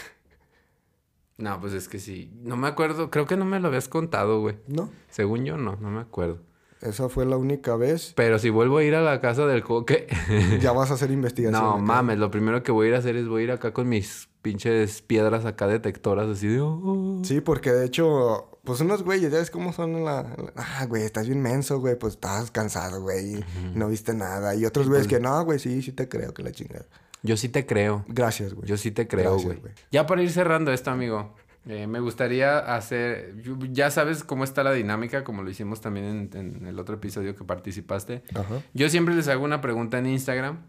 No, 1.38 1.60
pues 1.60 1.72
es 1.74 1.88
que 1.88 1.98
sí. 1.98 2.32
No 2.42 2.56
me 2.56 2.68
acuerdo. 2.68 3.10
Creo 3.10 3.26
que 3.26 3.36
no 3.36 3.44
me 3.44 3.60
lo 3.60 3.68
habías 3.68 3.88
contado, 3.88 4.40
güey. 4.40 4.56
¿No? 4.68 4.88
Según 5.10 5.44
yo, 5.44 5.58
no. 5.58 5.76
No 5.76 5.90
me 5.90 6.00
acuerdo. 6.00 6.38
Esa 6.82 7.08
fue 7.08 7.24
la 7.26 7.36
única 7.36 7.74
vez. 7.76 8.12
Pero 8.16 8.38
si 8.38 8.50
vuelvo 8.50 8.78
a 8.78 8.84
ir 8.84 8.94
a 8.94 9.00
la 9.02 9.20
casa 9.20 9.46
del 9.46 9.62
coque... 9.62 10.06
Ya 10.60 10.72
vas 10.72 10.90
a 10.90 10.94
hacer 10.94 11.10
investigación. 11.10 11.62
no, 11.62 11.72
acá. 11.72 11.82
mames. 11.82 12.18
Lo 12.18 12.30
primero 12.30 12.62
que 12.62 12.72
voy 12.72 12.86
a 12.86 12.88
ir 12.90 12.94
a 12.94 12.98
hacer 12.98 13.16
es 13.16 13.26
voy 13.28 13.42
a 13.42 13.44
ir 13.44 13.50
acá 13.52 13.72
con 13.72 13.88
mis 13.88 14.28
pinches 14.42 15.02
piedras 15.02 15.44
acá 15.44 15.66
detectoras. 15.66 16.28
Así 16.28 16.46
de... 16.48 16.60
"Oh". 16.60 17.20
Sí, 17.24 17.40
porque 17.40 17.72
de 17.72 17.86
hecho, 17.86 18.58
pues 18.64 18.80
unos 18.80 19.02
güeyes, 19.02 19.32
¿ya 19.32 19.38
ves 19.38 19.50
cómo 19.50 19.72
son 19.72 19.96
en 19.96 20.04
la... 20.04 20.20
en 20.20 20.44
la- 20.46 20.52
Ah, 20.56 20.84
güey, 20.86 21.02
estás 21.02 21.26
bien 21.26 21.40
menso, 21.42 21.80
güey, 21.80 21.98
pues 21.98 22.14
estabas 22.14 22.50
cansado, 22.50 23.00
güey, 23.02 23.42
no 23.74 23.88
viste 23.88 24.14
nada. 24.14 24.54
Y 24.54 24.64
otros 24.66 24.86
güeyes 24.88 25.06
pues 25.08 25.16
que, 25.18 25.22
no, 25.22 25.44
güey, 25.44 25.58
sí, 25.58 25.82
sí 25.82 25.92
te 25.92 26.08
creo 26.08 26.32
que 26.34 26.42
la 26.42 26.52
chingada. 26.52 26.86
Yo 27.22 27.36
sí 27.36 27.48
te 27.48 27.66
creo. 27.66 28.04
Gracias, 28.06 28.54
güey. 28.54 28.68
Yo 28.68 28.76
sí 28.76 28.92
te 28.92 29.08
creo, 29.08 29.32
Gracias, 29.32 29.60
güey. 29.60 29.72
Ya 29.90 30.06
para 30.06 30.22
ir 30.22 30.30
cerrando 30.30 30.72
esto, 30.72 30.90
amigo. 30.92 31.34
Eh, 31.68 31.86
me 31.86 32.00
gustaría 32.00 32.58
hacer... 32.58 33.34
Ya 33.72 33.90
sabes 33.90 34.24
cómo 34.24 34.44
está 34.44 34.62
la 34.62 34.72
dinámica, 34.72 35.24
como 35.24 35.42
lo 35.42 35.50
hicimos 35.50 35.80
también 35.80 36.30
en, 36.34 36.56
en 36.60 36.66
el 36.66 36.78
otro 36.78 36.96
episodio 36.96 37.34
que 37.36 37.44
participaste. 37.44 38.22
Ajá. 38.34 38.62
Yo 38.74 38.88
siempre 38.88 39.14
les 39.14 39.28
hago 39.28 39.44
una 39.44 39.60
pregunta 39.60 39.98
en 39.98 40.06
Instagram, 40.06 40.60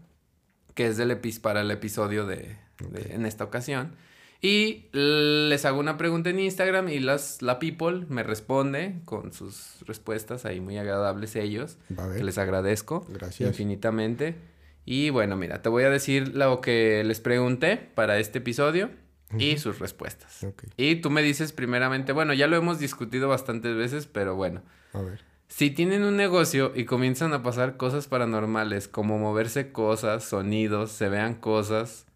que 0.74 0.86
es 0.86 0.96
del 0.96 1.10
epi- 1.10 1.40
para 1.40 1.60
el 1.62 1.70
episodio 1.70 2.26
de, 2.26 2.56
de- 2.90 3.14
en 3.14 3.26
esta 3.26 3.44
ocasión. 3.44 3.92
Y 4.40 4.86
les 4.92 5.64
hago 5.64 5.80
una 5.80 5.96
pregunta 5.96 6.30
en 6.30 6.38
Instagram 6.38 6.88
y 6.88 7.00
las, 7.00 7.42
la 7.42 7.58
people 7.58 8.06
me 8.08 8.22
responde 8.22 9.00
con 9.04 9.32
sus 9.32 9.80
respuestas 9.84 10.44
ahí 10.44 10.60
muy 10.60 10.78
agradables 10.78 11.34
ellos. 11.34 11.76
Que 12.16 12.22
les 12.22 12.38
agradezco 12.38 13.04
Gracias. 13.08 13.48
infinitamente. 13.48 14.36
Y 14.84 15.10
bueno, 15.10 15.36
mira, 15.36 15.60
te 15.60 15.68
voy 15.68 15.82
a 15.82 15.90
decir 15.90 16.36
lo 16.36 16.60
que 16.60 17.02
les 17.04 17.18
pregunté 17.18 17.76
para 17.96 18.18
este 18.20 18.38
episodio 18.38 18.90
y 19.36 19.58
sus 19.58 19.78
respuestas. 19.78 20.44
Ok. 20.44 20.64
Y 20.76 20.96
tú 20.96 21.10
me 21.10 21.22
dices 21.22 21.52
primeramente, 21.52 22.12
bueno, 22.12 22.32
ya 22.34 22.46
lo 22.46 22.56
hemos 22.56 22.78
discutido 22.78 23.28
bastantes 23.28 23.76
veces, 23.76 24.06
pero 24.06 24.36
bueno. 24.36 24.62
A 24.92 25.02
ver. 25.02 25.20
Si 25.48 25.70
tienen 25.70 26.04
un 26.04 26.16
negocio 26.16 26.72
y 26.74 26.84
comienzan 26.84 27.32
a 27.32 27.42
pasar 27.42 27.76
cosas 27.76 28.06
paranormales, 28.06 28.86
como 28.86 29.18
moverse 29.18 29.72
cosas, 29.72 30.24
sonidos, 30.24 30.92
se 30.92 31.08
vean 31.08 31.34
cosas, 31.34 32.06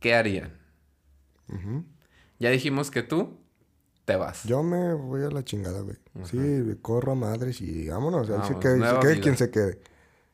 ¿qué 0.00 0.14
harían? 0.14 0.52
Ujú. 1.48 1.84
Ya 2.38 2.50
dijimos 2.50 2.90
que 2.90 3.02
tú 3.02 3.38
te 4.04 4.16
vas. 4.16 4.44
Yo 4.44 4.62
me 4.62 4.94
voy 4.94 5.24
a 5.24 5.30
la 5.30 5.44
chingada, 5.44 5.80
güey. 5.80 5.96
Sí, 6.24 6.76
corro 6.80 7.12
a 7.12 7.14
madres 7.16 7.60
y 7.60 7.88
vámonos. 7.88 8.30
Ahí 8.30 8.46
se 8.46 8.58
quede, 8.60 8.88
se 8.88 8.98
quede 9.00 9.20
quien 9.20 9.36
se 9.36 9.50
quede. 9.50 9.80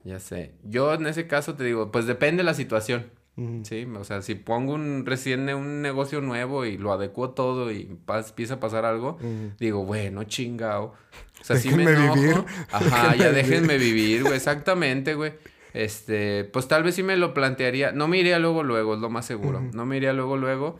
Ya 0.04 0.18
sé. 0.18 0.54
Yo 0.62 0.92
en 0.94 1.06
ese 1.06 1.26
caso 1.26 1.54
te 1.54 1.64
digo, 1.64 1.90
pues 1.90 2.06
depende 2.06 2.42
de 2.42 2.44
la 2.44 2.54
situación. 2.54 3.10
Sí, 3.62 3.86
o 3.98 4.04
sea, 4.04 4.20
si 4.20 4.34
pongo 4.34 4.74
un 4.74 5.04
recién 5.06 5.48
un 5.54 5.80
negocio 5.80 6.20
nuevo 6.20 6.66
y 6.66 6.76
lo 6.76 6.92
adecuo 6.92 7.30
todo 7.30 7.70
y 7.72 7.88
pas- 8.06 8.28
empieza 8.28 8.54
a 8.54 8.60
pasar 8.60 8.84
algo, 8.84 9.18
digo, 9.58 9.84
bueno, 9.86 10.24
chingao. 10.24 10.92
O 11.40 11.44
sea, 11.44 11.56
sí 11.56 11.70
me 11.70 11.84
enojo. 11.84 12.14
vivir. 12.14 12.44
Ajá, 12.72 13.16
ya 13.16 13.32
Déjenme 13.32 13.32
déjenme 13.32 13.78
vivir, 13.78 14.22
güey, 14.22 14.34
exactamente, 14.34 15.14
güey. 15.14 15.32
Este, 15.72 16.44
pues 16.44 16.68
tal 16.68 16.82
vez 16.82 16.94
sí 16.94 17.02
me 17.02 17.16
lo 17.16 17.32
plantearía. 17.32 17.92
No 17.92 18.06
me 18.06 18.18
iría 18.18 18.38
luego, 18.38 18.62
luego, 18.62 18.94
es 18.94 19.00
lo 19.00 19.08
más 19.08 19.24
seguro. 19.24 19.62
No 19.72 19.86
me 19.86 19.96
iría 19.96 20.12
luego, 20.12 20.36
luego. 20.36 20.78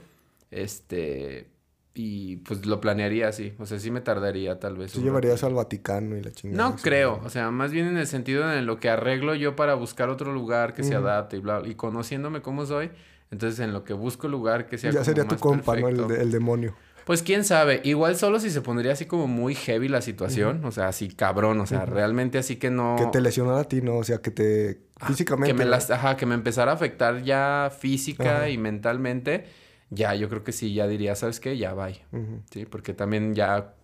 Este, 0.51 1.47
y 1.95 2.37
pues 2.39 2.65
lo 2.65 2.81
planearía 2.81 3.29
así. 3.29 3.53
O 3.59 3.67
sea, 3.67 3.79
sí 3.79 3.91
me 3.91 4.01
tardaría 4.01 4.59
tal 4.59 4.77
vez. 4.77 4.95
Un 4.97 5.05
llevarías 5.05 5.45
al 5.45 5.55
Vaticano 5.55 6.17
y 6.17 6.23
la 6.23 6.31
chingada. 6.31 6.71
No 6.71 6.77
creo, 6.77 7.21
o 7.25 7.29
sea, 7.29 7.51
más 7.51 7.71
bien 7.73 7.87
en 7.87 7.99
el 7.99 8.07
sentido 8.07 8.51
en 8.53 8.65
lo 8.67 8.79
que 8.81 8.89
arreglo 8.89 9.35
yo 9.35 9.57
para 9.57 9.75
buscar 9.75 10.09
otro 10.09 10.33
lugar 10.33 10.75
que 10.75 10.83
se 10.83 10.95
adapte 10.95 11.37
y 11.37 11.41
bla, 11.41 11.63
y 11.65 11.75
conociéndome 11.75 12.41
cómo 12.41 12.65
soy, 12.65 12.91
entonces 13.31 13.61
en 13.61 13.73
lo 13.73 13.85
que 13.85 13.93
busco 13.93 14.29
lugar 14.29 14.69
que 14.69 14.79
sea 14.79 14.91
Ya 14.91 15.01
como 15.01 15.05
sería 15.05 15.29
tu 15.29 15.37
compa, 15.37 15.77
¿no? 15.77 15.89
El, 15.89 16.09
de- 16.09 16.25
demonio. 16.27 16.75
Pues 17.05 17.25
quién 17.25 17.45
sabe, 17.45 17.81
igual 17.83 18.15
solo 18.15 18.39
si 18.39 18.49
se 18.49 18.61
pondría 18.61 18.93
así 18.93 19.07
como 19.07 19.27
muy 19.27 19.57
heavy 19.57 19.89
la 19.89 20.01
situación, 20.03 20.65
o 20.65 20.71
sea, 20.71 20.87
así 20.87 21.09
cabrón, 21.09 21.59
o 21.61 21.67
sea, 21.67 21.85
realmente 21.85 22.39
así 22.39 22.57
que 22.57 22.71
no... 22.71 22.95
Que 22.97 23.07
te 23.07 23.21
lesionara 23.21 23.59
a 23.59 23.65
ti, 23.65 23.83
¿no? 23.83 23.97
O 23.97 24.05
sea, 24.05 24.19
que 24.19 24.31
te... 24.31 24.83
Físicamente. 25.05 25.51
Ah, 25.51 25.57
que 25.57 25.65
me 25.65 25.69
las, 25.69 25.91
ajá, 25.91 26.17
que 26.17 26.27
me 26.27 26.37
empezara 26.37 26.71
a 26.71 26.75
afectar 26.75 27.25
ya 27.25 27.73
física 27.77 28.49
y 28.49 28.57
mentalmente, 28.57 29.47
ya 29.95 30.15
yo 30.15 30.29
creo 30.29 30.43
que 30.43 30.53
sí, 30.53 30.73
ya 30.73 30.87
diría, 30.89 31.15
¿sabes 31.15 31.39
qué? 31.39 31.59
Ya 31.59 31.75
bye. 31.75 32.03
Ujú. 32.13 32.43
Sí, 32.51 32.65
porque 32.65 32.95
también 32.95 33.35
ya 33.35 33.75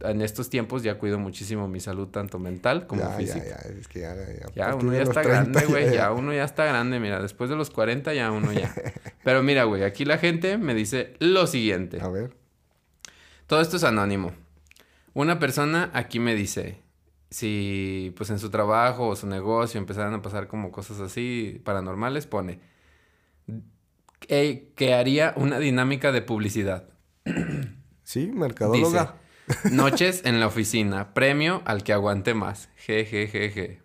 en 0.00 0.22
estos 0.22 0.48
tiempos 0.48 0.82
ya 0.82 0.96
cuido 0.96 1.18
muchísimo 1.18 1.68
mi 1.68 1.80
salud 1.80 2.08
tanto 2.08 2.38
mental 2.38 2.86
como 2.86 3.02
ya, 3.02 3.10
física. 3.10 3.44
Ya, 3.44 3.68
ya, 3.68 3.78
es 3.78 3.88
que 3.88 4.00
ya... 4.00 4.14
Ya, 4.14 4.22
a 4.22 4.50
Ya, 4.54 4.64
partir 4.70 4.84
uno 4.88 4.96
ya 4.96 5.02
está 5.02 5.22
30 5.22 5.30
grande, 5.30 5.66
güey. 5.66 5.92
Ya 5.92 6.12
uno 6.12 6.32
ya 6.32 6.44
está 6.44 6.64
grande, 6.64 7.00
mira. 7.00 7.20
Después 7.20 7.50
de 7.50 7.56
los 7.56 7.70
40 7.70 8.14
ya 8.14 8.30
uno 8.30 8.52
ya. 8.52 8.74
Pero 9.24 9.42
mira, 9.42 9.64
güey, 9.64 9.82
aquí 9.82 10.04
la 10.04 10.18
gente 10.18 10.56
me 10.56 10.74
dice 10.74 11.14
lo 11.18 11.46
siguiente. 11.46 12.00
A 12.00 12.08
ver. 12.08 12.34
Todo 13.46 13.60
esto 13.60 13.76
es 13.76 13.84
anónimo. 13.84 14.32
Una 15.14 15.38
persona 15.38 15.90
aquí 15.92 16.20
me 16.20 16.34
dice, 16.34 16.80
si 17.30 18.14
pues 18.16 18.30
en 18.30 18.38
su 18.38 18.50
trabajo 18.50 19.08
o 19.08 19.16
su 19.16 19.26
negocio 19.26 19.78
empezaran 19.78 20.14
a 20.14 20.22
pasar 20.22 20.46
como 20.46 20.70
cosas 20.70 21.00
así 21.00 21.60
paranormales, 21.64 22.26
pone 22.26 22.60
que, 24.20 24.72
que 24.76 24.94
haría 24.94 25.32
una 25.36 25.58
dinámica 25.58 26.12
de 26.12 26.22
publicidad. 26.22 26.88
Sí, 28.02 28.30
mercadóloga. 28.32 29.16
Noches 29.72 30.22
en 30.24 30.40
la 30.40 30.46
oficina, 30.46 31.14
premio 31.14 31.62
al 31.64 31.82
que 31.82 31.92
aguante 31.92 32.34
más. 32.34 32.68
Jejejeje. 32.76 33.82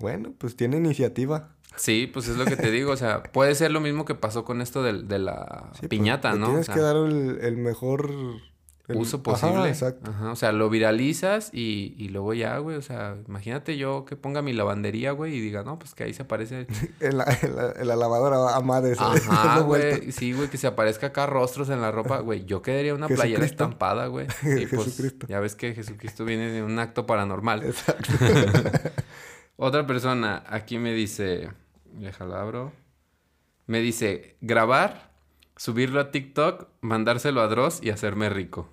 Bueno, 0.00 0.34
pues 0.36 0.56
tiene 0.56 0.76
iniciativa. 0.78 1.56
Sí, 1.76 2.08
pues 2.12 2.28
es 2.28 2.36
lo 2.36 2.44
que 2.44 2.56
te 2.56 2.70
digo, 2.70 2.92
o 2.92 2.96
sea, 2.96 3.22
puede 3.22 3.54
ser 3.54 3.70
lo 3.72 3.80
mismo 3.80 4.04
que 4.04 4.14
pasó 4.14 4.44
con 4.44 4.60
esto 4.60 4.82
del- 4.82 5.08
de, 5.08 5.18
la 5.18 5.70
Sí, 5.74 5.80
pues, 5.80 5.88
piñata, 5.88 6.34
¿no? 6.34 6.46
Tienes 6.46 6.62
O 6.62 6.64
sea, 6.66 6.74
que 6.74 6.80
dar 6.80 6.96
el, 6.96 7.38
el 7.40 7.56
mejor... 7.56 8.10
el- 8.88 8.96
uso 8.98 9.16
Ajá, 9.16 9.22
posible. 9.24 9.68
exacto. 9.68 10.10
Ajá, 10.10 10.30
o 10.32 10.36
sea, 10.36 10.52
lo 10.52 10.68
viralizas 10.68 11.48
y, 11.52 11.94
y 11.96 12.10
luego 12.10 12.34
ya, 12.34 12.58
güey, 12.58 12.76
o 12.76 12.82
sea, 12.82 13.16
imagínate 13.26 13.76
yo 13.78 14.04
que 14.04 14.14
ponga 14.16 14.42
mi 14.42 14.52
lavandería, 14.52 15.12
güey, 15.12 15.34
y 15.34 15.40
diga, 15.40 15.62
no, 15.62 15.78
pues 15.78 15.94
que 15.94 16.04
ahí 16.04 16.12
se 16.12 16.22
aparece. 16.22 16.66
En 17.00 17.16
la, 17.18 17.24
en 17.42 17.56
la, 17.56 17.72
en 17.76 17.88
la 17.88 17.96
lavadora 17.96 18.54
a 18.54 18.60
madres. 18.60 18.98
Ajá, 19.00 19.60
güey, 19.60 20.12
sí, 20.12 20.32
güey, 20.32 20.48
que 20.50 20.58
se 20.58 20.66
aparezca 20.66 21.08
acá 21.08 21.26
rostros 21.26 21.68
en 21.70 21.80
la 21.80 21.90
ropa, 21.92 22.18
güey, 22.20 22.44
yo 22.44 22.60
quedaría 22.62 22.94
una 22.94 23.08
playera 23.08 23.44
estampada, 23.44 24.06
güey. 24.08 24.26
Y 24.42 24.66
pues, 24.66 24.84
Jesucristo. 24.84 25.26
ya 25.28 25.40
ves 25.40 25.54
que 25.54 25.74
Jesucristo 25.74 26.24
viene 26.24 26.50
de 26.50 26.62
un 26.62 26.78
acto 26.78 27.06
paranormal. 27.06 27.62
Exacto. 27.64 28.10
Otra 29.56 29.86
persona 29.86 30.42
aquí 30.48 30.78
me 30.78 30.92
dice, 30.92 31.48
déjala 31.92 32.40
abro. 32.40 32.72
Me 33.66 33.80
dice, 33.80 34.36
grabar, 34.40 35.10
subirlo 35.56 36.00
a 36.00 36.10
TikTok, 36.10 36.66
mandárselo 36.80 37.40
a 37.40 37.46
Dross 37.46 37.78
y 37.82 37.90
hacerme 37.90 38.28
rico. 38.28 38.68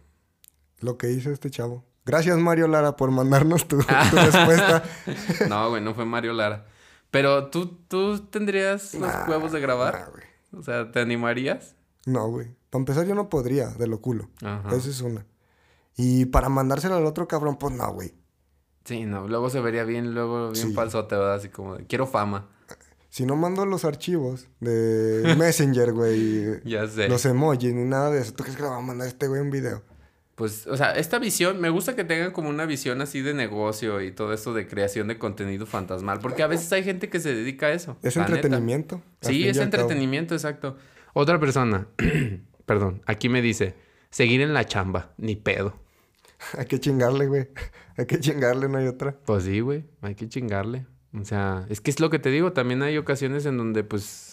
Lo 0.81 0.97
que 0.97 1.11
hizo 1.11 1.31
este 1.31 1.49
chavo. 1.49 1.83
Gracias, 2.05 2.37
Mario 2.37 2.67
Lara, 2.67 2.95
por 2.95 3.11
mandarnos 3.11 3.67
tu, 3.67 3.77
tu 3.77 3.85
respuesta. 4.15 4.83
No, 5.47 5.69
güey, 5.69 5.81
no 5.83 5.93
fue 5.93 6.05
Mario 6.05 6.33
Lara. 6.33 6.65
Pero 7.11 7.47
tú, 7.49 7.77
tú 7.87 8.19
tendrías 8.27 8.93
los 8.95 9.01
Nah, 9.13 9.29
huevos 9.29 9.51
de 9.51 9.59
grabar. 9.59 10.09
O 10.57 10.61
sea, 10.63 10.91
¿te 10.91 10.99
animarías? 10.99 11.75
No, 12.05 12.27
güey. 12.29 12.55
Para 12.69 12.81
empezar, 12.81 13.05
yo 13.05 13.15
no 13.15 13.29
podría, 13.29 13.67
de 13.69 13.87
lo 13.87 14.01
culo. 14.01 14.29
Ajá. 14.43 14.75
Esa 14.75 14.89
es 14.89 15.01
una. 15.01 15.25
Y 15.95 16.25
para 16.25 16.49
mandárselo 16.49 16.95
al 16.95 17.05
otro 17.05 17.27
cabrón, 17.27 17.57
pues 17.57 17.75
no, 17.75 17.91
güey. 17.93 18.13
Sí, 18.85 19.05
no, 19.05 19.27
luego 19.27 19.49
se 19.49 19.59
vería 19.61 19.83
bien, 19.83 20.13
luego 20.15 20.51
bien 20.51 20.69
Sí. 20.69 20.73
falsote, 20.73 21.15
¿verdad? 21.15 21.35
Así 21.35 21.49
como, 21.49 21.75
de, 21.77 21.85
quiero 21.85 22.07
fama. 22.07 22.49
Si 23.09 23.25
no 23.25 23.35
mando 23.35 23.65
los 23.65 23.83
archivos 23.85 24.47
de 24.61 25.35
Messenger, 25.37 25.91
güey, 25.93 26.63
Ya 26.63 26.87
sé. 26.87 27.09
los 27.09 27.25
emojis 27.25 27.73
ni 27.73 27.83
nada 27.83 28.09
de 28.09 28.21
eso, 28.21 28.33
¿tú 28.33 28.43
crees 28.43 28.55
que 28.57 28.63
le 28.63 28.69
va 28.69 28.77
a 28.77 28.81
mandar 28.81 29.05
a 29.05 29.09
este 29.09 29.27
güey 29.27 29.41
un 29.41 29.51
video? 29.51 29.83
Pues, 30.35 30.65
o 30.65 30.77
sea, 30.77 30.93
esta 30.93 31.19
visión, 31.19 31.59
me 31.59 31.69
gusta 31.69 31.95
que 31.95 32.03
tengan 32.03 32.31
como 32.31 32.49
una 32.49 32.65
visión 32.65 33.01
así 33.01 33.21
de 33.21 33.33
negocio 33.33 34.01
y 34.01 34.11
todo 34.11 34.33
esto 34.33 34.53
de 34.53 34.67
creación 34.67 35.07
de 35.07 35.17
contenido 35.17 35.65
fantasmal, 35.65 36.19
porque 36.19 36.41
a 36.41 36.47
veces 36.47 36.71
hay 36.73 36.83
gente 36.83 37.09
que 37.09 37.19
se 37.19 37.35
dedica 37.35 37.67
a 37.67 37.71
eso. 37.73 37.97
Es 38.01 38.17
entretenimiento. 38.17 39.01
Sí, 39.21 39.47
es 39.47 39.57
entretenimiento, 39.57 40.33
exacto. 40.33 40.77
Otra 41.13 41.39
persona, 41.39 41.87
perdón, 42.65 43.01
aquí 43.05 43.29
me 43.29 43.41
dice, 43.41 43.75
seguir 44.09 44.41
en 44.41 44.53
la 44.53 44.65
chamba, 44.65 45.13
ni 45.17 45.35
pedo. 45.35 45.75
Hay 46.57 46.65
que 46.65 46.79
chingarle, 46.79 47.27
güey. 47.27 47.49
Hay 47.97 48.05
que 48.05 48.19
chingarle, 48.19 48.67
no 48.67 48.77
hay 48.77 48.87
otra. 48.87 49.15
Pues 49.25 49.43
sí, 49.43 49.59
güey, 49.59 49.83
hay 50.01 50.15
que 50.15 50.27
chingarle. 50.27 50.87
O 51.13 51.25
sea, 51.25 51.65
es 51.69 51.81
que 51.81 51.91
es 51.91 51.99
lo 51.99 52.09
que 52.09 52.19
te 52.19 52.29
digo, 52.29 52.53
también 52.53 52.81
hay 52.83 52.97
ocasiones 52.97 53.45
en 53.45 53.57
donde 53.57 53.83
pues 53.83 54.30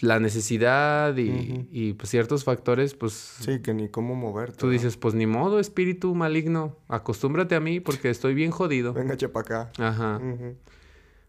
la 0.00 0.20
necesidad 0.20 1.16
y, 1.16 1.66
y, 1.72 1.92
pues 1.94 2.08
ciertos 2.10 2.44
factores, 2.44 2.94
pues 2.94 3.12
Sí, 3.12 3.60
que 3.60 3.74
ni 3.74 3.88
cómo 3.88 4.14
moverte. 4.14 4.56
tú 4.58 4.66
¿no? 4.66 4.72
dices, 4.72 4.96
pues 4.96 5.14
ni 5.14 5.26
modo, 5.26 5.58
espíritu 5.60 6.14
maligno, 6.14 6.76
acostúmbrate 6.88 7.54
a 7.56 7.60
mí 7.60 7.80
porque 7.80 8.10
estoy 8.10 8.34
bien 8.34 8.50
jodido. 8.52 8.92
Venga, 8.92 9.16
chepa 9.16 9.40
acá. 9.40 9.72
Ajá. 9.78 10.20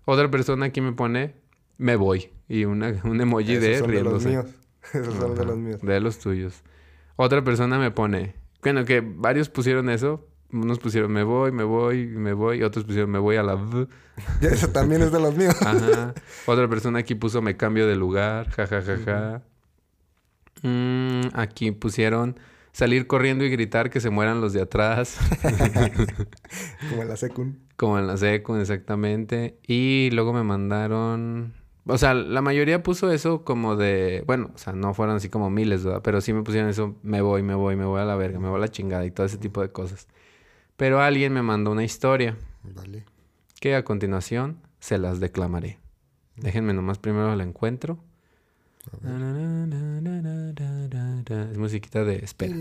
Otra 0.05 0.29
persona 0.31 0.67
aquí 0.67 0.81
me 0.81 0.93
pone, 0.93 1.35
me 1.77 1.95
voy. 1.95 2.29
Y 2.47 2.65
una, 2.65 2.99
un 3.03 3.19
emoji 3.21 3.53
Esos 3.53 3.61
de 3.63 3.79
son 3.79 3.87
de 3.91 4.03
los 4.03 4.23
riéndose. 4.23 4.29
míos. 4.29 4.45
Esos 4.93 5.15
son 5.15 5.35
de 5.35 5.45
los 5.45 5.57
míos. 5.57 5.81
De 5.81 5.99
los 5.99 6.19
tuyos. 6.19 6.61
Otra 7.15 7.43
persona 7.43 7.77
me 7.79 7.91
pone, 7.91 8.35
Bueno, 8.61 8.85
que 8.85 9.01
varios 9.01 9.49
pusieron 9.49 9.89
eso. 9.89 10.25
Unos 10.51 10.79
pusieron 10.79 11.11
me 11.11 11.23
voy, 11.23 11.51
me 11.51 11.63
voy, 11.63 12.07
me 12.07 12.33
voy. 12.33 12.63
Otros 12.63 12.85
pusieron 12.85 13.11
me 13.11 13.19
voy 13.19 13.35
a 13.35 13.43
la 13.43 13.55
V. 13.55 13.87
Eso 14.41 14.69
también 14.69 15.01
es 15.01 15.11
de 15.11 15.19
los 15.19 15.35
míos. 15.35 15.55
Ajá. 15.61 16.13
Otra 16.45 16.67
persona 16.67 16.99
aquí 16.99 17.15
puso 17.15 17.41
me 17.41 17.55
cambio 17.55 17.87
de 17.87 17.95
lugar. 17.95 18.49
Ja, 18.49 18.67
ja, 18.67 18.81
ja, 18.81 18.97
ja. 18.97 19.41
Mm, 20.63 21.29
aquí 21.33 21.71
pusieron 21.71 22.39
salir 22.71 23.07
corriendo 23.07 23.43
y 23.45 23.49
gritar 23.49 23.89
que 23.89 23.99
se 23.99 24.09
mueran 24.09 24.41
los 24.41 24.53
de 24.53 24.61
atrás. 24.61 25.17
Como 26.89 27.01
en 27.01 27.07
la 27.07 27.17
secund. 27.17 27.57
Como 27.75 27.99
en 27.99 28.07
la 28.07 28.17
secu, 28.17 28.55
exactamente. 28.55 29.57
Y 29.65 30.09
luego 30.11 30.33
me 30.33 30.43
mandaron... 30.43 31.53
O 31.85 31.97
sea, 31.97 32.13
la 32.13 32.41
mayoría 32.41 32.83
puso 32.83 33.11
eso 33.11 33.43
como 33.43 33.75
de... 33.75 34.23
Bueno, 34.27 34.51
o 34.53 34.57
sea, 34.57 34.73
no 34.73 34.93
fueron 34.93 35.15
así 35.15 35.29
como 35.29 35.49
miles, 35.49 35.83
¿verdad? 35.83 36.01
Pero 36.03 36.21
sí 36.21 36.33
me 36.33 36.43
pusieron 36.43 36.69
eso, 36.69 36.95
me 37.01 37.21
voy, 37.21 37.41
me 37.41 37.55
voy, 37.55 37.75
me 37.77 37.85
voy 37.85 37.99
a 37.99 38.05
la 38.05 38.15
verga, 38.15 38.37
me 38.37 38.47
voy 38.47 38.57
a 38.57 38.59
la 38.59 38.67
chingada 38.67 39.05
y 39.05 39.11
todo 39.11 39.25
ese 39.25 39.37
tipo 39.37 39.61
de 39.61 39.71
cosas. 39.71 40.07
Pero 40.79 41.01
alguien 41.01 41.33
me 41.33 41.41
mandó 41.41 41.73
una 41.73 41.83
historia 41.83 42.37
Vale. 42.63 43.03
que 43.59 43.75
a 43.75 43.83
continuación 43.83 44.61
se 44.79 44.97
las 44.97 45.19
declamaré. 45.19 45.77
Déjenme 46.37 46.73
nomás 46.73 46.97
primero 46.97 47.35
la 47.35 47.43
encuentro. 47.43 47.99
Es 51.51 51.57
musiquita 51.57 52.05
de 52.05 52.23
espera. 52.23 52.55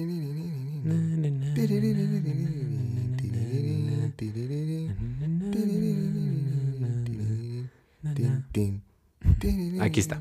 Aquí 9.80 10.00
está. 10.00 10.20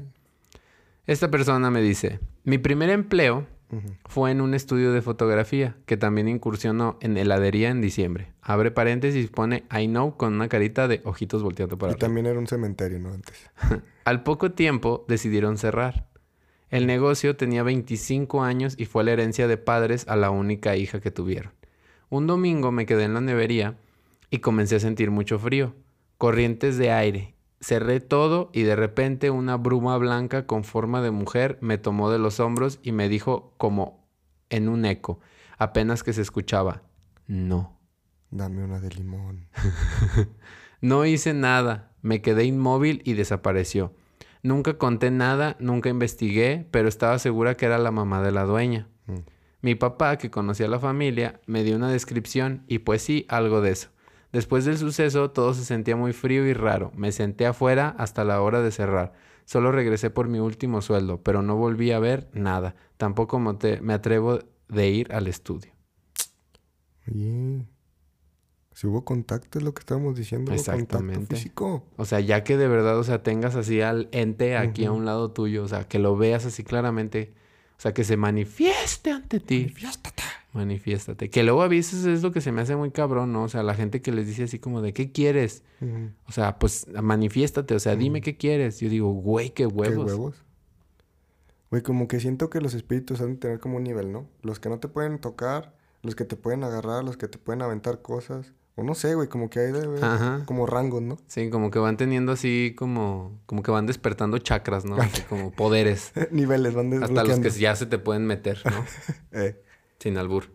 Esta 1.08 1.32
persona 1.32 1.72
me 1.72 1.82
dice, 1.82 2.20
mi 2.44 2.60
primer 2.60 2.92
empleo 2.92 3.48
fue 4.06 4.32
en 4.32 4.42
un 4.42 4.54
estudio 4.54 4.94
de 4.94 5.02
fotografía 5.02 5.76
que 5.86 5.98
también 5.98 6.28
incursionó 6.28 6.98
en 7.02 7.18
heladería 7.18 7.70
en 7.70 7.82
diciembre. 7.82 8.32
Abre 8.42 8.72
paréntesis, 8.72 9.30
pone 9.30 9.66
I 9.72 9.88
know 9.88 10.16
con 10.16 10.34
una 10.34 10.48
carita 10.48 10.88
de 10.88 11.02
ojitos 11.04 11.44
volteando 11.44 11.78
para 11.78 11.92
Y 11.92 11.94
arriba. 11.94 12.08
también 12.08 12.26
era 12.28 12.40
un 12.40 12.48
cementerio, 12.48 13.00
¿no? 13.00 13.14
Antes. 13.14 13.50
Al 14.06 14.24
poco 14.24 14.52
tiempo 14.52 15.06
decidieron 15.08 15.58
cerrar. 15.58 16.08
El 16.70 16.86
negocio 16.88 17.36
tenía 17.36 17.64
25 17.64 18.44
años 18.44 18.76
y 18.78 18.86
fue 18.86 19.04
la 19.04 19.12
herencia 19.12 19.48
de 19.48 19.58
padres 19.58 20.06
a 20.08 20.16
la 20.16 20.30
única 20.32 20.76
hija 20.76 21.00
que 21.00 21.12
tuvieron. 21.12 21.52
Un 22.10 22.28
domingo 22.28 22.72
me 22.72 22.86
quedé 22.86 23.04
en 23.04 23.14
la 23.14 23.22
nevería 23.22 23.78
y 24.30 24.40
comencé 24.40 24.76
a 24.78 24.80
sentir 24.80 25.12
mucho 25.12 25.40
frío, 25.40 25.76
corrientes 26.18 26.78
de 26.78 26.92
aire. 26.92 27.36
Cerré 27.60 28.00
todo 28.00 28.50
y 28.54 28.64
de 28.64 28.76
repente 28.76 29.32
una 29.32 29.58
bruma 29.58 29.98
blanca 29.98 30.46
con 30.46 30.64
forma 30.64 31.02
de 31.02 31.12
mujer 31.12 31.58
me 31.62 31.78
tomó 31.78 32.12
de 32.12 32.20
los 32.20 32.40
hombros 32.40 32.80
y 32.84 32.92
me 32.92 33.10
dijo 33.10 33.54
como 33.58 34.08
en 34.50 34.70
un 34.70 34.86
eco, 34.86 35.20
apenas 35.58 36.04
que 36.04 36.14
se 36.14 36.22
escuchaba, 36.22 36.84
no. 37.28 37.78
Dame 38.30 38.64
una 38.64 38.80
de 38.80 38.90
limón. 38.90 39.48
No 40.80 41.06
hice 41.06 41.34
nada, 41.34 41.92
me 42.02 42.22
quedé 42.22 42.44
inmóvil 42.46 43.02
y 43.04 43.14
desapareció. 43.14 43.96
Nunca 44.44 44.78
conté 44.78 45.10
nada, 45.10 45.58
nunca 45.60 45.90
investigué, 45.90 46.68
pero 46.70 46.88
estaba 46.88 47.18
segura 47.18 47.58
que 47.58 47.66
era 47.66 47.80
la 47.80 47.90
mamá 47.90 48.22
de 48.22 48.32
la 48.32 48.44
dueña. 48.44 48.88
Mm. 49.08 49.16
Mi 49.62 49.74
papá, 49.74 50.18
que 50.18 50.30
conocía 50.30 50.68
a 50.68 50.70
la 50.70 50.80
familia, 50.80 51.42
me 51.48 51.64
dio 51.64 51.76
una 51.76 51.90
descripción 51.90 52.64
y 52.68 52.80
pues 52.80 53.02
sí, 53.02 53.26
algo 53.28 53.62
de 53.62 53.72
eso. 53.72 53.90
Después 54.32 54.66
del 54.66 54.78
suceso 54.78 55.32
todo 55.32 55.54
se 55.54 55.64
sentía 55.64 55.96
muy 55.96 56.14
frío 56.14 56.46
y 56.46 56.54
raro. 56.54 56.92
Me 56.96 57.12
senté 57.12 57.46
afuera 57.46 57.96
hasta 57.98 58.24
la 58.24 58.42
hora 58.42 58.62
de 58.62 58.72
cerrar. 58.72 59.14
Solo 59.46 59.72
regresé 59.72 60.10
por 60.10 60.28
mi 60.28 60.40
último 60.40 60.82
sueldo, 60.82 61.24
pero 61.24 61.42
no 61.42 61.56
volví 61.56 61.92
a 61.92 62.00
ver 62.00 62.30
nada. 62.34 62.76
Tampoco 62.98 63.40
me 63.40 63.94
atrevo 63.94 64.40
de 64.68 64.90
ir 64.90 65.14
al 65.14 65.28
estudio. 65.28 65.72
Oye. 67.10 67.66
Si 68.74 68.86
hubo 68.86 69.04
contacto, 69.04 69.58
es 69.58 69.66
lo 69.66 69.74
que 69.74 69.80
estábamos 69.80 70.16
diciendo. 70.16 70.52
Exactamente. 70.54 71.36
físico. 71.36 71.88
O 71.96 72.06
sea, 72.06 72.20
ya 72.20 72.44
que 72.44 72.58
de 72.58 72.68
verdad, 72.68 73.00
o 73.00 73.04
sea, 73.04 73.24
tengas 73.24 73.56
así 73.56 73.82
al 73.82 74.08
ente 74.12 74.56
aquí 74.56 74.86
a 74.86 74.92
un 74.92 75.04
lado 75.04 75.32
tuyo, 75.32 75.64
o 75.64 75.68
sea, 75.68 75.88
que 75.88 75.98
lo 75.98 76.16
veas 76.16 76.46
así 76.46 76.64
claramente, 76.64 77.34
o 77.78 77.82
sea, 77.82 77.94
que 77.94 78.04
se 78.04 78.18
manifieste 78.18 79.12
ante 79.12 79.40
ti. 79.40 79.60
Manifiéstate. 79.62 80.24
Manifiéstate. 80.54 81.30
Que 81.30 81.44
luego 81.44 81.62
a 81.62 81.68
veces 81.68 82.06
es 82.06 82.24
lo 82.24 82.32
que 82.32 82.42
se 82.42 82.52
me 82.52 82.62
hace 82.62 82.76
muy 82.76 82.90
cabrón, 82.90 83.32
¿no? 83.32 83.44
O 83.44 83.50
sea, 83.50 83.62
la 83.62 83.76
gente 83.76 84.02
que 84.02 84.12
les 84.12 84.26
dice 84.26 84.44
así 84.44 84.58
como 84.58 84.82
de, 84.82 84.94
¿qué 84.94 85.12
quieres? 85.12 85.64
O 86.28 86.32
sea, 86.32 86.58
pues 86.58 86.88
manifiéstate, 86.88 87.76
o 87.76 87.80
sea, 87.80 87.96
dime 87.96 88.22
qué 88.22 88.36
quieres. 88.36 88.80
Yo 88.80 88.90
digo, 88.90 89.12
güey, 89.12 89.50
qué 89.50 89.56
¿Qué 89.56 89.66
huevos. 89.68 90.08
huevos? 90.08 90.44
Güey, 91.70 91.84
como 91.84 92.08
que 92.08 92.20
siento 92.20 92.50
que 92.50 92.62
los 92.62 92.74
espíritus 92.74 93.22
han 93.22 93.34
de 93.34 93.36
tener 93.38 93.60
como 93.60 93.78
un 93.78 93.84
nivel, 93.84 94.12
¿no? 94.12 94.28
Los 94.42 94.60
que 94.60 94.70
no 94.70 94.80
te 94.80 94.88
pueden 94.88 95.20
tocar, 95.20 95.76
los 96.02 96.16
que 96.16 96.26
te 96.26 96.36
pueden 96.36 96.64
agarrar, 96.64 97.04
los 97.04 97.18
que 97.18 97.28
te 97.28 97.38
pueden 97.38 97.62
aventar 97.62 98.02
cosas. 98.02 98.54
O 98.80 98.84
no 98.84 98.94
sé, 98.94 99.16
güey, 99.16 99.28
como 99.28 99.50
que 99.50 99.60
hay 99.60 99.74
Ajá. 100.04 100.44
como 100.46 100.68
rangos, 100.68 101.02
¿no? 101.02 101.18
Sí, 101.26 101.50
como 101.50 101.72
que 101.72 101.80
van 101.80 101.98
teniendo 101.98 102.32
así 102.32 102.76
como, 102.78 103.42
como 103.48 103.64
que 103.64 103.72
van 103.72 103.88
despertando 103.88 104.38
chakras, 104.38 104.86
¿no? 104.86 104.98
Así 104.98 105.24
como 105.24 105.52
poderes. 105.52 106.12
Niveles 106.32 106.76
van 106.76 106.94
Hasta 107.04 107.24
los 107.24 107.40
que 107.40 107.50
ya 107.50 107.76
se 107.76 107.88
te 107.88 107.98
pueden 107.98 108.28
meter, 108.28 108.62
¿no? 108.66 108.86
Eh, 109.40 109.60
Sin 110.00 110.16
albur. 110.18 110.46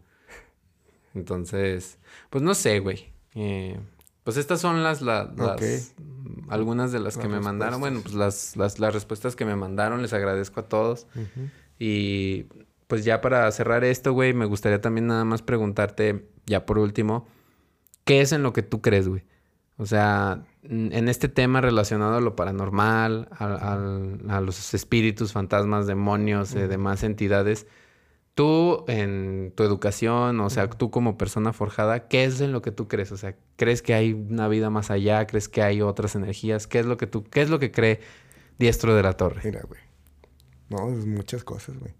Entonces, 1.14 1.98
pues 2.30 2.42
no 2.42 2.54
sé, 2.54 2.78
güey. 2.78 3.12
Eh, 3.34 3.78
pues 4.24 4.36
estas 4.36 4.60
son 4.60 4.82
las, 4.82 5.02
la- 5.02 5.32
las- 5.36 5.94
algunas 6.48 6.92
de 6.92 7.00
las, 7.00 7.16
Las 7.16 7.22
que 7.22 7.28
me 7.28 7.40
mandaron. 7.40 7.80
Bueno, 7.80 8.00
pues 8.02 8.14
las, 8.14 8.56
las, 8.56 8.78
las 8.78 8.94
respuestas 8.94 9.34
que 9.36 9.44
me 9.44 9.56
mandaron, 9.56 10.00
les 10.00 10.12
agradezco 10.12 10.60
a 10.60 10.68
todos. 10.68 11.06
Y 11.78 12.44
pues 12.86 13.04
ya 13.04 13.20
para 13.20 13.50
cerrar 13.50 13.82
esto, 13.84 14.12
güey, 14.12 14.32
me 14.32 14.44
gustaría 14.44 14.80
también 14.80 15.06
nada 15.08 15.24
más 15.24 15.42
preguntarte, 15.42 16.28
ya 16.46 16.64
por 16.66 16.78
último, 16.78 17.26
¿qué 18.05 18.20
es 18.20 18.32
en 18.32 18.42
lo 18.42 18.53
que 18.53 18.62
tú 18.62 18.80
crees, 18.82 19.09
güey? 19.09 19.22
O 19.78 19.86
sea, 19.86 20.44
en 20.64 21.09
este 21.09 21.28
tema 21.28 21.61
relacionado 21.61 22.16
a 22.16 22.20
lo 22.20 22.36
paranormal, 22.36 23.28
al- 23.32 23.59
al- 23.61 24.20
a, 24.30 24.40
los 24.40 24.74
espíritus, 24.74 25.32
fantasmas, 25.32 25.86
demonios, 25.86 26.55
eh, 26.55 26.68
demás 26.68 27.03
entidades, 27.03 27.66
tú 28.34 28.84
en 28.88 29.53
tu 29.57 29.62
educación, 29.64 30.40
o 30.40 30.50
sea, 30.50 30.68
tú 30.70 30.90
como 30.90 31.18
persona 31.18 31.53
forjada, 31.53 32.07
¿qué 32.09 32.24
es 32.24 32.40
en 32.40 32.53
lo 32.53 32.62
que 32.62 32.70
tú 32.70 32.86
crees? 32.88 33.12
O 33.12 33.16
sea, 33.16 33.36
¿crees 33.57 33.82
que 33.82 33.94
hay 33.94 34.12
una 34.12 34.48
vida 34.48 34.70
más 34.70 34.90
allá? 34.90 35.26
¿Crees 35.26 35.48
que 35.48 35.62
hay 35.62 35.82
otras 35.82 36.14
energías? 36.14 36.66
¿Qué 36.66 36.78
es 36.78 36.86
lo 36.86 36.96
que 36.96 37.07
tú, 37.07 37.24
qué 37.24 37.42
es 37.42 37.50
lo 37.50 37.59
que 37.59 37.72
cree 37.72 38.00
Diestro 38.59 38.94
de 38.94 39.03
la 39.03 39.14
Torre? 39.14 39.40
Mira, 39.44 39.62
güey. 39.66 39.80
No, 40.70 40.90
es 40.96 41.07
muchas 41.07 41.44
cosas, 41.44 41.76
güey. 41.78 41.94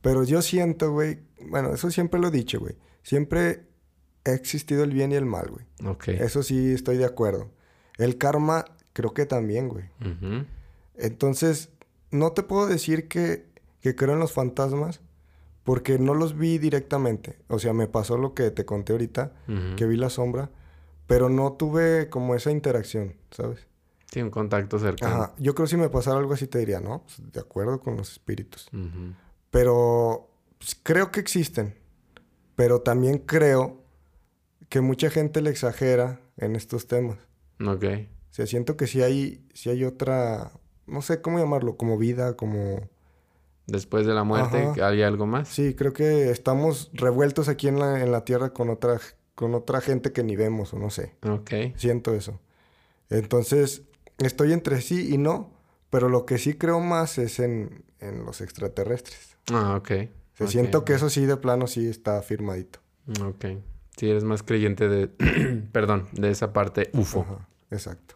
Pero 0.00 0.24
yo 0.24 0.42
siento, 0.42 0.92
güey. 0.92 1.20
Bueno, 1.48 1.72
eso 1.72 1.90
siempre 1.90 2.20
lo 2.20 2.28
he 2.28 2.30
dicho, 2.32 2.58
güey. 2.60 2.76
Siempre 3.02 3.67
ha 4.24 4.32
existido 4.32 4.84
el 4.84 4.92
bien 4.92 5.12
y 5.12 5.16
el 5.16 5.26
mal, 5.26 5.48
güey. 5.50 5.66
Ok. 5.84 6.08
Eso 6.08 6.42
sí 6.42 6.72
estoy 6.72 6.96
de 6.96 7.04
acuerdo. 7.04 7.50
El 7.96 8.18
karma, 8.18 8.64
creo 8.92 9.14
que 9.14 9.26
también, 9.26 9.68
güey. 9.68 9.84
Entonces, 10.96 11.70
no 12.10 12.32
te 12.32 12.42
puedo 12.42 12.66
decir 12.66 13.08
que, 13.08 13.46
que 13.80 13.94
creo 13.94 14.14
en 14.14 14.20
los 14.20 14.32
fantasmas 14.32 15.00
porque 15.64 15.98
no 15.98 16.14
los 16.14 16.36
vi 16.36 16.58
directamente. 16.58 17.38
O 17.48 17.58
sea, 17.58 17.72
me 17.72 17.88
pasó 17.88 18.16
lo 18.16 18.34
que 18.34 18.50
te 18.50 18.64
conté 18.64 18.92
ahorita, 18.92 19.32
que 19.76 19.86
vi 19.86 19.96
la 19.96 20.10
sombra, 20.10 20.50
pero 21.06 21.28
no 21.28 21.52
tuve 21.52 22.08
como 22.08 22.34
esa 22.34 22.50
interacción, 22.50 23.16
¿sabes? 23.30 23.66
Sí, 24.10 24.22
un 24.22 24.30
contacto 24.30 24.78
cercano. 24.78 25.14
Ajá. 25.14 25.34
Yo 25.38 25.54
creo 25.54 25.66
que 25.66 25.70
si 25.70 25.76
me 25.76 25.90
pasara 25.90 26.18
algo 26.18 26.32
así 26.32 26.46
te 26.46 26.58
diría, 26.58 26.80
no, 26.80 27.02
pues, 27.02 27.32
de 27.32 27.40
acuerdo 27.40 27.80
con 27.80 27.96
los 27.96 28.12
espíritus. 28.12 28.70
Pero 29.50 30.30
pues, 30.58 30.78
creo 30.82 31.10
que 31.10 31.20
existen. 31.20 31.74
Pero 32.56 32.80
también 32.80 33.18
creo 33.18 33.77
que 34.68 34.80
mucha 34.80 35.10
gente 35.10 35.40
le 35.42 35.50
exagera 35.50 36.20
en 36.36 36.56
estos 36.56 36.86
temas. 36.86 37.18
Ok. 37.60 37.84
O 38.30 38.34
sea, 38.38 38.46
siento 38.46 38.76
que 38.76 38.86
si 38.86 39.02
hay, 39.02 39.44
si 39.54 39.70
hay 39.70 39.84
otra, 39.84 40.52
no 40.86 41.02
sé 41.02 41.20
cómo 41.20 41.38
llamarlo, 41.38 41.76
como 41.76 41.98
vida, 41.98 42.36
como... 42.36 42.88
Después 43.66 44.06
de 44.06 44.14
la 44.14 44.24
muerte, 44.24 44.58
Ajá. 44.62 44.88
¿hay 44.88 45.02
algo 45.02 45.26
más? 45.26 45.48
Sí, 45.48 45.74
creo 45.74 45.92
que 45.92 46.30
estamos 46.30 46.90
revueltos 46.94 47.48
aquí 47.48 47.68
en 47.68 47.78
la, 47.78 48.02
en 48.02 48.10
la 48.12 48.24
Tierra 48.24 48.54
con 48.54 48.70
otra, 48.70 48.98
con 49.34 49.54
otra 49.54 49.80
gente 49.82 50.12
que 50.12 50.22
ni 50.24 50.36
vemos, 50.36 50.72
o 50.72 50.78
no 50.78 50.88
sé. 50.88 51.16
Ok. 51.28 51.50
Siento 51.76 52.14
eso. 52.14 52.40
Entonces, 53.10 53.82
estoy 54.18 54.52
entre 54.52 54.80
sí 54.80 55.12
y 55.12 55.18
no, 55.18 55.52
pero 55.90 56.08
lo 56.08 56.24
que 56.24 56.38
sí 56.38 56.54
creo 56.54 56.80
más 56.80 57.18
es 57.18 57.40
en, 57.40 57.84
en 58.00 58.24
los 58.24 58.40
extraterrestres. 58.40 59.36
Ah, 59.52 59.76
ok. 59.76 59.90
O 59.90 60.36
sea, 60.36 60.46
Ok. 60.46 60.52
siento 60.52 60.84
que 60.84 60.94
eso 60.94 61.10
sí, 61.10 61.26
de 61.26 61.36
plano, 61.36 61.66
sí 61.66 61.86
está 61.88 62.22
firmadito. 62.22 62.78
Ok. 63.22 63.46
Sí, 63.98 64.08
eres 64.08 64.22
más 64.22 64.44
creyente 64.44 64.88
de... 64.88 65.08
Perdón, 65.72 66.06
de 66.12 66.30
esa 66.30 66.52
parte 66.52 66.88
UFO. 66.92 67.22
Ajá, 67.22 67.48
exacto. 67.72 68.14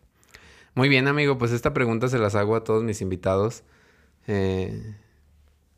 Muy 0.76 0.88
bien, 0.88 1.08
amigo. 1.08 1.38
Pues 1.38 1.50
esta 1.50 1.74
pregunta 1.74 2.08
se 2.08 2.18
las 2.18 2.36
hago 2.36 2.54
a 2.54 2.62
todos 2.62 2.84
mis 2.84 3.00
invitados. 3.02 3.64
Eh, 4.28 4.94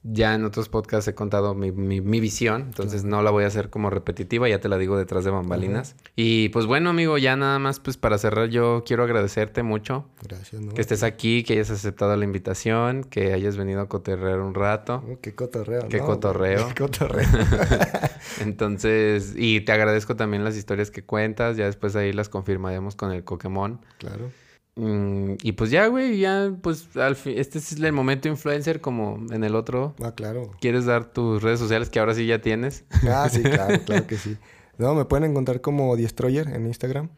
ya 0.06 0.34
en 0.34 0.44
otros 0.44 0.68
podcasts 0.68 1.08
he 1.08 1.14
contado 1.14 1.54
mi, 1.54 1.72
mi- 1.72 2.00
mi 2.02 2.20
visión, 2.20 2.60
entonces 2.62 3.04
no 3.04 3.22
la 3.22 3.30
voy 3.30 3.44
a 3.44 3.46
hacer 3.46 3.70
como 3.70 3.88
repetitiva, 3.90 4.48
ya 4.48 4.60
te 4.60 4.68
la 4.68 4.76
digo 4.78 4.98
detrás 4.98 5.24
de 5.24 5.30
bambalinas. 5.30 5.96
Y 6.14 6.50
pues 6.50 6.66
bueno, 6.66 6.90
amigo, 6.90 7.16
ya 7.18 7.36
nada 7.36 7.58
más 7.58 7.80
pues 7.80 7.96
para 7.96 8.18
cerrar 8.18 8.48
yo 8.50 8.84
quiero 8.86 9.02
agradecerte 9.04 9.62
mucho 9.62 10.06
Gracias, 10.22 10.60
¿no? 10.60 10.74
que 10.74 10.80
estés 10.82 11.02
aquí, 11.02 11.42
que 11.42 11.54
hayas 11.54 11.70
aceptado 11.70 12.14
la 12.16 12.24
invitación, 12.24 13.04
que 13.04 13.32
hayas 13.32 13.56
venido 13.56 13.80
a 13.80 13.88
cotorrear 13.88 14.40
un 14.40 14.54
rato. 14.54 15.02
Oh, 15.10 15.18
qué 15.22 15.34
cotorreo, 15.34 15.88
Qué 15.88 15.98
¿no? 15.98 16.04
cotorreo. 16.06 16.68
Qué 16.74 16.74
cotorreo. 16.74 17.26
Entonces, 18.40 19.34
y 19.36 19.60
te 19.62 19.72
agradezco 19.72 20.16
también 20.16 20.44
las 20.44 20.56
historias 20.56 20.90
que 20.90 21.02
cuentas, 21.04 21.56
ya 21.56 21.66
después 21.66 21.96
ahí 21.96 22.12
las 22.12 22.28
confirmaremos 22.28 22.96
con 22.96 23.12
el 23.12 23.22
Pokémon. 23.22 23.80
claro. 23.98 24.30
Mm, 24.76 25.34
y 25.42 25.52
pues 25.52 25.70
ya, 25.70 25.86
güey, 25.86 26.18
ya, 26.18 26.52
pues 26.60 26.96
al 26.96 27.14
fin, 27.14 27.34
este 27.36 27.58
es 27.58 27.72
el 27.72 27.92
momento 27.92 28.28
influencer 28.28 28.80
como 28.80 29.24
en 29.30 29.44
el 29.44 29.54
otro. 29.54 29.94
Ah, 30.02 30.12
claro. 30.12 30.50
¿Quieres 30.60 30.84
dar 30.84 31.12
tus 31.12 31.42
redes 31.42 31.60
sociales 31.60 31.90
que 31.90 32.00
ahora 32.00 32.14
sí 32.14 32.26
ya 32.26 32.40
tienes? 32.40 32.84
Ah, 33.08 33.28
sí, 33.30 33.42
claro, 33.42 33.78
claro 33.86 34.06
que 34.06 34.16
sí. 34.16 34.36
No, 34.78 34.94
me 34.94 35.04
pueden 35.04 35.30
encontrar 35.30 35.60
como 35.60 35.96
Destroyer 35.96 36.48
en 36.48 36.66
Instagram. 36.66 37.10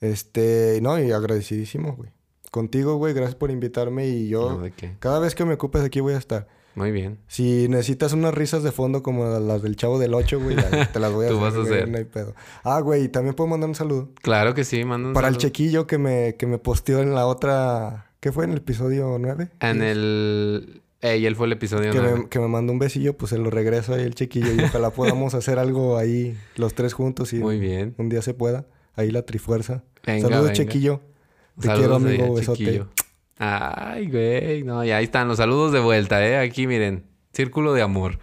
Este, 0.00 0.80
no, 0.82 1.00
y 1.00 1.10
agradecidísimo, 1.12 1.96
güey. 1.96 2.10
Contigo, 2.50 2.96
güey, 2.96 3.14
gracias 3.14 3.34
por 3.34 3.50
invitarme 3.50 4.06
y 4.06 4.28
yo... 4.28 4.50
No, 4.50 4.58
¿de 4.60 4.70
qué? 4.70 4.94
Cada 4.98 5.18
vez 5.18 5.34
que 5.34 5.44
me 5.44 5.54
ocupes 5.54 5.82
aquí 5.82 6.00
voy 6.00 6.14
a 6.14 6.18
estar. 6.18 6.46
Muy 6.74 6.90
bien. 6.90 7.18
Si 7.28 7.68
necesitas 7.68 8.12
unas 8.12 8.34
risas 8.34 8.62
de 8.62 8.72
fondo 8.72 9.02
como 9.02 9.26
las 9.38 9.62
del 9.62 9.76
Chavo 9.76 9.98
del 9.98 10.12
8, 10.14 10.40
güey, 10.40 10.56
te 10.92 10.98
las 11.00 11.12
voy 11.12 11.26
a 11.26 11.28
Tú 11.30 11.36
hacer. 11.36 11.40
vas 11.40 11.54
a 11.54 11.62
hacer. 11.62 11.88
No 11.88 11.98
hay 11.98 12.04
pedo. 12.04 12.34
Ah, 12.64 12.80
güey, 12.80 13.04
y 13.04 13.08
también 13.08 13.34
puedo 13.34 13.48
mandar 13.48 13.68
un 13.68 13.74
saludo. 13.76 14.10
Claro 14.22 14.54
que 14.54 14.64
sí, 14.64 14.84
manda 14.84 15.08
un 15.08 15.14
Para 15.14 15.28
el 15.28 15.36
chequillo 15.36 15.86
que 15.86 15.98
me, 15.98 16.34
que 16.36 16.46
me 16.46 16.58
posteó 16.58 17.00
en 17.00 17.14
la 17.14 17.26
otra... 17.26 18.10
¿Qué 18.20 18.32
fue? 18.32 18.44
¿En 18.44 18.50
el 18.52 18.58
episodio 18.58 19.16
9? 19.20 19.50
En 19.60 19.82
el... 19.82 20.82
Ey, 21.00 21.26
él 21.26 21.36
fue 21.36 21.46
el 21.46 21.52
episodio 21.52 21.92
Que 21.92 21.98
nueve. 21.98 22.18
me, 22.20 22.28
que 22.30 22.38
me 22.38 22.48
mandó 22.48 22.72
un 22.72 22.78
besillo, 22.78 23.14
pues 23.14 23.28
se 23.28 23.36
lo 23.36 23.50
regreso 23.50 23.92
ahí 23.92 24.00
el 24.02 24.14
chiquillo 24.14 24.54
y 24.54 24.60
ojalá 24.64 24.88
podamos 24.88 25.34
hacer 25.34 25.58
algo 25.58 25.98
ahí 25.98 26.34
los 26.56 26.72
tres 26.74 26.94
juntos 26.94 27.34
y 27.34 27.36
Muy 27.40 27.58
bien. 27.60 27.94
un 27.98 28.08
día 28.08 28.22
se 28.22 28.32
pueda. 28.32 28.64
Ahí 28.96 29.10
la 29.10 29.20
trifuerza. 29.22 29.82
Venga, 30.06 30.22
Saludos, 30.28 30.44
venga. 30.52 30.54
chiquillo. 30.54 31.02
Te 31.60 31.66
Saludos 31.66 32.02
quiero, 32.02 32.22
amigo, 32.24 32.34
besote. 32.34 32.58
chiquillo. 32.58 32.88
Ay, 33.38 34.08
güey. 34.10 34.62
No, 34.62 34.84
y 34.84 34.90
ahí 34.90 35.04
están 35.04 35.28
los 35.28 35.38
saludos 35.38 35.72
de 35.72 35.80
vuelta, 35.80 36.24
¿eh? 36.26 36.38
Aquí, 36.38 36.66
miren. 36.66 37.04
Círculo 37.32 37.72
de 37.72 37.82
amor. 37.82 38.18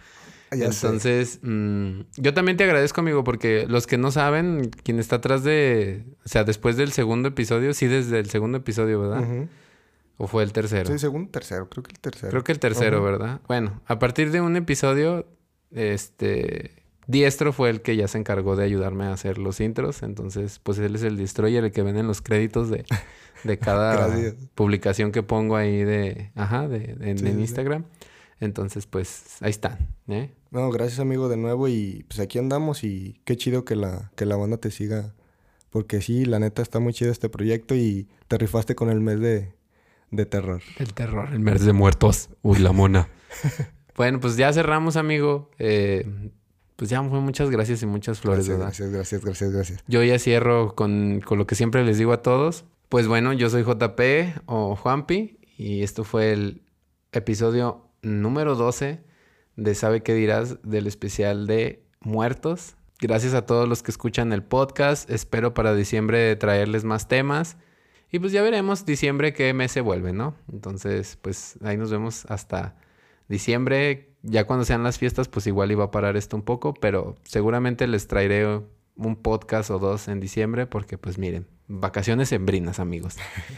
Ya 0.52 0.72
sé. 0.72 0.88
Entonces, 0.88 1.40
mm, 1.42 2.02
yo 2.18 2.34
también 2.34 2.58
te 2.58 2.64
agradezco, 2.64 3.02
amigo, 3.02 3.24
porque 3.24 3.66
los 3.68 3.88
que 3.88 3.98
no 3.98 4.12
saben, 4.12 4.70
quien 4.84 5.00
está 5.00 5.18
atrás 5.18 5.44
de... 5.44 6.04
O 6.26 6.30
sea, 6.30 6.44
después 6.44 6.78
del 6.78 6.92
segundo 6.92 7.30
episodio, 7.30 7.74
sí, 7.74 7.88
desde 7.88 8.20
el 8.20 8.30
segundo 8.30 8.58
episodio, 8.58 9.02
¿verdad? 9.02 9.48
¿O 10.18 10.28
fue 10.28 10.44
el 10.44 10.54
tercero? 10.54 10.92
Sí, 10.92 11.00
segundo, 11.00 11.32
tercero. 11.32 11.70
Creo 11.70 11.84
que 11.84 11.92
el 11.92 12.00
tercero. 12.00 12.30
Creo 12.32 12.44
que 12.44 12.52
el 12.52 12.60
tercero. 12.60 13.04
¿verdad? 13.04 13.42
Bueno, 13.48 13.82
a 13.86 14.00
partir 14.00 14.32
de 14.32 14.42
un 14.42 14.56
episodio, 14.56 15.26
este... 15.72 16.82
Diestro 17.08 17.52
fue 17.52 17.70
el 17.70 17.82
que 17.82 17.96
ya 17.98 18.08
se 18.08 18.18
encargó 18.18 18.56
de 18.56 18.64
ayudarme 18.64 19.06
a 19.06 19.14
hacer 19.14 19.38
los 19.38 19.60
intros. 19.60 20.04
Entonces, 20.04 20.60
pues 20.60 20.78
él 20.78 20.96
es 20.96 21.04
el 21.04 21.18
destroyer, 21.18 21.64
el 21.64 21.72
que 21.72 21.82
ven 21.82 21.98
en 21.98 22.08
los 22.08 22.22
créditos 22.22 22.70
de, 22.70 22.86
de 23.44 23.58
cada 23.58 23.96
Gracias. 24.08 24.36
publicación 24.56 25.12
que 25.12 25.24
pongo 25.24 25.56
ahí 25.56 25.84
de... 25.84 26.32
Ajá, 26.36 26.68
de, 26.68 26.80
de- 26.96 27.12
en, 27.12 27.18
Sí, 27.18 27.26
en 27.26 27.32
sí, 27.32 27.36
sí. 27.36 27.42
Instagram. 27.42 27.86
Entonces, 28.40 28.88
pues 28.88 29.38
ahí 29.42 29.52
están, 29.52 29.90
¿eh? 30.08 30.32
No, 30.50 30.70
gracias, 30.72 31.00
amigo, 31.00 31.30
de 31.30 31.38
nuevo. 31.38 31.68
Y 31.68 32.06
pues 32.08 32.20
aquí 32.20 32.40
andamos 32.40 32.84
y 32.84 33.22
qué 33.24 33.38
chido 33.38 33.66
que 33.66 33.76
la, 33.76 34.12
que 34.16 34.26
la 34.26 34.36
banda 34.36 34.58
te 34.58 34.72
siga. 34.72 35.14
Porque 35.70 36.02
sí, 36.02 36.26
la 36.26 36.40
neta 36.40 36.62
está 36.62 36.80
muy 36.80 36.92
chido 36.94 37.12
este 37.12 37.30
proyecto 37.30 37.76
y 37.76 38.08
te 38.28 38.38
rifaste 38.38 38.74
con 38.76 38.90
el 38.90 39.00
mes 39.00 39.20
de, 39.20 39.54
de 40.10 40.26
terror. 40.26 40.62
El 40.80 40.94
terror, 40.94 41.30
el 41.32 41.40
mes 41.40 41.64
de 41.64 41.72
muertos. 41.72 42.30
Uy, 42.42 42.58
la 42.60 42.72
mona. 42.72 43.08
bueno, 43.96 44.20
pues 44.20 44.36
ya 44.38 44.52
cerramos, 44.52 44.98
amigo. 44.98 45.50
Eh, 45.60 46.06
pues 46.76 46.90
ya 46.90 47.02
fue 47.04 47.20
muchas 47.22 47.52
gracias 47.52 47.84
y 47.84 47.86
muchas 47.86 48.20
flores, 48.20 48.48
Gracias, 48.50 48.58
¿verdad? 48.58 48.66
gracias, 48.66 48.92
gracias, 48.92 49.24
gracias, 49.24 49.52
gracias. 49.52 49.84
Yo 49.88 50.04
ya 50.04 50.18
cierro 50.18 50.74
con, 50.76 51.22
con 51.24 51.38
lo 51.38 51.46
que 51.46 51.54
siempre 51.56 51.86
les 51.86 52.00
digo 52.00 52.12
a 52.12 52.24
todos. 52.24 52.66
Pues 52.92 53.08
bueno, 53.08 53.32
yo 53.32 53.50
soy 53.50 53.64
JP 53.64 54.42
o 54.48 54.76
Juanpi 54.76 55.40
y 55.58 55.82
esto 55.82 56.04
fue 56.04 56.34
el 56.34 56.62
episodio 57.14 57.88
número 58.02 58.56
12 58.56 59.02
de 59.56 59.76
Sabe 59.76 60.04
qué 60.04 60.14
dirás 60.14 60.62
del 60.64 60.88
especial 60.88 61.48
de 61.48 61.86
muertos. 62.02 62.76
Gracias 63.00 63.34
a 63.34 63.46
todos 63.46 63.70
los 63.70 63.82
que 63.82 63.92
escuchan 63.92 64.34
el 64.34 64.44
podcast. 64.44 65.10
Espero 65.10 65.54
para 65.54 65.74
diciembre 65.74 66.36
traerles 66.36 66.84
más 66.84 67.08
temas. 67.08 67.56
Y 68.12 68.20
pues 68.20 68.34
ya 68.34 68.42
veremos 68.42 68.86
diciembre 68.86 69.32
qué 69.32 69.54
mes 69.54 69.72
se 69.72 69.80
vuelve, 69.80 70.12
¿no? 70.12 70.36
Entonces, 70.52 71.18
pues 71.22 71.58
ahí 71.64 71.78
nos 71.78 71.92
vemos 71.92 72.26
hasta 72.26 72.76
diciembre. 73.30 74.18
Ya 74.22 74.46
cuando 74.46 74.66
sean 74.66 74.84
las 74.84 75.00
fiestas, 75.00 75.30
pues 75.30 75.48
igual 75.48 75.72
iba 75.72 75.86
a 75.86 75.92
parar 75.92 76.18
esto 76.18 76.36
un 76.36 76.44
poco, 76.44 76.74
pero 76.74 77.16
seguramente 77.24 77.88
les 77.88 78.08
traeré 78.08 78.60
un 78.98 79.16
podcast 79.16 79.70
o 79.72 79.80
dos 79.80 80.10
en 80.10 80.20
diciembre 80.20 80.68
porque 80.68 80.98
pues 80.98 81.18
miren, 81.18 81.48
vacaciones 81.80 82.30
sembrinas, 82.30 82.80
amigos. 82.80 83.16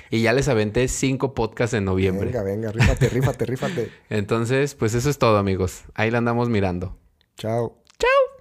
Y 0.10 0.22
ya 0.22 0.34
les 0.34 0.48
aventé 0.48 0.88
cinco 0.88 1.34
podcasts 1.34 1.74
en 1.74 1.86
noviembre. 1.86 2.28
Venga, 2.28 2.44
venga, 2.44 2.72
rífate, 2.72 3.10
rífate, 3.10 3.46
rífate. 3.46 3.92
Entonces, 4.10 4.76
pues 4.76 4.94
eso 4.94 5.10
es 5.10 5.18
todo, 5.18 5.38
amigos. 5.38 5.84
Ahí 5.96 6.12
la 6.12 6.20
andamos 6.20 6.50
mirando. 6.50 6.98
Chao. 7.38 7.82
¡Chao! 7.98 8.33